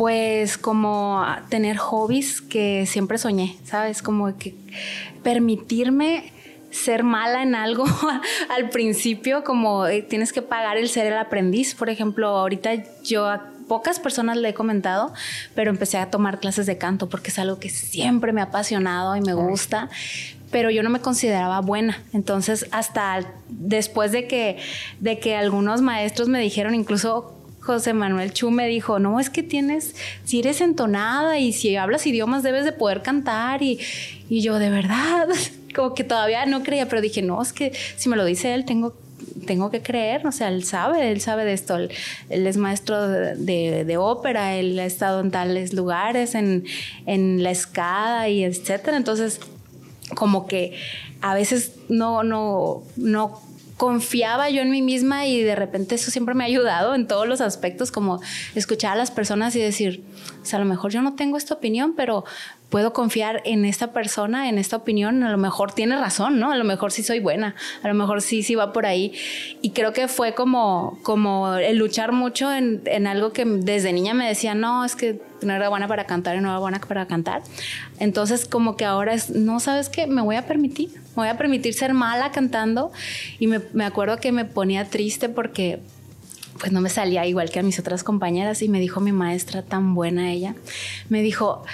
pues 0.00 0.56
como 0.56 1.26
tener 1.50 1.76
hobbies 1.76 2.40
que 2.40 2.86
siempre 2.86 3.18
soñé, 3.18 3.58
¿sabes? 3.64 4.00
Como 4.00 4.34
que 4.38 4.54
permitirme 5.22 6.32
ser 6.70 7.02
mala 7.02 7.42
en 7.42 7.54
algo 7.54 7.84
al 8.48 8.70
principio, 8.70 9.44
como 9.44 9.86
eh, 9.86 10.00
tienes 10.00 10.32
que 10.32 10.40
pagar 10.40 10.78
el 10.78 10.88
ser 10.88 11.04
el 11.04 11.18
aprendiz. 11.18 11.74
Por 11.74 11.90
ejemplo, 11.90 12.28
ahorita 12.28 12.70
yo 13.04 13.26
a 13.26 13.50
pocas 13.68 14.00
personas 14.00 14.38
le 14.38 14.48
he 14.48 14.54
comentado, 14.54 15.12
pero 15.54 15.68
empecé 15.68 15.98
a 15.98 16.10
tomar 16.10 16.40
clases 16.40 16.64
de 16.64 16.78
canto 16.78 17.10
porque 17.10 17.28
es 17.28 17.38
algo 17.38 17.58
que 17.58 17.68
siempre 17.68 18.32
me 18.32 18.40
ha 18.40 18.44
apasionado 18.44 19.16
y 19.16 19.20
me 19.20 19.34
gusta 19.34 19.90
pero 20.50 20.70
yo 20.70 20.82
no 20.82 20.90
me 20.90 20.98
consideraba 20.98 21.60
buena. 21.60 22.02
Entonces, 22.12 22.66
hasta 22.72 23.20
después 23.48 24.10
de 24.10 24.26
que, 24.26 24.58
de 24.98 25.20
que 25.20 25.36
algunos 25.36 25.80
maestros 25.80 26.28
me 26.28 26.40
dijeron, 26.40 26.74
incluso 26.74 27.39
José 27.60 27.92
Manuel 27.92 28.32
Chu 28.32 28.50
me 28.50 28.66
dijo, 28.66 28.98
no, 28.98 29.20
es 29.20 29.30
que 29.30 29.42
tienes, 29.42 29.94
si 30.24 30.40
eres 30.40 30.60
entonada 30.60 31.38
y 31.38 31.52
si 31.52 31.76
hablas 31.76 32.06
idiomas 32.06 32.42
debes 32.42 32.64
de 32.64 32.72
poder 32.72 33.02
cantar 33.02 33.62
y, 33.62 33.78
yo 34.28 34.58
de 34.58 34.70
verdad, 34.70 35.28
como 35.74 35.94
que 35.94 36.04
todavía 36.04 36.46
no 36.46 36.62
creía, 36.62 36.88
pero 36.88 37.02
dije, 37.02 37.22
no, 37.22 37.40
es 37.40 37.52
que 37.52 37.72
si 37.96 38.08
me 38.08 38.16
lo 38.16 38.24
dice 38.24 38.54
él, 38.54 38.64
tengo 38.64 38.94
tengo 39.46 39.70
que 39.70 39.82
creer, 39.82 40.26
o 40.26 40.32
sea, 40.32 40.48
él 40.48 40.64
sabe, 40.64 41.10
él 41.10 41.20
sabe 41.20 41.44
de 41.44 41.52
esto, 41.52 41.76
él, 41.76 41.90
es 42.28 42.56
maestro 42.56 43.08
de, 43.08 43.96
ópera, 43.98 44.56
él 44.56 44.78
ha 44.78 44.84
estado 44.84 45.20
en 45.20 45.30
tales 45.30 45.72
lugares, 45.72 46.34
en, 46.34 46.64
en 47.06 47.42
la 47.42 47.50
escada 47.50 48.28
y 48.28 48.44
etcétera, 48.44 48.96
entonces 48.96 49.40
como 50.14 50.46
que 50.46 50.74
a 51.20 51.34
veces 51.34 51.72
no, 51.88 52.22
no, 52.22 52.82
no 52.96 53.40
confiaba 53.80 54.50
yo 54.50 54.60
en 54.60 54.70
mí 54.70 54.82
misma 54.82 55.26
y 55.26 55.42
de 55.42 55.56
repente 55.56 55.94
eso 55.94 56.10
siempre 56.10 56.34
me 56.34 56.44
ha 56.44 56.46
ayudado 56.48 56.94
en 56.94 57.06
todos 57.06 57.26
los 57.26 57.40
aspectos, 57.40 57.90
como 57.90 58.20
escuchar 58.54 58.92
a 58.92 58.96
las 58.96 59.10
personas 59.10 59.56
y 59.56 59.58
decir, 59.58 60.04
o 60.42 60.44
sea, 60.44 60.58
a 60.58 60.62
lo 60.62 60.68
mejor 60.68 60.90
yo 60.90 61.02
no 61.02 61.14
tengo 61.14 61.36
esta 61.36 61.54
opinión, 61.54 61.94
pero 61.96 62.24
puedo 62.70 62.92
confiar 62.92 63.42
en 63.44 63.64
esta 63.64 63.92
persona, 63.92 64.48
en 64.48 64.56
esta 64.56 64.76
opinión, 64.76 65.22
a 65.22 65.30
lo 65.30 65.38
mejor 65.38 65.72
tiene 65.72 65.98
razón, 65.98 66.38
¿no? 66.38 66.52
A 66.52 66.56
lo 66.56 66.64
mejor 66.64 66.92
sí 66.92 67.02
soy 67.02 67.20
buena, 67.20 67.54
a 67.82 67.88
lo 67.88 67.94
mejor 67.94 68.22
sí, 68.22 68.42
sí 68.42 68.54
va 68.54 68.72
por 68.72 68.86
ahí. 68.86 69.12
Y 69.60 69.70
creo 69.70 69.92
que 69.92 70.08
fue 70.08 70.34
como, 70.34 70.98
como 71.02 71.56
el 71.56 71.76
luchar 71.76 72.12
mucho 72.12 72.52
en, 72.52 72.80
en 72.86 73.06
algo 73.06 73.32
que 73.32 73.44
desde 73.44 73.92
niña 73.92 74.14
me 74.14 74.26
decía, 74.26 74.54
no, 74.54 74.84
es 74.84 74.96
que 74.96 75.20
no 75.42 75.52
era 75.52 75.68
buena 75.68 75.88
para 75.88 76.06
cantar 76.06 76.36
y 76.36 76.40
no 76.40 76.48
era 76.48 76.58
buena 76.58 76.80
para 76.80 77.06
cantar. 77.06 77.42
Entonces 77.98 78.46
como 78.46 78.76
que 78.76 78.84
ahora 78.84 79.14
es, 79.14 79.30
no, 79.30 79.60
¿sabes 79.60 79.88
qué? 79.88 80.06
Me 80.06 80.22
voy 80.22 80.36
a 80.36 80.46
permitir, 80.46 80.90
me 80.90 81.16
voy 81.16 81.28
a 81.28 81.36
permitir 81.36 81.74
ser 81.74 81.92
mala 81.92 82.30
cantando. 82.30 82.92
Y 83.38 83.46
me, 83.46 83.60
me 83.72 83.84
acuerdo 83.84 84.18
que 84.18 84.32
me 84.32 84.44
ponía 84.44 84.84
triste 84.88 85.28
porque 85.28 85.80
pues 86.60 86.72
no 86.72 86.80
me 86.82 86.90
salía 86.90 87.26
igual 87.26 87.50
que 87.50 87.58
a 87.58 87.62
mis 87.62 87.78
otras 87.78 88.04
compañeras 88.04 88.60
y 88.62 88.68
me 88.68 88.78
dijo 88.78 89.00
mi 89.00 89.12
maestra, 89.12 89.62
tan 89.62 89.94
buena 89.94 90.30
ella, 90.30 90.54
me 91.08 91.22
dijo, 91.22 91.64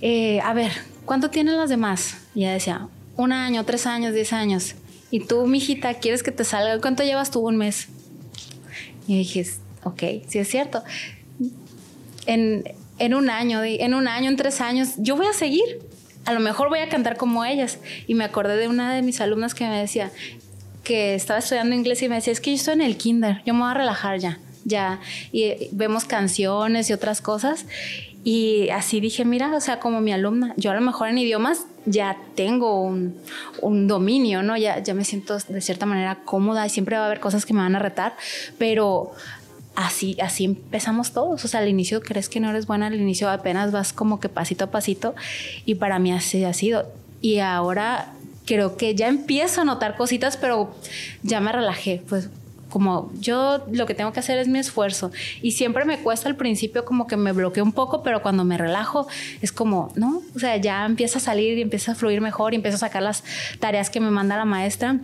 eh, 0.00 0.40
a 0.40 0.54
ver, 0.54 0.72
¿cuánto 1.04 1.28
tienen 1.28 1.56
las 1.56 1.68
demás? 1.68 2.16
Y 2.34 2.42
ella 2.42 2.52
decía, 2.52 2.88
un 3.16 3.32
año, 3.32 3.64
tres 3.64 3.86
años, 3.86 4.14
diez 4.14 4.32
años. 4.32 4.76
Y 5.10 5.20
tú, 5.20 5.46
mijita, 5.46 5.94
¿quieres 5.94 6.22
que 6.22 6.30
te 6.30 6.44
salga? 6.44 6.80
¿Cuánto 6.80 7.02
llevas 7.02 7.30
tú 7.30 7.40
un 7.40 7.56
mes? 7.56 7.88
Y 9.06 9.18
dije, 9.18 9.44
ok, 9.82 10.02
sí 10.28 10.38
es 10.38 10.48
cierto. 10.48 10.82
En, 12.26 12.64
en 12.98 13.14
un 13.14 13.28
año, 13.28 13.62
en 13.64 13.94
un 13.94 14.08
año, 14.08 14.30
en 14.30 14.36
tres 14.36 14.60
años, 14.60 14.90
yo 14.98 15.16
voy 15.16 15.26
a 15.26 15.32
seguir. 15.32 15.80
A 16.24 16.32
lo 16.32 16.40
mejor 16.40 16.68
voy 16.68 16.78
a 16.78 16.88
cantar 16.88 17.16
como 17.16 17.44
ellas. 17.44 17.78
Y 18.06 18.14
me 18.14 18.24
acordé 18.24 18.56
de 18.56 18.68
una 18.68 18.94
de 18.94 19.02
mis 19.02 19.20
alumnas 19.20 19.54
que 19.54 19.68
me 19.68 19.80
decía 19.80 20.10
que 20.82 21.14
estaba 21.14 21.38
estudiando 21.38 21.74
inglés 21.74 22.02
y 22.02 22.08
me 22.08 22.16
decía, 22.16 22.32
es 22.32 22.40
que 22.40 22.50
yo 22.50 22.56
estoy 22.56 22.74
en 22.74 22.80
el 22.82 22.96
kinder, 22.96 23.42
yo 23.44 23.54
me 23.54 23.60
voy 23.60 23.70
a 23.70 23.74
relajar 23.74 24.18
ya, 24.18 24.38
ya. 24.64 25.00
Y 25.32 25.68
vemos 25.72 26.04
canciones 26.04 26.90
y 26.90 26.92
otras 26.92 27.20
cosas. 27.20 27.66
Y 28.24 28.68
así 28.70 29.00
dije, 29.00 29.24
mira, 29.24 29.54
o 29.54 29.60
sea, 29.60 29.80
como 29.80 30.00
mi 30.00 30.12
alumna, 30.12 30.54
yo 30.56 30.70
a 30.70 30.74
lo 30.74 30.80
mejor 30.80 31.08
en 31.08 31.18
idiomas 31.18 31.66
ya 31.86 32.16
tengo 32.36 32.80
un, 32.80 33.16
un, 33.60 33.88
dominio, 33.88 34.44
¿no? 34.44 34.56
Ya, 34.56 34.78
ya 34.80 34.94
me 34.94 35.04
siento 35.04 35.36
de 35.36 35.60
cierta 35.60 35.86
manera 35.86 36.20
cómoda 36.24 36.64
y 36.64 36.70
siempre 36.70 36.96
va 36.96 37.02
a 37.02 37.06
haber 37.06 37.18
cosas 37.18 37.44
que 37.44 37.52
me 37.52 37.60
van 37.60 37.74
a 37.74 37.80
retar, 37.80 38.14
pero 38.58 39.12
así, 39.74 40.16
así 40.20 40.44
empezamos 40.44 41.12
todos. 41.12 41.44
O 41.44 41.48
sea, 41.48 41.60
al 41.60 41.68
inicio 41.68 42.00
crees 42.00 42.28
que 42.28 42.40
no 42.40 42.50
eres 42.50 42.66
buena, 42.66 42.86
al 42.86 42.94
inicio 42.94 43.28
apenas 43.30 43.72
vas 43.72 43.92
como 43.92 44.20
que 44.20 44.28
pasito 44.28 44.64
a 44.64 44.70
pasito 44.70 45.14
y 45.64 45.76
para 45.76 45.98
mí 45.98 46.12
así 46.12 46.44
ha 46.44 46.52
sido. 46.52 46.86
Y 47.20 47.38
ahora 47.38 48.12
creo 48.46 48.76
que 48.76 48.94
ya 48.94 49.08
empiezo 49.08 49.60
a 49.60 49.64
notar 49.64 49.96
cositas, 49.96 50.36
pero 50.36 50.74
ya 51.22 51.40
me 51.40 51.52
relajé, 51.52 52.02
pues 52.08 52.28
como 52.72 53.12
yo 53.20 53.66
lo 53.70 53.84
que 53.84 53.94
tengo 53.94 54.14
que 54.14 54.20
hacer 54.20 54.38
es 54.38 54.48
mi 54.48 54.58
esfuerzo 54.58 55.12
y 55.42 55.52
siempre 55.52 55.84
me 55.84 55.98
cuesta 55.98 56.30
al 56.30 56.36
principio 56.36 56.86
como 56.86 57.06
que 57.06 57.18
me 57.18 57.32
bloqueo 57.32 57.62
un 57.62 57.72
poco, 57.72 58.02
pero 58.02 58.22
cuando 58.22 58.44
me 58.44 58.56
relajo 58.56 59.06
es 59.42 59.52
como, 59.52 59.92
¿no? 59.94 60.22
O 60.34 60.38
sea, 60.38 60.56
ya 60.56 60.86
empieza 60.86 61.18
a 61.18 61.20
salir 61.20 61.58
y 61.58 61.60
empieza 61.60 61.92
a 61.92 61.94
fluir 61.94 62.22
mejor 62.22 62.54
y 62.54 62.56
empiezo 62.56 62.76
a 62.76 62.78
sacar 62.78 63.02
las 63.02 63.24
tareas 63.60 63.90
que 63.90 64.00
me 64.00 64.10
manda 64.10 64.38
la 64.38 64.46
maestra. 64.46 65.00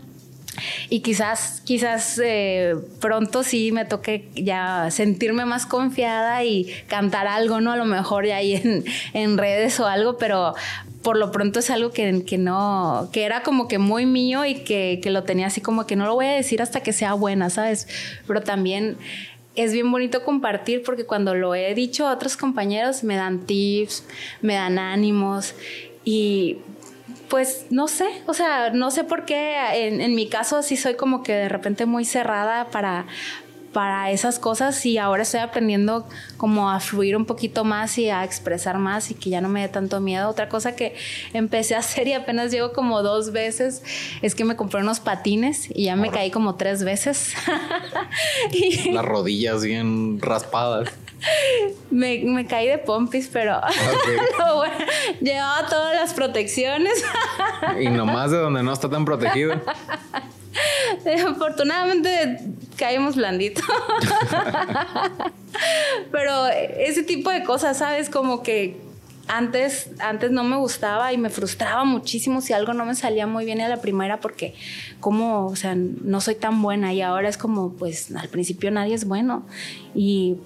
Y 0.88 1.00
quizás, 1.00 1.60
quizás 1.64 2.18
eh, 2.24 2.74
pronto 3.00 3.42
sí 3.44 3.70
me 3.70 3.84
toque 3.84 4.28
ya 4.34 4.90
sentirme 4.90 5.44
más 5.44 5.66
confiada 5.66 6.42
y 6.44 6.72
cantar 6.88 7.26
algo, 7.26 7.60
¿no? 7.60 7.72
A 7.72 7.76
lo 7.76 7.84
mejor 7.84 8.26
ya 8.26 8.36
ahí 8.36 8.54
en, 8.54 8.84
en 9.12 9.38
redes 9.38 9.78
o 9.78 9.86
algo, 9.86 10.16
pero 10.16 10.54
por 11.02 11.16
lo 11.16 11.30
pronto 11.30 11.60
es 11.60 11.70
algo 11.70 11.90
que, 11.90 12.24
que, 12.24 12.38
no, 12.38 13.08
que 13.12 13.24
era 13.24 13.42
como 13.42 13.68
que 13.68 13.78
muy 13.78 14.06
mío 14.06 14.44
y 14.44 14.56
que, 14.56 15.00
que 15.02 15.10
lo 15.10 15.24
tenía 15.24 15.46
así 15.46 15.60
como 15.60 15.86
que 15.86 15.96
no 15.96 16.06
lo 16.06 16.14
voy 16.14 16.26
a 16.26 16.32
decir 16.32 16.60
hasta 16.62 16.82
que 16.82 16.92
sea 16.92 17.14
buena, 17.14 17.50
¿sabes? 17.50 17.86
Pero 18.26 18.42
también 18.42 18.96
es 19.54 19.72
bien 19.72 19.90
bonito 19.90 20.24
compartir 20.24 20.82
porque 20.84 21.04
cuando 21.04 21.34
lo 21.34 21.54
he 21.54 21.74
dicho 21.74 22.06
a 22.06 22.12
otros 22.12 22.36
compañeros 22.36 23.04
me 23.04 23.16
dan 23.16 23.40
tips, 23.40 24.04
me 24.40 24.54
dan 24.54 24.78
ánimos 24.78 25.54
y 26.04 26.58
pues 27.28 27.66
no 27.70 27.88
sé, 27.88 28.06
o 28.26 28.34
sea, 28.34 28.70
no 28.70 28.90
sé 28.90 29.04
por 29.04 29.24
qué 29.24 29.56
en, 29.74 30.00
en, 30.00 30.14
mi 30.14 30.28
caso 30.28 30.62
sí 30.62 30.76
soy 30.76 30.94
como 30.94 31.22
que 31.22 31.32
de 31.32 31.48
repente 31.48 31.84
muy 31.84 32.04
cerrada 32.04 32.66
para, 32.70 33.06
para 33.78 34.10
esas 34.10 34.40
cosas 34.40 34.84
y 34.86 34.98
ahora 34.98 35.22
estoy 35.22 35.38
aprendiendo 35.38 36.04
como 36.36 36.68
a 36.68 36.80
fluir 36.80 37.16
un 37.16 37.26
poquito 37.26 37.62
más 37.62 37.96
y 37.96 38.10
a 38.10 38.24
expresar 38.24 38.76
más 38.76 39.12
y 39.12 39.14
que 39.14 39.30
ya 39.30 39.40
no 39.40 39.48
me 39.48 39.60
dé 39.60 39.68
tanto 39.68 40.00
miedo. 40.00 40.28
Otra 40.28 40.48
cosa 40.48 40.74
que 40.74 40.96
empecé 41.32 41.76
a 41.76 41.78
hacer 41.78 42.08
y 42.08 42.12
apenas 42.12 42.50
llego 42.50 42.72
como 42.72 43.04
dos 43.04 43.30
veces 43.30 43.84
es 44.20 44.34
que 44.34 44.44
me 44.44 44.56
compré 44.56 44.80
unos 44.80 44.98
patines 44.98 45.68
y 45.72 45.84
ya 45.84 45.94
me 45.94 46.10
caí 46.10 46.32
como 46.32 46.56
tres 46.56 46.82
veces. 46.82 47.34
Las 48.92 49.04
rodillas 49.04 49.62
bien 49.62 50.18
raspadas. 50.20 50.88
Me, 51.88 52.18
me, 52.24 52.48
caí 52.48 52.66
de 52.66 52.78
pompis, 52.78 53.30
pero 53.32 53.60
llevaba 55.20 55.68
todas 55.68 55.94
las 55.94 56.14
protecciones. 56.14 57.04
y 57.80 57.88
nomás 57.90 58.32
de 58.32 58.38
donde 58.38 58.64
no 58.64 58.72
está 58.72 58.90
tan 58.90 59.04
protegido. 59.04 59.54
Afortunadamente 61.26 62.40
caímos 62.76 63.16
blandito. 63.16 63.62
Pero 66.12 66.46
ese 66.48 67.02
tipo 67.02 67.30
de 67.30 67.42
cosas, 67.42 67.78
¿sabes? 67.78 68.10
Como 68.10 68.42
que 68.42 68.76
antes, 69.28 69.90
antes 69.98 70.30
no 70.30 70.42
me 70.42 70.56
gustaba 70.56 71.12
y 71.12 71.18
me 71.18 71.30
frustraba 71.30 71.84
muchísimo 71.84 72.40
si 72.40 72.54
algo 72.54 72.72
no 72.72 72.86
me 72.86 72.94
salía 72.94 73.26
muy 73.26 73.44
bien 73.44 73.60
a 73.60 73.68
la 73.68 73.80
primera 73.80 74.20
porque 74.20 74.54
como, 75.00 75.46
o 75.46 75.56
sea, 75.56 75.74
no 75.76 76.20
soy 76.20 76.34
tan 76.34 76.60
buena 76.62 76.92
y 76.94 77.02
ahora 77.02 77.28
es 77.28 77.36
como, 77.36 77.74
pues 77.74 78.14
al 78.14 78.28
principio 78.28 78.70
nadie 78.70 78.94
es 78.94 79.04
bueno 79.04 79.46
y, 79.94 80.36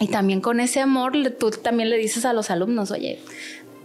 y 0.00 0.08
también 0.08 0.40
con 0.40 0.60
ese 0.60 0.80
amor 0.80 1.12
tú 1.38 1.50
también 1.50 1.90
le 1.90 1.98
dices 1.98 2.24
a 2.24 2.32
los 2.32 2.50
alumnos, 2.50 2.90
oye, 2.90 3.20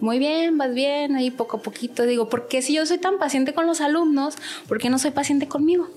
muy 0.01 0.17
bien, 0.19 0.57
vas 0.57 0.73
bien, 0.73 1.15
ahí 1.15 1.31
poco 1.31 1.57
a 1.57 1.61
poquito. 1.61 2.05
Digo, 2.05 2.27
¿por 2.27 2.47
qué 2.47 2.61
si 2.61 2.73
yo 2.73 2.85
soy 2.85 2.97
tan 2.97 3.19
paciente 3.19 3.53
con 3.53 3.67
los 3.67 3.81
alumnos, 3.81 4.35
por 4.67 4.79
qué 4.79 4.89
no 4.89 4.99
soy 4.99 5.11
paciente 5.11 5.47
conmigo? 5.47 5.87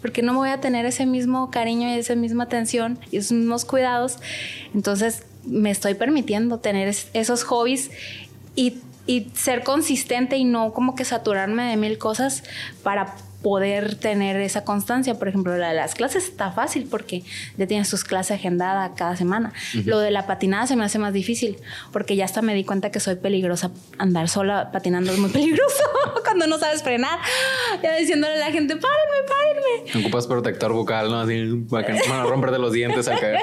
Porque 0.00 0.22
no 0.22 0.32
me 0.32 0.38
voy 0.38 0.48
a 0.48 0.60
tener 0.60 0.86
ese 0.86 1.04
mismo 1.04 1.50
cariño 1.50 1.88
y 1.88 1.98
esa 1.98 2.14
misma 2.14 2.44
atención 2.44 2.98
y 3.10 3.18
esos 3.18 3.32
mismos 3.32 3.66
cuidados. 3.66 4.16
Entonces, 4.74 5.24
me 5.44 5.70
estoy 5.70 5.94
permitiendo 5.94 6.58
tener 6.58 6.94
esos 7.12 7.44
hobbies 7.44 7.90
y, 8.56 8.78
y 9.06 9.30
ser 9.34 9.62
consistente 9.62 10.38
y 10.38 10.44
no 10.44 10.72
como 10.72 10.94
que 10.94 11.04
saturarme 11.04 11.64
de 11.64 11.76
mil 11.76 11.98
cosas 11.98 12.44
para 12.82 13.14
poder 13.42 13.94
tener 13.94 14.36
esa 14.36 14.64
constancia. 14.64 15.14
Por 15.14 15.28
ejemplo, 15.28 15.56
la 15.56 15.68
de 15.68 15.74
las 15.74 15.94
clases 15.94 16.24
está 16.24 16.52
fácil 16.52 16.86
porque 16.90 17.22
ya 17.56 17.66
tienes 17.66 17.88
tus 17.88 18.04
clases 18.04 18.38
agendadas 18.38 18.92
cada 18.96 19.16
semana. 19.16 19.52
Lo 19.84 19.98
de 19.98 20.10
la 20.10 20.26
patinada 20.26 20.66
se 20.66 20.76
me 20.76 20.84
hace 20.84 20.98
más 20.98 21.12
difícil 21.12 21.56
porque 21.92 22.16
ya 22.16 22.24
hasta 22.24 22.42
me 22.42 22.54
di 22.54 22.64
cuenta 22.64 22.90
que 22.90 23.00
soy 23.00 23.16
peligrosa. 23.16 23.70
Andar 23.98 24.28
sola 24.28 24.70
patinando 24.72 25.12
es 25.12 25.18
muy 25.18 25.30
peligroso 25.32 25.84
cuando 26.24 26.46
no 26.46 26.58
sabes 26.58 26.82
frenar. 26.82 27.18
Ya 27.82 27.96
diciéndole 27.96 28.34
a 28.34 28.48
la 28.48 28.52
gente, 28.52 28.76
párenme, 28.76 29.28
párenme. 29.28 30.00
Ocupas 30.00 30.26
protector 30.26 30.72
bucal, 30.72 31.10
¿no? 31.10 31.20
Así, 31.20 31.64
para 31.68 32.22
no 32.22 32.30
romper 32.30 32.50
de 32.50 32.58
los 32.58 32.72
dientes 32.72 33.08
al 33.08 33.18
caer. 33.18 33.40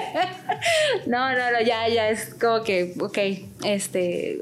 no, 1.07 1.32
no, 1.32 1.52
no, 1.52 1.61
ya, 1.65 1.88
ya 1.88 2.10
es 2.10 2.34
como 2.36 2.64
que, 2.64 2.94
ok, 2.99 3.18
este, 3.64 4.41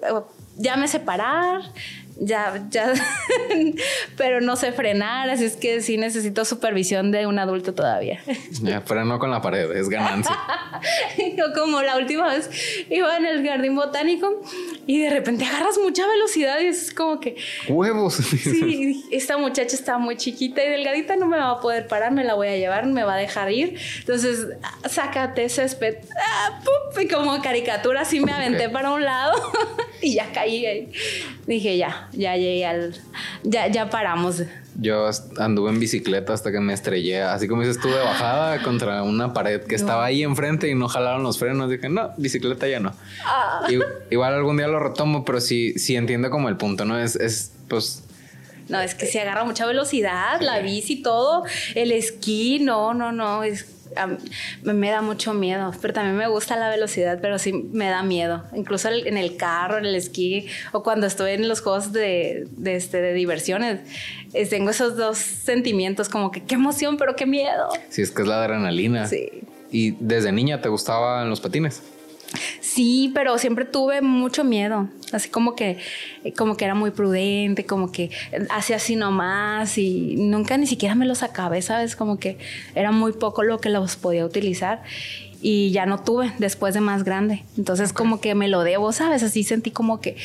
ya 0.57 0.77
me 0.77 0.87
separar, 0.87 1.61
ya, 2.17 2.65
ya, 2.69 2.93
pero 4.17 4.39
no 4.39 4.55
sé 4.55 4.71
frenar, 4.71 5.29
así 5.29 5.45
es 5.45 5.57
que 5.57 5.81
sí 5.81 5.97
necesito 5.97 6.45
supervisión 6.45 7.11
de 7.11 7.27
un 7.27 7.39
adulto 7.39 7.73
todavía. 7.73 8.21
Ya, 8.61 8.83
pero 8.87 9.05
no 9.05 9.19
con 9.19 9.29
la 9.29 9.41
pared, 9.41 9.71
es 9.73 9.89
ganancia. 9.89 10.35
Como 11.55 11.81
la 11.81 11.97
última 11.97 12.33
vez 12.33 12.49
iba 12.89 13.17
en 13.17 13.25
el 13.25 13.45
jardín 13.45 13.75
botánico 13.75 14.41
y 14.87 14.99
de 14.99 15.09
repente 15.09 15.45
agarras 15.45 15.77
mucha 15.77 16.07
velocidad 16.07 16.59
y 16.61 16.67
es 16.67 16.93
como 16.93 17.19
que... 17.19 17.35
Huevos. 17.67 18.15
Sí, 18.15 19.03
esta 19.11 19.37
muchacha 19.37 19.75
está 19.75 19.97
muy 19.97 20.15
chiquita 20.15 20.63
y 20.63 20.69
delgadita, 20.69 21.15
no 21.15 21.27
me 21.27 21.37
va 21.37 21.51
a 21.51 21.59
poder 21.59 21.87
parar, 21.87 22.11
me 22.11 22.23
la 22.23 22.33
voy 22.33 22.47
a 22.47 22.57
llevar, 22.57 22.85
me 22.85 23.03
va 23.03 23.15
a 23.15 23.17
dejar 23.17 23.51
ir. 23.51 23.77
Entonces, 23.99 24.47
sácate 24.89 25.49
césped. 25.49 25.97
Ah, 26.17 26.61
y 26.99 27.07
como 27.07 27.41
caricatura 27.41 28.01
así 28.01 28.19
me 28.19 28.31
aventé 28.31 28.69
para 28.69 28.91
un 28.91 29.03
lado 29.03 29.33
y 30.01 30.15
ya 30.15 30.31
caí 30.31 30.65
ahí. 30.65 30.91
Dije, 31.45 31.77
ya, 31.77 32.04
ya, 32.15 32.35
llegué 32.35 32.65
al. 32.65 32.95
Ya, 33.43 33.67
ya 33.67 33.89
paramos. 33.89 34.43
Yo 34.77 35.09
anduve 35.37 35.69
en 35.69 35.79
bicicleta 35.79 36.33
hasta 36.33 36.51
que 36.51 36.59
me 36.59 36.73
estrellé, 36.73 37.21
así 37.21 37.47
como 37.47 37.61
dices, 37.61 37.77
estuve 37.77 37.97
bajada 37.97 38.61
contra 38.63 39.03
una 39.03 39.33
pared 39.33 39.61
que 39.61 39.75
estaba 39.75 40.05
ahí 40.05 40.23
enfrente 40.23 40.69
y 40.69 40.75
no 40.75 40.87
jalaron 40.87 41.23
los 41.23 41.37
frenos. 41.37 41.69
Dije, 41.69 41.89
no, 41.89 42.11
bicicleta 42.17 42.67
ya 42.67 42.79
no. 42.79 42.93
Ah. 43.25 43.67
Igual 44.09 44.33
algún 44.33 44.57
día 44.57 44.67
lo 44.67 44.79
retomo, 44.79 45.23
pero 45.23 45.39
sí, 45.39 45.73
sí 45.77 45.95
entiendo 45.95 46.29
como 46.29 46.49
el 46.49 46.57
punto, 46.57 46.85
¿no? 46.85 46.99
Es, 46.99 47.15
es 47.15 47.53
pues 47.67 48.03
no, 48.67 48.81
es 48.81 48.95
que 48.95 49.05
se 49.05 49.21
agarra 49.21 49.43
mucha 49.43 49.65
velocidad, 49.65 50.41
la 50.41 50.59
bici 50.59 51.01
todo, 51.01 51.43
el 51.75 51.91
esquí, 51.91 52.59
no, 52.59 52.93
no, 52.93 53.11
no, 53.11 53.43
es 53.43 53.74
me 54.63 54.89
da 54.89 55.01
mucho 55.01 55.33
miedo, 55.33 55.71
pero 55.81 55.93
también 55.93 56.17
me 56.17 56.27
gusta 56.27 56.55
la 56.55 56.69
velocidad, 56.69 57.19
pero 57.21 57.39
sí 57.39 57.53
me 57.53 57.89
da 57.89 58.03
miedo. 58.03 58.43
Incluso 58.53 58.89
en 58.89 59.17
el 59.17 59.37
carro, 59.37 59.77
en 59.77 59.85
el 59.85 59.95
esquí 59.95 60.47
o 60.71 60.83
cuando 60.83 61.07
estoy 61.07 61.31
en 61.31 61.47
los 61.47 61.61
juegos 61.61 61.91
de, 61.91 62.47
de, 62.51 62.75
este, 62.75 63.01
de 63.01 63.13
diversiones, 63.13 63.81
tengo 64.49 64.69
esos 64.69 64.97
dos 64.97 65.17
sentimientos 65.17 66.09
como 66.09 66.31
que 66.31 66.43
qué 66.43 66.55
emoción, 66.55 66.97
pero 66.97 67.15
qué 67.15 67.25
miedo. 67.25 67.69
Sí, 67.89 68.01
es 68.01 68.11
que 68.11 68.21
es 68.21 68.27
la 68.27 68.43
adrenalina. 68.43 69.07
Sí. 69.07 69.29
¿Y 69.71 69.91
desde 69.99 70.31
niña 70.31 70.61
te 70.61 70.69
gustaban 70.69 71.29
los 71.29 71.41
patines? 71.41 71.81
Sí, 72.59 73.11
pero 73.13 73.37
siempre 73.37 73.65
tuve 73.65 74.01
mucho 74.01 74.43
miedo, 74.43 74.89
así 75.11 75.29
como 75.29 75.55
que, 75.55 75.77
como 76.37 76.57
que 76.57 76.65
era 76.65 76.75
muy 76.75 76.91
prudente, 76.91 77.65
como 77.65 77.91
que 77.91 78.09
hacía 78.49 78.77
así 78.77 78.95
nomás 78.95 79.77
y 79.77 80.15
nunca 80.17 80.57
ni 80.57 80.67
siquiera 80.67 80.95
me 80.95 81.05
los 81.05 81.23
acabé, 81.23 81.61
¿sabes? 81.61 81.95
Como 81.95 82.19
que 82.19 82.37
era 82.75 82.91
muy 82.91 83.13
poco 83.13 83.43
lo 83.43 83.59
que 83.59 83.69
los 83.69 83.95
podía 83.95 84.25
utilizar 84.25 84.83
y 85.41 85.71
ya 85.71 85.85
no 85.85 86.03
tuve 86.03 86.33
después 86.39 86.73
de 86.73 86.81
más 86.81 87.03
grande. 87.03 87.43
Entonces 87.57 87.93
como 87.93 88.19
que 88.19 88.35
me 88.35 88.47
lo 88.47 88.63
debo, 88.63 88.91
¿sabes? 88.91 89.23
Así 89.23 89.43
sentí 89.43 89.71
como 89.71 90.01
que 90.01 90.15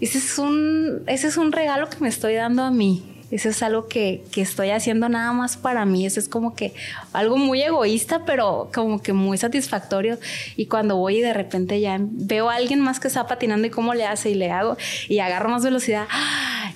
ese 0.00 0.18
es 0.18 0.38
un, 0.38 1.02
ese 1.06 1.28
es 1.28 1.36
un 1.36 1.52
regalo 1.52 1.88
que 1.88 1.98
me 2.00 2.08
estoy 2.08 2.34
dando 2.34 2.62
a 2.62 2.70
mí. 2.70 3.02
Eso 3.32 3.48
es 3.48 3.62
algo 3.62 3.88
que, 3.88 4.22
que, 4.30 4.42
estoy 4.42 4.68
haciendo 4.70 5.08
nada 5.08 5.32
más 5.32 5.56
para 5.56 5.86
mí. 5.86 6.04
Eso 6.04 6.20
es 6.20 6.28
como 6.28 6.54
que 6.54 6.74
algo 7.14 7.38
muy 7.38 7.62
egoísta, 7.62 8.26
pero 8.26 8.70
como 8.74 9.02
que 9.02 9.14
muy 9.14 9.38
satisfactorio. 9.38 10.18
Y 10.54 10.66
cuando 10.66 10.96
voy 10.96 11.16
y 11.16 11.20
de 11.22 11.32
repente 11.32 11.80
ya 11.80 11.96
veo 11.98 12.50
a 12.50 12.56
alguien 12.56 12.80
más 12.80 13.00
que 13.00 13.08
está 13.08 13.26
patinando 13.26 13.66
y 13.66 13.70
cómo 13.70 13.94
le 13.94 14.04
hace 14.04 14.28
y 14.28 14.34
le 14.34 14.50
hago 14.50 14.76
y 15.08 15.18
agarro 15.20 15.48
más 15.48 15.64
velocidad 15.64 16.06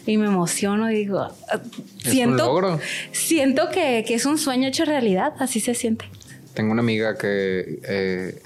y 0.07 0.17
me 0.17 0.27
emociono 0.27 0.91
y 0.91 0.95
digo, 0.95 1.21
ah, 1.21 1.61
siento, 1.99 2.81
siento 3.13 3.69
que, 3.69 4.03
que, 4.07 4.15
es 4.15 4.25
un 4.25 4.39
sueño 4.39 4.67
hecho 4.69 4.87
realidad. 4.87 5.35
Así 5.39 5.61
se 5.61 5.75
siente. 5.75 6.07
Tengo 6.55 6.73
una 6.73 6.81
amiga 6.81 7.19
que... 7.19 7.81
Eh, 7.87 8.43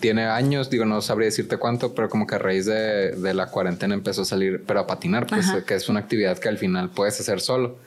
tiene 0.00 0.24
años, 0.24 0.70
digo, 0.70 0.84
no 0.84 1.00
sabría 1.00 1.26
decirte 1.26 1.56
cuánto, 1.56 1.94
pero 1.94 2.08
como 2.08 2.26
que 2.26 2.34
a 2.34 2.38
raíz 2.38 2.66
de, 2.66 3.12
de 3.12 3.34
la 3.34 3.46
cuarentena 3.46 3.94
empezó 3.94 4.22
a 4.22 4.24
salir, 4.24 4.62
pero 4.66 4.80
a 4.80 4.86
patinar, 4.86 5.26
pues, 5.26 5.50
que 5.66 5.74
es 5.74 5.88
una 5.88 6.00
actividad 6.00 6.38
que 6.38 6.48
al 6.48 6.58
final 6.58 6.90
puedes 6.90 7.20
hacer 7.20 7.40
solo. 7.40 7.78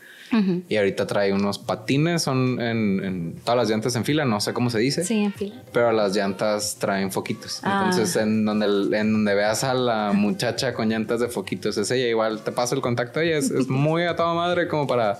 Y 0.67 0.77
ahorita 0.77 1.07
trae 1.07 1.33
unos 1.33 1.57
patines, 1.57 2.21
son 2.21 2.61
en, 2.61 3.35
todas 3.43 3.57
las 3.57 3.69
llantas 3.69 3.95
en 3.95 4.05
fila, 4.05 4.25
no 4.25 4.39
sé 4.39 4.53
cómo 4.53 4.69
se 4.69 4.77
dice. 4.77 5.03
Sí, 5.03 5.23
en 5.23 5.33
fila. 5.33 5.63
Pero 5.73 5.91
las 5.91 6.15
llantas 6.15 6.77
traen 6.77 7.11
foquitos. 7.11 7.61
Ah. 7.63 7.85
Entonces, 7.85 8.15
en 8.15 8.45
donde, 8.45 8.65
en 8.97 9.11
donde 9.11 9.33
veas 9.33 9.63
a 9.63 9.73
la 9.73 10.11
muchacha 10.13 10.73
con 10.73 10.89
llantas 10.89 11.19
de 11.19 11.29
foquitos, 11.29 11.77
es 11.77 11.89
ella. 11.89 12.07
Igual 12.07 12.43
te 12.43 12.51
paso 12.51 12.75
el 12.75 12.81
contacto, 12.81 13.19
ella 13.19 13.37
es, 13.37 13.49
es 13.49 13.67
muy 13.69 14.03
a 14.03 14.15
toda 14.15 14.33
madre 14.35 14.67
como 14.67 14.85
para 14.85 15.19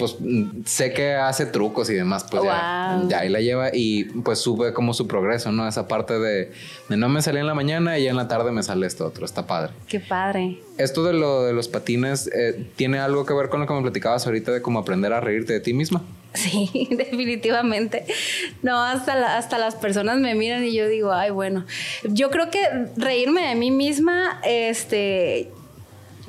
pues 0.00 0.16
sé 0.64 0.92
que 0.92 1.14
hace 1.14 1.46
trucos 1.46 1.90
y 1.90 1.94
demás, 1.94 2.26
pues 2.28 2.42
ya, 2.42 3.18
ahí 3.18 3.28
la 3.28 3.40
lleva 3.40 3.68
y 3.72 4.04
pues 4.04 4.38
sube 4.38 4.72
como 4.72 4.94
su 4.94 5.06
progreso, 5.06 5.52
¿no? 5.52 5.68
Esa 5.68 5.86
parte 5.86 6.18
de, 6.18 6.50
no 6.88 7.08
me 7.08 7.20
salí 7.20 7.38
en 7.38 7.46
la 7.46 7.54
mañana 7.54 7.98
y 7.98 8.08
en 8.08 8.16
la 8.16 8.26
tarde 8.26 8.50
me 8.50 8.62
sale 8.62 8.86
esto 8.86 9.06
otro, 9.06 9.26
está 9.26 9.46
padre. 9.46 9.72
Qué 9.86 10.00
padre. 10.00 10.58
Esto 10.78 11.04
de 11.04 11.12
lo 11.12 11.44
de 11.44 11.52
los 11.52 11.68
patines, 11.68 12.28
eh, 12.34 12.66
¿tiene 12.76 12.98
algo 12.98 13.26
que 13.26 13.34
ver 13.34 13.50
con 13.50 13.60
lo 13.60 13.66
que 13.66 13.74
me 13.74 13.82
platicabas 13.82 14.26
ahorita 14.26 14.50
de 14.50 14.62
cómo 14.62 14.78
aprender 14.78 15.12
a 15.12 15.20
reírte 15.20 15.52
de 15.52 15.60
ti 15.60 15.74
misma? 15.74 16.02
Sí, 16.32 16.88
definitivamente. 16.96 18.06
No, 18.62 18.82
hasta, 18.82 19.36
hasta 19.36 19.58
las 19.58 19.74
personas 19.74 20.18
me 20.18 20.34
miran 20.34 20.64
y 20.64 20.74
yo 20.74 20.88
digo, 20.88 21.12
ay, 21.12 21.30
bueno, 21.30 21.66
yo 22.04 22.30
creo 22.30 22.50
que 22.50 22.60
reírme 22.96 23.48
de 23.48 23.54
mí 23.54 23.70
misma, 23.70 24.40
este, 24.44 25.50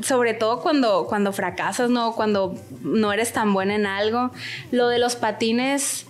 sobre 0.03 0.34
todo 0.34 0.61
cuando, 0.61 1.06
cuando 1.07 1.34
fracasas, 1.34 1.90
¿no? 1.90 2.14
Cuando 2.14 2.56
no 2.82 3.14
eres 3.14 3.34
tan 3.34 3.53
buena 3.53 3.76
en 3.76 3.86
algo. 3.86 4.32
Lo 4.72 4.88
de 4.88 4.99
los 4.99 5.15
patines, 5.15 6.06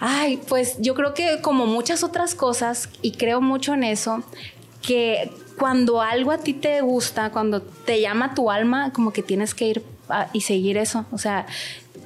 ay, 0.00 0.40
pues 0.48 0.76
yo 0.80 0.94
creo 0.94 1.14
que 1.14 1.40
como 1.40 1.66
muchas 1.66 2.04
otras 2.04 2.34
cosas, 2.34 2.88
y 3.02 3.12
creo 3.12 3.40
mucho 3.40 3.74
en 3.74 3.84
eso, 3.84 4.22
que 4.82 5.30
cuando 5.58 6.02
algo 6.02 6.32
a 6.32 6.38
ti 6.38 6.52
te 6.52 6.80
gusta, 6.80 7.30
cuando 7.30 7.62
te 7.62 8.00
llama 8.00 8.34
tu 8.34 8.50
alma, 8.50 8.92
como 8.92 9.12
que 9.12 9.22
tienes 9.22 9.54
que 9.54 9.66
ir 9.68 9.84
y 10.32 10.42
seguir 10.42 10.76
eso. 10.76 11.06
O 11.10 11.18
sea, 11.18 11.46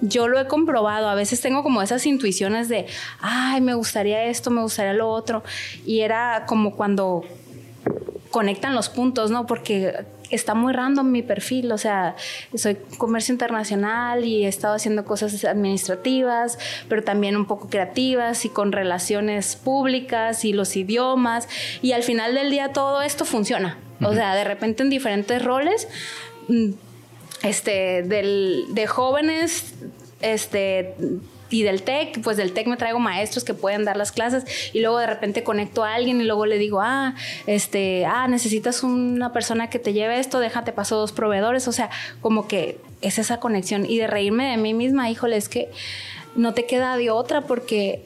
yo 0.00 0.28
lo 0.28 0.40
he 0.40 0.46
comprobado, 0.46 1.08
a 1.08 1.14
veces 1.14 1.40
tengo 1.40 1.62
como 1.62 1.82
esas 1.82 2.06
intuiciones 2.06 2.68
de, 2.68 2.86
ay, 3.20 3.60
me 3.60 3.74
gustaría 3.74 4.24
esto, 4.24 4.50
me 4.50 4.62
gustaría 4.62 4.94
lo 4.94 5.10
otro. 5.10 5.42
Y 5.84 6.00
era 6.00 6.44
como 6.46 6.74
cuando 6.74 7.24
conectan 8.30 8.74
los 8.74 8.88
puntos, 8.88 9.30
¿no? 9.30 9.46
Porque 9.46 10.06
está 10.30 10.54
muy 10.54 10.72
random 10.72 11.10
mi 11.10 11.22
perfil, 11.22 11.72
o 11.72 11.78
sea, 11.78 12.16
soy 12.54 12.76
comercio 12.98 13.32
internacional 13.32 14.24
y 14.24 14.44
he 14.44 14.48
estado 14.48 14.74
haciendo 14.74 15.04
cosas 15.04 15.44
administrativas, 15.44 16.58
pero 16.88 17.02
también 17.02 17.36
un 17.36 17.46
poco 17.46 17.68
creativas 17.68 18.44
y 18.44 18.48
con 18.48 18.72
relaciones 18.72 19.56
públicas 19.56 20.44
y 20.44 20.52
los 20.52 20.76
idiomas 20.76 21.48
y 21.82 21.92
al 21.92 22.02
final 22.02 22.34
del 22.34 22.50
día 22.50 22.72
todo 22.72 23.02
esto 23.02 23.24
funciona. 23.24 23.78
O 24.02 24.14
sea, 24.14 24.34
de 24.34 24.44
repente 24.44 24.82
en 24.82 24.90
diferentes 24.90 25.42
roles, 25.44 25.88
mm, 26.48 26.70
este, 27.42 28.02
del, 28.02 28.64
de 28.70 28.86
jóvenes, 28.86 29.74
este, 30.20 30.94
y 31.50 31.62
del 31.62 31.82
TEC, 31.82 32.22
pues 32.22 32.36
del 32.36 32.52
TEC 32.52 32.68
me 32.68 32.76
traigo 32.76 32.98
maestros 32.98 33.44
que 33.44 33.54
pueden 33.54 33.84
dar 33.84 33.96
las 33.96 34.12
clases 34.12 34.44
y 34.72 34.80
luego 34.80 34.98
de 34.98 35.06
repente 35.06 35.42
conecto 35.42 35.84
a 35.84 35.94
alguien 35.94 36.20
y 36.20 36.24
luego 36.24 36.46
le 36.46 36.58
digo, 36.58 36.80
ah, 36.80 37.14
este, 37.46 38.06
ah, 38.06 38.28
necesitas 38.28 38.82
una 38.82 39.32
persona 39.32 39.68
que 39.68 39.78
te 39.78 39.92
lleve 39.92 40.18
esto, 40.18 40.40
déjate 40.40 40.72
paso 40.72 40.96
dos 40.96 41.12
proveedores, 41.12 41.68
o 41.68 41.72
sea, 41.72 41.90
como 42.20 42.48
que 42.48 42.78
es 43.02 43.18
esa 43.18 43.40
conexión 43.40 43.84
y 43.86 43.98
de 43.98 44.06
reírme 44.06 44.50
de 44.50 44.56
mí 44.56 44.74
misma, 44.74 45.10
híjole, 45.10 45.36
es 45.36 45.48
que 45.48 45.70
no 46.36 46.54
te 46.54 46.66
queda 46.66 46.96
de 46.96 47.10
otra 47.10 47.42
porque 47.42 48.04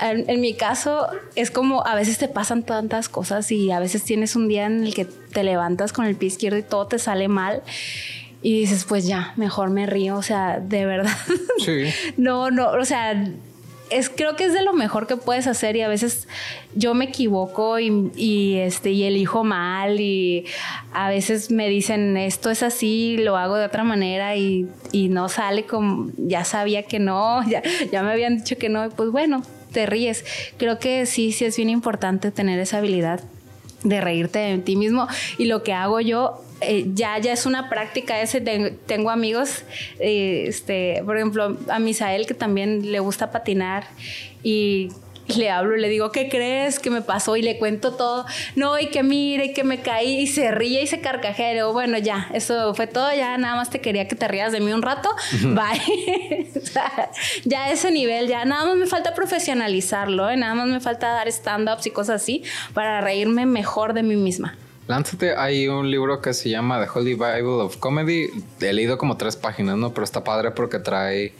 en, 0.00 0.40
mi 0.40 0.54
caso 0.54 1.08
es 1.34 1.50
como 1.50 1.86
a 1.86 1.94
veces 1.94 2.18
te 2.18 2.28
pasan 2.28 2.62
tantas 2.62 3.08
cosas 3.08 3.50
y 3.50 3.70
a 3.70 3.80
veces 3.80 4.04
tienes 4.04 4.36
un 4.36 4.48
día 4.48 4.66
en 4.66 4.84
el 4.84 4.94
que 4.94 5.04
te 5.04 5.42
levantas 5.42 5.92
con 5.92 6.04
el 6.04 6.16
pie 6.16 6.28
izquierdo 6.28 6.58
y 6.58 6.62
todo 6.62 6.86
te 6.86 6.98
sale 6.98 7.28
mal 7.28 7.62
y 8.46 8.60
dices, 8.60 8.84
pues 8.84 9.04
ya, 9.08 9.32
mejor 9.34 9.70
me 9.70 9.86
río, 9.86 10.14
o 10.14 10.22
sea, 10.22 10.60
de 10.60 10.86
verdad. 10.86 11.16
Sí. 11.58 11.86
no, 12.16 12.52
no, 12.52 12.70
o 12.70 12.84
sea, 12.84 13.26
es, 13.90 14.08
creo 14.08 14.36
que 14.36 14.44
es 14.44 14.52
de 14.52 14.62
lo 14.62 14.72
mejor 14.72 15.08
que 15.08 15.16
puedes 15.16 15.48
hacer 15.48 15.74
y 15.74 15.82
a 15.82 15.88
veces 15.88 16.28
yo 16.76 16.94
me 16.94 17.06
equivoco 17.06 17.80
y, 17.80 18.54
este, 18.56 18.92
y 18.92 19.02
elijo 19.02 19.42
mal 19.42 19.98
y 20.00 20.44
a 20.92 21.08
veces 21.08 21.50
me 21.50 21.68
dicen 21.68 22.16
esto 22.16 22.48
es 22.50 22.62
así, 22.62 23.16
lo 23.18 23.36
hago 23.36 23.56
de 23.56 23.64
otra 23.64 23.82
manera 23.82 24.36
y, 24.36 24.68
y 24.92 25.08
no 25.08 25.28
sale 25.28 25.64
como, 25.64 26.12
ya 26.16 26.44
sabía 26.44 26.84
que 26.84 27.00
no, 27.00 27.42
ya, 27.50 27.64
ya 27.90 28.04
me 28.04 28.12
habían 28.12 28.36
dicho 28.36 28.56
que 28.58 28.68
no, 28.68 28.86
y 28.86 28.90
pues 28.90 29.10
bueno, 29.10 29.42
te 29.72 29.86
ríes. 29.86 30.24
Creo 30.56 30.78
que 30.78 31.04
sí, 31.06 31.32
sí 31.32 31.46
es 31.46 31.56
bien 31.56 31.70
importante 31.70 32.30
tener 32.30 32.60
esa 32.60 32.78
habilidad 32.78 33.22
de 33.88 34.00
reírte 34.00 34.38
de 34.38 34.58
ti 34.58 34.76
mismo. 34.76 35.08
Y 35.38 35.46
lo 35.46 35.62
que 35.62 35.72
hago 35.72 36.00
yo 36.00 36.42
eh, 36.60 36.86
ya, 36.94 37.18
ya 37.18 37.32
es 37.32 37.46
una 37.46 37.68
práctica 37.68 38.20
ese. 38.20 38.40
tengo 38.86 39.10
amigos, 39.10 39.64
eh, 39.98 40.44
este, 40.48 41.02
por 41.04 41.16
ejemplo, 41.16 41.56
a 41.68 41.78
Misael 41.78 42.26
que 42.26 42.34
también 42.34 42.90
le 42.90 43.00
gusta 43.00 43.30
patinar 43.30 43.84
y 44.42 44.88
le 45.36 45.50
hablo, 45.50 45.76
le 45.76 45.88
digo, 45.88 46.12
¿qué 46.12 46.28
crees 46.28 46.78
que 46.78 46.90
me 46.90 47.02
pasó? 47.02 47.36
Y 47.36 47.42
le 47.42 47.58
cuento 47.58 47.94
todo. 47.94 48.26
No, 48.54 48.78
y 48.78 48.88
que 48.88 49.02
mire, 49.02 49.52
que 49.52 49.64
me 49.64 49.80
caí 49.80 50.20
y 50.20 50.26
se 50.26 50.50
ríe 50.50 50.82
y 50.82 50.86
se 50.86 51.00
carcajea. 51.00 51.52
Y 51.52 51.54
digo, 51.54 51.72
bueno, 51.72 51.98
ya, 51.98 52.28
eso 52.32 52.74
fue 52.74 52.86
todo. 52.86 53.12
Ya 53.14 53.36
nada 53.38 53.56
más 53.56 53.70
te 53.70 53.80
quería 53.80 54.08
que 54.08 54.14
te 54.14 54.28
rías 54.28 54.52
de 54.52 54.60
mí 54.60 54.72
un 54.72 54.82
rato. 54.82 55.08
Bye. 55.42 56.50
ya 57.44 57.70
ese 57.70 57.90
nivel, 57.90 58.28
ya 58.28 58.44
nada 58.44 58.66
más 58.66 58.76
me 58.76 58.86
falta 58.86 59.14
profesionalizarlo. 59.14 60.30
¿eh? 60.30 60.36
Nada 60.36 60.54
más 60.54 60.68
me 60.68 60.80
falta 60.80 61.08
dar 61.08 61.28
stand-ups 61.28 61.86
y 61.86 61.90
cosas 61.90 62.22
así 62.22 62.42
para 62.72 63.00
reírme 63.00 63.46
mejor 63.46 63.94
de 63.94 64.02
mí 64.02 64.16
misma. 64.16 64.56
Lánzate, 64.86 65.34
hay 65.36 65.66
un 65.66 65.90
libro 65.90 66.20
que 66.20 66.32
se 66.32 66.48
llama 66.48 66.80
The 66.80 66.88
Holy 66.94 67.14
Bible 67.14 67.60
of 67.60 67.78
Comedy. 67.78 68.28
He 68.60 68.72
leído 68.72 68.98
como 68.98 69.16
tres 69.16 69.34
páginas, 69.34 69.76
¿no? 69.76 69.92
Pero 69.92 70.04
está 70.04 70.22
padre 70.22 70.52
porque 70.52 70.78
trae 70.78 71.32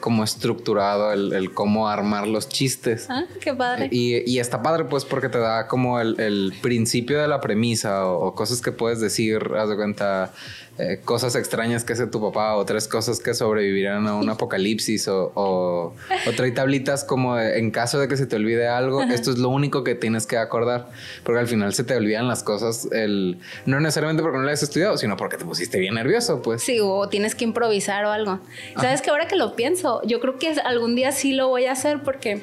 como 0.00 0.24
estructurado 0.24 1.12
el, 1.12 1.52
cómo 1.52 1.88
armar 1.88 2.26
los 2.26 2.48
chistes. 2.48 3.06
Ah, 3.08 3.24
qué 3.40 3.54
padre. 3.54 3.88
Y, 3.90 4.30
y, 4.30 4.38
está 4.38 4.62
padre 4.62 4.84
pues 4.84 5.04
porque 5.04 5.28
te 5.28 5.38
da 5.38 5.66
como 5.68 6.00
el, 6.00 6.54
principio 6.62 7.20
de 7.20 7.28
la 7.28 7.40
premisa 7.40 8.06
o, 8.06 8.34
cosas 8.34 8.60
que 8.60 8.72
puedes 8.72 9.00
decir, 9.00 9.50
haz 9.56 9.68
de 9.68 9.76
cuenta, 9.76 10.32
eh, 10.76 11.00
cosas 11.04 11.36
extrañas 11.36 11.84
que 11.84 11.92
hace 11.92 12.08
tu 12.08 12.20
papá 12.20 12.56
o 12.56 12.64
tres 12.64 12.88
cosas 12.88 13.20
que 13.20 13.32
sobrevivirán 13.32 14.08
a 14.08 14.16
un 14.16 14.28
apocalipsis 14.30 15.06
o, 15.06 15.30
o, 15.34 15.94
trae 16.36 16.50
tablitas 16.50 17.04
como 17.04 17.38
en 17.38 17.70
caso 17.70 18.00
de 18.00 18.08
que 18.08 18.16
se 18.16 18.26
te 18.26 18.34
olvide 18.34 18.66
algo, 18.66 19.02
esto 19.02 19.30
es 19.30 19.38
lo 19.38 19.50
único 19.50 19.84
que 19.84 19.94
tienes 19.94 20.26
que 20.26 20.36
acordar, 20.36 20.88
porque 21.22 21.38
al 21.38 21.46
final 21.46 21.72
se 21.74 21.84
te 21.84 21.94
olvidan 21.94 22.26
las 22.26 22.42
cosas, 22.42 22.88
el, 22.90 23.38
no 23.66 23.78
necesariamente 23.78 24.22
porque 24.22 24.38
no 24.38 24.42
lo 24.42 24.48
hayas 24.48 24.64
estudiado, 24.64 24.98
sino 24.98 25.16
porque 25.16 25.36
te 25.36 25.44
pusiste 25.44 25.78
bien 25.78 25.94
nervioso, 25.94 26.42
pues. 26.42 26.62
Sí, 26.62 26.80
o 26.82 27.08
tienes 27.08 27.36
que 27.36 27.44
improvisar 27.44 28.04
o 28.06 28.10
algo. 28.10 28.40
¿Sabes 28.76 29.00
que 29.00 29.10
ahora 29.10 29.28
que 29.28 29.36
lo 29.36 29.54
pienso, 29.54 30.02
yo 30.04 30.18
creo 30.18 30.38
que 30.38 30.48
algún 30.64 30.96
día 30.96 31.12
sí 31.12 31.34
lo 31.34 31.48
voy 31.48 31.66
a 31.66 31.72
hacer 31.72 32.02
porque 32.02 32.42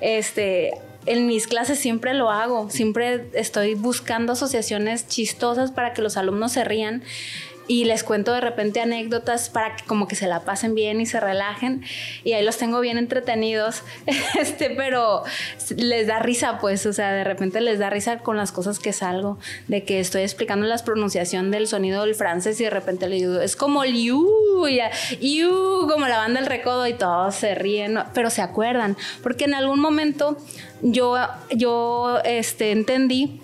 este 0.00 0.72
en 1.06 1.26
mis 1.26 1.46
clases 1.46 1.78
siempre 1.78 2.14
lo 2.14 2.30
hago, 2.30 2.70
siempre 2.70 3.26
estoy 3.32 3.74
buscando 3.74 4.34
asociaciones 4.34 5.08
chistosas 5.08 5.72
para 5.72 5.94
que 5.94 6.02
los 6.02 6.16
alumnos 6.16 6.52
se 6.52 6.62
rían 6.64 7.02
y 7.68 7.84
les 7.84 8.04
cuento 8.04 8.32
de 8.32 8.40
repente 8.40 8.80
anécdotas 8.80 9.48
para 9.48 9.76
que 9.76 9.84
como 9.84 10.08
que 10.08 10.16
se 10.16 10.26
la 10.26 10.40
pasen 10.40 10.74
bien 10.74 11.00
y 11.00 11.06
se 11.06 11.20
relajen. 11.20 11.82
Y 12.24 12.32
ahí 12.32 12.44
los 12.44 12.58
tengo 12.58 12.80
bien 12.80 12.98
entretenidos, 12.98 13.82
este, 14.40 14.70
pero 14.70 15.22
les 15.76 16.06
da 16.06 16.18
risa 16.18 16.58
pues, 16.58 16.86
o 16.86 16.92
sea, 16.92 17.12
de 17.12 17.24
repente 17.24 17.60
les 17.60 17.78
da 17.78 17.90
risa 17.90 18.18
con 18.18 18.36
las 18.36 18.52
cosas 18.52 18.78
que 18.78 18.92
salgo, 18.92 19.38
de 19.68 19.84
que 19.84 20.00
estoy 20.00 20.22
explicando 20.22 20.66
la 20.66 20.78
pronunciación 20.78 21.50
del 21.50 21.66
sonido 21.66 22.04
del 22.04 22.14
francés 22.14 22.60
y 22.60 22.64
de 22.64 22.70
repente 22.70 23.08
le 23.08 23.16
digo, 23.16 23.40
es 23.40 23.56
como 23.56 23.84
liu, 23.84 24.28
y, 25.20 25.42
como 25.42 26.06
la 26.08 26.18
banda 26.18 26.40
del 26.40 26.48
recodo 26.48 26.86
y 26.86 26.94
todos 26.94 27.34
se 27.34 27.54
ríen, 27.54 27.98
pero 28.14 28.30
se 28.30 28.42
acuerdan, 28.42 28.96
porque 29.22 29.44
en 29.44 29.54
algún 29.54 29.80
momento 29.80 30.36
yo, 30.80 31.16
yo 31.50 32.18
este, 32.24 32.72
entendí 32.72 33.40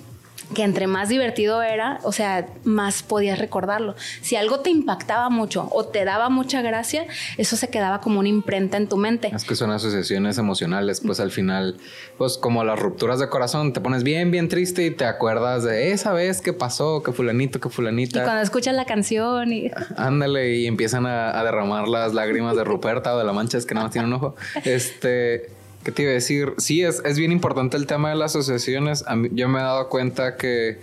que 0.54 0.62
entre 0.62 0.86
más 0.86 1.08
divertido 1.08 1.62
era, 1.62 2.00
o 2.02 2.12
sea, 2.12 2.46
más 2.64 3.02
podías 3.02 3.38
recordarlo. 3.38 3.94
Si 4.22 4.36
algo 4.36 4.60
te 4.60 4.70
impactaba 4.70 5.28
mucho 5.28 5.68
o 5.72 5.84
te 5.84 6.04
daba 6.04 6.28
mucha 6.30 6.62
gracia, 6.62 7.06
eso 7.36 7.56
se 7.56 7.68
quedaba 7.68 8.00
como 8.00 8.20
una 8.20 8.28
imprenta 8.28 8.76
en 8.76 8.88
tu 8.88 8.96
mente. 8.96 9.30
Es 9.34 9.44
que 9.44 9.54
son 9.54 9.70
asociaciones 9.70 10.38
emocionales, 10.38 11.00
pues 11.04 11.20
al 11.20 11.30
final, 11.30 11.76
pues 12.16 12.38
como 12.38 12.64
las 12.64 12.78
rupturas 12.78 13.18
de 13.18 13.28
corazón, 13.28 13.72
te 13.72 13.80
pones 13.80 14.02
bien, 14.02 14.30
bien 14.30 14.48
triste 14.48 14.86
y 14.86 14.90
te 14.90 15.04
acuerdas 15.04 15.64
de 15.64 15.92
esa 15.92 16.12
vez 16.12 16.40
que 16.40 16.52
pasó, 16.52 17.02
que 17.02 17.12
fulanito, 17.12 17.60
que 17.60 17.68
fulanita. 17.68 18.20
Y 18.20 18.24
cuando 18.24 18.42
escuchas 18.42 18.74
la 18.74 18.86
canción 18.86 19.52
y... 19.52 19.70
Ándale, 19.96 20.56
y 20.56 20.66
empiezan 20.66 21.06
a, 21.06 21.38
a 21.38 21.44
derramar 21.44 21.88
las 21.88 22.14
lágrimas 22.14 22.56
de 22.56 22.64
Ruperta 22.64 23.14
o 23.14 23.18
de 23.18 23.24
la 23.24 23.32
mancha, 23.32 23.58
es 23.58 23.66
que 23.66 23.74
nada 23.74 23.86
más 23.86 23.92
tiene 23.92 24.06
un 24.06 24.14
ojo. 24.14 24.34
Este 24.64 25.57
¿Qué 25.84 25.92
te 25.92 26.02
iba 26.02 26.10
a 26.10 26.14
decir? 26.14 26.54
Sí, 26.58 26.82
es, 26.82 27.02
es 27.04 27.18
bien 27.18 27.32
importante 27.32 27.76
el 27.76 27.86
tema 27.86 28.10
de 28.10 28.16
las 28.16 28.36
asociaciones. 28.36 29.04
yo 29.32 29.48
me 29.48 29.58
he 29.58 29.62
dado 29.62 29.88
cuenta 29.88 30.36
que 30.36 30.78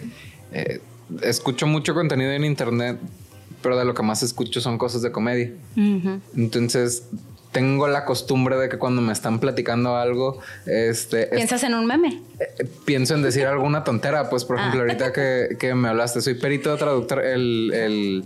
eh, 0.52 0.80
escucho 1.22 1.68
mucho 1.68 1.94
contenido 1.94 2.32
en 2.32 2.44
internet, 2.44 2.98
pero 3.62 3.78
de 3.78 3.86
lo 3.86 3.94
que 3.94 4.04
más 4.04 4.24
escucho 4.24 4.62
son 4.62 4.78
cosas 4.78 5.02
de 5.02 5.12
comedia. 5.12 5.52
Entonces, 6.36 7.04
tengo 7.52 7.88
la 7.88 8.04
costumbre 8.04 8.58
de 8.58 8.68
que 8.68 8.78
cuando 8.78 9.02
me 9.02 9.14
están 9.14 9.40
platicando 9.40 9.96
algo, 9.96 10.40
este... 10.66 11.28
¿Piensas 11.28 11.64
en 11.64 11.74
un 11.74 11.86
meme? 11.86 12.22
Eh, 12.38 12.68
pienso 12.84 13.16
en 13.16 13.22
decir 13.22 13.46
alguna 13.46 13.86
tontera. 13.86 14.30
Pues, 14.30 14.44
por 14.44 14.58
ejemplo, 14.58 14.82
ah. 14.82 14.84
ahorita 14.84 15.14
que, 15.14 15.56
que, 15.58 15.74
me 15.74 15.88
hablaste, 15.88 16.22
soy 16.22 16.34
perito 16.34 16.76
traductor, 16.76 17.24
el, 17.24 17.72
el 17.74 18.26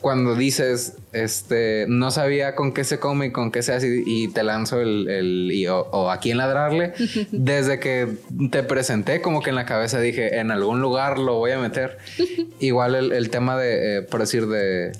cuando 0.00 0.34
dices, 0.34 0.94
este, 1.12 1.86
no 1.88 2.10
sabía 2.10 2.54
con 2.54 2.72
qué 2.72 2.84
se 2.84 2.98
come 2.98 3.26
y 3.26 3.32
con 3.32 3.50
qué 3.50 3.62
se 3.62 3.72
hace 3.72 4.02
y 4.04 4.28
te 4.28 4.42
lanzo 4.42 4.80
el, 4.80 5.08
el 5.08 5.66
o, 5.68 6.10
a 6.10 6.20
quién 6.20 6.36
ladrarle, 6.36 6.92
desde 7.32 7.80
que 7.80 8.16
te 8.50 8.62
presenté 8.62 9.20
como 9.20 9.42
que 9.42 9.50
en 9.50 9.56
la 9.56 9.64
cabeza 9.64 9.98
dije, 10.00 10.38
en 10.38 10.50
algún 10.50 10.80
lugar 10.80 11.18
lo 11.18 11.34
voy 11.34 11.52
a 11.52 11.58
meter. 11.58 11.98
Igual 12.60 12.94
el, 13.12 13.30
tema 13.30 13.56
de, 13.58 13.98
eh, 13.98 14.02
por 14.02 14.20
decir, 14.20 14.46
de 14.46 14.92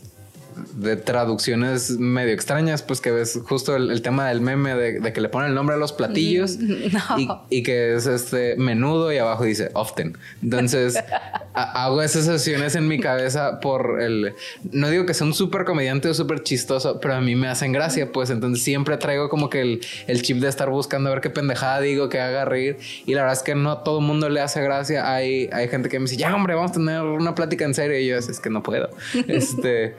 de 0.75 0.97
traducciones 0.97 1.91
medio 1.99 2.33
extrañas, 2.33 2.83
pues 2.83 3.01
que 3.01 3.11
ves 3.11 3.39
justo 3.45 3.77
el, 3.77 4.03
tema 4.03 4.29
del 4.29 4.41
meme 4.41 4.75
de, 4.75 5.13
que 5.13 5.21
le 5.21 5.29
ponen 5.29 5.51
el 5.51 5.55
nombre 5.55 5.77
a 5.77 5.79
los 5.79 5.93
platillos 5.93 6.57
mm, 6.59 7.31
y, 7.51 7.63
que 7.63 7.95
es 7.95 8.07
este 8.07 8.57
menudo 8.57 9.13
y 9.13 9.19
abajo 9.19 9.45
dice 9.45 9.71
often. 9.75 10.17
Entonces 10.43 10.99
hago 11.55 12.03
esas 12.03 12.25
sesiones 12.25 12.75
en 12.75 12.89
mi 12.89 13.01
cabeza 13.01 13.61
por 13.61 14.01
el... 14.01 14.35
No 14.73 14.89
digo 14.91 15.07
que 15.07 15.15
sea 15.15 15.27
un 15.27 15.35
súper 15.35 15.65
comediante 15.65 16.09
o 16.09 16.15
súper 16.15 16.43
chistoso, 16.43 17.01
pero 17.01 17.15
a 17.15 17.21
mí 17.21 17.35
me 17.35 17.49
hacen 17.49 17.73
gracia, 17.73 18.13
pues 18.13 18.31
entonces 18.31 18.63
siempre 18.63 18.97
traigo 18.97 19.29
como 19.29 19.51
que 19.51 19.61
el, 19.61 19.81
el 20.07 20.23
chip 20.23 20.39
de 20.39 20.49
estar 20.49 20.71
buscando 20.71 21.11
a 21.11 21.15
ver 21.15 21.21
qué 21.21 21.31
pendejada 21.31 21.81
digo 21.81 22.09
que 22.09 22.21
haga 22.21 22.45
reír 22.45 22.79
y 23.05 23.15
la 23.15 23.23
verdad 23.23 23.37
es 23.37 23.43
que 23.43 23.55
no 23.55 23.71
a 23.71 23.85
todo 23.85 23.99
el 23.99 24.05
mundo 24.05 24.29
le 24.29 24.41
hace 24.41 24.63
gracia. 24.63 25.13
Hay, 25.13 25.49
hay 25.53 25.69
gente 25.69 25.89
que 25.89 25.99
me 25.99 26.05
dice, 26.05 26.17
ya 26.17 26.35
hombre, 26.35 26.55
vamos 26.55 26.71
a 26.73 26.75
tener 26.75 27.03
una 27.03 27.35
plática 27.35 27.65
en 27.65 27.75
serio 27.75 27.99
y 27.99 28.07
yo 28.07 28.17
es 28.17 28.41
que 28.41 28.51
no 28.51 28.63
puedo. 28.63 28.91
este 29.29 29.95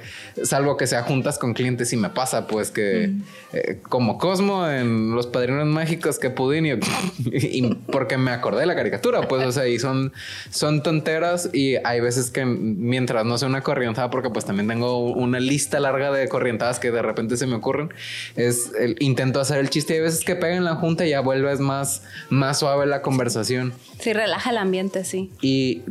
salvo 0.47 0.77
que 0.77 0.87
sea 0.87 1.03
juntas 1.03 1.37
con 1.37 1.53
clientes 1.53 1.93
y 1.93 1.97
me 1.97 2.09
pasa, 2.09 2.47
pues 2.47 2.71
que 2.71 3.11
eh, 3.53 3.79
como 3.87 4.17
Cosmo 4.17 4.67
en 4.67 5.15
Los 5.15 5.27
Padrinos 5.27 5.67
Mágicos 5.67 6.19
que 6.19 6.29
Pudín 6.29 6.65
y, 7.25 7.61
porque 7.91 8.17
me 8.17 8.31
acordé 8.31 8.61
de 8.61 8.65
la 8.65 8.75
caricatura, 8.75 9.27
pues, 9.27 9.45
o 9.45 9.51
sea, 9.51 9.67
y 9.67 9.79
son, 9.79 10.13
son 10.49 10.83
tonteras 10.83 11.49
y 11.53 11.75
hay 11.83 11.99
veces 11.99 12.31
que 12.31 12.45
mientras 12.45 13.25
no 13.25 13.37
sea 13.37 13.47
una 13.47 13.61
corrientada, 13.61 14.09
porque 14.09 14.29
pues 14.29 14.45
también 14.45 14.67
tengo 14.67 14.99
una 14.99 15.39
lista 15.39 15.79
larga 15.79 16.11
de 16.11 16.27
corrientadas 16.27 16.79
que 16.79 16.91
de 16.91 17.01
repente 17.01 17.37
se 17.37 17.45
me 17.45 17.55
ocurren, 17.55 17.89
es 18.35 18.71
el, 18.79 18.95
intento 18.99 19.39
hacer 19.39 19.59
el 19.59 19.69
chiste 19.69 19.93
y 19.93 19.97
hay 19.97 20.03
veces 20.03 20.23
que 20.23 20.35
pega 20.35 20.55
en 20.55 20.63
la 20.63 20.75
junta 20.75 21.05
y 21.05 21.09
ya 21.11 21.21
vuelves 21.21 21.59
más, 21.59 22.03
más 22.29 22.59
suave 22.59 22.85
la 22.85 23.01
conversación. 23.01 23.73
Sí, 23.99 24.13
relaja 24.13 24.51
el 24.51 24.57
ambiente, 24.57 25.03
sí. 25.03 25.31
Y 25.41 25.81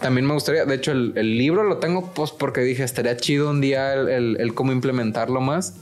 también 0.00 0.26
me 0.26 0.34
gustaría, 0.34 0.64
de 0.64 0.74
hecho, 0.74 0.92
el, 0.92 1.38
libro 1.38 1.62
lo 1.62 1.78
tengo 1.78 2.12
pues 2.14 2.30
porque 2.30 2.60
dije, 2.60 2.82
estaría 2.82 3.16
chido 3.16 3.50
un 3.50 3.60
día 3.60 3.87
el, 3.94 4.52
cómo 4.54 4.72
implementarlo 4.72 5.40
más. 5.40 5.74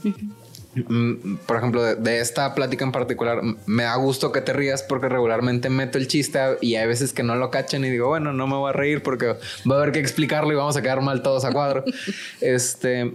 Mm, 0.87 1.37
por 1.47 1.57
ejemplo, 1.57 1.83
de, 1.83 2.19
esta 2.19 2.53
plática 2.53 2.85
en 2.85 2.91
particular, 2.91 3.41
me 3.65 3.83
da 3.83 3.95
gusto 3.95 4.31
que 4.31 4.41
te 4.41 4.53
rías 4.53 4.83
porque 4.83 5.09
regularmente 5.09 5.69
meto 5.69 5.97
el 5.97 6.07
chiste 6.07 6.39
y 6.61 6.75
hay 6.75 6.87
veces 6.87 7.13
que 7.13 7.23
no 7.23 7.35
lo 7.35 7.49
cachan 7.49 7.83
y 7.83 7.89
digo, 7.89 8.07
bueno, 8.07 8.33
no 8.33 8.47
me 8.47 8.55
voy 8.55 8.69
a 8.69 8.73
reír 8.73 9.01
porque 9.01 9.37
va 9.69 9.75
a 9.75 9.77
haber 9.79 9.91
que 9.91 9.99
explicarlo 9.99 10.51
y 10.51 10.55
vamos 10.55 10.77
a 10.77 10.81
quedar 10.81 11.01
mal 11.01 11.21
todos 11.21 11.45
a 11.45 11.51
cuadro. 11.51 11.83
este, 12.41 13.13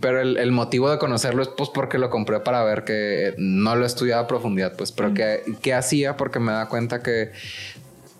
pero 0.00 0.20
el, 0.20 0.52
motivo 0.52 0.90
de 0.90 0.98
conocerlo 0.98 1.42
es 1.42 1.48
pues 1.48 1.70
porque 1.70 1.98
lo 1.98 2.10
compré 2.10 2.40
para 2.40 2.64
ver 2.64 2.84
que 2.84 3.34
no 3.38 3.76
lo 3.76 3.84
he 3.84 3.86
estudiado 3.86 4.22
a 4.22 4.26
profundidad, 4.26 4.76
pues, 4.76 4.90
pero 4.90 5.14
que, 5.14 5.42
que 5.62 5.74
hacía 5.74 6.16
porque 6.16 6.40
me 6.40 6.52
da 6.52 6.66
cuenta 6.68 7.02
que 7.02 7.30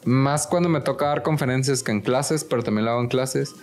más 0.04 0.46
cuando 0.46 0.68
me 0.68 0.80
toca 0.80 1.06
dar 1.06 1.22
conferencias 1.22 1.82
que 1.82 1.90
en 1.90 2.00
clases, 2.00 2.44
pero 2.44 2.62
también 2.62 2.84
lo 2.84 2.92
hago 2.92 3.00
en 3.00 3.08
clases, 3.08 3.54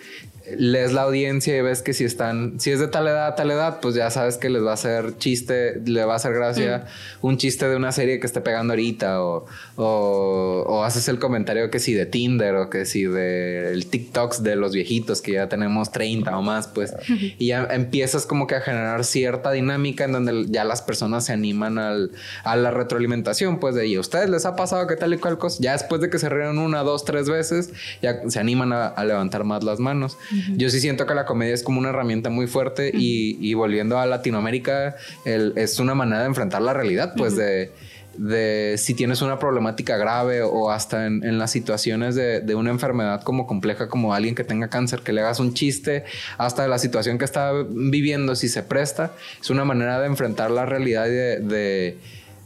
lees 0.58 0.94
la 0.94 1.04
audiencia 1.04 1.56
y 1.58 1.62
ves 1.62 1.82
que 1.82 1.94
si 1.94 2.04
están, 2.04 2.60
si 2.60 2.72
es 2.72 2.80
de 2.80 2.88
tal 2.88 3.08
edad 3.08 3.28
a 3.28 3.36
tal 3.36 3.52
edad, 3.52 3.80
pues 3.82 3.96
ya 3.96 4.10
sabes 4.10 4.38
que 4.38 4.50
les 4.50 4.64
va 4.64 4.72
a 4.72 4.74
hacer 4.76 5.18
chiste, 5.18 5.82
le 5.86 6.06
va 6.06 6.14
a 6.14 6.16
hacer 6.18 6.34
gracia 6.34 6.86
mm. 7.22 7.26
un 7.26 7.38
chiste 7.38 7.68
de 7.68 7.76
una 7.76 7.92
serie 7.92 8.20
que 8.20 8.28
esté 8.28 8.42
pegando 8.42 8.74
ahorita 8.74 9.24
o, 9.24 9.46
o, 9.78 10.84
haces 10.84 11.08
el 11.08 11.20
comentario 11.20 11.72
que 11.72 11.80
si 11.80 11.94
de 11.94 12.06
Tinder 12.06 12.56
o 12.56 12.70
que 12.70 12.86
si 12.86 13.06
de 13.06 13.72
el 13.74 13.88
TikToks 13.88 14.44
de 14.44 14.56
los 14.56 14.74
viejitos 14.74 15.22
que 15.22 15.34
ya 15.34 15.50
tenemos 15.50 15.92
30 15.92 16.38
o 16.38 16.42
más, 16.42 16.68
pues 16.68 16.94
y 17.10 17.48
ya 17.48 17.68
empiezas 17.72 18.26
como 18.26 18.46
que 18.46 18.56
a 18.56 18.62
generar 18.62 19.04
cierta 19.04 19.52
dinámica 19.52 20.04
en 20.04 20.12
donde 20.12 20.46
ya 20.50 20.64
las 20.64 20.82
personas 20.82 21.26
se 21.26 21.34
animan 21.34 21.80
al, 21.80 22.12
a 22.44 22.56
la 22.56 22.72
retroalimentación, 22.72 23.60
pues 23.60 23.76
de 23.76 23.86
y 23.86 23.96
a 23.96 24.00
ustedes 24.00 24.30
les 24.30 24.46
ha 24.46 24.56
pasado 24.56 24.88
que 24.88 24.96
tal 24.96 25.14
y 25.14 25.18
cual 25.18 25.38
cosa, 25.38 25.58
ya 25.62 25.74
después 25.74 26.02
de 26.02 26.10
que 26.10 26.18
se 26.18 26.28
rieron 26.30 26.58
una, 26.58 26.82
dos, 26.82 27.06
tres 27.06 27.30
veces, 27.30 27.72
ya 28.02 28.22
se 28.28 28.40
animan 28.40 28.74
a 28.74 29.04
levantar 29.04 29.44
más 29.44 29.64
las 29.64 29.80
manos. 29.80 30.18
Yo 30.56 30.70
sí 30.70 30.80
siento 30.80 31.06
que 31.06 31.14
la 31.14 31.26
comedia 31.26 31.54
es 31.54 31.64
como 31.64 31.80
una 31.80 31.90
herramienta 31.90 32.30
muy 32.30 32.48
fuerte 32.48 32.92
y, 32.94 33.54
volviendo 33.54 34.00
a 34.00 34.06
Latinoamérica, 34.06 34.96
es 35.26 35.80
una 35.80 35.96
manera 35.96 36.22
de 36.22 36.28
enfrentar 36.28 36.62
la 36.62 36.74
realidad, 36.74 37.14
pues 37.18 37.36
de, 37.36 37.72
de, 38.18 38.76
si 38.78 38.94
tienes 38.94 39.22
una 39.22 39.40
problemática 39.40 39.98
grave 39.98 40.42
o 40.42 40.72
hasta 40.72 41.06
en, 41.06 41.38
las 41.38 41.52
situaciones 41.52 42.16
de, 42.16 42.56
una 42.56 42.72
enfermedad 42.72 43.24
como 43.24 43.48
compleja, 43.48 43.88
como 43.88 44.14
alguien 44.14 44.36
que 44.36 44.44
tenga 44.44 44.70
cáncer, 44.70 45.02
que 45.02 45.14
le 45.14 45.22
hagas 45.22 45.40
un 45.40 45.54
chiste, 45.54 46.06
hasta 46.38 46.64
de 46.64 46.70
la 46.70 46.80
situación 46.80 47.18
que 47.18 47.26
está 47.26 47.52
viviendo, 47.70 48.36
si 48.36 48.50
se 48.50 48.64
presta, 48.64 49.14
es 49.42 49.50
una 49.50 49.66
manera 49.66 50.00
de 50.00 50.08
enfrentar 50.08 50.52
la 50.52 50.66
realidad 50.66 51.08
y 51.08 51.12
de, 51.12 51.98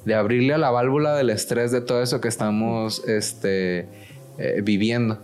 de 0.05 0.15
abrirle 0.15 0.53
a 0.53 0.57
la 0.57 0.71
válvula 0.71 1.15
del 1.15 1.29
estrés 1.29 1.71
de 1.71 1.81
todo 1.81 2.01
eso 2.01 2.21
que 2.21 2.27
estamos 2.27 3.03
este, 3.07 3.87
eh, 4.37 4.61
viviendo. 4.63 5.19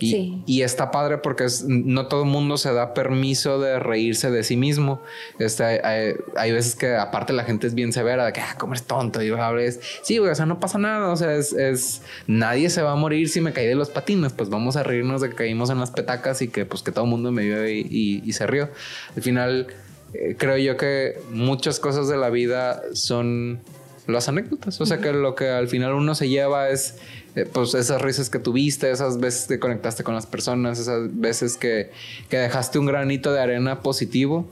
Y, 0.00 0.62
está 0.62 0.90
padre 0.90 1.18
porque 1.18 1.46
no 1.66 2.06
todo 2.06 2.22
el 2.22 2.28
mundo 2.28 2.56
se 2.56 2.72
da 2.72 2.94
permiso 2.94 3.60
de 3.60 3.78
reírse 3.78 4.30
de 4.30 4.42
sí 4.42 4.56
mismo. 4.56 5.02
Este, 5.38 5.64
hay, 5.64 6.52
veces 6.52 6.74
que 6.74 6.96
aparte 6.96 7.32
la 7.32 7.44
gente 7.44 7.66
es 7.66 7.74
bien 7.74 7.92
severa 7.92 8.24
de 8.24 8.32
que, 8.32 8.40
ah, 8.40 8.56
como 8.58 8.72
eres 8.72 8.84
tonto. 8.84 9.22
Y 9.22 9.30
hables, 9.30 9.80
sí, 10.02 10.18
güey, 10.18 10.30
o 10.30 10.34
sea, 10.34 10.46
no 10.46 10.60
pasa 10.60 10.78
nada. 10.78 11.10
O 11.10 11.16
sea, 11.16 11.34
es, 11.34 12.02
nadie 12.26 12.70
se 12.70 12.82
va 12.82 12.92
a 12.92 12.96
morir 12.96 13.28
si 13.28 13.40
me 13.40 13.52
caí 13.52 13.66
de 13.66 13.74
los 13.74 13.90
patines. 13.90 14.32
Pues 14.32 14.48
vamos 14.48 14.76
a 14.76 14.82
reírnos 14.82 15.20
de 15.20 15.30
que 15.30 15.36
caímos 15.36 15.70
en 15.70 15.80
las 15.80 15.90
petacas 15.90 16.42
y 16.42 16.48
que 16.48 16.64
pues 16.64 16.82
que 16.82 16.92
todo 16.92 17.04
el 17.04 17.10
mundo 17.10 17.32
me 17.32 17.44
vio 17.44 17.68
y, 17.68 18.32
se 18.32 18.46
rió. 18.46 18.70
Al 19.16 19.22
final, 19.22 19.66
eh, 20.14 20.36
creo 20.38 20.56
yo 20.56 20.76
que 20.76 21.18
muchas 21.30 21.80
cosas 21.80 22.08
de 22.08 22.16
la 22.16 22.30
vida 22.30 22.82
son 22.94 23.60
las 24.06 24.28
anécdotas. 24.28 24.80
O 24.80 24.86
sea, 24.86 24.98
que 24.98 25.12
lo 25.12 25.34
que 25.34 25.48
al 25.48 25.68
final 25.68 25.92
uno 25.94 26.14
se 26.14 26.28
lleva 26.28 26.68
es 26.70 26.98
eh, 27.36 27.46
pues 27.50 27.74
esas 27.74 28.02
risas 28.02 28.28
que 28.28 28.38
tuviste, 28.38 28.90
esas 28.90 29.20
veces 29.20 29.46
que 29.46 29.58
conectaste 29.58 30.02
con 30.02 30.14
las 30.14 30.26
personas, 30.26 30.78
esas 30.78 31.20
veces 31.20 31.56
que, 31.56 31.90
que 32.28 32.38
dejaste 32.38 32.78
un 32.78 32.86
granito 32.86 33.32
de 33.32 33.40
arena 33.40 33.82
positivo. 33.82 34.50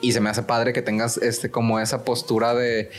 Y 0.00 0.12
se 0.12 0.20
me 0.20 0.30
hace 0.30 0.42
padre 0.42 0.72
que 0.72 0.82
tengas 0.82 1.18
este, 1.18 1.50
como 1.50 1.78
esa 1.78 2.04
postura 2.04 2.54
de, 2.54 2.90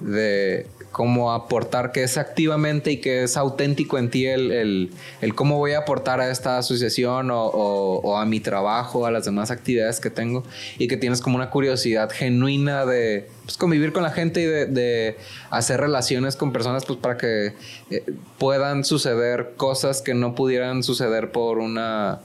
de 0.00 0.66
cómo 0.94 1.32
aportar, 1.32 1.90
que 1.90 2.04
es 2.04 2.16
activamente 2.16 2.92
y 2.92 2.96
que 2.98 3.24
es 3.24 3.36
auténtico 3.36 3.98
en 3.98 4.10
ti 4.10 4.26
el, 4.26 4.90
el, 5.20 5.34
cómo 5.34 5.58
voy 5.58 5.72
a 5.72 5.78
aportar 5.78 6.20
a 6.20 6.30
esta 6.30 6.56
asociación 6.56 7.32
o, 7.32 7.46
o, 7.46 8.16
a 8.16 8.24
mi 8.24 8.38
trabajo, 8.38 9.04
a 9.04 9.10
las 9.10 9.24
demás 9.24 9.50
actividades 9.50 9.98
que 9.98 10.08
tengo 10.08 10.44
y 10.78 10.86
que 10.86 10.96
tienes 10.96 11.20
como 11.20 11.34
una 11.34 11.50
curiosidad 11.50 12.10
genuina 12.10 12.86
de 12.86 13.28
pues, 13.44 13.56
convivir 13.56 13.92
con 13.92 14.04
la 14.04 14.10
gente 14.10 14.40
y 14.40 14.44
de, 14.44 14.66
de, 14.66 15.16
hacer 15.50 15.80
relaciones 15.80 16.36
con 16.36 16.52
personas 16.52 16.84
pues 16.84 17.00
para 17.00 17.18
que 17.18 17.54
eh, 17.90 18.04
puedan 18.38 18.84
suceder 18.84 19.54
cosas 19.56 20.00
que 20.00 20.14
no 20.14 20.36
pudieran 20.36 20.84
suceder 20.84 21.32
por 21.32 21.58
una, 21.58 22.20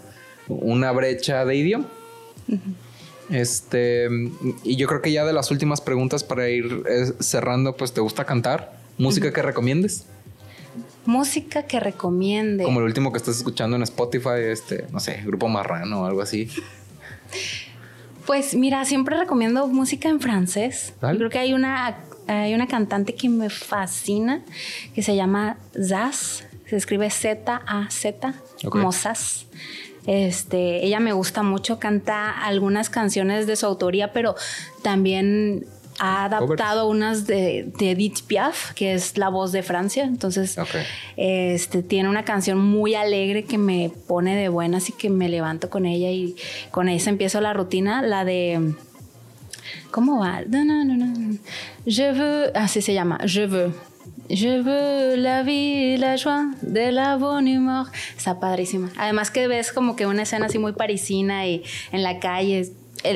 una 0.47 0.91
brecha 0.91 1.43
de 1.43 1.55
idioma. 1.55 1.87
Este, 3.29 4.07
y 4.63 4.75
yo 4.75 4.87
creo 4.87 5.01
que 5.01 5.11
ya 5.11 5.25
de 5.25 5.33
las 5.33 5.51
últimas 5.51 5.81
preguntas 5.81 6.23
para 6.23 6.49
ir 6.49 6.83
eh, 6.89 7.13
cerrando, 7.19 7.75
pues 7.75 7.93
te 7.93 8.01
gusta 8.01 8.25
cantar, 8.25 8.79
música 8.97 9.31
que 9.31 9.41
recomiendes. 9.41 10.05
Música 11.05 11.63
que 11.63 11.79
recomiende. 11.79 12.63
Como 12.63 12.79
el 12.79 12.85
último 12.85 13.11
que 13.11 13.17
estás 13.17 13.37
escuchando 13.37 13.75
en 13.75 13.83
Spotify, 13.83 14.41
este, 14.51 14.85
no 14.91 14.99
sé, 14.99 15.21
Grupo 15.25 15.47
Marrano 15.47 16.01
o 16.01 16.05
algo 16.05 16.21
así. 16.21 16.49
Pues 18.25 18.53
mira, 18.53 18.85
siempre 18.85 19.17
recomiendo 19.17 19.67
música 19.67 20.07
en 20.09 20.19
francés. 20.19 20.93
creo 20.99 21.31
que 21.31 21.39
hay 21.39 21.53
una, 21.53 21.97
hay 22.27 22.53
una 22.53 22.67
cantante 22.67 23.15
que 23.15 23.27
me 23.27 23.49
fascina 23.49 24.43
que 24.93 25.01
se 25.01 25.15
llama 25.15 25.57
Zaz. 25.73 26.45
Se 26.67 26.75
escribe 26.75 27.09
Z-A-Z, 27.09 28.33
como 28.69 28.91
Zaz. 28.91 29.47
Este, 30.09 30.83
ella 30.83 30.99
me 30.99 31.13
gusta 31.13 31.43
mucho, 31.43 31.77
canta 31.77 32.31
algunas 32.31 32.89
canciones 32.89 33.45
de 33.45 33.55
su 33.55 33.67
autoría, 33.67 34.11
pero 34.11 34.33
también 34.81 35.67
ha 35.99 36.25
adaptado 36.25 36.87
unas 36.87 37.27
de, 37.27 37.71
Edith 37.79 38.23
Piaf, 38.25 38.73
que 38.73 38.95
es 38.95 39.19
la 39.19 39.29
voz 39.29 39.51
de 39.51 39.61
Francia. 39.61 40.05
Entonces, 40.05 40.57
este, 41.15 41.83
tiene 41.83 42.09
una 42.09 42.25
canción 42.25 42.57
muy 42.57 42.95
alegre 42.95 43.45
que 43.45 43.59
me 43.59 43.91
pone 44.07 44.35
de 44.35 44.49
buenas 44.49 44.89
y 44.89 44.93
que 44.93 45.11
me 45.11 45.29
levanto 45.29 45.69
con 45.69 45.85
ella 45.85 46.09
y 46.09 46.35
con 46.71 46.89
esa 46.89 47.11
empiezo 47.11 47.39
la 47.39 47.53
rutina, 47.53 48.01
la 48.01 48.25
de... 48.25 48.73
¿Cómo 49.91 50.21
va? 50.21 50.41
No, 50.41 50.65
no, 50.65 50.85
no, 50.85 50.95
no. 50.95 51.37
Je 51.85 52.11
veux, 52.13 52.51
así 52.55 52.81
se 52.81 52.95
llama, 52.95 53.19
Je 53.27 53.45
veux. 53.45 53.88
Je 54.29 54.61
veux 54.61 55.15
la 55.15 55.41
vie, 55.41 55.97
la 55.97 56.15
joie 56.15 56.51
de 56.61 56.91
la 56.91 57.17
bonne 57.17 57.57
humor. 57.57 57.87
Está 58.15 58.39
padrísima. 58.39 58.89
Además 58.97 59.31
que 59.31 59.47
ves 59.47 59.71
como 59.71 59.95
que 59.95 60.05
una 60.05 60.21
escena 60.21 60.45
así 60.45 60.59
muy 60.59 60.73
parisina 60.73 61.47
y 61.47 61.63
en 61.91 62.03
la 62.03 62.19
calle. 62.19 62.71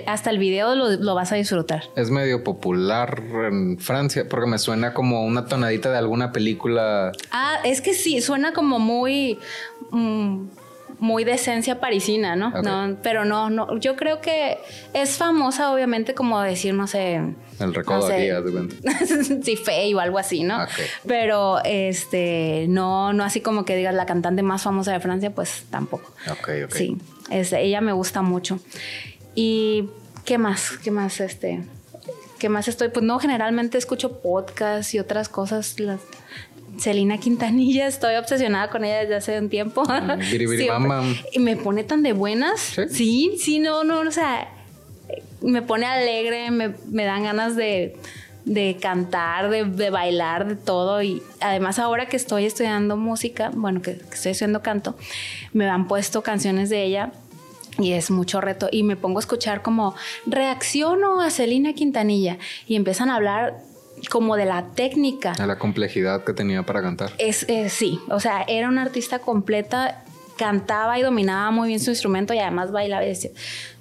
hasta 0.08 0.32
el 0.32 0.40
video 0.40 0.74
lo, 0.76 1.14
vas 1.14 1.32
a 1.32 1.36
disfrutar. 1.36 1.84
Es 1.96 2.10
medio 2.10 2.44
popular 2.44 3.22
en 3.52 3.78
Francia 3.78 4.26
porque 4.28 4.50
me 4.50 4.58
suena 4.58 4.96
como 4.96 5.24
una 5.24 5.46
tonadita 5.46 5.92
de 5.92 6.00
alguna 6.00 6.32
película. 6.32 7.12
Ah, 7.30 7.60
es 7.64 7.82
que 7.82 7.94
sí, 7.94 8.20
suena 8.20 8.54
como 8.54 8.80
muy... 8.80 9.38
Mm, 9.92 10.46
muy 11.04 11.26
de 11.26 11.34
esencia 11.34 11.82
parisina, 11.82 12.38
¿no? 12.38 12.50
¿no? 12.62 12.96
Pero 13.04 13.26
no, 13.26 13.50
no, 13.50 13.78
yo 13.78 13.98
creo 13.98 14.22
que 14.22 14.58
es 14.94 15.18
famosa, 15.18 15.74
obviamente, 15.74 16.14
como 16.14 16.40
decir, 16.40 16.74
no 16.74 16.88
sé. 16.88 17.16
El 17.60 17.74
recodo 17.74 18.08
aquí, 18.08 18.30
sí, 19.44 19.58
feo 19.58 19.98
o 19.98 20.00
algo 20.00 20.18
así, 20.18 20.44
¿no? 20.44 20.66
Pero 21.06 21.62
este, 21.66 22.68
no, 22.70 23.12
no 23.12 23.26
así 23.26 23.42
como 23.42 23.66
que 23.66 23.76
digas 23.76 23.94
la 23.94 24.06
cantante 24.06 24.44
más 24.44 24.64
famosa 24.64 24.94
de 24.94 25.02
Francia, 25.02 25.30
pues 25.36 25.66
tampoco. 25.70 26.14
Ok, 26.32 26.50
ok. 26.68 26.74
Sí, 26.74 26.98
ella 27.30 27.82
me 27.82 27.92
gusta 27.92 28.22
mucho. 28.22 28.60
Y 29.36 29.90
¿qué 30.24 30.38
más? 30.38 30.78
¿Qué 30.82 30.90
más 30.90 31.20
este? 31.20 31.66
¿Qué 32.40 32.48
más 32.48 32.70
estoy? 32.70 32.88
Pues 32.88 33.04
no, 33.04 33.20
generalmente 33.20 33.78
escucho 33.78 34.22
podcasts 34.22 34.94
y 34.94 35.00
otras 35.00 35.28
cosas. 35.28 35.82
Las, 35.82 36.00
Celina 36.78 37.18
Quintanilla, 37.18 37.88
estoy 37.88 38.16
obsesionada 38.16 38.70
con 38.70 38.84
ella 38.84 39.00
desde 39.00 39.16
hace 39.16 39.40
un 39.40 39.50
tiempo. 39.50 39.84
Mm, 39.84 41.14
y 41.34 41.40
me 41.40 41.56
pone 41.56 41.84
tan 41.84 42.04
de 42.04 42.14
buenas. 42.14 42.76
¿Sí? 42.90 43.36
sí, 43.40 43.60
no, 43.60 43.84
no, 43.84 44.02
o 44.02 44.12
sea, 44.12 44.50
me 45.42 45.62
pone 45.62 45.86
alegre, 45.86 46.52
me, 46.52 47.04
dan 47.04 47.24
ganas 47.24 47.56
de, 47.56 47.98
cantar, 48.82 49.50
de, 49.50 49.90
bailar, 49.90 50.48
de 50.48 50.56
todo. 50.56 51.02
Y 51.02 51.22
además 51.42 51.80
ahora 51.80 52.08
que 52.08 52.18
estoy 52.18 52.46
estudiando 52.46 52.98
música, 52.98 53.52
bueno, 53.54 53.82
que, 53.82 53.98
que 53.98 54.14
estoy 54.14 54.32
haciendo 54.32 54.62
canto, 54.62 54.96
me 55.54 55.70
han 55.70 55.88
puesto 55.88 56.22
canciones 56.22 56.70
de 56.70 56.84
ella 56.84 57.12
y 57.80 57.94
es 57.94 58.12
mucho 58.12 58.42
reto. 58.42 58.70
Y 58.72 58.84
me 58.84 58.96
pongo 58.96 59.20
a 59.20 59.22
escuchar 59.22 59.62
como 59.62 59.96
reacciono 60.26 61.22
a 61.22 61.30
Celina 61.30 61.74
Quintanilla 61.74 62.38
y 62.68 62.76
empiezan 62.76 63.10
a 63.10 63.16
hablar 63.16 63.62
como 64.10 64.36
de 64.36 64.46
la 64.46 64.66
técnica. 64.76 65.34
A 65.34 65.46
la 65.48 65.58
complejidad 65.58 66.24
que 66.24 66.34
tenía 66.34 66.64
para 66.64 66.82
cantar. 66.82 67.12
Es, 67.18 67.46
eh, 67.50 67.70
sí, 67.70 68.00
o 68.10 68.20
sea, 68.20 68.44
era 68.48 68.68
una 68.68 68.82
artista 68.84 69.20
completa, 69.20 70.04
cantaba 70.38 70.98
y 70.98 71.02
dominaba 71.04 71.52
muy 71.52 71.68
bien 71.70 71.80
su 71.80 71.92
instrumento 71.92 72.34
y 72.34 72.40
además 72.40 72.72
bailaba 72.72 73.04
y 73.06 73.10
decía, 73.10 73.32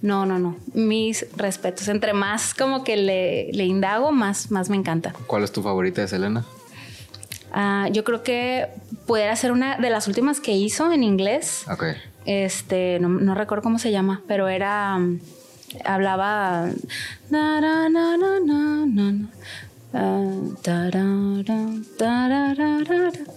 no, 0.00 0.26
no, 0.26 0.38
no, 0.38 0.56
mis 0.74 1.26
respetos. 1.36 1.88
Entre 1.88 2.12
más 2.12 2.54
como 2.54 2.84
que 2.84 2.96
le, 2.96 3.52
le 3.52 3.64
indago, 3.64 4.12
más, 4.12 4.50
más 4.50 4.68
me 4.68 4.76
encanta. 4.76 5.14
¿Cuál 5.26 5.44
es 5.44 5.52
tu 5.52 5.62
favorita 5.62 6.02
de 6.02 6.08
Selena? 6.08 6.44
Ah, 7.52 7.88
yo 7.92 8.04
creo 8.04 8.22
que 8.22 8.68
pudiera 9.06 9.34
ser 9.36 9.52
una 9.52 9.76
de 9.76 9.90
las 9.90 10.08
últimas 10.08 10.40
que 10.40 10.52
hizo 10.52 10.90
en 10.92 11.02
inglés. 11.02 11.64
Ok. 11.70 11.84
Este, 12.24 12.98
no, 13.00 13.08
no 13.08 13.34
recuerdo 13.34 13.62
cómo 13.62 13.78
se 13.78 13.90
llama, 13.90 14.22
pero 14.28 14.48
era... 14.48 14.98
hablaba... 15.84 16.68
na, 17.30 17.60
na, 17.60 17.88
na, 17.88 18.16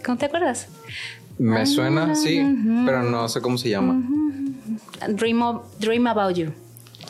¿Cómo 0.06 0.18
te 0.18 0.26
acuerdas? 0.26 0.68
Me 1.38 1.66
suena, 1.66 2.16
sí, 2.16 2.42
pero 2.86 3.04
no 3.04 3.28
sé 3.28 3.42
cómo 3.42 3.58
se 3.58 3.70
llama. 3.70 4.02
Dream, 5.10 5.42
of- 5.42 5.64
Dream 5.80 6.08
About 6.08 6.36
You. 6.36 6.54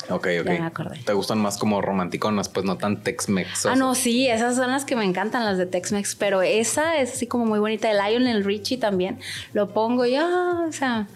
Ok, 0.09 0.27
ok. 0.41 0.45
Ya 0.45 0.51
me 0.59 0.65
acordé. 0.65 0.99
Te 1.03 1.13
gustan 1.13 1.39
más 1.39 1.57
como 1.57 1.81
romanticonas, 1.81 2.47
pues 2.49 2.65
no 2.65 2.77
tan 2.77 3.01
Tex-Mex. 3.03 3.65
Ah, 3.65 3.75
no, 3.75 3.95
sí, 3.95 4.27
esas 4.27 4.55
son 4.55 4.69
las 4.71 4.85
que 4.85 4.95
me 4.95 5.03
encantan, 5.03 5.43
las 5.45 5.57
de 5.57 5.65
Tex-Mex, 5.65 6.15
pero 6.15 6.41
esa 6.41 6.97
es 6.99 7.13
así 7.13 7.27
como 7.27 7.45
muy 7.45 7.59
bonita. 7.59 7.89
El 7.89 7.97
Lionel 7.97 8.43
Richie 8.43 8.77
también. 8.77 9.19
Lo 9.53 9.69
pongo 9.73 10.05
y, 10.05 10.15
ah, 10.15 10.65
o 10.67 10.71
sea, 10.71 11.07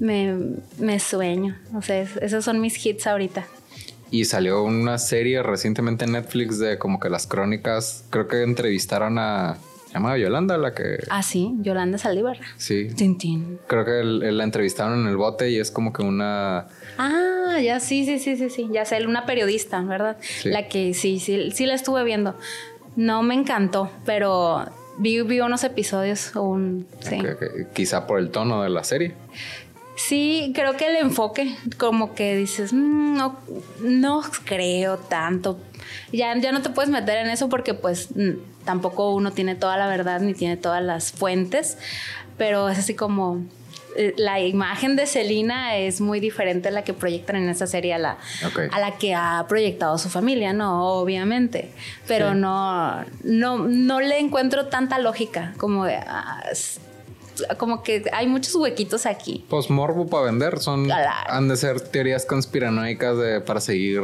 me, 0.00 0.36
me 0.78 0.98
sueño. 1.00 1.56
O 1.74 1.82
sea, 1.82 2.00
es- 2.00 2.16
esos 2.18 2.44
son 2.44 2.60
mis 2.60 2.84
hits 2.84 3.06
ahorita. 3.06 3.46
Y 4.10 4.26
salió 4.26 4.62
una 4.62 4.98
serie 4.98 5.42
recientemente 5.42 6.04
en 6.04 6.12
Netflix 6.12 6.58
de 6.58 6.78
como 6.78 7.00
que 7.00 7.08
las 7.10 7.26
crónicas. 7.26 8.04
Creo 8.10 8.28
que 8.28 8.42
entrevistaron 8.42 9.18
a. 9.18 9.56
Se 9.88 9.94
llama 9.94 10.16
Yolanda, 10.18 10.56
la 10.58 10.74
que. 10.74 10.98
Ah, 11.10 11.22
sí, 11.22 11.52
Yolanda 11.60 11.98
Saldívar. 11.98 12.38
Sí. 12.56 12.88
Tintín. 12.96 13.58
Creo 13.66 13.84
que 13.84 14.00
el- 14.00 14.36
la 14.36 14.44
entrevistaron 14.44 15.00
en 15.02 15.06
el 15.08 15.16
bote 15.16 15.50
y 15.50 15.58
es 15.58 15.70
como 15.70 15.92
que 15.92 16.02
una. 16.02 16.66
Ah, 16.98 17.58
ya 17.62 17.80
sí, 17.80 18.04
sí, 18.04 18.18
sí, 18.18 18.36
sí, 18.36 18.50
sí. 18.50 18.68
Ya 18.72 18.84
sé, 18.84 19.04
una 19.06 19.26
periodista, 19.26 19.80
¿verdad? 19.82 20.16
Sí. 20.20 20.48
La 20.50 20.68
que 20.68 20.94
sí, 20.94 21.18
sí, 21.20 21.50
sí 21.52 21.66
la 21.66 21.74
estuve 21.74 22.04
viendo. 22.04 22.36
No 22.96 23.22
me 23.22 23.34
encantó, 23.34 23.90
pero 24.04 24.64
vi, 24.98 25.22
vi 25.22 25.40
unos 25.40 25.64
episodios. 25.64 26.34
o 26.36 26.42
Un, 26.42 26.86
sí. 27.00 27.18
quizá 27.72 28.06
por 28.06 28.18
el 28.20 28.30
tono 28.30 28.62
de 28.62 28.70
la 28.70 28.84
serie. 28.84 29.14
Sí, 29.96 30.52
creo 30.54 30.76
que 30.76 30.88
el 30.88 30.96
enfoque, 30.96 31.54
como 31.78 32.14
que 32.14 32.36
dices, 32.36 32.72
"Mm, 32.72 33.16
no, 33.16 33.38
no 33.80 34.22
creo 34.44 34.96
tanto. 34.98 35.58
Ya, 36.12 36.36
ya 36.38 36.50
no 36.52 36.62
te 36.62 36.70
puedes 36.70 36.90
meter 36.90 37.18
en 37.18 37.28
eso 37.30 37.48
porque 37.48 37.74
pues 37.74 38.08
tampoco 38.64 39.14
uno 39.14 39.30
tiene 39.32 39.54
toda 39.54 39.76
la 39.76 39.86
verdad 39.86 40.20
ni 40.20 40.34
tiene 40.34 40.56
todas 40.56 40.82
las 40.82 41.12
fuentes, 41.12 41.78
pero 42.38 42.68
es 42.68 42.78
así 42.78 42.94
como 42.94 43.44
eh, 43.96 44.12
la 44.16 44.40
imagen 44.40 44.96
de 44.96 45.06
Selena 45.06 45.76
es 45.76 46.00
muy 46.00 46.18
diferente 46.18 46.66
a 46.68 46.72
la 46.72 46.82
que 46.82 46.92
proyectan 46.94 47.36
en 47.36 47.48
esa 47.48 47.68
serie 47.68 47.94
a 47.94 47.98
la, 47.98 48.18
a 48.72 48.80
la 48.80 48.98
que 48.98 49.14
ha 49.14 49.44
proyectado 49.48 49.98
su 49.98 50.08
familia, 50.08 50.52
¿no? 50.52 50.84
Obviamente. 50.98 51.70
Pero 52.08 52.32
Sí. 52.32 52.38
no, 52.40 53.04
no, 53.22 53.58
no 53.58 54.00
le 54.00 54.18
encuentro 54.18 54.66
tanta 54.66 54.98
lógica 54.98 55.52
como 55.58 55.84
ah, 55.84 56.42
como 57.58 57.82
que 57.82 58.04
hay 58.12 58.26
muchos 58.26 58.54
huequitos 58.54 59.06
aquí. 59.06 59.44
Pues 59.48 59.70
morbo 59.70 60.06
para 60.06 60.24
vender. 60.24 60.58
Son. 60.60 60.88
Han 61.26 61.48
de 61.48 61.56
ser 61.56 61.80
teorías 61.80 62.24
conspiranoicas 62.26 63.16
de, 63.18 63.40
para 63.40 63.60
seguir 63.60 64.00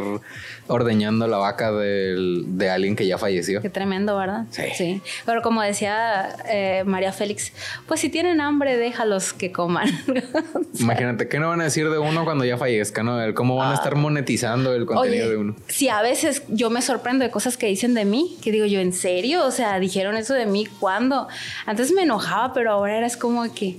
ordeñando 0.66 1.27
la 1.27 1.39
vaca 1.39 1.73
del- 1.73 2.44
de 2.59 2.70
alguien 2.70 2.97
que 2.97 3.07
ya 3.07 3.19
falleció. 3.19 3.61
Qué 3.61 3.70
tremendo, 3.70 4.16
¿verdad? 4.16 4.44
Sí. 4.51 5.02
Pero 5.27 5.43
como 5.43 5.62
decía 5.62 6.28
eh, 6.48 6.85
María 6.86 7.12
Félix, 7.12 7.52
pues 7.86 8.01
si 8.01 8.09
tienen 8.09 8.40
hambre, 8.40 8.77
déjalos 8.77 9.32
que 9.32 9.51
coman. 9.52 9.89
Imagínate, 10.78 11.28
¿qué 11.28 11.39
no 11.39 11.48
van 11.48 11.61
a 11.61 11.65
decir 11.65 11.90
de 11.90 11.98
uno 11.98 12.24
cuando 12.24 12.44
ya 12.44 12.57
fallezca? 12.57 13.02
¿no? 13.02 13.20
El 13.20 13.35
cómo 13.35 13.57
van 13.57 13.73
a 13.73 13.74
estar 13.74 13.97
monetizando 13.97 14.74
el 14.74 14.86
contenido 14.86 15.01
Ah. 15.01 15.27
Oye, 15.27 15.28
de 15.31 15.36
uno. 15.36 15.57
si 15.69 15.89
a 15.89 16.02
veces 16.02 16.43
yo 16.48 16.70
me 16.70 16.82
sorprendo 16.82 17.24
de 17.24 17.31
cosas 17.31 17.57
que 17.57 17.66
dicen 17.66 17.94
de 17.94 18.05
mí, 18.05 18.36
que 18.43 18.52
digo 18.52 18.66
yo, 18.66 18.81
¿en 18.81 18.93
serio? 18.93 19.44
O 19.44 19.51
sea, 19.51 19.78
dijeron 19.81 20.16
eso 20.16 20.35
de 20.35 20.47
mí 20.47 20.66
cuando 20.78 21.27
antes 21.66 21.90
me 21.93 22.02
enojaba, 22.02 22.52
pero 22.52 22.70
ahora 22.73 22.98
era 22.98 23.07
como 23.21 23.43
que 23.55 23.77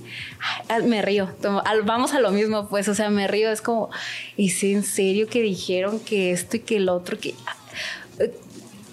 me 0.86 1.02
río. 1.02 1.28
Vamos 1.84 2.14
a 2.14 2.20
lo 2.20 2.30
mismo, 2.30 2.68
pues, 2.68 2.88
o 2.88 2.94
sea, 2.94 3.10
me 3.10 3.28
río, 3.28 3.50
es 3.50 3.60
como, 3.60 3.90
¿es 4.38 4.62
en 4.62 4.82
serio 4.82 5.26
que 5.28 5.42
dijeron 5.42 6.00
que 6.00 6.32
esto 6.32 6.56
y 6.56 6.60
que 6.60 6.76
el 6.76 6.88
otro? 6.88 7.18
Que 7.18 7.34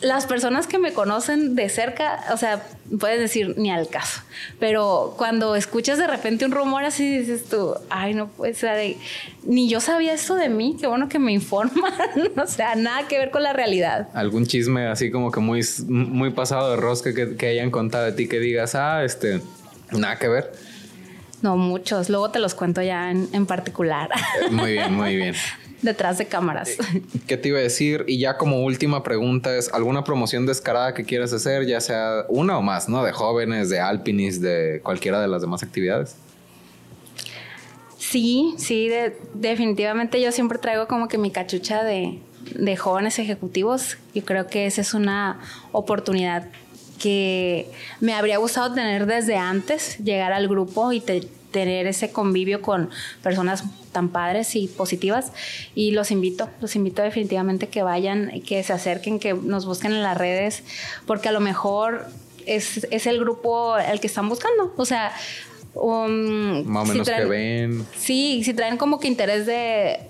las 0.02 0.26
personas 0.26 0.68
que 0.68 0.78
me 0.78 0.94
conocen 0.94 1.56
de 1.56 1.68
cerca, 1.70 2.24
o 2.32 2.38
sea, 2.38 2.64
puedes 3.00 3.20
decir 3.20 3.56
ni 3.58 3.70
al 3.70 3.90
caso, 3.90 4.22
pero 4.60 5.14
cuando 5.18 5.56
escuchas 5.56 5.98
de 5.98 6.08
repente 6.08 6.46
un 6.46 6.52
rumor 6.52 6.84
así, 6.84 7.20
dices 7.20 7.46
tú, 7.46 7.76
ay, 7.90 8.14
no 8.14 8.28
puede 8.28 8.98
ni 9.44 9.70
yo 9.70 9.80
sabía 9.80 10.14
esto 10.14 10.36
de 10.36 10.50
mí, 10.50 10.78
qué 10.80 10.88
bueno 10.88 11.10
que 11.10 11.20
me 11.20 11.34
informan, 11.34 11.94
o 12.38 12.48
sea, 12.48 12.76
nada 12.76 13.08
que 13.08 13.18
ver 13.18 13.32
con 13.32 13.44
la 13.44 13.54
realidad. 13.54 14.10
Algún 14.14 14.46
chisme 14.46 14.88
así 14.88 15.12
como 15.12 15.32
que 15.32 15.40
muy, 15.40 15.62
muy 15.88 16.32
pasado 16.32 16.72
de 16.72 16.78
rosca 16.78 17.14
que, 17.14 17.36
que 17.36 17.48
hayan 17.48 17.72
contado 17.72 18.06
de 18.06 18.14
ti 18.14 18.28
que 18.28 18.40
digas, 18.40 18.76
ah, 18.76 19.04
este, 19.04 19.42
nada 19.92 20.18
que 20.18 20.28
ver. 20.28 20.52
No, 21.42 21.56
muchos, 21.56 22.10
luego 22.10 22.32
te 22.32 22.40
los 22.40 22.54
cuento 22.54 22.82
ya 22.82 23.12
en, 23.12 23.30
en 23.34 23.46
particular, 23.46 24.10
Eh, 24.42 24.50
Muy 24.52 24.74
bien, 24.74 24.94
muy 24.94 25.16
bien. 25.16 25.36
detrás 25.82 26.18
de 26.18 26.26
cámaras. 26.26 26.72
¿Qué 27.28 27.38
te 27.38 27.48
iba 27.48 27.60
a 27.60 27.62
decir? 27.62 28.04
Y 28.08 28.20
ya 28.20 28.38
como 28.38 28.64
última 28.66 29.02
pregunta 29.04 29.56
es, 29.56 29.72
¿alguna 29.74 30.04
promoción 30.04 30.46
descarada 30.46 30.94
que 30.94 31.06
quieras 31.06 31.32
hacer? 31.32 31.66
Ya 31.66 31.80
sea 31.80 32.26
una 32.28 32.58
o 32.58 32.62
más, 32.62 32.90
¿no? 32.90 33.02
De 33.06 33.14
jóvenes, 33.14 33.70
de 33.70 33.80
alpinis, 33.80 34.42
de 34.42 34.82
cualquiera 34.84 35.22
de 35.22 35.30
las 35.30 35.42
demás 35.42 35.64
actividades. 35.64 36.16
Sí, 37.98 38.56
sí, 38.58 38.88
de- 38.90 39.18
definitivamente 39.34 40.22
yo 40.22 40.32
siempre 40.32 40.58
traigo 40.58 40.88
como 40.88 41.08
que 41.08 41.18
mi 41.18 41.32
cachucha 41.32 41.84
de, 41.84 42.20
de 42.56 42.78
jóvenes 42.78 43.20
ejecutivos 43.20 43.98
y 44.14 44.22
creo 44.22 44.48
que 44.48 44.66
esa 44.66 44.82
es 44.82 44.94
una 44.94 45.40
oportunidad 45.72 46.48
que 47.00 47.70
me 48.00 48.14
habría 48.14 48.38
gustado 48.38 48.74
tener 48.74 49.06
desde 49.06 49.38
antes, 49.38 49.98
llegar 50.00 50.32
al 50.34 50.48
grupo 50.48 50.92
y 50.92 51.00
te- 51.00 51.28
tener 51.52 51.88
ese 51.88 52.12
convivio 52.12 52.62
con 52.62 52.92
personas 53.24 53.64
tan 53.92 54.10
padres 54.10 54.56
y 54.56 54.68
positivas 54.68 55.32
y 55.74 55.92
los 55.92 56.12
invito, 56.12 56.48
los 56.62 56.76
invito 56.76 57.02
definitivamente 57.02 57.68
que 57.70 57.82
vayan, 57.82 58.42
que 58.46 58.62
se 58.62 58.72
acerquen, 58.74 59.20
que 59.20 59.34
nos 59.34 59.66
busquen 59.66 59.94
en 59.94 60.04
las 60.04 60.16
redes, 60.16 60.64
porque 61.08 61.30
a 61.30 61.32
lo 61.32 61.40
mejor 61.40 62.06
es, 62.46 62.88
es 62.92 63.08
el 63.08 63.20
grupo 63.20 63.78
el 63.80 64.00
que 64.00 64.06
están 64.08 64.30
buscando, 64.30 64.74
o 64.78 64.86
sea... 64.86 65.12
um, 65.74 66.64
Más 66.66 66.84
o 66.84 66.86
si 66.86 66.92
menos 67.00 67.10
que 67.10 67.26
ven. 67.26 67.86
Sí, 67.98 68.42
si 68.44 68.54
traen 68.54 68.78
como 68.78 69.00
que 69.00 69.08
interés 69.08 69.46
de 69.48 70.02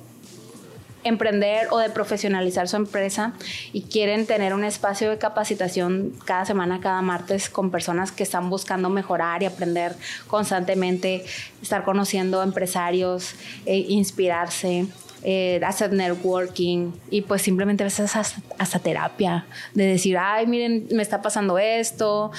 emprender 1.04 1.68
o 1.72 1.78
de 1.78 1.90
profesionalizar 1.90 2.68
su 2.68 2.76
empresa 2.76 3.34
y 3.74 3.84
quieren 3.84 4.26
tener 4.26 4.54
un 4.54 4.64
espacio 4.64 5.10
de 5.10 5.18
capacitación 5.18 6.14
cada 6.26 6.46
semana, 6.46 6.80
cada 6.82 7.02
martes 7.02 7.50
con 7.50 7.72
personas 7.72 8.12
que 8.12 8.24
están 8.24 8.50
buscando 8.50 8.90
mejorar 8.90 9.44
y 9.44 9.46
aprender 9.46 9.96
constantemente, 10.28 11.26
estar 11.62 11.84
conociendo 11.84 12.44
empresarios, 12.44 13.36
eh, 13.66 13.86
inspirarse. 13.90 14.88
eh, 15.22 15.60
hacer 15.66 15.92
networking 15.92 16.94
y 17.12 17.24
pues 17.24 17.42
simplemente 17.42 17.84
veces 17.84 18.16
hasta, 18.16 18.80
terapia 18.80 19.46
de 19.74 19.84
decir, 19.84 20.18
ay, 20.18 20.48
miren, 20.48 20.88
me 20.92 21.02
está 21.02 21.22
pasando 21.22 21.58
esto, 21.58 22.32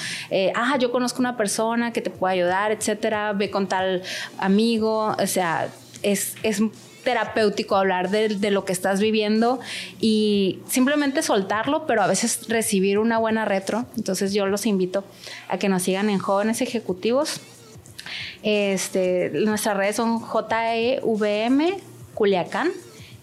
ah, 0.55 0.77
yo 0.79 0.91
conozco 0.91 1.19
una 1.19 1.37
persona 1.37 1.93
que 1.93 2.01
te 2.01 2.09
puede 2.09 2.33
ayudar, 2.33 2.71
etcétera, 2.71 3.33
ve 3.33 3.51
con 3.51 3.67
tal 3.67 4.01
amigo, 4.39 5.15
o 5.15 5.27
sea, 5.27 5.69
es, 6.01 6.33
es 6.41 6.59
terapéutico 7.03 7.75
hablar 7.75 8.09
de, 8.09 8.29
de 8.29 8.51
lo 8.51 8.65
que 8.65 8.73
estás 8.73 8.99
viviendo 8.99 9.59
y 9.99 10.59
simplemente 10.67 11.21
soltarlo, 11.21 11.85
pero 11.87 12.01
a 12.01 12.07
veces 12.07 12.47
recibir 12.47 12.99
una 12.99 13.17
buena 13.17 13.45
retro. 13.45 13.85
Entonces 13.97 14.33
yo 14.33 14.45
los 14.47 14.65
invito 14.65 15.03
a 15.47 15.57
que 15.57 15.69
nos 15.69 15.83
sigan 15.83 16.09
en 16.09 16.19
Jóvenes 16.19 16.61
Ejecutivos. 16.61 17.41
Este, 18.43 19.29
nuestras 19.33 19.77
redes 19.77 19.95
son 19.95 20.19
JEVM 20.19 21.75
Culiacán 22.13 22.71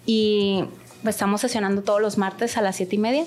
y 0.06 0.64
estamos 1.08 1.40
sesionando 1.40 1.82
todos 1.82 2.00
los 2.00 2.18
martes 2.18 2.56
a 2.56 2.62
las 2.62 2.76
siete 2.76 2.96
y 2.96 2.98
media 2.98 3.24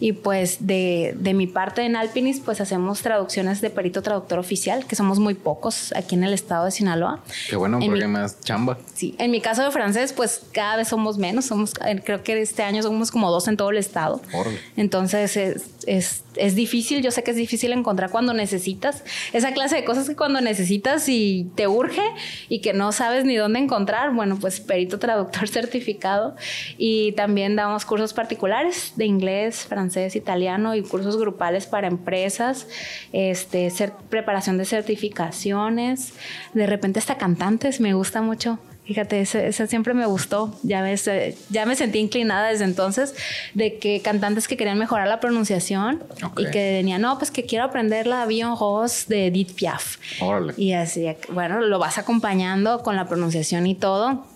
y 0.00 0.12
pues 0.12 0.66
de, 0.66 1.14
de 1.18 1.34
mi 1.34 1.46
parte 1.46 1.82
en 1.82 1.96
Alpinis 1.96 2.40
pues 2.40 2.60
hacemos 2.60 3.02
traducciones 3.02 3.60
de 3.60 3.70
perito 3.70 4.02
traductor 4.02 4.38
oficial 4.38 4.86
que 4.86 4.96
somos 4.96 5.18
muy 5.18 5.34
pocos 5.34 5.92
aquí 5.96 6.14
en 6.14 6.24
el 6.24 6.32
estado 6.32 6.64
de 6.66 6.70
Sinaloa. 6.70 7.20
Qué 7.48 7.56
bueno, 7.56 7.78
En 7.80 7.86
porque 7.90 8.06
mi- 8.06 8.12
más 8.12 8.40
chamba. 8.40 8.78
Sí, 8.94 9.14
en 9.18 9.30
mi 9.30 9.40
caso 9.40 9.62
de 9.62 9.70
francés, 9.70 10.12
pues 10.12 10.42
cada 10.52 10.76
vez 10.76 10.88
somos 10.88 11.18
menos. 11.18 11.46
Somos, 11.46 11.72
eh, 11.86 12.00
creo 12.04 12.22
que 12.22 12.40
este 12.40 12.62
año 12.62 12.82
somos 12.82 13.10
como 13.10 13.30
dos 13.30 13.48
en 13.48 13.56
todo 13.56 13.70
el 13.70 13.78
estado. 13.78 14.20
Órale. 14.32 14.58
Entonces 14.76 15.36
es, 15.36 15.62
es, 15.86 16.22
es 16.36 16.54
difícil. 16.54 17.02
Yo 17.02 17.10
sé 17.10 17.22
que 17.22 17.30
es 17.32 17.36
difícil 17.36 17.72
encontrar 17.72 18.10
cuando 18.10 18.32
necesitas 18.34 19.04
esa 19.32 19.52
clase 19.52 19.76
de 19.76 19.84
cosas 19.84 20.08
que 20.08 20.16
cuando 20.16 20.40
necesitas 20.40 21.08
y 21.08 21.50
te 21.54 21.68
urge 21.68 22.02
y 22.48 22.60
que 22.60 22.72
no 22.72 22.92
sabes 22.92 23.24
ni 23.24 23.36
dónde 23.36 23.58
encontrar. 23.58 24.12
Bueno, 24.14 24.36
pues 24.40 24.60
perito 24.60 24.98
traductor 24.98 25.48
certificado 25.48 26.36
y 26.78 27.12
también 27.12 27.56
damos 27.56 27.84
cursos 27.84 28.12
particulares 28.14 28.92
de 28.96 29.06
inglés, 29.06 29.66
francés, 29.66 30.16
italiano 30.16 30.74
y 30.74 30.82
cursos 30.82 31.16
grupales 31.18 31.66
para 31.66 31.86
empresas, 31.88 32.66
este, 33.12 33.68
cer- 33.68 33.92
preparación 34.08 34.58
de 34.58 34.64
certificaciones, 34.64 36.14
de 36.54 36.66
repente 36.66 36.98
hasta 36.98 37.16
cantantes. 37.18 37.80
Me 37.80 37.94
gusta 37.94 38.22
mucho. 38.22 38.58
Fíjate, 38.84 39.20
ese, 39.20 39.46
ese 39.46 39.68
siempre 39.68 39.94
me 39.94 40.06
gustó. 40.06 40.52
Ya 40.64 40.82
eh, 40.90 41.36
ya 41.50 41.66
me 41.66 41.76
sentí 41.76 42.00
inclinada 42.00 42.48
desde 42.48 42.64
entonces 42.64 43.14
de 43.54 43.78
que 43.78 44.00
cantantes 44.00 44.48
que 44.48 44.56
querían 44.56 44.76
mejorar 44.78 45.06
la 45.06 45.20
pronunciación 45.20 46.02
y 46.36 46.50
que 46.50 46.72
venían, 46.72 47.00
no, 47.00 47.16
pues 47.16 47.30
que 47.30 47.44
quiero 47.44 47.64
aprender 47.64 48.08
la 48.08 48.26
Bion 48.26 48.58
Rose 48.58 49.04
de 49.06 49.28
Edith 49.28 49.54
Piaf. 49.54 49.98
Órale. 50.20 50.54
Y 50.56 50.72
así, 50.72 51.06
bueno, 51.28 51.60
lo 51.60 51.78
vas 51.78 51.98
acompañando 51.98 52.82
con 52.82 52.96
la 52.96 53.06
pronunciación 53.06 53.68
y 53.68 53.76
todo. 53.76 54.26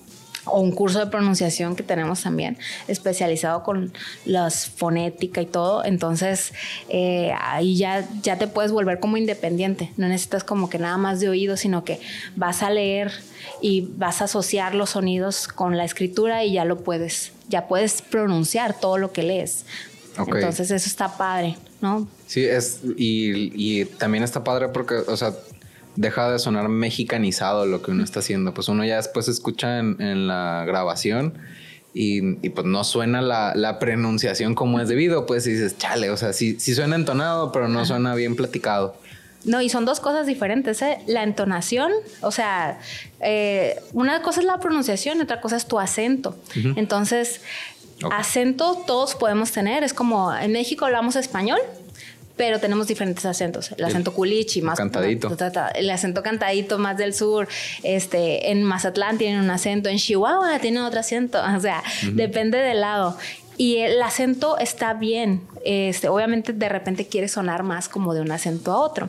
O 0.46 0.60
un 0.60 0.72
curso 0.72 0.98
de 0.98 1.06
pronunciación 1.06 1.76
que 1.76 1.82
tenemos 1.82 2.22
también, 2.22 2.58
especializado 2.88 3.62
con 3.62 3.92
la 4.24 4.50
fonética 4.50 5.40
y 5.42 5.46
todo. 5.46 5.84
Entonces, 5.84 6.52
eh, 6.88 7.32
ahí 7.40 7.76
ya, 7.76 8.08
ya 8.22 8.38
te 8.38 8.46
puedes 8.46 8.72
volver 8.72 9.00
como 9.00 9.16
independiente. 9.16 9.92
No 9.96 10.08
necesitas 10.08 10.44
como 10.44 10.70
que 10.70 10.78
nada 10.78 10.96
más 10.96 11.20
de 11.20 11.28
oído, 11.28 11.56
sino 11.56 11.84
que 11.84 12.00
vas 12.36 12.62
a 12.62 12.70
leer 12.70 13.12
y 13.60 13.88
vas 13.96 14.20
a 14.20 14.24
asociar 14.24 14.74
los 14.74 14.90
sonidos 14.90 15.48
con 15.48 15.76
la 15.76 15.84
escritura 15.84 16.44
y 16.44 16.54
ya 16.54 16.64
lo 16.64 16.78
puedes, 16.78 17.32
ya 17.48 17.68
puedes 17.68 18.02
pronunciar 18.02 18.78
todo 18.78 18.98
lo 18.98 19.12
que 19.12 19.22
lees. 19.22 19.64
Entonces, 20.18 20.70
eso 20.70 20.88
está 20.88 21.16
padre, 21.16 21.56
¿no? 21.82 22.08
Sí, 22.26 22.44
es, 22.44 22.80
y, 22.96 23.52
y 23.54 23.84
también 23.84 24.24
está 24.24 24.42
padre 24.42 24.68
porque, 24.68 24.94
o 24.94 25.16
sea, 25.16 25.34
deja 25.96 26.30
de 26.30 26.38
sonar 26.38 26.68
mexicanizado 26.68 27.66
lo 27.66 27.82
que 27.82 27.90
uno 27.90 28.04
está 28.04 28.20
haciendo. 28.20 28.54
Pues 28.54 28.68
uno 28.68 28.84
ya 28.84 28.96
después 28.96 29.28
escucha 29.28 29.78
en, 29.78 30.28
la 30.28 30.64
grabación 30.66 31.34
y, 31.92 32.48
pues 32.50 32.66
no 32.66 32.84
suena 32.84 33.20
la, 33.20 33.54
la, 33.54 33.78
pronunciación 33.78 34.54
como 34.54 34.80
es 34.80 34.88
debido. 34.88 35.26
Pues 35.26 35.44
dices, 35.44 35.78
chale, 35.78 36.10
o 36.10 36.16
sea, 36.16 36.32
sí, 36.32 36.56
sí 36.60 36.74
suena 36.74 36.96
entonado, 36.96 37.52
pero 37.52 37.68
no 37.68 37.84
suena 37.84 38.14
bien 38.14 38.36
platicado. 38.36 38.96
No, 39.46 39.62
y 39.62 39.68
son 39.68 39.84
dos 39.84 40.00
cosas 40.00 40.26
diferentes. 40.26 40.82
¿eh? 40.82 40.98
La 41.06 41.22
entonación, 41.22 41.92
o 42.20 42.32
sea, 42.32 42.80
eh, 43.20 43.80
una 43.92 44.20
cosa 44.20 44.40
es 44.40 44.46
la 44.46 44.58
pronunciación 44.58 45.18
y 45.18 45.20
otra 45.22 45.40
cosa 45.40 45.56
es 45.56 45.66
tu 45.66 45.78
acento. 45.78 46.36
Entonces, 46.74 47.40
acento 48.10 48.82
todos 48.86 49.14
podemos 49.14 49.52
tener. 49.52 49.84
Es 49.84 49.94
como 49.94 50.34
en 50.34 50.50
México 50.52 50.84
hablamos 50.84 51.14
español, 51.14 51.60
pero 52.36 52.60
tenemos 52.60 52.86
diferentes 52.86 53.24
acentos. 53.24 53.72
El 53.76 53.84
acento 53.84 54.12
culichi, 54.12 54.62
más 54.62 54.78
cantadito. 54.78 55.34
el 55.74 55.90
acento 55.90 56.22
cantadito 56.22 56.78
más 56.78 56.96
del 56.96 57.14
sur. 57.14 57.48
Este, 57.82 58.50
en 58.50 58.62
Mazatlán 58.62 59.18
tienen 59.18 59.40
un 59.40 59.50
acento, 59.50 59.88
en 59.88 59.96
Chihuahua 59.96 60.58
tienen 60.58 60.82
otro 60.82 61.00
acento. 61.00 61.40
O 61.56 61.60
sea, 61.60 61.82
depende 62.12 62.58
del 62.58 62.82
lado. 62.82 63.16
Y 63.56 63.76
el 63.78 64.02
acento 64.02 64.58
está 64.58 64.92
bien. 64.92 65.40
Este, 65.64 66.08
obviamente 66.08 66.52
de 66.52 66.68
repente 66.68 67.06
quiere 67.06 67.28
sonar 67.28 67.62
más 67.62 67.88
como 67.88 68.12
de 68.12 68.20
un 68.20 68.30
acento 68.30 68.72
a 68.72 68.78
otro 68.78 69.08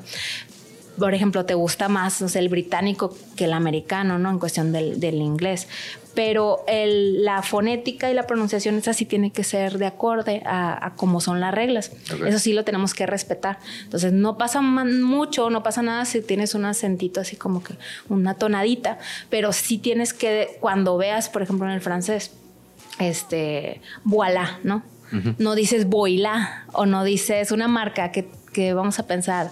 por 0.97 1.13
ejemplo, 1.13 1.45
te 1.45 1.53
gusta 1.53 1.89
más 1.89 2.35
el 2.35 2.49
británico 2.49 3.15
que 3.35 3.45
el 3.45 3.53
americano, 3.53 4.17
¿no? 4.17 4.31
En 4.31 4.39
cuestión 4.39 4.71
del, 4.71 4.99
del 4.99 5.15
inglés 5.15 5.67
pero 6.17 6.63
el, 6.67 7.23
la 7.23 7.43
fonética 7.43 8.09
y 8.09 8.15
la 8.15 8.25
pronunciación 8.25 8.73
esa 8.73 8.91
sí 8.91 9.05
tiene 9.05 9.31
que 9.31 9.43
ser 9.43 9.77
de 9.77 9.85
acorde 9.85 10.41
a, 10.47 10.93
cómo 10.95 11.21
son 11.21 11.39
las 11.39 11.53
reglas. 11.53 11.91
Eso 12.25 12.39
sí 12.39 12.53
lo 12.53 12.63
tenemos 12.63 12.95
que 12.95 13.05
respetar. 13.05 13.59
Entonces 13.83 14.13
no 14.13 14.35
pasa 14.35 14.61
mucho, 14.61 15.51
no 15.51 15.61
pasa 15.61 15.83
nada 15.83 16.05
si 16.05 16.23
tienes 16.23 16.55
un 16.55 16.65
acentito 16.65 17.21
así 17.21 17.35
como 17.35 17.63
que 17.63 17.75
una 18.09 18.33
tonadita, 18.33 18.97
pero 19.29 19.53
sí 19.53 19.77
tienes 19.77 20.11
que, 20.11 20.57
cuando 20.59 20.97
veas, 20.97 21.29
por 21.29 21.43
ejemplo, 21.43 21.67
en 21.67 21.73
el 21.73 21.81
francés, 21.81 22.31
este, 22.97 23.79
voilà, 24.03 24.57
¿no? 24.63 24.81
No 25.37 25.53
dices 25.53 25.85
boila 25.85 26.65
o 26.73 26.87
no 26.87 27.03
dices 27.03 27.51
una 27.51 27.67
marca 27.67 28.11
que, 28.11 28.27
que 28.53 28.73
vamos 28.73 28.97
a 28.97 29.05
pensar, 29.05 29.51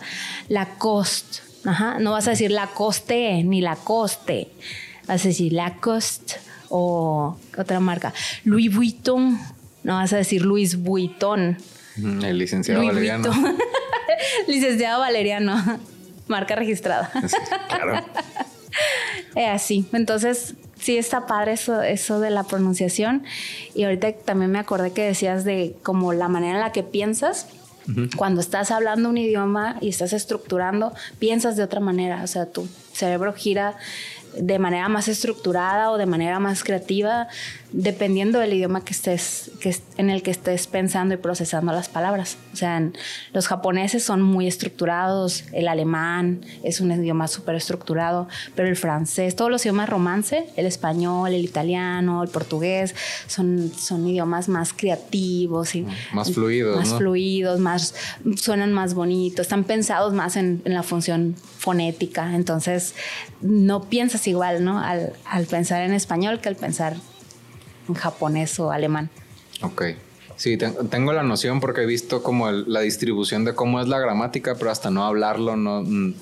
la 0.50 0.66
cost. 0.80 1.42
Ajá. 1.64 2.00
No 2.00 2.14
vas 2.14 2.26
a 2.26 2.32
decir 2.32 2.50
la 2.50 2.66
coste 2.66 3.44
ni 3.44 3.62
la 3.62 3.76
coste. 3.76 4.50
Vas 5.08 5.24
a 5.26 5.28
decir 5.28 5.54
la 5.54 5.76
cost 5.76 6.38
o 6.70 7.38
otra 7.58 7.80
marca. 7.80 8.14
Louis 8.44 8.74
Vuitton, 8.74 9.40
no 9.84 9.94
vas 9.94 10.14
a 10.14 10.18
decir 10.18 10.42
Luis 10.42 10.78
Vuitton. 10.78 11.58
El 11.98 12.38
licenciado 12.38 12.86
Valeriano. 12.86 13.32
licenciado 14.48 15.00
Valeriano, 15.00 15.80
marca 16.28 16.56
registrada. 16.56 17.12
claro. 17.70 18.06
Así. 19.36 19.88
Entonces, 19.94 20.56
sí 20.80 20.98
está 20.98 21.28
padre 21.28 21.54
eso, 21.54 21.82
eso 21.82 22.20
de 22.20 22.30
la 22.30 22.44
pronunciación. 22.44 23.24
Y 23.74 23.84
ahorita 23.84 24.12
también 24.14 24.52
me 24.52 24.60
acordé 24.60 24.92
que 24.92 25.04
decías 25.04 25.44
de 25.44 25.76
como 25.84 26.14
la 26.14 26.28
manera 26.28 26.56
en 26.56 26.62
la 26.62 26.72
que 26.72 26.84
piensas. 26.84 27.48
Cuando 28.18 28.42
estás 28.42 28.72
hablando 28.72 29.10
un 29.10 29.18
idioma 29.20 29.78
y 29.80 29.90
estás 29.90 30.12
estructurando, 30.12 30.92
piensas 31.20 31.56
de 31.56 31.62
otra 31.62 31.80
manera. 31.80 32.24
O 32.24 32.28
sea, 32.28 32.48
tu 32.48 32.68
cerebro 32.94 33.32
gira 33.34 33.78
de 34.38 34.60
manera 34.60 34.90
más 34.90 35.08
estructurada 35.08 35.92
o 35.92 35.98
de 35.98 36.06
manera 36.06 36.40
más 36.40 36.64
creativa, 36.64 37.28
dependiendo 37.78 38.40
del 38.40 38.54
idioma 38.54 38.86
que 38.86 38.94
estés, 38.94 39.52
que, 39.60 39.76
en 39.98 40.10
el 40.10 40.24
que 40.24 40.32
estés 40.32 40.66
pensando 40.66 41.14
y 41.14 41.18
procesando 41.18 41.74
las 41.74 41.90
palabras. 41.90 42.38
O 42.54 42.56
sea, 42.56 42.82
los 43.34 43.48
japoneses 43.48 44.02
son 44.02 44.22
muy 44.22 44.48
estructurados, 44.48 45.44
el 45.52 45.68
alemán 45.68 46.40
es 46.64 46.80
un 46.80 46.92
idioma 46.92 47.28
súper 47.28 47.56
estructurado, 47.56 48.30
pero 48.56 48.70
el 48.70 48.78
francés, 48.78 49.36
todos 49.36 49.52
los 49.52 49.66
idiomas 49.66 49.90
romance, 49.90 50.48
el 50.56 50.66
español, 50.66 51.34
el 51.34 51.44
italiano, 51.44 52.24
el 52.24 52.30
portugués, 52.30 52.96
son, 53.28 53.70
son 53.78 54.08
idiomas 54.08 54.48
más 54.48 54.72
creativos 54.72 55.76
y 55.76 55.86
más 56.14 56.32
fluidos. 56.32 56.78
Más 56.78 56.94
fluidos, 56.98 57.60
más, 57.60 57.94
suenan 58.38 58.72
más 58.72 58.94
bonitos, 58.94 59.42
están 59.42 59.66
pensados 59.66 60.14
más 60.14 60.38
en, 60.38 60.62
en 60.64 60.74
la 60.74 60.84
función 60.84 61.36
fonética. 61.58 62.36
Entonces, 62.36 62.96
no 63.42 63.84
piensas 63.84 64.28
igual, 64.28 64.64
¿no? 64.64 64.80
Al, 64.80 65.46
pensar 65.50 65.82
en 65.82 65.94
español 65.94 66.40
que 66.40 66.50
al 66.50 66.56
pensar 66.56 66.96
en 67.88 67.96
japonés 67.96 68.60
o 68.60 68.72
alemán. 68.72 69.10
Ok. 69.62 69.84
Sí, 70.38 70.58
tengo 70.58 71.14
la 71.14 71.24
noción 71.24 71.62
porque 71.62 71.84
he 71.84 71.86
visto 71.86 72.22
como 72.22 72.52
la 72.52 72.82
distribución 72.82 73.46
de 73.46 73.56
cómo 73.56 73.80
es 73.80 73.88
la 73.88 74.00
gramática, 74.00 74.56
pero 74.56 74.70
hasta 74.70 74.90
no 74.90 75.06
hablarlo, 75.06 75.56
no, 75.56 75.82
mm, 75.82 76.14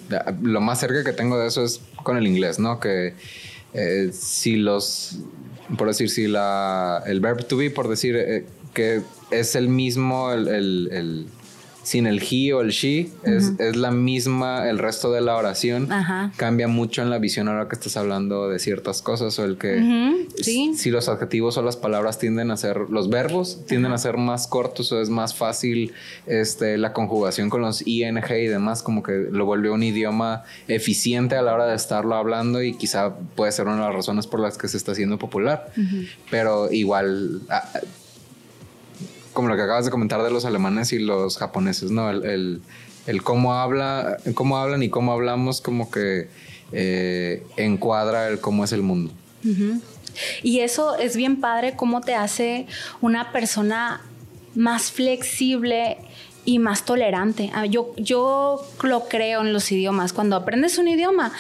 lo 0.44 0.62
más 0.62 0.80
cerca 0.80 1.04
que 1.04 1.14
tengo 1.14 1.40
de 1.40 1.48
eso 1.48 1.64
es 1.64 1.82
con 2.04 2.18
el 2.18 2.28
inglés, 2.28 2.60
¿no? 2.60 2.80
Que 2.80 3.16
eh, 3.74 4.12
si 4.14 4.58
los, 4.58 5.18
por 5.78 5.88
decir, 5.88 6.12
si 6.12 6.28
la, 6.28 7.02
el 7.08 7.22
verb 7.22 7.48
to 7.48 7.58
be, 7.58 7.72
por 7.72 7.88
decir, 7.88 8.16
eh, 8.16 8.46
que 8.76 9.02
es 9.32 9.56
el 9.56 9.68
mismo, 9.68 10.32
el 10.32 11.28
sin 11.84 12.08
el 12.08 12.22
he 12.24 12.54
o 12.54 12.62
el 12.62 12.70
she, 12.70 13.10
es, 13.24 13.54
es, 13.60 13.76
la 13.76 13.92
misma 13.92 14.70
el 14.70 14.80
resto 14.80 15.12
de 15.12 15.22
la 15.22 15.36
oración. 15.36 15.90
Cambia 16.38 16.68
mucho 16.68 17.02
en 17.02 17.10
la 17.10 17.20
visión 17.20 17.48
ahora 17.48 17.68
que 17.68 17.76
estás 17.76 17.98
hablando 17.98 18.50
de 18.50 18.60
ciertas 18.60 19.02
cosas 19.02 19.38
o 19.40 19.46
el 19.46 19.58
que 19.58 20.28
si 20.42 20.90
los 20.90 21.10
adjetivos 21.10 21.58
o 21.58 21.62
las 21.62 21.78
palabras 21.78 22.20
tienden 22.20 22.52
a 22.52 22.58
ser, 22.58 22.90
los 22.90 23.10
verbos 23.10 23.66
tienden 23.68 23.92
a 23.92 23.98
ser 23.98 24.18
más 24.18 24.48
cortos 24.48 24.92
o 24.92 25.02
es 25.02 25.10
más 25.10 25.36
fácil 25.36 25.94
este, 26.26 26.78
la 26.78 26.94
conjugación 26.94 27.50
con 27.50 27.62
los 27.62 27.86
ing 27.86 28.18
y 28.30 28.48
demás, 28.48 28.82
como 28.82 29.04
que 29.04 29.28
lo 29.32 29.46
vuelve 29.46 29.70
un 29.70 29.84
idioma 29.84 30.44
eficiente 30.68 31.36
a 31.36 31.42
la 31.42 31.54
hora 31.54 31.66
de 31.66 31.76
estarlo 31.76 32.16
hablando 32.16 32.62
y 32.62 32.76
quizá 32.76 33.16
puede 33.36 33.52
ser 33.52 33.68
una 33.68 33.78
de 33.78 33.82
las 33.82 33.96
razones 33.96 34.28
por 34.28 34.40
las 34.40 34.58
que 34.58 34.68
se 34.68 34.78
está 34.78 34.94
haciendo 34.94 35.20
popular. 35.20 35.72
Pero 36.30 36.72
igual... 36.72 37.42
como 39.34 39.48
lo 39.48 39.56
que 39.56 39.64
acabas 39.64 39.86
de 39.86 39.92
comentar 39.92 40.24
de 40.24 40.32
los 40.32 40.46
alemanes 40.46 40.94
y 40.94 41.00
los 41.00 41.38
japoneses, 41.38 41.92
¿no? 41.92 42.10
El, 42.10 42.62
cómo, 43.24 43.54
habla, 43.54 44.18
cómo 44.34 44.58
hablan 44.58 44.84
y 44.84 44.90
cómo 44.90 45.12
hablamos 45.12 45.60
como 45.62 45.92
que 45.92 46.30
eh, 46.72 47.44
encuadra 47.58 48.28
el 48.30 48.40
cómo 48.40 48.64
es 48.64 48.72
el 48.72 48.82
mundo. 48.82 49.12
Y 50.42 50.60
eso 50.60 50.96
es 50.98 51.18
bien 51.18 51.42
padre, 51.42 51.76
cómo 51.76 52.02
te 52.02 52.16
hace 52.16 52.68
una 53.02 53.32
persona 53.32 54.02
más 54.56 54.92
flexible 54.92 55.98
y 56.46 56.60
más 56.60 56.86
tolerante. 56.86 57.52
Ah, 57.54 57.66
yo, 57.66 57.94
yo 57.98 58.66
lo 58.84 59.08
creo 59.08 59.42
en 59.42 59.54
los 59.54 59.72
idiomas. 59.72 60.14
Cuando 60.14 60.36
aprendes 60.36 60.78
un 60.78 60.88
idioma, 60.88 61.32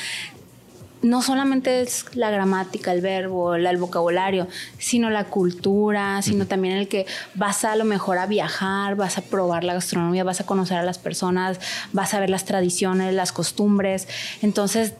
no 1.03 1.21
solamente 1.21 1.81
es 1.81 2.05
la 2.15 2.31
gramática, 2.31 2.91
el 2.91 3.01
verbo, 3.01 3.55
el, 3.55 3.77
vocabulario, 3.77 4.47
sino 4.80 5.09
la 5.09 5.25
cultura, 5.25 6.21
sino 6.21 6.47
también 6.47 6.77
el 6.77 6.88
que 6.88 7.05
vas 7.35 7.65
a, 7.65 7.75
lo 7.75 7.84
mejor 7.84 8.17
a 8.17 8.25
viajar, 8.25 8.95
vas 8.95 9.17
a 9.17 9.21
probar 9.21 9.65
la 9.65 9.73
gastronomía, 9.73 10.23
vas 10.23 10.39
a 10.39 10.45
conocer 10.45 10.77
a 10.77 10.84
las 10.84 10.97
personas, 10.97 11.59
vas 11.91 12.13
a 12.13 12.19
ver 12.19 12.30
las 12.30 12.45
tradiciones, 12.45 13.13
las 13.13 13.34
costumbres. 13.34 14.07
Entonces, 14.41 14.93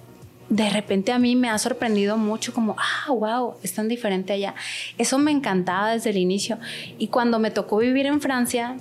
de 0.50 0.70
repente 0.70 1.14
a 1.14 1.20
mí 1.20 1.38
me 1.38 1.50
ha 1.50 1.58
sorprendido 1.58 2.18
mucho 2.18 2.54
como, 2.54 2.76
ah, 2.78 3.12
wow, 3.12 3.56
es 3.64 3.74
tan 3.74 3.88
diferente 3.88 4.34
allá. 4.34 4.56
Eso 4.98 5.18
me 5.18 5.32
encantaba 5.32 5.92
desde 5.94 6.10
el 6.10 6.18
inicio. 6.18 6.60
Y 6.98 7.08
cuando 7.08 7.40
me 7.40 7.50
tocó 7.50 7.78
vivir 7.78 8.08
en 8.08 8.20
Francia, 8.20 8.76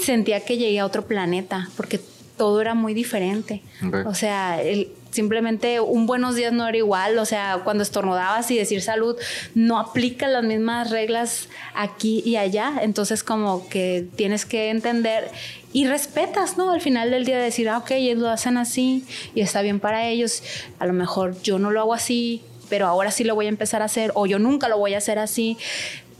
sentía 0.00 0.40
que 0.40 0.58
llegué 0.58 0.78
a 0.78 0.86
otro 0.86 1.06
planeta, 1.06 1.68
porque 1.76 2.00
todo 2.36 2.60
era 2.60 2.74
muy 2.74 2.94
diferente. 2.94 3.62
O 4.06 4.14
sea, 4.14 4.62
el, 4.62 4.92
simplemente 5.12 5.78
un 5.78 6.06
buenos 6.06 6.34
días 6.34 6.52
no 6.52 6.66
era 6.66 6.76
igual, 6.76 7.18
o 7.18 7.24
sea, 7.24 7.60
cuando 7.62 7.82
estornudabas 7.82 8.50
y 8.50 8.56
decir 8.56 8.82
salud 8.82 9.16
no 9.54 9.78
aplica 9.78 10.26
las 10.26 10.42
mismas 10.42 10.90
reglas 10.90 11.48
aquí 11.74 12.22
y 12.24 12.36
allá, 12.36 12.72
entonces 12.80 13.22
como 13.22 13.68
que 13.68 14.08
tienes 14.16 14.46
que 14.46 14.70
entender 14.70 15.30
y 15.72 15.86
respetas, 15.86 16.58
¿no? 16.58 16.70
Al 16.70 16.80
final 16.80 17.10
del 17.10 17.24
día 17.24 17.38
decir, 17.38 17.68
ah, 17.68 17.78
ok, 17.78 17.92
ellos 17.92 18.18
lo 18.18 18.28
hacen 18.28 18.56
así 18.56 19.04
y 19.34 19.42
está 19.42 19.62
bien 19.62 19.80
para 19.80 20.08
ellos, 20.08 20.42
a 20.78 20.86
lo 20.86 20.94
mejor 20.94 21.40
yo 21.42 21.58
no 21.58 21.70
lo 21.70 21.80
hago 21.80 21.94
así, 21.94 22.42
pero 22.68 22.86
ahora 22.86 23.10
sí 23.10 23.22
lo 23.22 23.34
voy 23.34 23.46
a 23.46 23.50
empezar 23.50 23.82
a 23.82 23.86
hacer 23.86 24.12
o 24.14 24.26
yo 24.26 24.38
nunca 24.38 24.68
lo 24.68 24.78
voy 24.78 24.94
a 24.94 24.98
hacer 24.98 25.18
así, 25.18 25.58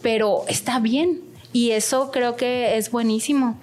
pero 0.02 0.44
está 0.48 0.78
bien 0.78 1.20
y 1.52 1.70
eso 1.70 2.10
creo 2.10 2.36
que 2.36 2.77
es 2.77 2.90
buenísimo 2.90 3.59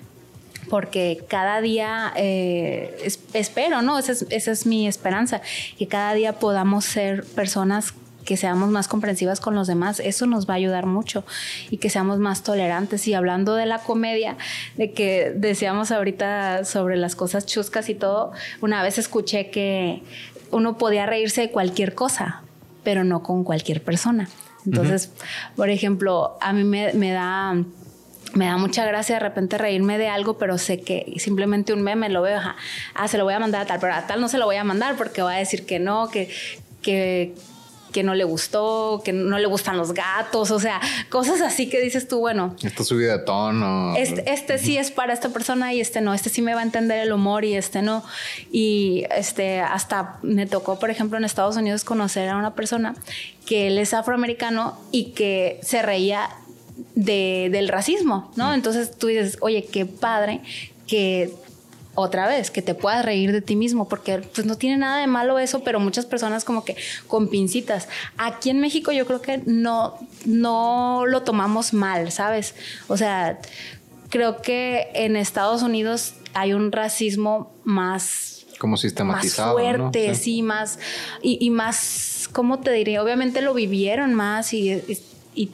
porque 0.69 1.23
cada 1.27 1.61
día, 1.61 2.13
eh, 2.15 3.09
espero, 3.33 3.81
¿no? 3.81 3.99
Esa 3.99 4.51
es, 4.51 4.65
mi 4.65 4.87
esperanza, 4.87 5.41
que 5.77 5.87
cada 5.87 6.13
día 6.13 6.33
podamos 6.33 6.85
ser 6.85 7.23
personas 7.25 7.93
que 8.25 8.37
seamos 8.37 8.69
más 8.69 8.87
comprensivas 8.87 9.39
con 9.39 9.55
los 9.55 9.65
demás, 9.65 9.99
eso 9.99 10.27
nos 10.27 10.47
va 10.47 10.53
a 10.53 10.57
ayudar 10.57 10.85
mucho 10.85 11.23
y 11.71 11.77
que 11.77 11.89
seamos 11.89 12.19
más 12.19 12.43
tolerantes. 12.43 13.07
Y 13.07 13.15
hablando 13.15 13.55
de 13.55 13.65
la 13.65 13.79
comedia, 13.79 14.37
de 14.77 14.91
que 14.91 15.33
decíamos 15.35 15.91
ahorita 15.91 16.63
sobre 16.63 16.95
las 16.97 17.15
cosas 17.15 17.47
chuscas 17.47 17.89
y 17.89 17.95
todo, 17.95 18.31
una 18.61 18.83
vez 18.83 18.99
escuché 18.99 19.49
que 19.49 20.03
uno 20.51 20.77
podía 20.77 21.07
reírse 21.07 21.41
de 21.41 21.51
cualquier 21.51 21.95
cosa, 21.95 22.43
pero 22.83 23.03
no 23.03 23.23
con 23.23 23.43
cualquier 23.43 23.81
persona. 23.81 24.29
Entonces, 24.65 25.11
por 25.55 25.69
ejemplo, 25.69 26.37
a 26.41 26.53
mí 26.53 26.63
me, 26.63 26.93
me 26.93 27.11
da 27.11 27.55
me 28.33 28.45
da 28.45 28.57
mucha 28.57 28.85
gracia 28.85 29.15
de 29.15 29.19
repente 29.19 29.57
reírme 29.57 29.97
de 29.97 30.07
algo, 30.07 30.37
pero 30.37 30.57
sé 30.57 30.81
que 30.81 31.13
simplemente 31.17 31.73
un 31.73 31.81
meme 31.81 32.09
lo 32.09 32.21
veo, 32.21 32.39
ah, 32.95 33.07
se 33.07 33.17
lo 33.17 33.23
voy 33.23 33.33
a 33.33 33.39
mandar 33.39 33.61
a 33.61 33.65
tal, 33.65 33.79
pero 33.79 33.93
a 33.93 34.07
tal 34.07 34.21
no 34.21 34.29
se 34.29 34.37
lo 34.37 34.45
voy 34.45 34.57
a 34.57 34.63
mandar 34.63 34.95
porque 34.95 35.21
va 35.21 35.33
a 35.33 35.37
decir 35.37 35.65
que 35.65 35.79
no, 35.79 36.09
que, 36.09 36.29
que, 36.81 37.35
que 37.91 38.03
no 38.03 38.13
le 38.13 38.23
gustó, 38.23 39.01
que 39.03 39.13
no 39.13 39.39
le 39.39 39.47
gustan 39.47 39.77
los 39.77 39.93
gatos, 39.93 40.51
o 40.51 40.59
sea, 40.59 40.79
cosas 41.09 41.41
así 41.41 41.69
que 41.69 41.81
dices 41.81 42.07
tú, 42.07 42.19
bueno. 42.19 42.55
Esta 42.61 42.83
subida 42.83 43.17
de 43.17 43.23
tono. 43.23 43.95
Este, 43.95 44.31
este 44.31 44.57
sí 44.57 44.77
es 44.77 44.91
para 44.91 45.13
esta 45.13 45.29
persona 45.29 45.73
y 45.73 45.81
este 45.81 46.01
no, 46.01 46.13
este 46.13 46.29
sí 46.29 46.41
me 46.41 46.53
va 46.53 46.61
a 46.61 46.63
entender 46.63 46.99
el 46.99 47.11
humor 47.11 47.45
y 47.45 47.55
este 47.55 47.81
no. 47.81 48.03
Y 48.51 49.05
este, 49.11 49.59
hasta 49.59 50.19
me 50.21 50.45
tocó, 50.45 50.77
por 50.79 50.89
ejemplo, 50.89 51.17
en 51.17 51.25
Estados 51.25 51.57
Unidos 51.57 51.83
conocer 51.83 52.29
a 52.29 52.37
una 52.37 52.53
persona 52.53 52.95
que 53.45 53.67
él 53.67 53.79
es 53.79 53.93
afroamericano 53.95 54.79
y 54.91 55.11
que 55.11 55.59
se 55.63 55.81
reía 55.81 56.29
del 56.95 57.67
racismo, 57.67 58.31
¿no? 58.35 58.53
Entonces 58.53 58.97
tú 58.97 59.07
dices, 59.07 59.37
oye, 59.41 59.65
qué 59.65 59.85
padre 59.85 60.41
que 60.87 61.33
otra 61.95 62.27
vez, 62.27 62.49
que 62.51 62.61
te 62.61 62.75
puedas 62.75 63.03
reír 63.03 63.31
de 63.31 63.41
ti 63.41 63.55
mismo, 63.55 63.87
porque 63.87 64.19
pues 64.19 64.45
no 64.45 64.55
tiene 64.55 64.77
nada 64.77 64.99
de 64.99 65.07
malo 65.07 65.37
eso, 65.39 65.63
pero 65.63 65.79
muchas 65.79 66.05
personas 66.05 66.45
como 66.45 66.63
que 66.63 66.75
con 67.07 67.27
pincitas. 67.27 67.87
Aquí 68.17 68.49
en 68.49 68.59
México 68.59 68.91
yo 68.91 69.05
creo 69.05 69.21
que 69.21 69.41
no, 69.45 69.97
no 70.25 71.05
lo 71.05 71.23
tomamos 71.23 71.73
mal, 71.73 72.11
¿sabes? 72.11 72.55
O 72.87 72.95
sea, 72.95 73.39
creo 74.09 74.41
que 74.41 74.87
en 74.93 75.15
Estados 75.15 75.61
Unidos 75.61 76.13
hay 76.33 76.53
un 76.53 76.71
racismo 76.71 77.51
más 77.63 78.45
como 78.59 78.75
sistematizado. 78.75 79.55
Más 79.55 79.63
fuerte, 79.63 80.15
sí. 80.15 80.41
más. 80.41 80.79
Y, 81.21 81.37
y, 81.39 81.49
más, 81.49 82.29
¿cómo 82.33 82.59
te 82.59 82.71
diría? 82.71 83.01
Obviamente 83.01 83.41
lo 83.41 83.53
vivieron 83.53 84.13
más 84.13 84.53
y, 84.53 84.73
y 84.73 84.99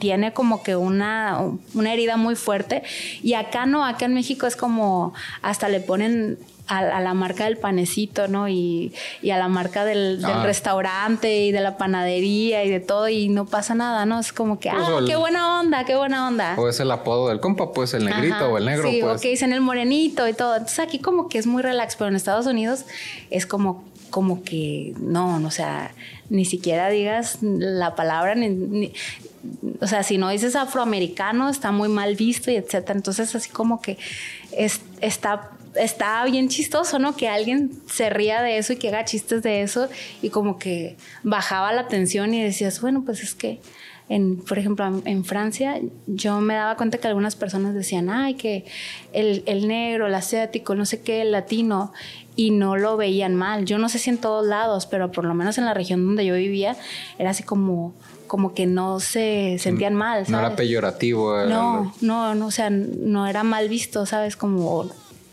tiene 0.00 0.32
como 0.32 0.62
que 0.62 0.76
una, 0.76 1.40
una 1.74 1.92
herida 1.92 2.16
muy 2.16 2.36
fuerte. 2.36 2.82
Y 3.22 3.34
acá 3.34 3.66
no, 3.66 3.84
acá 3.84 4.06
en 4.06 4.14
México 4.14 4.46
es 4.46 4.56
como 4.56 5.14
hasta 5.42 5.68
le 5.68 5.80
ponen 5.80 6.38
a, 6.68 7.00
la 7.00 7.14
marca 7.14 7.44
del 7.44 7.56
panecito, 7.56 8.28
¿no? 8.28 8.48
Y, 8.48 8.92
a 9.30 9.38
la 9.38 9.48
marca 9.48 9.84
del, 9.84 10.24
ah. 10.24 10.42
restaurante 10.44 11.40
y 11.40 11.52
de 11.52 11.60
la 11.60 11.76
panadería 11.76 12.64
y 12.64 12.70
de 12.70 12.80
todo 12.80 13.08
y 13.08 13.28
no 13.28 13.46
pasa 13.46 13.74
nada, 13.74 14.06
¿no? 14.06 14.20
Es 14.20 14.32
como 14.32 14.58
que, 14.58 14.70
pues 14.70 14.82
ah, 14.88 15.00
qué 15.06 15.16
buena 15.16 15.60
onda, 15.60 15.84
qué 15.84 15.96
buena 15.96 16.26
onda. 16.26 16.54
O 16.58 16.68
es 16.68 16.80
el 16.80 16.90
apodo 16.90 17.28
del 17.28 17.40
compa, 17.40 17.72
pues 17.72 17.94
el 17.94 18.04
negrito 18.04 18.50
o 18.50 18.58
el 18.58 18.66
negro. 18.66 18.90
Sí, 18.90 19.00
pues. 19.02 19.18
o 19.18 19.20
que 19.20 19.30
dicen 19.30 19.52
el 19.52 19.60
morenito 19.60 20.26
y 20.28 20.32
todo. 20.32 20.54
Entonces 20.54 20.80
aquí 20.80 20.98
como 20.98 21.28
que 21.28 21.38
es 21.38 21.46
muy 21.46 21.62
relax, 21.62 21.96
pero 21.96 22.08
en 22.08 22.16
Estados 22.16 22.46
Unidos 22.46 22.84
es 23.30 23.46
como 23.46 23.84
como 24.10 24.42
que 24.42 24.94
no, 25.00 25.36
o 25.44 25.50
sea, 25.50 25.94
ni 26.28 26.44
siquiera 26.44 26.88
digas 26.88 27.38
la 27.42 27.94
palabra, 27.94 28.34
o 29.80 29.86
sea, 29.86 30.02
si 30.02 30.18
no 30.18 30.30
dices 30.30 30.56
afroamericano 30.56 31.48
está 31.48 31.72
muy 31.72 31.88
mal 31.88 32.16
visto 32.16 32.50
y 32.50 32.56
etcétera. 32.56 32.94
Entonces 32.96 33.34
así 33.34 33.50
como 33.50 33.80
que 33.80 33.98
está, 35.00 35.50
está 35.74 36.24
bien 36.24 36.48
chistoso, 36.48 36.98
¿no? 36.98 37.16
Que 37.16 37.28
alguien 37.28 37.70
se 37.86 38.10
ría 38.10 38.42
de 38.42 38.58
eso 38.58 38.72
y 38.72 38.76
que 38.76 38.88
haga 38.88 39.04
chistes 39.04 39.42
de 39.42 39.62
eso 39.62 39.88
y 40.22 40.30
como 40.30 40.58
que 40.58 40.96
bajaba 41.22 41.72
la 41.72 41.88
tensión 41.88 42.34
y 42.34 42.42
decías, 42.42 42.80
bueno, 42.80 43.02
pues 43.04 43.22
es 43.22 43.34
que... 43.34 43.60
En, 44.08 44.36
por 44.36 44.56
ejemplo, 44.56 45.02
en 45.04 45.24
Francia, 45.24 45.80
yo 46.06 46.40
me 46.40 46.54
daba 46.54 46.76
cuenta 46.76 46.98
que 46.98 47.08
algunas 47.08 47.34
personas 47.34 47.74
decían, 47.74 48.08
ay, 48.08 48.34
que 48.34 48.64
el, 49.12 49.42
el, 49.46 49.66
negro, 49.66 50.06
el 50.06 50.14
asiático, 50.14 50.76
no 50.76 50.86
sé 50.86 51.00
qué, 51.00 51.22
el 51.22 51.32
latino, 51.32 51.92
y 52.36 52.50
no 52.50 52.76
lo 52.76 52.98
veían 52.98 53.34
mal. 53.34 53.64
Yo 53.64 53.78
no 53.78 53.88
sé 53.88 53.98
si 53.98 54.10
en 54.10 54.18
todos 54.18 54.46
lados, 54.46 54.86
pero 54.86 55.10
por 55.10 55.24
lo 55.24 55.34
menos 55.34 55.56
en 55.58 55.64
la 55.64 55.74
región 55.74 56.04
donde 56.06 56.24
yo 56.24 56.34
vivía, 56.34 56.76
era 57.18 57.30
así 57.30 57.42
como, 57.42 57.94
como 58.26 58.54
que 58.54 58.66
no 58.66 59.00
se 59.00 59.56
sentían 59.58 59.94
mm, 59.94 59.98
mal. 59.98 60.24
No 60.28 60.38
era 60.38 60.54
peyorativo. 60.54 61.44
no, 61.46 61.94
no, 62.02 62.34
no, 62.34 62.46
o 62.46 62.50
sea, 62.50 62.68
no 62.70 63.26
era 63.26 63.42
mal 63.42 63.68
visto, 63.70 64.04
¿sabes? 64.04 64.36
Como 64.36 64.90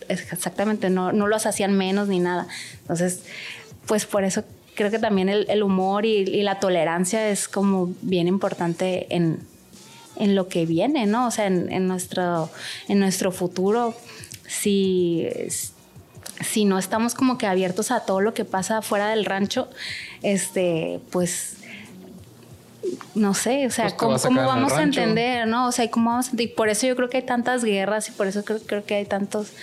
exactamente, 0.07 0.89
no, 0.89 1.11
no 1.11 1.27
los 1.27 1.45
hacían 1.45 1.77
menos 1.77 2.07
ni 2.07 2.19
nada. 2.19 2.47
Entonces, 2.81 3.23
pues 3.85 4.05
por 4.05 4.23
eso 4.23 4.43
creo 4.75 4.89
que 4.89 4.99
también 4.99 5.29
el, 5.29 5.63
humor 5.63 6.05
y, 6.05 6.41
la 6.41 6.59
tolerancia 6.59 7.29
es 7.29 7.47
como 7.49 7.93
bien 8.01 8.27
importante 8.27 9.13
en, 9.13 9.39
en 10.15 10.35
lo 10.35 10.47
que 10.47 10.65
viene, 10.65 11.05
¿no? 11.05 11.27
O 11.27 11.31
sea, 11.31 11.47
en, 11.47 11.71
en, 11.71 11.87
nuestro, 11.87 12.49
en 12.87 12.99
nuestro 12.99 13.31
futuro, 13.31 13.93
si 14.47 15.27
si 16.43 16.65
no 16.65 16.77
estamos 16.77 17.15
como 17.15 17.37
que 17.37 17.47
abiertos 17.47 17.91
a 17.91 18.01
todo 18.01 18.21
lo 18.21 18.33
que 18.33 18.45
pasa 18.45 18.81
fuera 18.81 19.09
del 19.09 19.25
rancho, 19.25 19.69
este, 20.21 20.99
pues 21.11 21.57
no 23.15 23.33
sé, 23.33 23.65
o 23.65 23.69
sea, 23.69 23.95
¿cómo, 23.95 24.17
vamos 24.17 24.73
a 24.73 24.83
entender, 24.83 25.47
no? 25.47 25.67
O 25.67 25.71
sea, 25.71 25.89
¿cómo 25.89 26.11
vamos 26.11 26.31
a 26.33 26.41
Y 26.41 26.47
por 26.47 26.69
eso 26.69 26.87
yo 26.87 26.95
creo 26.95 27.09
que 27.09 27.17
hay 27.17 27.23
tantas 27.23 27.63
guerras 27.63 28.09
y 28.09 28.11
por 28.11 28.27
eso 28.27 28.43
creo, 28.43 28.59
creo 28.59 28.85
que 28.85 28.95
hay 28.95 29.05
tantos, 29.05 29.53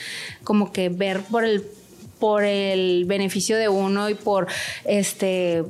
como 0.45 0.73
que 0.73 0.89
ver 0.89 1.21
por 1.21 1.45
el, 1.45 1.65
por 2.19 2.45
el 2.45 3.05
beneficio 3.07 3.57
de 3.57 3.69
uno 3.69 4.09
y 4.09 4.15
por, 4.15 4.47
este, 4.85 5.65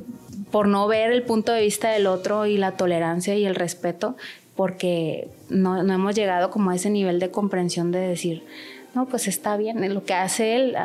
por 0.51 0.69
no 0.69 0.87
ver 0.87 1.13
el 1.13 1.23
punto 1.23 1.53
de 1.53 1.63
vista 1.63 1.91
del 1.91 2.07
otro 2.07 2.47
y 2.47 2.57
la 2.57 2.73
tolerancia 2.73 3.35
y 3.35 3.47
el 3.47 3.55
respeto, 3.55 4.17
porque 4.55 5.29
no, 5.49 5.83
no 5.83 5.93
hemos 5.93 6.15
llegado 6.15 6.51
como 6.51 6.71
a 6.71 6.77
ese 6.77 6.91
nivel 6.91 7.19
de 7.19 7.31
comprensión 7.31 7.93
de 7.93 8.01
decir, 8.01 8.45
no, 8.95 9.07
pues 9.07 9.29
está 9.29 9.57
bien 9.57 9.95
lo 9.95 10.05
que 10.05 10.15
hace 10.15 10.57
él, 10.57 10.77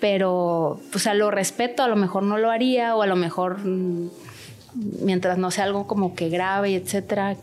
pero 0.00 0.80
pues 0.92 1.06
a 1.06 1.14
lo 1.14 1.30
respeto, 1.30 1.82
a 1.82 1.88
lo 1.88 1.96
mejor 1.96 2.22
no 2.22 2.38
lo 2.38 2.50
haría 2.50 2.96
o 2.96 3.02
a 3.02 3.06
lo 3.06 3.16
mejor 3.16 3.58
mm, 3.58 4.10
mientras 5.02 5.38
no 5.38 5.50
sea 5.50 5.64
algo 5.64 5.86
como 5.86 6.14
que 6.14 6.28
grave 6.28 6.70
y 6.70 6.74
etcétera. 6.74 7.36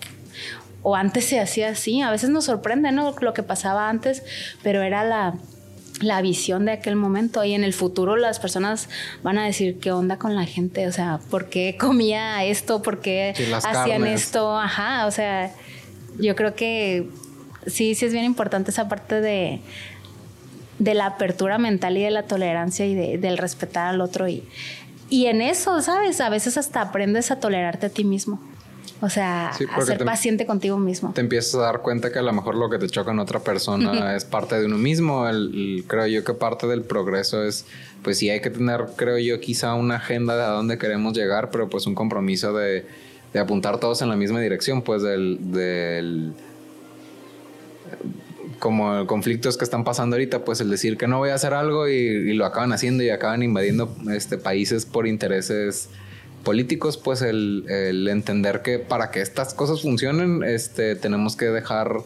O 0.82 0.96
antes 0.96 1.26
se 1.26 1.40
hacía 1.40 1.70
así, 1.70 2.02
a 2.02 2.12
veces 2.12 2.30
nos 2.30 2.46
sorprende, 2.46 2.92
¿no? 2.92 3.16
Lo 3.22 3.34
que 3.34 3.42
pasaba 3.42 3.90
antes, 3.90 4.24
pero 4.64 4.82
era 4.82 5.06
la, 5.06 5.36
la 6.02 6.22
visión 6.22 6.66
de 6.66 6.74
aquel 6.74 6.96
momento 6.96 7.44
y 7.44 7.54
en 7.54 7.64
el 7.64 7.74
futuro 7.74 8.18
las 8.18 8.40
personas 8.40 8.90
van 9.24 9.38
a 9.38 9.46
decir 9.46 9.80
qué 9.80 9.92
onda 9.92 10.18
con 10.18 10.36
la 10.36 10.46
gente, 10.46 10.88
o 10.88 10.92
sea, 10.92 11.20
¿por 11.30 11.50
qué 11.50 11.78
comía 11.80 12.44
esto? 12.44 12.82
¿Por 12.82 13.00
qué 13.00 13.34
hacían 13.64 14.06
esto? 14.06 14.58
Ajá, 14.58 15.06
o 15.06 15.12
sea, 15.12 15.54
yo 16.20 16.36
creo 16.36 16.54
que 16.56 17.08
sí, 17.68 17.96
sí 17.96 18.06
es 18.06 18.14
bien 18.14 18.26
importante 18.26 18.72
esa 18.72 18.88
parte 18.88 19.22
de, 19.22 19.62
de 20.80 20.94
la 20.94 21.08
apertura 21.08 21.58
mental 21.58 21.98
y 21.98 22.04
de 22.04 22.12
la 22.12 22.24
tolerancia 22.24 22.86
y 22.86 22.96
de, 22.96 23.18
del 23.18 23.38
respetar 23.38 23.88
al 23.88 24.02
otro. 24.02 24.28
Y, 24.28 24.44
y 25.10 25.28
en 25.28 25.42
eso, 25.42 25.82
¿sabes? 25.82 26.22
A 26.22 26.30
veces 26.30 26.58
hasta 26.58 26.82
aprendes 26.82 27.32
a 27.32 27.40
tolerarte 27.40 27.88
a 27.88 27.90
ti 27.90 28.04
mismo. 28.04 28.40
O 29.02 29.10
sea, 29.10 29.50
a 29.50 29.82
ser 29.82 30.06
paciente 30.06 30.46
contigo 30.46 30.78
mismo. 30.78 31.12
Te 31.12 31.20
empiezas 31.20 31.56
a 31.56 31.58
dar 31.58 31.82
cuenta 31.82 32.10
que 32.10 32.20
a 32.20 32.22
lo 32.22 32.32
mejor 32.32 32.56
lo 32.56 32.70
que 32.70 32.80
te 32.80 32.88
choca 32.88 33.12
en 33.12 33.20
otra 33.20 33.42
persona 33.42 34.16
es 34.16 34.24
parte 34.24 34.58
de 34.58 34.66
uno 34.66 34.78
mismo. 34.78 35.26
creo 35.88 36.08
yo 36.08 36.24
que 36.24 36.34
parte 36.34 36.68
del 36.68 36.84
progreso 36.84 37.44
es, 37.44 37.66
pues 38.02 38.18
sí 38.18 38.30
hay 38.30 38.40
que 38.40 38.50
tener, 38.50 38.86
creo 38.96 39.18
yo, 39.18 39.42
quizá 39.42 39.74
una 39.74 39.98
agenda 39.98 40.38
de 40.38 40.44
a 40.44 40.48
dónde 40.48 40.78
queremos 40.78 41.14
llegar, 41.14 41.52
pero 41.52 41.70
pues 41.70 41.86
un 41.86 41.96
compromiso 41.96 42.54
de, 42.54 42.86
de 43.34 43.40
apuntar 43.40 43.78
todos 43.78 44.02
en 44.02 44.08
la 44.08 44.16
misma 44.16 44.40
dirección, 44.40 44.82
pues 44.82 45.02
del, 45.02 45.38
del 45.52 46.34
como 48.60 49.06
conflictos 49.08 49.58
que 49.58 49.64
están 49.64 49.84
pasando 49.84 50.16
ahorita, 50.16 50.46
pues 50.46 50.62
el 50.62 50.70
decir 50.70 50.98
que 50.98 51.08
no 51.08 51.18
voy 51.18 51.32
a 51.32 51.36
hacer 51.36 51.54
algo 51.54 51.88
y, 51.88 52.34
lo 52.34 52.46
acaban 52.46 52.72
haciendo 52.72 53.04
y 53.04 53.10
acaban 53.10 53.44
invadiendo 53.44 53.94
este, 54.12 54.38
países 54.38 54.86
por 54.86 55.08
intereses 55.08 55.90
políticos, 56.44 56.98
pues 56.98 57.22
el, 57.22 57.66
entender 58.10 58.62
que 58.62 58.80
para 58.80 59.12
que 59.12 59.22
estas 59.22 59.54
cosas 59.54 59.82
funcionen, 59.82 60.44
este, 60.44 60.96
tenemos 60.96 61.36
que 61.36 61.46
dejar 61.46 62.00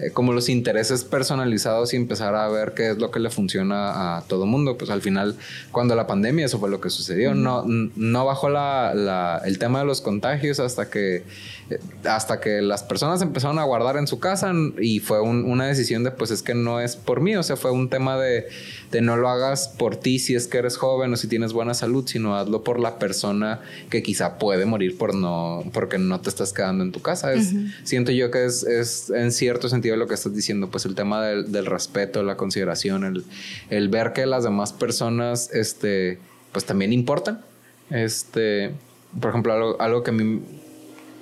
eh, 0.00 0.10
como 0.10 0.32
los 0.32 0.48
intereses 0.48 1.04
personalizados 1.04 1.94
y 1.94 1.96
empezar 1.96 2.34
a 2.34 2.48
ver 2.48 2.74
qué 2.74 2.90
es 2.90 2.98
lo 2.98 3.12
que 3.12 3.20
le 3.20 3.30
funciona 3.30 4.16
a 4.16 4.22
todo 4.22 4.44
mundo. 4.44 4.76
Pues 4.76 4.90
al 4.90 5.02
final, 5.02 5.36
cuando 5.70 5.94
la 5.94 6.08
pandemia, 6.08 6.46
eso 6.46 6.58
fue 6.58 6.68
lo 6.68 6.80
que 6.80 6.90
sucedió. 6.90 7.32
No, 7.34 7.64
no 7.64 8.24
bajó 8.24 8.48
la, 8.48 9.40
el 9.44 9.58
tema 9.60 9.78
de 9.78 9.84
los 9.84 10.00
contagios 10.00 10.58
hasta 10.58 10.90
que, 10.90 11.22
eh, 11.70 11.78
hasta 12.04 12.40
que 12.40 12.60
las 12.60 12.82
personas 12.82 13.22
empezaron 13.22 13.60
a 13.60 13.62
guardar 13.62 13.96
en 13.96 14.08
su 14.08 14.18
casa 14.18 14.52
y 14.80 14.98
fue 14.98 15.20
una 15.20 15.66
decisión 15.66 16.02
de, 16.02 16.10
pues 16.10 16.32
es 16.32 16.42
que 16.42 16.54
no 16.54 16.80
es 16.80 16.96
por 16.96 17.20
mí, 17.20 17.36
o 17.36 17.44
sea, 17.44 17.54
fue 17.54 17.70
un 17.70 17.88
tema 17.88 18.18
de, 18.18 18.48
de 18.90 19.00
no 19.00 19.16
lo 19.16 19.28
hagas 19.28 19.68
por 19.68 19.94
ti 19.94 20.18
si 20.18 20.34
es 20.34 20.48
que 20.48 20.58
eres 20.58 20.76
joven 20.76 21.12
o 21.12 21.16
si 21.16 21.28
tienes 21.28 21.52
buena 21.52 21.72
salud, 21.72 22.04
sino 22.06 22.36
hazlo 22.36 22.64
por 22.64 22.80
la 22.80 22.98
persona 22.98 23.60
que 23.90 24.02
quizá 24.02 24.38
puede 24.38 24.64
morir 24.66 24.98
por 24.98 25.14
no, 25.14 25.62
porque 25.72 25.98
no 25.98 26.20
te 26.20 26.30
estás 26.30 26.52
quedando 26.52 26.82
en 26.82 26.90
tu 26.90 27.00
casa. 27.00 27.32
Es, 27.32 27.52
Siento 27.84 28.10
yo 28.10 28.30
que 28.30 28.44
es, 28.44 28.64
es 28.64 29.10
en 29.10 29.30
cierto 29.30 29.68
sentido 29.68 29.83
de 29.92 29.96
lo 29.96 30.06
que 30.06 30.14
estás 30.14 30.34
diciendo, 30.34 30.70
pues 30.70 30.84
el 30.86 30.94
tema 30.94 31.22
del, 31.22 31.66
respeto, 31.66 32.22
la 32.22 32.36
consideración, 32.36 33.24
el, 33.70 33.88
ver 33.88 34.12
que 34.12 34.26
las 34.26 34.44
demás 34.44 34.72
personas, 34.72 35.50
este, 35.52 36.18
pues 36.52 36.64
también 36.64 36.92
importan. 36.92 37.42
Este, 37.90 38.72
por 39.20 39.30
ejemplo, 39.30 39.80
algo, 39.80 40.02
que 40.02 40.10
a 40.10 40.14
mí 40.14 40.40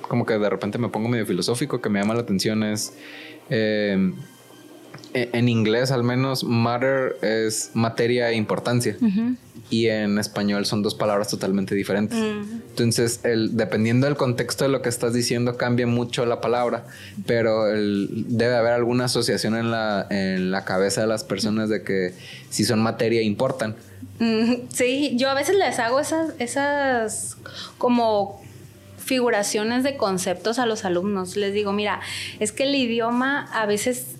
como 0.08 0.26
que 0.26 0.38
de 0.38 0.50
repente 0.50 0.78
me 0.78 0.88
pongo 0.88 1.08
medio 1.08 1.24
filosófico 1.26 1.80
que 1.80 1.88
me 1.88 2.00
llama 2.00 2.14
la 2.14 2.20
atención 2.20 2.62
es 2.64 2.92
eh, 3.48 4.12
en 5.14 5.48
inglés 5.48 5.90
al 5.90 6.04
menos 6.04 6.44
matter 6.44 7.16
es 7.22 7.70
materia 7.74 8.30
e 8.30 8.34
importancia 8.34 8.96
y 9.70 9.88
en 9.88 10.18
español 10.18 10.66
son 10.66 10.82
dos 10.82 10.94
palabras 10.94 11.28
totalmente 11.28 11.74
diferentes. 11.74 12.18
Entonces, 12.18 13.20
el, 13.24 13.56
dependiendo 13.56 14.06
del 14.06 14.16
contexto 14.16 14.64
de 14.64 14.70
lo 14.70 14.82
que 14.82 14.90
estás 14.90 15.14
diciendo 15.14 15.56
cambia 15.56 15.86
mucho 15.86 16.26
la 16.26 16.40
palabra, 16.40 16.84
pero 17.26 17.64
debe 17.64 18.54
haber 18.54 18.72
alguna 18.72 19.06
asociación 19.06 19.56
en 19.56 19.70
la, 19.70 20.06
en 20.10 20.50
la 20.50 20.64
cabeza 20.64 21.00
de 21.00 21.06
las 21.06 21.24
personas 21.24 21.68
de 21.70 21.82
que 21.82 22.14
si 22.50 22.64
son 22.64 22.80
materia 22.80 23.22
importan. 23.22 23.74
Sí, 24.68 25.14
yo 25.16 25.30
a 25.30 25.34
veces 25.34 25.56
les 25.56 25.78
hago 25.78 26.00
esas, 26.00 26.34
esas 26.38 27.38
como 27.78 28.42
figuraciones 28.98 29.84
de 29.84 29.96
conceptos 29.96 30.58
a 30.58 30.66
los 30.66 30.84
alumnos. 30.84 31.36
Les 31.36 31.52
digo, 31.52 31.72
mira, 31.72 32.00
es 32.40 32.52
que 32.52 32.64
el 32.64 32.74
idioma 32.74 33.48
a 33.52 33.66
veces 33.66 34.16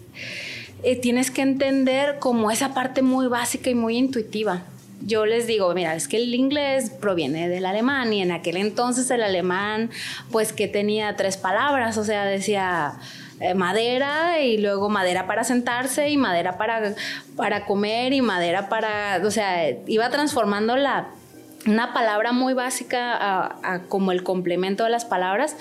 eh, 0.82 0.96
tienes 0.96 1.30
que 1.30 1.42
entender 1.42 2.18
como 2.18 2.50
esa 2.50 2.74
parte 2.74 3.02
muy 3.02 3.26
básica 3.28 3.70
y 3.70 3.74
muy 3.74 3.96
intuitiva. 3.96 4.62
Yo 5.04 5.26
les 5.26 5.46
digo, 5.46 5.72
mira, 5.74 5.96
es 5.96 6.06
que 6.06 6.16
el 6.16 6.34
inglés 6.34 6.90
proviene 6.90 7.48
del 7.48 7.66
alemán 7.66 8.12
y 8.12 8.22
en 8.22 8.30
aquel 8.30 8.56
entonces 8.56 9.10
el 9.10 9.22
alemán, 9.22 9.90
pues 10.30 10.52
que 10.52 10.68
tenía 10.68 11.16
tres 11.16 11.36
palabras, 11.36 11.98
o 11.98 12.04
sea, 12.04 12.24
decía 12.24 12.94
eh, 13.40 13.54
madera 13.54 14.40
y 14.40 14.58
luego 14.58 14.88
madera 14.88 15.26
para 15.26 15.42
sentarse 15.42 16.08
y 16.08 16.16
madera 16.16 16.56
para, 16.56 16.94
para 17.36 17.66
comer 17.66 18.12
y 18.12 18.22
madera 18.22 18.68
para, 18.68 19.20
o 19.24 19.30
sea, 19.32 19.70
iba 19.88 20.08
transformando 20.10 20.76
la, 20.76 21.08
una 21.66 21.92
palabra 21.92 22.32
muy 22.32 22.54
básica 22.54 23.16
a, 23.62 23.82
como 23.88 24.12
el 24.12 24.22
complemento 24.22 24.84
de 24.84 24.90
las 24.90 25.04
palabras. 25.04 25.56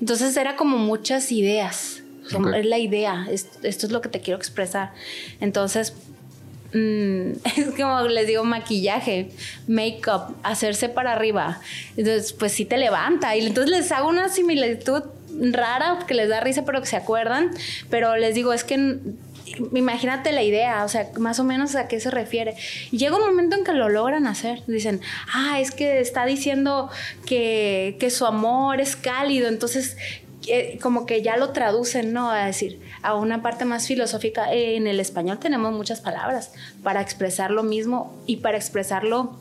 Entonces 0.00 0.36
era 0.36 0.56
como 0.56 0.78
muchas 0.78 1.32
ideas. 1.32 2.02
Es 2.54 2.66
la 2.66 2.78
idea, 2.78 3.26
esto, 3.30 3.58
es 3.62 3.90
lo 3.90 4.00
que 4.00 4.08
te 4.08 4.20
quiero 4.20 4.36
expresar. 4.38 4.92
Entonces, 5.40 5.94
mm, 6.72 7.32
es 7.56 7.74
como 7.76 8.02
les 8.02 8.26
digo, 8.26 8.44
maquillaje, 8.44 9.30
make-up, 9.66 10.34
hacerse 10.42 10.88
para 10.88 11.12
arriba. 11.12 11.60
Entonces, 11.96 12.32
pues 12.32 12.52
sí 12.52 12.64
te 12.64 12.78
levanta. 12.78 13.36
Y 13.36 13.46
entonces 13.46 13.70
les 13.70 13.92
hago 13.92 14.08
una 14.08 14.28
similitud 14.28 15.02
rara 15.52 15.98
que 16.06 16.14
les 16.14 16.28
da 16.28 16.40
risa, 16.40 16.64
pero 16.64 16.80
que 16.80 16.86
se 16.86 16.96
acuerdan. 16.96 17.50
Pero 17.90 18.16
les 18.16 18.34
digo, 18.34 18.52
es 18.52 18.64
que 18.64 18.98
imagínate 19.72 20.32
la 20.32 20.42
idea, 20.42 20.84
o 20.84 20.88
sea, 20.88 21.08
más 21.18 21.38
o 21.38 21.44
menos 21.44 21.74
a 21.76 21.88
qué 21.88 22.00
se 22.00 22.10
refiere. 22.10 22.56
Y 22.90 22.98
llega 22.98 23.16
un 23.16 23.24
momento 23.24 23.56
en 23.56 23.64
que 23.64 23.72
lo 23.72 23.88
logran 23.88 24.26
hacer. 24.26 24.62
Dicen, 24.66 25.00
ah, 25.32 25.60
es 25.60 25.70
que 25.70 26.00
está 26.00 26.26
diciendo 26.26 26.90
que, 27.26 27.96
que 28.00 28.10
su 28.10 28.26
amor 28.26 28.80
es 28.80 28.96
cálido, 28.96 29.48
entonces 29.48 29.96
eh, 30.48 30.78
como 30.80 31.06
que 31.06 31.22
ya 31.22 31.36
lo 31.36 31.50
traducen, 31.50 32.12
¿no? 32.12 32.30
A 32.30 32.46
decir, 32.46 32.80
a 33.02 33.14
una 33.14 33.42
parte 33.42 33.64
más 33.64 33.86
filosófica. 33.86 34.52
en 34.52 34.86
el 34.86 35.00
español 35.00 35.38
tenemos 35.38 35.72
muchas 35.72 36.00
palabras 36.00 36.52
para 36.82 37.00
expresar 37.00 37.50
lo 37.50 37.62
mismo 37.62 38.16
y 38.26 38.38
para 38.38 38.56
expresarlo 38.56 39.38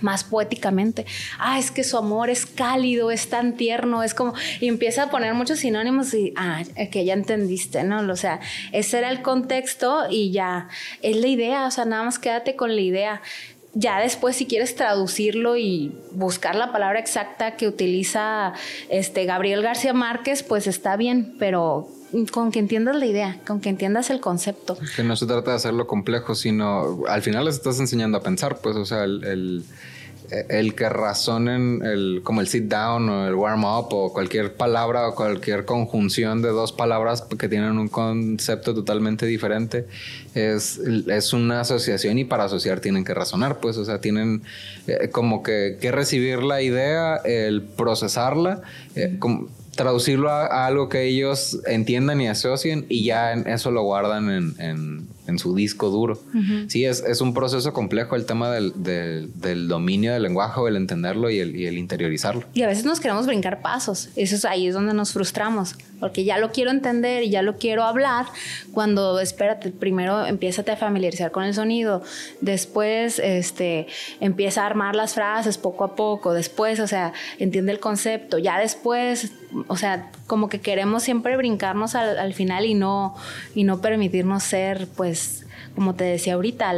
más 0.00 0.24
poéticamente. 0.24 1.04
Ah, 1.38 1.58
es 1.58 1.70
que 1.70 1.84
su 1.84 1.96
amor 1.98 2.30
es 2.30 2.46
cálido, 2.46 3.10
es 3.10 3.28
tan 3.28 3.56
tierno, 3.56 4.02
es 4.02 4.14
como... 4.14 4.34
Y 4.60 4.68
empieza 4.68 5.04
a 5.04 5.10
poner 5.10 5.34
muchos 5.34 5.58
sinónimos 5.60 6.14
y, 6.14 6.32
ah, 6.36 6.62
que 6.90 7.04
ya 7.04 7.12
entendiste, 7.12 7.84
¿no? 7.84 8.00
O 8.10 8.16
sea, 8.16 8.40
ese 8.72 8.98
era 8.98 9.10
el 9.10 9.22
contexto 9.22 10.06
y 10.08 10.32
ya 10.32 10.68
es 11.02 11.16
la 11.16 11.26
idea, 11.26 11.66
o 11.66 11.70
sea, 11.70 11.84
nada 11.84 12.04
más 12.04 12.18
quédate 12.18 12.56
con 12.56 12.74
la 12.74 12.80
idea. 12.80 13.22
Ya 13.74 13.98
después 13.98 14.36
si 14.36 14.46
quieres 14.46 14.76
traducirlo 14.76 15.56
y 15.56 15.96
buscar 16.12 16.54
la 16.54 16.72
palabra 16.72 16.98
exacta 16.98 17.56
que 17.56 17.66
utiliza 17.66 18.52
este 18.90 19.24
Gabriel 19.24 19.62
García 19.62 19.94
Márquez, 19.94 20.42
pues 20.42 20.66
está 20.66 20.96
bien, 20.96 21.34
pero 21.38 21.88
con 22.30 22.52
que 22.52 22.58
entiendas 22.58 22.96
la 22.96 23.06
idea, 23.06 23.40
con 23.46 23.60
que 23.60 23.70
entiendas 23.70 24.10
el 24.10 24.20
concepto. 24.20 24.76
Que 24.96 25.02
no 25.02 25.16
se 25.16 25.26
trata 25.26 25.52
de 25.52 25.56
hacerlo 25.56 25.86
complejo, 25.86 26.34
sino 26.34 27.04
al 27.08 27.22
final 27.22 27.46
les 27.46 27.54
estás 27.54 27.80
enseñando 27.80 28.18
a 28.18 28.22
pensar, 28.22 28.58
pues, 28.58 28.76
o 28.76 28.84
sea, 28.84 29.04
el, 29.04 29.24
el, 29.24 29.64
que 30.74 30.88
razonen 30.88 31.80
el, 31.84 32.20
como 32.22 32.40
el 32.40 32.46
sit 32.46 32.64
down 32.64 33.08
o 33.08 33.26
el 33.26 33.34
warm 33.34 33.64
up 33.64 33.92
o 33.92 34.12
cualquier 34.12 34.54
palabra 34.54 35.08
o 35.08 35.14
cualquier 35.14 35.64
conjunción 35.64 36.42
de 36.42 36.48
dos 36.48 36.72
palabras 36.72 37.22
que 37.38 37.48
tienen 37.48 37.78
un 37.78 37.88
concepto 37.88 38.74
totalmente 38.74 39.26
diferente 39.26 39.86
es, 40.34 40.78
es 40.78 41.32
una 41.32 41.60
asociación 41.60 42.18
y 42.18 42.24
para 42.24 42.44
asociar 42.44 42.80
tienen 42.80 43.04
que 43.04 43.14
razonar, 43.14 43.60
pues, 43.60 43.76
o 43.76 43.84
sea, 43.84 44.00
tienen 44.00 44.42
eh, 44.86 45.08
como 45.10 45.42
que, 45.42 45.76
que, 45.80 45.92
recibir 45.92 46.42
la 46.42 46.62
idea, 46.62 47.16
el 47.16 47.62
procesarla, 47.62 48.62
eh, 48.94 49.16
como, 49.18 49.48
traducirlo 49.74 50.30
a, 50.30 50.66
algo 50.66 50.88
que 50.88 51.04
ellos 51.04 51.60
entiendan 51.66 52.20
y 52.20 52.28
asocien 52.28 52.86
y 52.88 53.04
ya 53.04 53.32
en 53.32 53.46
eso 53.48 53.70
lo 53.70 53.82
guardan 53.82 54.30
en, 54.30 54.54
en, 54.58 55.08
en 55.26 55.38
su 55.38 55.54
disco 55.54 55.90
duro. 55.90 56.20
Sí, 56.68 56.84
es, 56.84 57.00
es, 57.06 57.20
un 57.20 57.32
proceso 57.32 57.72
complejo 57.72 58.16
el 58.16 58.26
tema 58.26 58.50
del, 58.50 58.72
del, 58.82 59.68
dominio 59.68 60.12
del 60.12 60.22
lenguaje 60.22 60.60
o 60.60 60.66
el 60.66 60.76
entenderlo 60.76 61.30
y 61.30 61.38
el, 61.38 61.54
y 61.54 61.66
el, 61.66 61.78
interiorizarlo. 61.78 62.44
Y 62.54 62.62
a 62.62 62.66
veces 62.66 62.84
nos 62.84 62.98
queremos 62.98 63.26
brincar 63.26 63.62
pasos. 63.62 64.08
Eso 64.16 64.34
es 64.34 64.44
ahí 64.44 64.66
es 64.66 64.74
donde 64.74 64.94
nos 64.94 65.12
frustramos, 65.12 65.76
porque 66.00 66.24
ya 66.24 66.38
lo 66.38 66.50
quiero 66.50 66.70
entender 66.70 67.22
y 67.22 67.30
ya 67.30 67.42
lo 67.42 67.56
quiero 67.56 67.84
hablar, 67.84 68.26
cuando 68.72 69.20
espérate, 69.20 69.70
primero 69.70 70.26
empieza 70.26 70.62
a 70.62 70.76
familiarizar 70.76 71.30
con 71.30 71.44
el 71.44 71.54
sonido, 71.54 72.02
después 72.40 73.18
este, 73.20 73.86
empieza 74.20 74.62
a 74.62 74.66
armar 74.66 74.96
las 74.96 75.14
frases 75.14 75.58
poco 75.58 75.84
a 75.84 75.94
poco, 75.94 76.32
después, 76.32 76.80
o 76.80 76.86
sea, 76.88 77.12
entiende 77.38 77.72
el 77.72 77.78
concepto, 77.78 78.38
ya 78.38 78.58
después 78.58 79.32
o 79.66 79.76
sea, 79.76 80.10
como 80.32 80.48
que 80.48 80.62
queremos 80.62 81.02
siempre 81.02 81.36
brincarnos 81.36 81.94
al, 81.94 82.32
final 82.32 82.64
y 82.64 82.72
no, 82.72 83.14
y 83.54 83.64
no 83.64 83.82
permitirnos 83.82 84.42
ser, 84.42 84.88
pues, 84.96 85.44
como 85.74 85.94
te 85.94 86.04
decía 86.04 86.32
ahorita, 86.32 86.72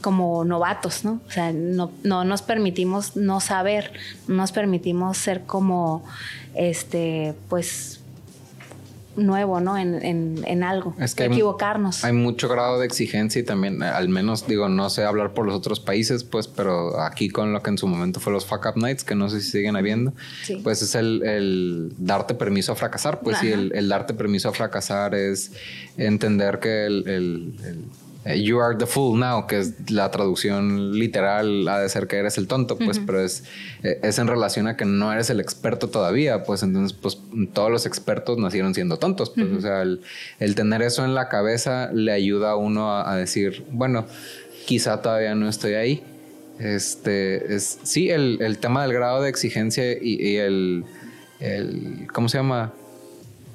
como 0.00 0.46
novatos, 0.46 1.04
¿no? 1.04 1.20
O 1.28 1.30
sea, 1.30 1.52
no, 1.52 1.92
no 2.04 2.24
nos 2.24 2.40
permitimos 2.40 3.16
no 3.16 3.40
saber, 3.40 3.92
no 4.28 4.36
nos 4.36 4.52
permitimos 4.52 5.18
ser 5.18 5.42
como, 5.42 6.02
este, 6.54 7.34
pues, 7.50 7.99
nuevo, 9.16 9.60
¿no? 9.60 9.76
En, 9.76 9.94
en, 10.04 10.40
en 10.46 10.62
algo, 10.62 10.94
es 10.98 11.14
que 11.14 11.24
equivocarnos. 11.24 12.04
Hay, 12.04 12.12
mucho 12.12 12.48
grado 12.48 12.78
de 12.78 12.86
exigencia 12.86 13.40
y 13.40 13.44
también, 13.44 13.82
al 13.82 14.08
menos, 14.08 14.46
digo, 14.46 14.68
no 14.68 14.90
sé 14.90 15.04
hablar 15.04 15.34
por 15.34 15.46
los 15.46 15.54
otros 15.54 15.80
países, 15.80 16.24
pues, 16.24 16.48
pero 16.48 17.00
aquí 17.00 17.28
con 17.28 17.52
lo 17.52 17.62
que 17.62 17.70
en 17.70 17.78
su 17.78 17.86
momento 17.86 18.20
fue 18.20 18.32
los 18.32 18.46
Fuck 18.46 18.66
Up 18.66 18.76
Nights, 18.76 19.04
que 19.04 19.14
no 19.14 19.28
sé 19.28 19.40
si 19.40 19.50
siguen 19.50 19.76
habiendo, 19.76 20.12
pues 20.62 20.82
es 20.82 20.94
el, 20.94 21.22
el, 21.24 21.92
darte 21.98 22.34
permiso 22.34 22.72
a 22.72 22.76
fracasar, 22.76 23.20
pues, 23.20 23.42
y 23.42 23.52
el, 23.52 23.72
el, 23.74 23.88
darte 23.88 24.14
permiso 24.14 24.48
a 24.48 24.52
fracasar 24.52 25.14
es 25.14 25.52
entender 25.96 26.58
que 26.60 26.86
el 26.86 27.04
eh, 27.62 27.74
you 28.26 28.60
are 28.60 28.76
the 28.76 28.86
fool 28.86 29.18
now, 29.18 29.46
que 29.46 29.58
es 29.58 29.90
la 29.90 30.10
traducción 30.10 30.92
literal, 30.92 31.66
ha 31.68 31.80
de 31.80 31.88
ser 31.88 32.06
que 32.06 32.16
eres 32.16 32.36
el 32.36 32.46
tonto, 32.46 32.76
pues, 32.76 32.98
pero 32.98 33.20
es, 33.20 33.44
eh, 33.82 33.98
es 34.02 34.18
en 34.18 34.26
relación 34.26 34.66
a 34.68 34.76
que 34.76 34.84
no 34.84 35.12
eres 35.12 35.30
el 35.30 35.40
experto 35.40 35.88
todavía, 35.88 36.42
pues 36.44 36.62
entonces, 36.62 36.96
pues 37.00 37.18
todos 37.52 37.70
los 37.70 37.86
expertos 37.86 38.38
nacieron 38.38 38.74
siendo 38.74 38.98
tontos, 38.98 39.30
pues, 39.30 39.50
o 39.50 39.60
sea, 39.60 39.82
el, 39.82 40.54
tener 40.54 40.82
eso 40.82 41.04
en 41.04 41.14
la 41.14 41.28
cabeza 41.28 41.90
le 41.92 42.12
ayuda 42.12 42.50
a 42.50 42.56
uno 42.56 42.94
a, 42.94 43.16
decir, 43.16 43.64
bueno, 43.70 44.06
quizá 44.66 45.00
todavía 45.00 45.34
no 45.34 45.48
estoy 45.48 45.74
ahí. 45.74 46.04
Este, 46.58 47.54
es, 47.54 47.78
sí, 47.84 48.10
el, 48.10 48.38
el 48.42 48.58
tema 48.58 48.82
del 48.82 48.92
grado 48.92 49.22
de 49.22 49.30
exigencia 49.30 49.92
y, 49.92 50.22
y 50.22 50.36
el, 50.36 50.84
el, 51.38 52.06
¿cómo 52.12 52.28
se 52.28 52.36
llama? 52.36 52.74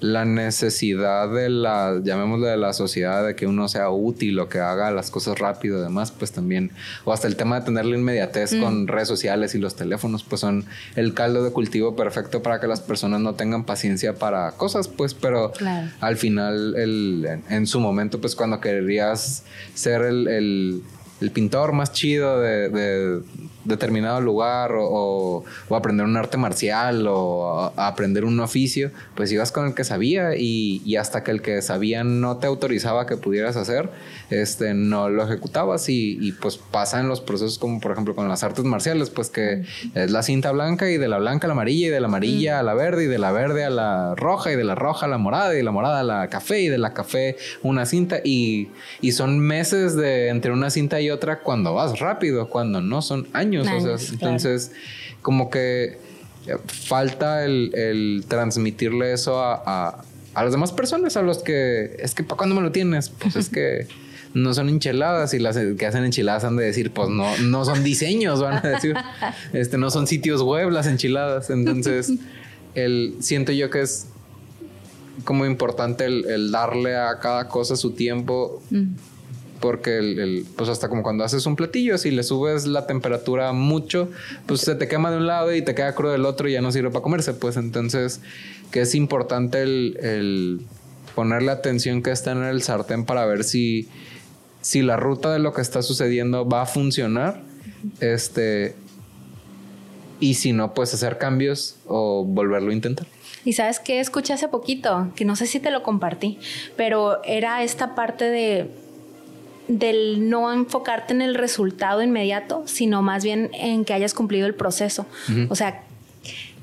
La 0.06 0.24
necesidad 0.24 1.30
de 1.30 1.50
la, 1.50 2.00
llamémosle 2.04 2.48
de 2.48 2.58
la 2.58 2.74
sociedad, 2.74 3.26
de 3.26 3.36
que 3.36 3.48
uno 3.48 3.68
sea 3.68 3.90
útil 3.90 4.40
o 4.40 4.48
que 4.48 4.60
haga 4.60 4.92
las 4.92 5.10
cosas 5.10 5.40
rápido, 5.40 5.80
además, 5.80 6.12
pues 6.12 6.32
también, 6.32 6.72
o 7.06 7.14
hasta 7.14 7.28
el 7.28 7.36
tema 7.36 7.60
de 7.60 7.66
tener 7.66 7.86
la 7.86 7.98
inmediatez 7.98 8.54
mm. 8.54 8.62
con 8.62 8.88
redes 8.88 9.08
sociales 9.08 9.56
y 9.56 9.58
los 9.58 9.76
teléfonos, 9.76 10.24
pues 10.24 10.42
son 10.42 10.66
el 10.96 11.14
caldo 11.14 11.44
de 11.44 11.52
cultivo 11.52 11.96
perfecto 11.96 12.44
para 12.44 12.60
que 12.60 12.68
las 12.68 12.82
personas 12.82 13.20
no 13.22 13.34
tengan 13.34 13.66
paciencia 13.66 14.14
para 14.14 14.52
cosas, 14.52 14.88
pues, 14.88 15.14
pero 15.14 15.52
al 16.00 16.18
final, 16.18 16.76
el, 16.76 17.42
en, 17.50 17.68
su 17.68 17.80
momento, 17.80 18.22
pues 18.22 18.36
cuando 18.36 18.62
querías 18.62 19.44
ser 19.74 20.04
el, 20.04 20.84
pintor 21.34 21.74
más 21.74 21.92
chido 21.92 22.40
de 22.40 23.24
determinado 23.66 24.22
lugar 24.22 24.72
o, 24.78 25.44
aprender 25.70 26.06
un 26.06 26.16
arte 26.16 26.38
marcial 26.38 27.06
o 27.08 27.74
aprender 27.76 28.24
un 28.24 28.40
oficio, 28.40 28.92
pues 29.16 29.32
ibas 29.32 29.52
con 29.52 29.68
el 29.68 29.74
que 29.74 29.84
sabía 29.84 30.36
y, 30.38 30.96
hasta 30.96 31.24
que 31.24 31.32
el 31.32 31.42
que 31.42 31.62
sabía 31.62 32.04
no 32.04 32.38
te 32.38 32.48
autorizaba 32.48 33.06
que 33.06 33.18
pudieras 33.18 33.58
hacer, 33.58 33.90
este, 34.30 34.74
no 34.74 35.10
lo 35.10 35.24
ejecutabas 35.24 35.90
y, 35.90 36.32
pues 36.42 36.58
pasa 36.58 37.00
en 37.00 37.08
los 37.08 37.22
procesos 37.22 37.58
como 37.58 37.80
por 37.80 37.92
ejemplo 37.92 38.16
con 38.16 38.30
las 38.30 38.44
artes 38.44 38.64
marciales, 38.64 39.10
pues 39.10 39.30
que 39.30 39.64
es 39.94 40.12
la 40.12 40.24
cinta 40.24 40.52
blanca 40.52 40.90
y 40.90 40.98
de 40.98 41.08
la 41.08 41.18
blanca 41.18 41.48
a 41.48 41.50
la 41.50 41.54
amarilla 41.54 41.88
y 41.88 41.90
de 41.90 42.00
la 42.00 42.08
amarilla 42.08 42.60
a 42.60 42.64
la 42.64 42.74
verde 42.74 43.06
y 43.06 43.08
de 43.08 43.18
la 43.18 43.32
verde 43.32 43.66
a 43.66 43.70
la 43.70 44.16
roja 44.16 44.52
y 44.52 44.56
de 44.56 44.64
la 44.64 44.76
roja 44.76 45.06
a 45.06 45.10
la 45.10 45.18
morada 45.18 45.54
y 45.54 45.58
de 45.58 45.64
la 45.64 45.72
morada 45.72 46.00
a 46.00 46.04
la 46.04 46.30
café 46.30 46.62
y 46.62 46.70
de 46.70 46.78
la 46.78 46.94
café 46.94 47.38
una 47.64 47.86
cinta 47.86 48.20
y, 48.24 48.70
y 49.02 49.12
son 49.12 49.40
meses 49.40 49.96
de 49.96 50.30
entre 50.30 50.52
una 50.52 50.70
cinta 50.70 51.02
y 51.02 51.10
otra 51.10 51.40
cuando 51.40 51.74
vas 51.74 52.00
rápido, 52.00 52.50
cuando 52.50 52.82
no 52.82 53.02
son 53.02 53.28
años 53.34 53.55
entonces, 53.64 54.72
como 55.22 55.50
que 55.50 55.98
falta 56.68 57.46
el, 57.46 58.26
transmitirle 58.28 59.14
eso 59.14 59.42
a, 59.42 60.04
las 60.36 60.52
demás 60.52 60.72
personas, 60.72 61.16
a 61.18 61.22
los 61.22 61.40
que 61.40 61.96
es 62.00 62.14
que 62.14 62.24
para 62.24 62.38
cuándo 62.38 62.56
me 62.56 62.62
lo 62.62 62.72
tienes, 62.72 63.10
pues 63.10 63.36
es 63.36 63.50
que 63.50 63.88
no 64.34 64.54
son 64.54 64.68
enchiladas 64.68 65.34
y 65.34 65.40
las 65.40 65.58
que 65.58 65.86
hacen 65.86 66.04
enchiladas 66.04 66.44
han 66.44 66.58
de 66.58 66.66
decir, 66.66 66.92
pues 66.92 67.10
no, 67.10 67.38
no 67.38 67.64
son 67.64 67.84
diseños, 67.84 68.42
van 68.42 68.58
a 68.58 68.70
decir, 68.70 68.96
este, 69.54 69.78
no 69.78 69.90
son 69.90 70.08
sitios 70.08 70.42
web 70.42 70.72
las 70.72 70.88
enchiladas. 70.88 71.50
Entonces, 71.50 72.12
el, 72.76 73.16
siento 73.22 73.54
yo 73.54 73.70
que 73.70 73.82
es 73.82 74.08
como 75.24 75.46
importante 75.46 76.06
el, 76.06 76.52
darle 76.52 76.98
a 76.98 77.20
cada 77.20 77.48
cosa 77.48 77.78
su 77.78 77.92
tiempo. 77.92 78.62
Mm. 78.70 78.96
Porque 79.60 79.98
el, 79.98 80.46
pues 80.56 80.70
hasta 80.70 80.90
como 80.90 81.02
cuando 81.02 81.24
haces 81.24 81.46
un 81.46 81.56
platillo, 81.56 81.98
si 81.98 82.12
le 82.12 82.24
subes 82.24 82.66
la 82.66 82.88
temperatura 82.88 83.52
mucho, 83.54 84.10
pues 84.46 84.62
se 84.62 84.76
te 84.76 84.88
quema 84.88 85.12
de 85.12 85.18
un 85.18 85.28
lado 85.28 85.54
y 85.54 85.62
te 85.62 85.74
queda 85.74 85.96
crudo 85.96 86.12
del 86.12 86.26
otro 86.26 86.50
y 86.50 86.54
ya 86.54 86.62
no 86.62 86.72
sirve 86.72 86.90
para 86.90 87.02
comerse. 87.02 87.34
Pues 87.34 87.58
entonces, 87.58 88.22
que 88.72 88.82
es 88.82 88.96
importante 88.96 89.62
el, 89.64 90.62
ponerle 91.16 91.52
atención 91.52 92.04
que 92.04 92.12
está 92.12 92.32
en 92.32 92.44
el 92.44 92.62
sartén 92.62 93.06
para 93.06 93.26
ver 93.26 93.44
si, 93.44 93.88
si 94.62 94.82
la 94.82 94.98
ruta 94.98 95.32
de 95.32 95.40
lo 95.40 95.54
que 95.54 95.62
está 95.62 95.82
sucediendo 95.82 96.48
va 96.48 96.64
a 96.64 96.66
funcionar. 96.66 97.42
Este, 98.02 98.76
y 100.20 100.36
si 100.36 100.54
no, 100.54 100.74
pues 100.74 100.94
hacer 100.94 101.18
cambios 101.18 101.78
o 101.88 102.24
volverlo 102.26 102.72
a 102.72 102.74
intentar. 102.74 103.08
Y 103.46 103.54
sabes 103.54 103.80
qué 103.80 104.00
escuché 104.00 104.34
hace 104.34 104.48
poquito, 104.48 105.12
que 105.16 105.24
no 105.24 105.36
sé 105.36 105.46
si 105.46 105.60
te 105.60 105.70
lo 105.70 105.84
compartí, 105.84 106.40
pero 106.76 107.24
era 107.24 107.64
esta 107.64 107.94
parte 107.94 108.26
de 108.26 108.72
del 109.68 110.30
no 110.30 110.52
enfocarte 110.54 111.14
en 111.14 111.22
el 111.22 111.36
resultado 111.36 112.02
inmediato, 112.02 112.64
sino 112.66 113.02
más 113.02 113.24
bien 113.24 113.50
en 113.54 113.86
que 113.86 113.94
hayas 113.94 114.14
cumplido 114.14 114.48
el 114.48 114.56
proceso. 114.56 115.06
O 115.50 115.56
sea, 115.56 115.84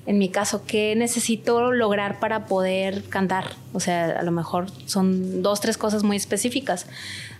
en 0.05 0.19
mi 0.19 0.29
caso, 0.29 0.65
¿qué 0.66 0.95
necesito 0.97 1.70
lograr 1.70 2.19
para 2.19 2.47
poder 2.47 3.05
cantar? 3.05 3.55
O 3.73 3.81
sea, 3.81 4.19
a 4.19 4.23
lo 4.23 4.33
mejor 4.33 4.66
son 4.87 5.43
dos, 5.43 5.61
tres 5.61 5.79
cosas 5.79 6.03
muy 6.03 6.16
específicas. 6.16 6.87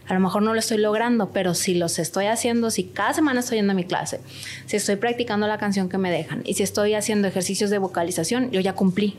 A 0.09 0.15
lo 0.15 0.21
mejor 0.21 0.43
no 0.43 0.53
lo 0.53 0.59
estoy 0.59 0.79
logrando, 0.79 1.31
pero 1.31 1.55
si 1.55 1.75
los 1.75 1.99
estoy 1.99 2.27
haciendo, 2.27 2.71
si 2.71 2.85
cada 2.85 3.15
semana 3.15 3.41
estoy 3.41 3.59
yendo 3.59 3.73
a 3.73 3.77
mi 3.77 3.85
clase, 3.85 4.21
si 4.67 4.77
estoy 4.77 4.97
practicando 4.97 5.47
la 5.47 5.59
canción 5.59 5.89
que 5.89 5.99
me 5.99 6.11
dejan 6.11 6.43
y 6.45 6.55
si 6.55 6.63
estoy 6.63 6.95
haciendo 6.95 7.29
ejercicios 7.29 7.71
de 7.71 7.79
vocalización, 7.79 8.51
yo 8.51 8.61
ya 8.61 8.75
cumplí. 8.75 9.17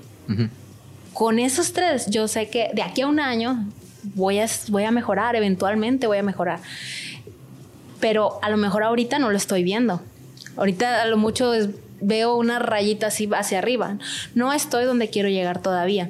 Con 1.13 1.39
esos 1.39 1.73
tres, 1.73 2.07
yo 2.07 2.27
sé 2.27 2.49
que 2.49 2.71
de 2.73 2.81
aquí 2.81 3.01
a 3.01 3.07
un 3.07 3.19
año 3.19 3.65
voy 4.03 4.39
a, 4.39 4.47
voy 4.69 4.83
a 4.83 4.91
mejorar, 4.91 5.35
eventualmente 5.35 6.07
voy 6.07 6.17
a 6.17 6.23
mejorar. 6.23 6.59
Pero 7.99 8.39
a 8.41 8.49
lo 8.49 8.57
mejor 8.57 8.83
ahorita 8.83 9.19
no 9.19 9.31
lo 9.31 9.37
estoy 9.37 9.63
viendo. 9.63 10.01
Ahorita 10.57 11.01
a 11.01 11.05
lo 11.05 11.17
mucho 11.17 11.51
veo 12.01 12.35
una 12.35 12.59
rayita 12.59 13.07
así 13.07 13.29
hacia 13.33 13.59
arriba. 13.59 13.97
No 14.35 14.53
estoy 14.53 14.85
donde 14.85 15.09
quiero 15.09 15.29
llegar 15.29 15.61
todavía 15.61 16.09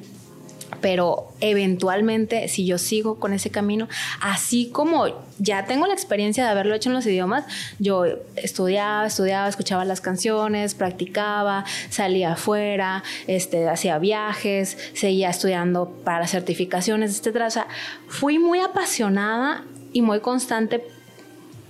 pero 0.80 1.32
eventualmente 1.40 2.48
si 2.48 2.66
yo 2.66 2.78
sigo 2.78 3.18
con 3.18 3.32
ese 3.32 3.50
camino, 3.50 3.88
así 4.20 4.70
como 4.70 5.06
ya 5.38 5.64
tengo 5.64 5.86
la 5.86 5.94
experiencia 5.94 6.44
de 6.44 6.50
haberlo 6.50 6.74
hecho 6.74 6.90
en 6.90 6.94
los 6.94 7.06
idiomas, 7.06 7.44
yo 7.78 8.04
estudiaba, 8.36 9.06
estudiaba, 9.06 9.48
escuchaba 9.48 9.84
las 9.84 10.00
canciones, 10.00 10.74
practicaba, 10.74 11.64
salía 11.90 12.32
afuera, 12.32 13.02
este, 13.26 13.68
hacía 13.68 13.98
viajes, 13.98 14.76
seguía 14.94 15.30
estudiando 15.30 15.88
para 16.04 16.26
certificaciones, 16.26 17.18
etc. 17.18 17.42
O 17.46 17.50
sea, 17.50 17.66
fui 18.08 18.38
muy 18.38 18.60
apasionada 18.60 19.64
y 19.92 20.02
muy 20.02 20.20
constante 20.20 20.84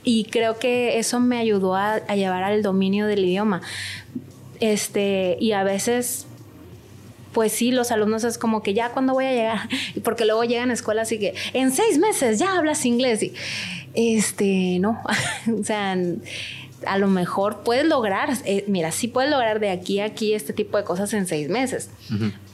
y 0.02 0.24
creo 0.24 0.58
que 0.58 0.98
eso 0.98 1.20
me 1.20 1.38
ayudó 1.38 1.74
a, 1.76 1.94
a 1.94 2.16
llevar 2.16 2.44
al 2.44 2.62
dominio 2.62 3.06
del 3.06 3.24
idioma. 3.24 3.62
Este, 4.60 5.36
y 5.40 5.52
a 5.52 5.64
veces 5.64 6.26
pues 7.34 7.52
sí, 7.52 7.70
los 7.72 7.90
alumnos 7.90 8.24
es 8.24 8.38
como 8.38 8.62
que 8.62 8.72
ya 8.72 8.90
cuando 8.90 9.12
voy 9.12 9.26
a 9.26 9.32
llegar, 9.32 9.68
porque 10.04 10.24
luego 10.24 10.44
llegan 10.44 10.70
a 10.70 10.72
escuelas 10.72 11.12
y 11.12 11.18
que 11.18 11.34
en 11.52 11.70
seis 11.72 11.98
meses 11.98 12.38
ya 12.38 12.56
hablas 12.56 12.86
inglés 12.86 13.22
y 13.22 13.34
este, 13.92 14.78
no, 14.80 15.02
o 15.60 15.64
sea, 15.64 15.98
a 16.86 16.98
lo 16.98 17.08
mejor 17.08 17.62
puedes 17.64 17.84
lograr, 17.84 18.30
eh, 18.46 18.64
mira, 18.68 18.90
sí 18.92 19.08
puedes 19.08 19.30
lograr 19.30 19.60
de 19.60 19.70
aquí 19.70 20.00
a 20.00 20.06
aquí 20.06 20.32
este 20.32 20.52
tipo 20.52 20.78
de 20.78 20.84
cosas 20.84 21.12
en 21.12 21.26
seis 21.26 21.50
meses, 21.50 21.90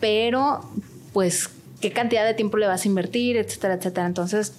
pero 0.01 0.69
pues 1.13 1.51
qué 1.81 1.93
cantidad 1.93 2.25
de 2.25 2.35
tiempo 2.35 2.57
le 2.57 2.67
vas 2.67 2.85
a 2.85 2.89
invertir, 2.89 3.37
etcétera, 3.37 3.75
etcétera. 3.75 4.07
Entonces, 4.07 4.55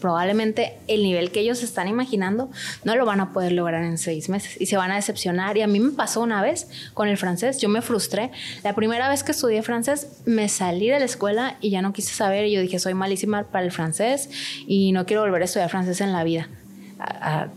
probablemente 0.00 0.74
el 0.86 1.02
nivel 1.02 1.30
que 1.30 1.40
ellos 1.40 1.62
están 1.62 1.88
imaginando 1.88 2.50
no 2.84 2.96
lo 2.96 3.06
van 3.06 3.20
a 3.20 3.32
poder 3.32 3.52
lograr 3.52 3.82
en 3.84 3.98
seis 3.98 4.28
meses 4.28 4.60
y 4.60 4.66
se 4.66 4.76
van 4.76 4.90
a 4.90 4.96
decepcionar. 4.96 5.56
Y 5.56 5.62
a 5.62 5.66
mí 5.66 5.80
me 5.80 5.92
pasó 5.92 6.20
una 6.20 6.42
vez 6.42 6.68
con 6.94 7.08
el 7.08 7.16
francés, 7.16 7.58
yo 7.60 7.68
me 7.68 7.82
frustré. 7.82 8.30
La 8.62 8.74
primera 8.74 9.08
vez 9.08 9.22
que 9.22 9.32
estudié 9.32 9.62
francés, 9.62 10.08
me 10.24 10.48
salí 10.48 10.88
de 10.88 10.98
la 10.98 11.04
escuela 11.04 11.56
y 11.60 11.70
ya 11.70 11.82
no 11.82 11.92
quise 11.92 12.12
saber. 12.14 12.46
Y 12.46 12.52
yo 12.52 12.60
dije, 12.60 12.78
soy 12.78 12.94
malísima 12.94 13.44
para 13.44 13.64
el 13.64 13.72
francés 13.72 14.30
y 14.66 14.92
no 14.92 15.06
quiero 15.06 15.22
volver 15.22 15.42
a 15.42 15.44
estudiar 15.46 15.70
francés 15.70 16.00
en 16.00 16.12
la 16.12 16.24
vida. 16.24 16.48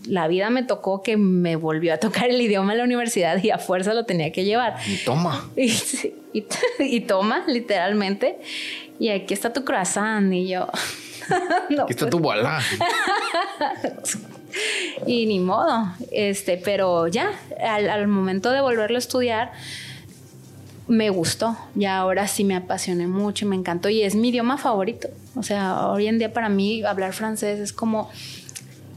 la 0.05 0.27
vida 0.27 0.49
me 0.49 0.63
tocó 0.63 1.03
que 1.03 1.17
me 1.17 1.55
volvió 1.55 1.93
a 1.93 1.97
tocar 1.97 2.29
el 2.29 2.41
idioma 2.41 2.73
en 2.73 2.79
la 2.79 2.83
universidad 2.83 3.43
y 3.43 3.49
a 3.49 3.57
fuerza 3.57 3.93
lo 3.93 4.05
tenía 4.05 4.31
que 4.31 4.45
llevar. 4.45 4.75
Y 4.87 5.03
toma. 5.03 5.49
Y, 5.57 6.45
y 6.79 7.01
toma, 7.01 7.43
literalmente. 7.47 8.37
Y 8.99 9.09
aquí 9.09 9.33
está 9.33 9.53
tu 9.53 9.63
croissant. 9.63 10.31
Y 10.33 10.47
yo, 10.47 10.67
no, 11.69 11.83
Aquí 11.83 11.93
está 11.93 12.09
tu 12.09 12.19
bola. 12.19 12.61
y 15.05 15.25
ni 15.25 15.39
modo. 15.39 15.93
Este, 16.11 16.57
pero 16.57 17.07
ya, 17.07 17.31
al, 17.61 18.07
momento 18.07 18.51
de 18.51 18.61
volverlo 18.61 18.97
a 18.97 18.99
estudiar, 18.99 19.51
me 20.87 21.09
gustó. 21.09 21.57
Ya 21.75 21.97
ahora 21.97 22.27
sí 22.27 22.43
me 22.43 22.55
apasioné 22.55 23.07
mucho 23.07 23.45
y 23.45 23.47
me 23.47 23.55
encantó. 23.55 23.89
Y 23.89 24.03
es 24.03 24.15
mi 24.15 24.29
idioma 24.29 24.57
favorito. 24.57 25.09
O 25.35 25.43
sea, 25.43 25.87
hoy 25.87 26.07
en 26.07 26.19
día 26.19 26.33
para 26.33 26.49
mí 26.49 26.83
hablar 26.83 27.13
francés 27.13 27.59
es 27.59 27.73
como. 27.73 28.09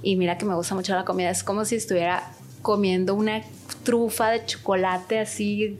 Y 0.03 0.17
mira 0.17 0.39
que 0.39 0.47
me 0.47 0.55
gusta 0.55 0.75
mucho 0.75 0.95
la 0.95 1.05
comida. 1.05 1.31
Es 1.31 1.43
como 1.43 1.65
si 1.65 1.77
estuviera 1.77 2.31
comiendo 2.63 3.15
una 3.15 3.43
trufa 3.83 4.31
de 4.31 4.45
chocolate 4.45 5.19
así 5.19 5.79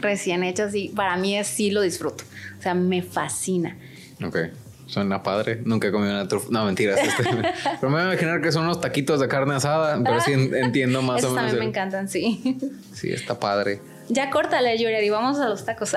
recién 0.00 0.42
hecha. 0.42 0.64
Así. 0.64 0.90
Para 0.94 1.16
mí 1.16 1.38
así 1.38 1.70
lo 1.70 1.82
disfruto. 1.82 2.24
O 2.58 2.62
sea, 2.62 2.74
me 2.74 3.02
fascina. 3.02 3.76
Ok. 4.24 4.38
Suena 4.94 5.24
padre. 5.24 5.60
Nunca 5.64 5.88
he 5.88 5.90
comido 5.90 6.12
una 6.12 6.28
trufa. 6.28 6.46
No, 6.52 6.64
mentiras. 6.66 7.00
Este. 7.00 7.24
pero 7.80 7.90
me 7.90 7.96
voy 7.98 8.02
a 8.02 8.12
imaginar 8.12 8.40
que 8.40 8.52
son 8.52 8.62
unos 8.62 8.80
taquitos 8.80 9.18
de 9.18 9.26
carne 9.26 9.56
asada, 9.56 10.00
pero 10.04 10.20
sí 10.20 10.30
entiendo 10.54 11.02
más 11.02 11.24
o 11.24 11.30
menos. 11.30 11.50
también 11.50 11.58
me 11.58 11.64
encantan, 11.64 12.08
sí. 12.08 12.56
Sí, 12.92 13.10
está 13.10 13.40
padre. 13.40 13.80
Ya 14.08 14.30
córtale, 14.30 14.78
Yuri, 14.78 15.04
y 15.04 15.10
vamos 15.10 15.40
a 15.40 15.48
los 15.48 15.64
tacos. 15.64 15.96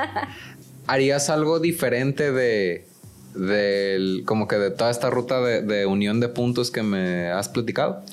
¿Harías 0.86 1.28
algo 1.28 1.58
diferente 1.58 2.30
de, 2.30 2.86
como 4.26 4.46
que 4.46 4.58
de 4.58 4.70
toda 4.70 4.92
esta 4.92 5.10
ruta 5.10 5.40
de, 5.40 5.62
de 5.62 5.86
unión 5.86 6.20
de 6.20 6.28
puntos 6.28 6.70
que 6.70 6.84
me 6.84 7.32
has 7.32 7.48
platicado? 7.48 8.04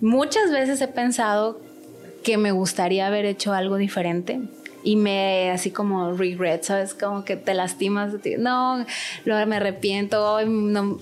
Muchas 0.00 0.50
veces 0.50 0.80
he 0.80 0.88
pensado 0.88 1.60
que 2.24 2.36
me 2.36 2.50
gustaría 2.50 3.06
haber 3.06 3.26
hecho 3.26 3.52
algo 3.52 3.76
diferente 3.76 4.40
y 4.86 4.94
me 4.94 5.50
así 5.50 5.72
como 5.72 6.12
regret, 6.12 6.62
¿sabes? 6.62 6.94
Como 6.94 7.24
que 7.24 7.34
te 7.34 7.54
lastimas, 7.54 8.12
no, 8.38 8.86
luego 9.24 9.46
me 9.46 9.56
arrepiento, 9.56 10.38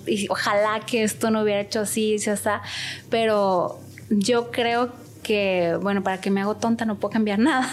y 0.06 0.26
ojalá 0.30 0.80
que 0.86 1.02
esto 1.02 1.30
no 1.30 1.42
hubiera 1.42 1.60
hecho 1.60 1.80
así, 1.80 2.16
ya 2.16 2.32
está, 2.32 2.62
pero 3.10 3.78
yo 4.08 4.50
creo 4.50 4.90
que, 5.22 5.76
bueno, 5.82 6.02
para 6.02 6.18
que 6.18 6.30
me 6.30 6.40
hago 6.40 6.56
tonta 6.56 6.86
no 6.86 6.98
puedo 6.98 7.12
cambiar 7.12 7.38
nada. 7.38 7.70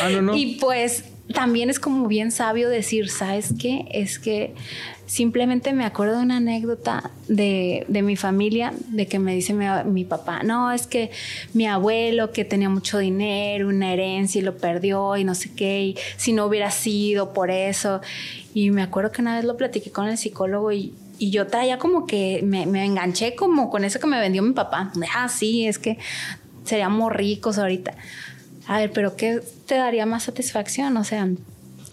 Ah, 0.00 0.08
no, 0.08 0.22
no. 0.22 0.34
y 0.36 0.56
pues 0.56 1.04
también 1.34 1.68
es 1.68 1.78
como 1.78 2.08
bien 2.08 2.30
sabio 2.30 2.70
decir, 2.70 3.10
¿sabes 3.10 3.52
qué? 3.60 3.86
Es 3.90 4.18
que 4.18 4.54
simplemente 5.06 5.72
me 5.72 5.84
acuerdo 5.84 6.16
de 6.16 6.22
una 6.22 6.38
anécdota 6.38 7.10
de, 7.28 7.86
mi 7.88 8.16
familia, 8.16 8.72
de 8.88 9.06
que 9.06 9.18
me 9.18 9.34
dice 9.34 9.54
mi, 9.54 10.04
papá, 10.04 10.42
no, 10.42 10.72
es 10.72 10.86
que 10.86 11.10
mi 11.52 11.66
abuelo 11.66 12.32
que 12.32 12.44
tenía 12.44 12.68
mucho 12.68 12.98
dinero, 12.98 13.68
una 13.68 13.92
herencia 13.92 14.40
y 14.40 14.42
lo 14.42 14.56
perdió 14.56 15.16
y 15.16 15.24
no 15.24 15.34
sé 15.34 15.52
qué, 15.54 15.82
y 15.82 15.96
si 16.16 16.32
no 16.32 16.46
hubiera 16.46 16.70
sido 16.70 17.32
por 17.32 17.50
eso. 17.50 18.00
Y 18.54 18.70
me 18.70 18.82
acuerdo 18.82 19.12
que 19.12 19.20
una 19.20 19.36
vez 19.36 19.44
lo 19.44 19.56
platiqué 19.56 19.90
con 19.90 20.08
el 20.08 20.18
psicólogo 20.18 20.72
y, 20.72 20.94
yo 21.20 21.46
traía 21.46 21.78
como 21.78 22.06
que 22.06 22.40
me, 22.42 22.66
me, 22.66 22.84
enganché 22.84 23.34
como 23.34 23.70
con 23.70 23.84
eso 23.84 23.98
que 23.98 24.06
me 24.06 24.20
vendió 24.20 24.42
mi 24.42 24.52
papá. 24.52 24.92
Ah, 25.14 25.28
sí, 25.28 25.66
es 25.66 25.78
que 25.78 25.96
seríamos 26.64 27.12
ricos 27.12 27.56
ahorita. 27.56 27.94
A 28.66 28.78
ver, 28.78 28.92
pero 28.92 29.16
¿qué 29.16 29.40
te 29.66 29.76
daría 29.76 30.06
más 30.06 30.24
satisfacción? 30.24 30.96
O 30.96 31.04
sea, 31.04 31.28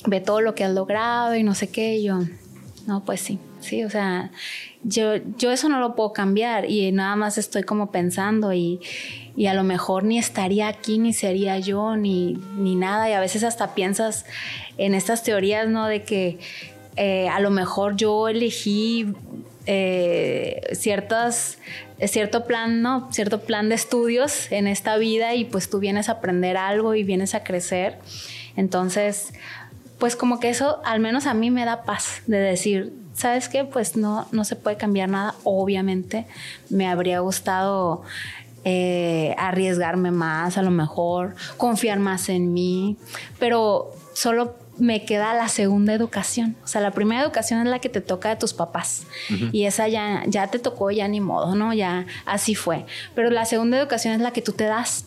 ve 0.08 0.22
todo 0.22 0.42
lo 0.42 0.56
que 0.56 0.64
has 0.64 0.74
logrado 0.74 1.36
y 1.36 1.44
no 1.44 1.54
sé 1.54 1.70
qué. 1.70 1.98
Y 1.98 2.04
yo, 2.04 2.20
no, 2.88 3.04
pues 3.06 3.22
sí, 3.22 3.40
sí, 3.60 3.84
o 3.84 3.90
sea, 3.90 4.32
yo, 4.84 5.16
yo 5.38 5.52
eso 5.52 5.70
no 5.70 5.80
lo 5.80 5.96
puedo 5.96 6.14
cambiar 6.14 6.70
y 6.70 6.92
nada 6.92 7.16
más 7.16 7.38
estoy 7.38 7.64
como 7.64 7.92
pensando 7.92 8.54
y, 8.54 8.80
y 9.36 9.46
a 9.46 9.54
lo 9.54 9.64
mejor 9.64 10.04
ni 10.04 10.18
estaría 10.18 10.68
aquí, 10.68 10.98
ni 10.98 11.14
sería 11.14 11.60
yo, 11.60 11.96
ni, 11.96 12.34
ni, 12.58 12.76
nada. 12.76 13.10
Y 13.10 13.14
a 13.14 13.20
veces 13.20 13.44
hasta 13.44 13.76
piensas 13.76 14.26
en 14.78 14.96
estas 14.96 15.24
teorías, 15.24 15.68
¿no? 15.68 15.88
De 15.88 16.04
que 16.04 16.40
eh, 16.96 17.30
a 17.30 17.40
lo 17.40 17.52
mejor 17.52 17.96
yo 17.96 18.28
elegí 18.28 19.14
eh, 19.68 20.62
ciertas 20.74 21.60
cierto 22.08 22.46
plan, 22.46 22.82
¿no? 22.82 23.12
Cierto 23.12 23.42
plan 23.42 23.70
de 23.70 23.76
estudios 23.76 24.52
en 24.52 24.68
esta 24.68 24.98
vida 24.98 25.36
y 25.36 25.46
pues 25.46 25.70
tú 25.70 25.80
vienes 25.80 26.10
a 26.10 26.14
aprender 26.14 26.58
algo 26.58 26.96
y 26.96 27.04
vienes 27.04 27.36
a 27.36 27.44
crecer. 27.44 28.00
Entonces, 28.56 29.34
pues 30.02 30.16
como 30.16 30.40
que 30.40 30.50
eso 30.50 30.82
al 30.84 31.00
menos 31.00 31.28
a 31.28 31.36
mí 31.36 31.52
me 31.52 31.64
da 31.64 31.84
paz 31.84 32.24
de 32.26 32.40
decir, 32.40 32.92
¿sabes 33.14 33.50
qué? 33.50 33.66
Pues 33.66 33.96
no, 33.96 34.28
no 34.32 34.46
se 34.46 34.56
puede 34.56 34.76
cambiar 34.76 35.10
nada. 35.10 35.36
Obviamente 35.44 36.26
me 36.72 36.88
habría 36.88 37.20
gustado 37.20 38.02
eh, 38.64 39.36
arriesgarme 39.38 40.10
más, 40.10 40.58
a 40.58 40.64
lo 40.64 40.72
mejor, 40.72 41.36
confiar 41.56 42.00
más 42.00 42.30
en 42.30 42.52
mí, 42.52 42.98
pero 43.38 43.92
solo 44.16 44.56
me 44.80 45.06
queda 45.06 45.36
la 45.36 45.50
segunda 45.50 45.94
educación. 45.94 46.56
O 46.64 46.68
sea, 46.68 46.82
la 46.82 46.90
primera 46.90 47.22
educación 47.22 47.60
es 47.60 47.68
la 47.68 47.78
que 47.78 47.90
te 47.90 48.02
toca 48.02 48.30
de 48.30 48.38
tus 48.38 48.56
papás. 48.56 49.04
Y 49.52 49.66
esa 49.66 49.88
ya, 49.88 50.24
ya 50.26 50.48
te 50.48 50.58
tocó, 50.58 50.90
ya 50.90 51.08
ni 51.08 51.22
modo, 51.22 51.54
¿no? 51.54 51.76
Ya 51.76 52.08
así 52.26 52.56
fue. 52.56 52.88
Pero 53.14 53.30
la 53.30 53.46
segunda 53.46 53.78
educación 53.78 54.16
es 54.16 54.22
la 54.22 54.32
que 54.32 54.42
tú 54.42 54.54
te 54.54 54.64
das. 54.64 55.06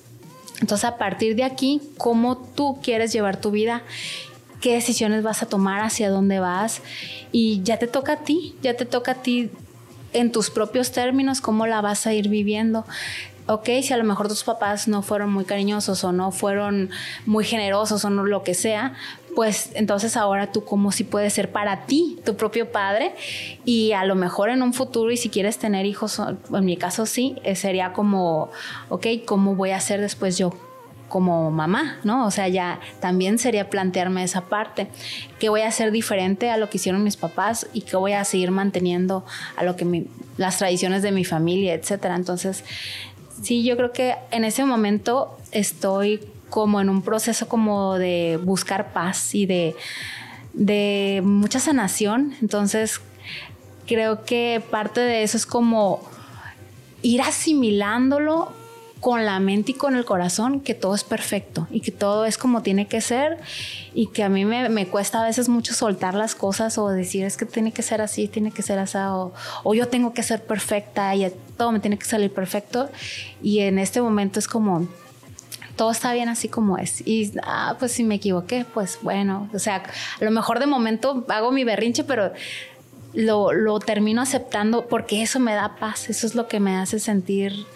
Entonces, 0.61 0.85
a 0.85 0.99
partir 0.99 1.35
de 1.35 1.43
aquí, 1.43 1.81
¿cómo 1.99 2.37
tú 2.37 2.79
quieres 2.81 3.13
llevar 3.13 3.41
tu 3.41 3.51
vida? 3.51 3.83
¿Qué 4.65 4.73
decisiones 4.73 5.23
vas 5.23 5.43
a 5.43 5.47
tomar? 5.47 5.83
¿Hacia 5.83 6.09
dónde 6.09 6.41
vas? 6.41 6.81
Y 7.33 7.61
ya 7.65 7.79
te 7.79 7.87
toca 7.87 8.15
a 8.15 8.17
ti, 8.21 8.57
ya 8.63 8.73
te 8.73 8.87
toca 8.87 9.13
a 9.13 9.15
ti 9.17 9.51
en 10.15 10.33
tus 10.33 10.49
propios 10.49 10.91
términos, 10.91 11.43
cómo 11.43 11.67
la 11.67 11.83
vas 11.83 12.07
a 12.07 12.15
ir 12.15 12.31
viviendo 12.31 12.87
ok, 13.47 13.67
si 13.83 13.93
a 13.93 13.99
lo 13.99 14.05
mejor 14.05 14.27
tus 14.27 14.43
papás 14.43 14.89
no 14.89 15.03
fueron 15.03 15.31
muy 15.31 15.45
cariñosos 15.45 16.03
o 16.03 16.13
no 16.13 16.31
fueron 16.31 16.89
muy 17.27 17.45
generosos 17.45 18.03
o 18.07 18.09
no 18.09 18.25
lo 18.25 18.43
que 18.43 18.55
sea, 18.55 18.95
pues 19.35 19.71
entonces 19.75 20.17
ahora 20.17 20.51
tú 20.51 20.65
como 20.65 20.93
si 20.93 21.05
puedes 21.05 21.35
ser 21.35 21.53
para 21.53 21.85
ti 21.85 22.19
tu 22.25 22.35
propio 22.37 22.73
padre 22.73 23.15
y 23.67 23.93
a 23.93 24.07
lo 24.07 24.15
mejor 24.15 24.49
en 24.49 24.63
un 24.63 24.73
futuro 24.73 25.11
y 25.11 25.19
si 25.19 25.29
quieres 25.29 25.59
tener 25.59 25.85
hijos, 25.85 26.19
en 26.19 26.65
mi 26.65 26.79
caso 26.79 27.05
sí, 27.05 27.37
eh, 27.45 27.55
sería 27.55 27.93
como, 27.93 28.51
ok, 28.89 29.09
¿cómo 29.27 29.57
voy 29.57 29.73
a 29.73 29.81
ser 29.81 30.01
después 30.01 30.39
yo? 30.39 30.55
Como 31.15 31.53
mamá, 31.53 32.01
¿no? 32.03 32.27
O 32.27 32.33
sea, 32.33 32.49
ya 32.49 32.81
también 32.99 33.39
sería 33.39 33.71
plantearme 33.71 34.25
esa 34.25 34.41
parte, 34.41 34.89
¿qué 35.39 35.49
voy 35.49 35.61
a 35.61 35.69
hacer 35.69 35.93
diferente 35.93 36.51
a 36.51 36.57
lo 36.57 36.69
que 36.69 36.79
hicieron 36.79 37.05
mis 37.05 37.17
papás 37.17 37.69
y 37.73 37.83
qué 37.83 37.95
voy 37.97 38.15
a 38.15 38.25
seguir 38.25 38.51
manteniendo 38.51 39.25
a 39.55 39.63
lo 39.63 39.77
que 39.77 40.07
las 40.39 40.59
tradiciones 40.59 41.03
de 41.03 41.13
mi 41.13 41.25
familia, 41.25 41.75
etcétera? 41.75 42.17
Entonces, 42.17 42.65
Sí, 43.43 43.63
yo 43.63 43.77
creo 43.77 43.93
que 43.93 44.15
en 44.31 44.45
ese 44.45 44.65
momento 44.65 45.37
estoy 45.53 46.21
como 46.51 46.81
en 46.81 46.89
un 46.89 47.03
proceso 47.03 47.49
como 47.49 47.95
de 47.99 48.39
buscar 48.43 48.93
paz 48.93 49.35
y 49.35 49.47
de, 49.47 49.77
de 50.53 51.21
mucha 51.25 51.61
sanación. 51.61 52.35
Entonces, 52.41 53.01
creo 53.87 54.25
que 54.25 54.63
parte 54.71 55.01
de 55.01 55.23
eso 55.25 55.37
es 55.37 55.47
como 55.47 56.01
ir 57.03 57.21
asimilándolo 57.23 58.53
con 59.05 59.27
la 59.27 59.39
mente 59.39 59.73
y 59.73 59.75
con 59.75 59.97
el 59.97 60.07
corazón 60.07 60.61
que 60.61 60.73
todo 60.73 60.95
es 60.95 61.05
perfecto 61.05 61.69
y 61.71 61.81
que 61.81 61.91
todo 61.91 62.25
es 62.25 62.39
como 62.39 62.63
tiene 62.63 62.87
que 62.87 63.03
ser 63.03 63.37
y 63.93 64.07
que 64.07 64.23
a 64.23 64.31
mí 64.31 64.47
me, 64.47 64.87
cuesta 64.87 65.21
a 65.21 65.27
veces 65.27 65.51
mucho 65.51 65.75
soltar 65.75 66.15
las 66.15 66.35
cosas 66.35 66.79
o 66.79 66.89
decir 66.89 67.27
es 67.27 67.37
que 67.37 67.45
tiene 67.45 67.71
que 67.71 67.83
ser 67.83 68.01
así, 68.01 68.29
tiene 68.29 68.51
que 68.51 68.63
ser 68.63 68.79
así 68.79 68.97
o, 68.97 69.35
o 69.63 69.75
yo 69.75 69.89
tengo 69.89 70.15
que 70.15 70.23
ser 70.23 70.43
perfecta 70.47 71.15
y 71.15 71.31
todo 71.59 71.71
me 71.71 71.81
tiene 71.81 71.99
que 71.99 72.07
salir 72.07 72.33
perfecto 72.33 72.89
y 73.43 73.59
en 73.59 73.79
este 73.79 74.01
momento 74.01 74.39
es 74.39 74.49
como 74.49 74.89
todo 75.77 75.91
está 75.91 76.15
bien 76.15 76.31
así 76.31 76.49
como 76.49 76.79
es. 76.79 77.07
Y, 77.07 77.33
ah, 77.43 77.77
pues 77.79 77.93
si 77.93 78.05
me 78.05 78.15
equivoqué, 78.15 78.65
pues 78.73 78.99
bueno, 79.03 79.51
o 79.53 79.59
sea, 79.59 79.83
a 80.19 80.25
lo 80.25 80.31
mejor 80.31 80.61
de 80.61 80.67
momento 80.67 81.27
hago 81.29 81.53
mi 81.53 81.65
berrinche, 81.65 82.05
pero 82.05 82.33
lo, 83.13 83.53
lo, 83.53 83.81
termino 83.81 84.23
aceptando 84.23 84.87
porque 84.87 85.23
eso 85.23 85.41
me 85.41 85.53
da 85.53 85.77
paz, 85.77 86.09
eso 86.09 86.27
es 86.27 86.35
lo 86.35 86.49
que 86.49 86.59
me 86.59 86.77
hace 86.77 86.99
sentir 86.99 87.67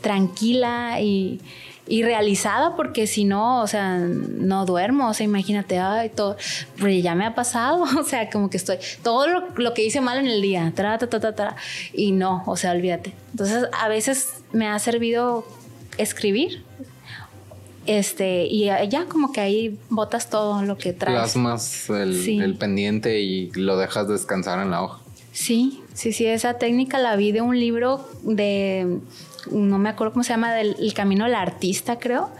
tranquila 0.00 1.00
y, 1.00 1.40
realizada 1.88 2.76
porque 2.76 3.08
si 3.08 3.24
no, 3.24 3.62
o 3.62 3.66
sea, 3.66 3.98
no 3.98 4.64
duermo, 4.64 5.08
o 5.08 5.14
sea, 5.14 5.24
imagínate, 5.24 5.80
ay, 5.80 6.08
todo, 6.08 6.36
pues 6.78 7.02
ya 7.02 7.16
me 7.16 7.26
ha 7.26 7.34
pasado, 7.34 7.82
o 7.98 8.04
sea, 8.04 8.30
como 8.30 8.48
que 8.48 8.58
estoy, 8.58 8.76
todo 9.02 9.26
lo, 9.56 9.74
que 9.74 9.84
hice 9.84 10.00
mal 10.00 10.18
en 10.18 10.28
el 10.28 10.40
día, 10.40 10.72
tra, 10.76 10.98
tra, 10.98 11.08
tra, 11.08 11.34
tra, 11.34 11.56
y 11.92 12.12
no, 12.12 12.44
o 12.46 12.56
sea, 12.56 12.70
olvídate. 12.72 13.12
Entonces, 13.32 13.66
a 13.72 13.88
veces 13.88 14.34
me 14.52 14.68
ha 14.68 14.78
servido 14.78 15.44
escribir, 15.98 16.62
este, 17.86 18.46
y 18.46 18.66
ya 18.66 19.06
como 19.08 19.32
que 19.32 19.40
ahí 19.40 19.78
botas 19.88 20.30
todo 20.30 20.62
lo 20.62 20.78
que 20.78 20.92
traes. 20.92 21.18
Plasmas 21.18 21.90
el, 21.90 22.40
el 22.40 22.54
pendiente 22.56 23.20
y 23.20 23.50
lo 23.52 23.76
dejas 23.76 24.06
descansar 24.06 24.60
en 24.60 24.70
la 24.70 24.82
hoja. 24.84 25.00
Sí, 25.32 25.82
sí, 25.94 26.12
sí, 26.12 26.26
esa 26.26 26.54
técnica 26.54 26.98
la 26.98 27.16
vi 27.16 27.32
de 27.32 27.40
un 27.40 27.58
libro 27.58 28.08
de 28.22 28.98
no 29.50 29.78
me 29.78 29.88
acuerdo 29.88 30.12
cómo 30.12 30.24
se 30.24 30.30
llama, 30.30 30.54
del 30.54 30.76
el 30.78 30.94
camino 30.94 31.24
del 31.24 31.34
artista, 31.34 31.98
creo, 31.98 32.30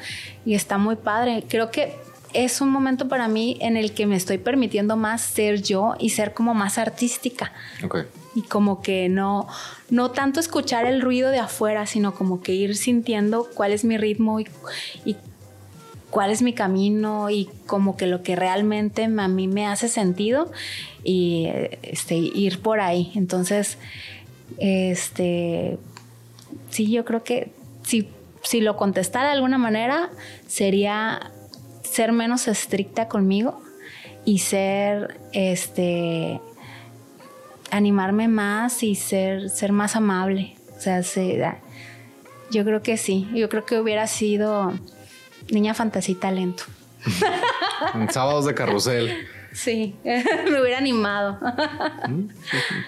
y 0.44 0.54
está 0.54 0.78
muy 0.78 0.96
padre. 0.96 1.44
Creo 1.48 1.70
que 1.70 1.94
es 2.32 2.60
un 2.60 2.70
momento 2.70 3.08
para 3.08 3.28
mí 3.28 3.56
en 3.60 3.76
el 3.76 3.92
que 3.92 4.06
me 4.06 4.16
estoy 4.16 4.38
permitiendo 4.38 4.96
más 4.96 5.20
ser 5.20 5.62
yo 5.62 5.94
y 5.98 6.10
ser 6.10 6.32
como 6.34 6.54
más 6.54 6.78
artística. 6.78 7.52
Y 8.34 8.42
como 8.42 8.80
que 8.82 9.08
no, 9.08 9.48
no 9.90 10.12
tanto 10.12 10.38
escuchar 10.38 10.86
el 10.86 11.00
ruido 11.00 11.30
de 11.30 11.38
afuera, 11.38 11.86
sino 11.86 12.14
como 12.14 12.40
que 12.40 12.52
ir 12.52 12.76
sintiendo 12.76 13.48
cuál 13.54 13.72
es 13.72 13.84
mi 13.84 13.96
ritmo 13.96 14.38
y, 14.38 14.46
y 15.04 15.16
cuál 16.10 16.30
es 16.30 16.42
mi 16.42 16.52
camino 16.52 17.30
y 17.30 17.48
como 17.66 17.96
que 17.96 18.06
lo 18.06 18.22
que 18.22 18.36
realmente 18.36 19.04
a 19.04 19.28
mí 19.28 19.48
me 19.48 19.66
hace 19.66 19.88
sentido 19.88 20.52
y 21.02 21.48
este, 21.82 22.16
ir 22.16 22.60
por 22.60 22.80
ahí. 22.80 23.12
Entonces, 23.14 23.78
este, 24.58 25.78
sí, 26.70 26.90
yo 26.90 27.04
creo 27.04 27.24
que 27.24 27.52
si, 27.82 28.08
si 28.42 28.60
lo 28.60 28.76
contestara 28.76 29.28
de 29.28 29.34
alguna 29.34 29.58
manera, 29.58 30.10
sería 30.46 31.30
ser 31.82 32.12
menos 32.12 32.48
estricta 32.48 33.08
conmigo 33.08 33.62
y 34.24 34.38
ser, 34.38 35.18
este, 35.32 36.40
animarme 37.70 38.28
más 38.28 38.82
y 38.82 38.94
ser, 38.94 39.50
ser 39.50 39.72
más 39.72 39.96
amable. 39.96 40.56
O 40.76 40.80
sea, 40.80 41.02
yo 42.50 42.64
creo 42.64 42.82
que 42.82 42.96
sí, 42.96 43.28
yo 43.34 43.48
creo 43.48 43.64
que 43.64 43.78
hubiera 43.78 44.06
sido 44.06 44.72
niña 45.50 45.74
fantasía 45.74 46.14
y 46.14 46.18
talento. 46.18 46.64
sábados 48.10 48.44
de 48.44 48.54
carrusel. 48.54 49.26
Sí, 49.62 49.94
me 50.04 50.60
hubiera 50.62 50.78
animado. 50.78 51.38
Mm, 52.08 52.28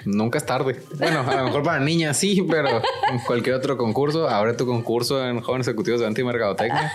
nunca 0.06 0.38
es 0.38 0.46
tarde. 0.46 0.80
Bueno, 0.96 1.20
a 1.20 1.36
lo 1.36 1.44
mejor 1.44 1.62
para 1.62 1.80
niñas 1.80 2.16
sí, 2.16 2.46
pero 2.48 2.80
en 3.10 3.18
cualquier 3.26 3.56
otro 3.56 3.76
concurso, 3.76 4.26
abre 4.26 4.54
tu 4.54 4.64
concurso 4.64 5.22
en 5.26 5.42
Jóvenes 5.42 5.68
Ejecutivos 5.68 6.00
de 6.00 6.06
Antimercadotecnia. 6.06 6.90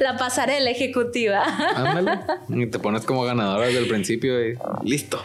La 0.00 0.16
pasarela 0.16 0.68
ejecutiva. 0.70 1.44
Ándale. 1.76 2.18
Y 2.48 2.66
te 2.66 2.80
pones 2.80 3.04
como 3.04 3.22
ganadora 3.22 3.66
desde 3.66 3.78
el 3.78 3.88
principio 3.88 4.44
y 4.44 4.58
listo. 4.82 5.22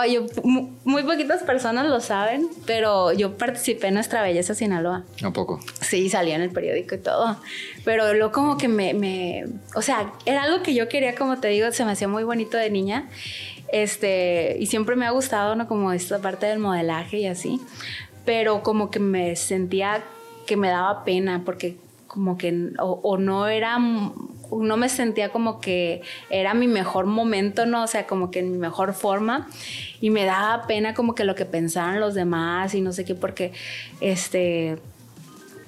Oye, 0.00 0.24
muy 0.44 1.02
poquitas 1.02 1.42
personas 1.42 1.88
lo 1.88 2.00
saben, 2.00 2.48
pero 2.66 3.12
yo 3.12 3.36
participé 3.36 3.88
en 3.88 3.94
Nuestra 3.94 4.22
Belleza 4.22 4.54
Sinaloa. 4.54 5.02
¿A 5.24 5.30
poco? 5.32 5.58
Sí, 5.80 6.08
salía 6.08 6.36
en 6.36 6.42
el 6.42 6.50
periódico 6.50 6.94
y 6.94 6.98
todo. 6.98 7.36
Pero 7.84 8.14
lo 8.14 8.30
como 8.32 8.56
que 8.56 8.68
me, 8.68 8.94
me, 8.94 9.44
o 9.74 9.82
sea, 9.82 10.12
era 10.24 10.44
algo 10.44 10.62
que 10.62 10.74
yo 10.74 10.88
quería, 10.88 11.14
como 11.14 11.40
te 11.40 11.48
digo, 11.48 11.70
se 11.72 11.84
me 11.84 11.92
hacía 11.92 12.08
muy 12.08 12.24
bonito 12.24 12.56
de 12.56 12.70
niña. 12.70 13.08
Este, 13.72 14.56
y 14.60 14.66
siempre 14.66 14.96
me 14.96 15.06
ha 15.06 15.10
gustado, 15.10 15.56
¿no? 15.56 15.66
Como 15.66 15.92
esta 15.92 16.20
parte 16.20 16.46
del 16.46 16.58
modelaje 16.58 17.18
y 17.18 17.26
así. 17.26 17.60
Pero 18.24 18.62
como 18.62 18.90
que 18.90 19.00
me 19.00 19.34
sentía 19.34 20.04
que 20.46 20.56
me 20.56 20.68
daba 20.68 21.04
pena 21.04 21.42
porque 21.44 21.76
como 22.12 22.36
que 22.36 22.72
o, 22.78 23.16
no 23.16 23.48
era 23.48 23.78
no 23.78 24.76
me 24.76 24.90
sentía 24.90 25.30
como 25.30 25.62
que 25.62 26.02
era 26.28 26.52
mi 26.52 26.68
mejor 26.68 27.06
momento, 27.06 27.64
no, 27.64 27.84
o 27.84 27.86
sea, 27.86 28.06
como 28.06 28.30
que 28.30 28.40
en 28.40 28.52
mi 28.52 28.58
mejor 28.58 28.92
forma 28.92 29.48
y 29.98 30.10
me 30.10 30.26
daba 30.26 30.66
pena 30.66 30.92
como 30.92 31.14
que 31.14 31.24
lo 31.24 31.34
que 31.34 31.46
pensaban 31.46 32.00
los 32.00 32.12
demás 32.12 32.74
y 32.74 32.82
no 32.82 32.92
sé 32.92 33.06
qué 33.06 33.14
porque 33.14 33.52
este 34.02 34.76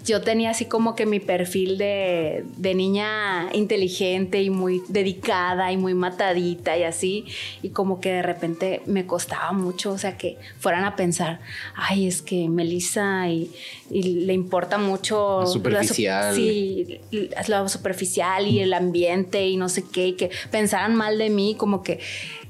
yo 0.04 0.20
tenía 0.20 0.50
así 0.50 0.66
como 0.66 0.94
que 0.94 1.06
mi 1.06 1.18
perfil 1.18 1.78
de, 1.78 2.44
niña 2.74 3.48
inteligente 3.52 4.42
y 4.42 4.50
muy 4.50 4.82
dedicada 4.88 5.72
y 5.72 5.76
muy 5.76 5.94
matadita 5.94 6.76
y 6.76 6.82
así, 6.82 7.24
y 7.62 7.70
como 7.70 8.00
que 8.00 8.12
de 8.12 8.22
repente 8.22 8.82
me 8.86 9.06
costaba 9.06 9.52
mucho, 9.52 9.92
o 9.92 9.98
sea, 9.98 10.16
que 10.18 10.36
fueran 10.58 10.84
a 10.84 10.96
pensar, 10.96 11.40
ay, 11.74 12.06
es 12.06 12.20
que 12.20 12.48
Melissa 12.48 13.28
y, 13.28 13.50
le 13.90 14.32
importa 14.32 14.76
mucho... 14.76 15.40
Lo 15.42 15.46
superficial. 15.46 16.34
sí, 16.34 17.00
lo 17.48 17.68
superficial 17.68 18.46
y 18.46 18.60
el 18.60 18.72
ambiente 18.72 19.46
y 19.46 19.56
no 19.56 19.68
sé 19.68 19.84
qué, 19.84 20.08
y 20.08 20.12
que 20.14 20.30
pensaran 20.50 20.94
mal 20.94 21.18
de 21.18 21.30
mí, 21.30 21.54
como 21.56 21.82
que 21.82 22.00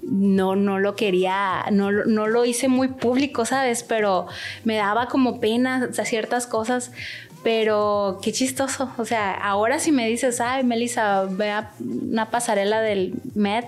no, 0.03 0.57
no 0.57 0.79
lo 0.79 0.97
quería, 0.97 1.65
no, 1.71 1.91
no 1.91 2.27
lo 2.27 2.45
hice 2.45 2.69
muy 2.69 2.89
público, 2.89 3.45
¿sabes? 3.45 3.83
Pero 3.83 4.27
me 4.65 4.77
daba 4.77 5.09
como 5.09 5.41
pena 5.41 5.91
ciertas 5.93 6.47
cosas 6.47 6.93
pero 7.45 8.19
qué 8.23 8.33
chistoso. 8.33 8.91
O 8.97 9.05
sea, 9.05 9.33
ahora 9.35 9.79
si 9.79 9.93
me 9.93 10.09
dices, 10.09 10.41
ay, 10.41 10.65
Melissa, 10.65 11.25
ve 11.25 11.51
a 11.51 11.71
una 11.79 12.31
pasarela 12.31 12.81
del 12.81 13.13
Met, 13.35 13.67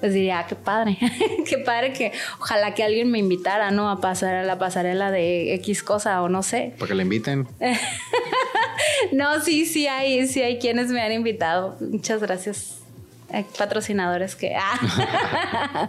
pues 0.00 0.12
diría, 0.12 0.40
ah, 0.40 0.46
qué 0.48 0.56
padre, 0.56 0.98
qué 1.48 1.58
padre 1.58 1.92
que 1.92 2.12
ojalá 2.40 2.74
que 2.74 2.82
alguien 2.82 3.10
me 3.10 3.18
invitara, 3.18 3.70
¿no? 3.70 3.88
A 3.88 4.00
pasar 4.00 4.34
a 4.34 4.42
la 4.42 4.58
pasarela 4.58 5.12
de 5.12 5.54
X 5.54 5.84
cosa 5.84 6.20
o 6.22 6.28
no 6.28 6.42
sé. 6.42 6.74
Para 6.78 6.88
que 6.88 6.94
le 6.96 7.04
inviten. 7.04 7.46
no, 9.12 9.40
sí, 9.40 9.64
sí 9.64 9.86
hay, 9.86 10.26
sí 10.26 10.42
hay 10.42 10.58
quienes 10.58 10.88
me 10.88 11.00
han 11.00 11.12
invitado. 11.12 11.76
Muchas 11.80 12.20
gracias. 12.20 12.81
Patrocinadores 13.58 14.36
que, 14.36 14.54
ah, 14.58 15.88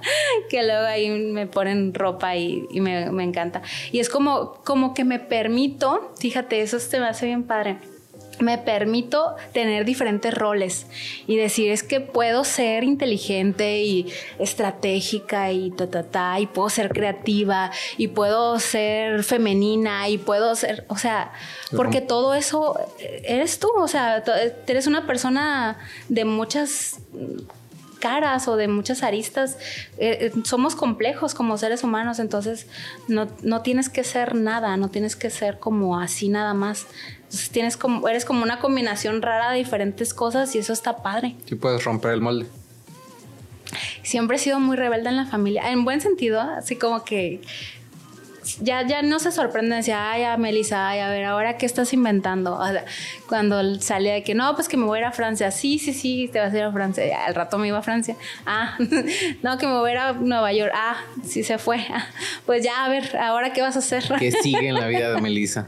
que 0.49 0.63
luego 0.63 0.85
ahí 0.85 1.09
me 1.09 1.47
ponen 1.47 1.93
ropa 1.93 2.35
y, 2.35 2.67
me, 2.79 3.11
me, 3.11 3.23
encanta. 3.23 3.61
Y 3.91 3.99
es 3.99 4.09
como, 4.09 4.55
como 4.63 4.93
que 4.93 5.03
me 5.03 5.19
permito, 5.19 6.13
fíjate, 6.19 6.61
eso 6.61 6.79
se 6.79 6.99
me 6.99 7.07
hace 7.07 7.25
bien 7.25 7.43
padre 7.43 7.77
me 8.39 8.57
permito 8.57 9.35
tener 9.53 9.85
diferentes 9.85 10.33
roles 10.33 10.87
y 11.27 11.35
decir 11.35 11.71
es 11.71 11.83
que 11.83 11.99
puedo 11.99 12.43
ser 12.43 12.83
inteligente 12.83 13.81
y 13.81 14.11
estratégica 14.39 15.51
y 15.51 15.71
ta 15.71 15.89
ta 15.89 16.03
ta 16.03 16.39
y 16.39 16.47
puedo 16.47 16.69
ser 16.69 16.89
creativa 16.89 17.71
y 17.97 18.09
puedo 18.09 18.59
ser 18.59 19.23
femenina 19.23 20.09
y 20.09 20.17
puedo 20.17 20.55
ser, 20.55 20.85
o 20.87 20.97
sea, 20.97 21.31
porque 21.75 22.01
todo 22.01 22.33
eso 22.33 22.79
eres 22.99 23.59
tú, 23.59 23.69
o 23.77 23.87
sea, 23.87 24.23
eres 24.67 24.87
una 24.87 25.05
persona 25.07 25.77
de 26.09 26.25
muchas 26.25 26.99
caras 28.03 28.49
o 28.49 28.57
de 28.57 28.67
muchas 28.67 29.01
aristas. 29.01 29.57
Eh, 29.97 30.29
eh, 30.35 30.41
somos 30.43 30.75
complejos 30.75 31.33
como 31.33 31.57
seres 31.57 31.85
humanos, 31.85 32.19
entonces 32.19 32.67
no, 33.07 33.29
no, 33.43 33.61
tienes 33.61 33.87
que 33.87 34.03
ser 34.03 34.35
nada, 34.35 34.75
no 34.75 34.89
tienes 34.89 35.15
que 35.15 35.29
ser 35.29 35.57
como 35.57 35.97
así 35.97 36.27
nada 36.27 36.53
más. 36.53 36.85
Entonces 37.33 37.49
tienes 37.49 37.77
como, 37.77 38.07
eres 38.07 38.25
como 38.25 38.43
una 38.43 38.59
combinación 38.59 39.23
rara 39.23 39.49
de 39.49 39.57
diferentes 39.57 40.13
cosas 40.13 40.53
y 40.53 40.59
eso 40.59 40.71
está 40.71 40.97
padre. 40.97 41.35
Sí 41.45 41.55
puedes 41.55 41.83
romper 41.83 42.11
el 42.11 42.21
molde. 42.21 42.45
Siempre 44.03 44.37
he 44.37 44.39
sido 44.39 44.59
muy 44.59 44.77
rebelde 44.77 45.09
en 45.09 45.15
la 45.15 45.25
familia, 45.25 45.71
en 45.71 45.83
buen 45.83 45.99
sentido, 45.99 46.39
así 46.39 46.75
como 46.75 47.03
que 47.03 47.41
ya, 48.61 48.85
ya 48.85 49.01
no 49.01 49.17
se 49.17 49.31
sorprenden, 49.31 49.79
decía, 49.79 50.11
ay, 50.11 50.25
a 50.25 50.37
Melissa, 50.37 50.89
ay, 50.89 50.99
a 50.99 51.09
ver, 51.09 51.23
ahora 51.23 51.57
qué 51.57 51.65
estás 51.65 51.91
inventando. 51.93 52.59
cuando 53.27 53.81
salía 53.81 54.13
de 54.13 54.21
que 54.21 54.35
no, 54.35 54.53
pues 54.53 54.67
que 54.67 54.77
me 54.77 54.85
voy 54.85 54.97
a 54.97 55.01
ir 55.01 55.05
a 55.07 55.11
Francia, 55.11 55.49
sí, 55.49 55.79
sí, 55.79 55.91
sí, 55.91 56.29
te 56.31 56.37
vas 56.39 56.53
a 56.53 56.57
ir 56.57 56.63
a 56.63 56.71
Francia. 56.71 57.25
al 57.25 57.33
rato 57.33 57.57
me 57.57 57.67
iba 57.67 57.79
a 57.79 57.81
Francia, 57.81 58.15
ah, 58.45 58.77
no, 59.41 59.57
que 59.57 59.65
me 59.65 59.73
voy 59.79 59.89
a 59.89 59.93
ir 59.93 59.97
a 59.97 60.13
Nueva 60.13 60.53
York, 60.53 60.71
ah, 60.75 60.97
sí 61.25 61.43
se 61.43 61.57
fue. 61.57 61.83
Ah, 61.89 62.05
pues 62.45 62.63
ya, 62.63 62.85
a 62.85 62.89
ver, 62.89 63.17
ahora 63.17 63.53
qué 63.53 63.63
vas 63.63 63.75
a 63.75 63.79
hacer. 63.79 64.03
¿Qué 64.19 64.31
sigue 64.31 64.67
en 64.67 64.75
la 64.75 64.85
vida 64.89 65.15
de 65.15 65.19
Melissa? 65.19 65.67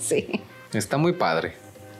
sí. 0.00 0.40
Está 0.74 0.96
muy 0.96 1.12
padre. 1.12 1.54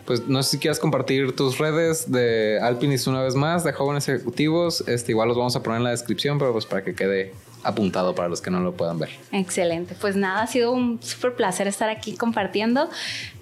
Pues 0.04 0.26
no 0.28 0.42
sé 0.42 0.52
si 0.52 0.58
quieres 0.58 0.78
compartir 0.78 1.34
tus 1.34 1.58
redes 1.58 2.10
de 2.10 2.58
Alpinis 2.60 3.06
una 3.06 3.22
vez 3.22 3.34
más, 3.34 3.64
de 3.64 3.72
jóvenes 3.72 4.08
ejecutivos. 4.08 4.84
Este, 4.86 5.12
igual 5.12 5.28
los 5.28 5.36
vamos 5.36 5.56
a 5.56 5.62
poner 5.62 5.78
en 5.78 5.84
la 5.84 5.90
descripción, 5.90 6.38
pero 6.38 6.52
pues 6.52 6.66
para 6.66 6.84
que 6.84 6.94
quede 6.94 7.32
apuntado 7.62 8.14
para 8.14 8.28
los 8.28 8.42
que 8.42 8.50
no 8.50 8.60
lo 8.60 8.74
puedan 8.74 8.98
ver. 8.98 9.08
Excelente. 9.32 9.96
Pues 9.98 10.16
nada, 10.16 10.42
ha 10.42 10.46
sido 10.46 10.72
un 10.72 11.02
súper 11.02 11.34
placer 11.34 11.66
estar 11.66 11.88
aquí 11.88 12.14
compartiendo. 12.14 12.90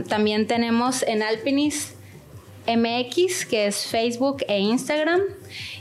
También 0.09 0.47
tenemos 0.47 1.03
en 1.03 1.23
Alpinis 1.23 1.92
MX, 2.67 3.45
que 3.45 3.67
es 3.67 3.87
Facebook 3.87 4.43
e 4.47 4.59
Instagram, 4.59 5.21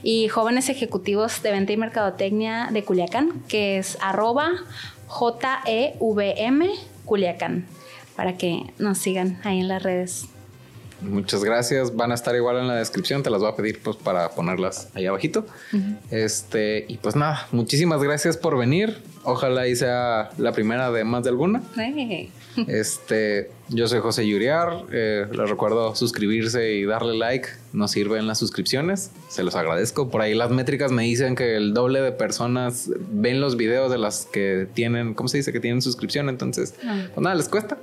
y 0.02 0.28
Jóvenes 0.28 0.68
Ejecutivos 0.68 1.42
de 1.42 1.52
Venta 1.52 1.72
y 1.72 1.76
Mercadotecnia 1.76 2.68
de 2.72 2.84
Culiacán, 2.84 3.42
que 3.48 3.78
es 3.78 3.98
arroba 4.00 4.52
JEVM 5.08 6.68
Culiacán, 7.04 7.66
para 8.16 8.36
que 8.36 8.72
nos 8.78 8.98
sigan 8.98 9.40
ahí 9.44 9.60
en 9.60 9.68
las 9.68 9.82
redes. 9.82 10.28
Muchas 11.02 11.42
gracias. 11.42 11.96
Van 11.96 12.12
a 12.12 12.14
estar 12.14 12.34
igual 12.36 12.58
en 12.58 12.68
la 12.68 12.76
descripción. 12.76 13.22
Te 13.22 13.30
las 13.30 13.40
voy 13.40 13.50
a 13.50 13.56
pedir 13.56 13.80
pues 13.82 13.96
para 13.96 14.30
ponerlas 14.30 14.88
ahí 14.94 15.06
abajito. 15.06 15.44
Este, 16.10 16.84
y 16.88 16.98
pues 16.98 17.16
nada, 17.16 17.48
muchísimas 17.50 18.02
gracias 18.02 18.36
por 18.36 18.56
venir. 18.56 19.02
Ojalá 19.24 19.66
y 19.66 19.76
sea 19.76 20.30
la 20.38 20.52
primera 20.52 20.90
de 20.90 21.04
más 21.04 21.24
de 21.24 21.30
alguna. 21.30 21.62
Este, 22.68 23.50
yo 23.74 23.88
soy 23.88 24.00
José 24.00 24.26
Yuriar. 24.26 24.84
Eh, 24.92 25.26
les 25.30 25.50
recuerdo 25.50 25.94
suscribirse 25.94 26.72
y 26.72 26.84
darle 26.84 27.16
like. 27.16 27.48
Nos 27.72 27.92
sirven 27.92 28.26
las 28.26 28.38
suscripciones. 28.38 29.10
Se 29.28 29.42
los 29.42 29.54
agradezco. 29.54 30.10
Por 30.10 30.20
ahí 30.20 30.34
las 30.34 30.50
métricas 30.50 30.92
me 30.92 31.02
dicen 31.04 31.34
que 31.34 31.56
el 31.56 31.74
doble 31.74 32.00
de 32.00 32.12
personas 32.12 32.90
ven 33.10 33.40
los 33.40 33.56
videos 33.56 33.90
de 33.90 33.98
las 33.98 34.26
que 34.26 34.66
tienen, 34.74 35.14
¿cómo 35.14 35.28
se 35.28 35.38
dice? 35.38 35.52
Que 35.52 35.60
tienen 35.60 35.82
suscripción. 35.82 36.28
Entonces, 36.28 36.74
ah. 36.84 37.06
pues 37.14 37.22
nada, 37.22 37.34
les 37.34 37.48
cuesta. 37.48 37.78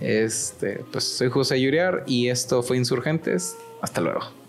Este, 0.00 0.84
pues 0.92 1.04
soy 1.04 1.30
José 1.30 1.60
Yuriar 1.60 2.04
y 2.06 2.28
esto 2.28 2.62
fue 2.62 2.76
Insurgentes. 2.76 3.56
Hasta 3.80 4.00
luego. 4.00 4.45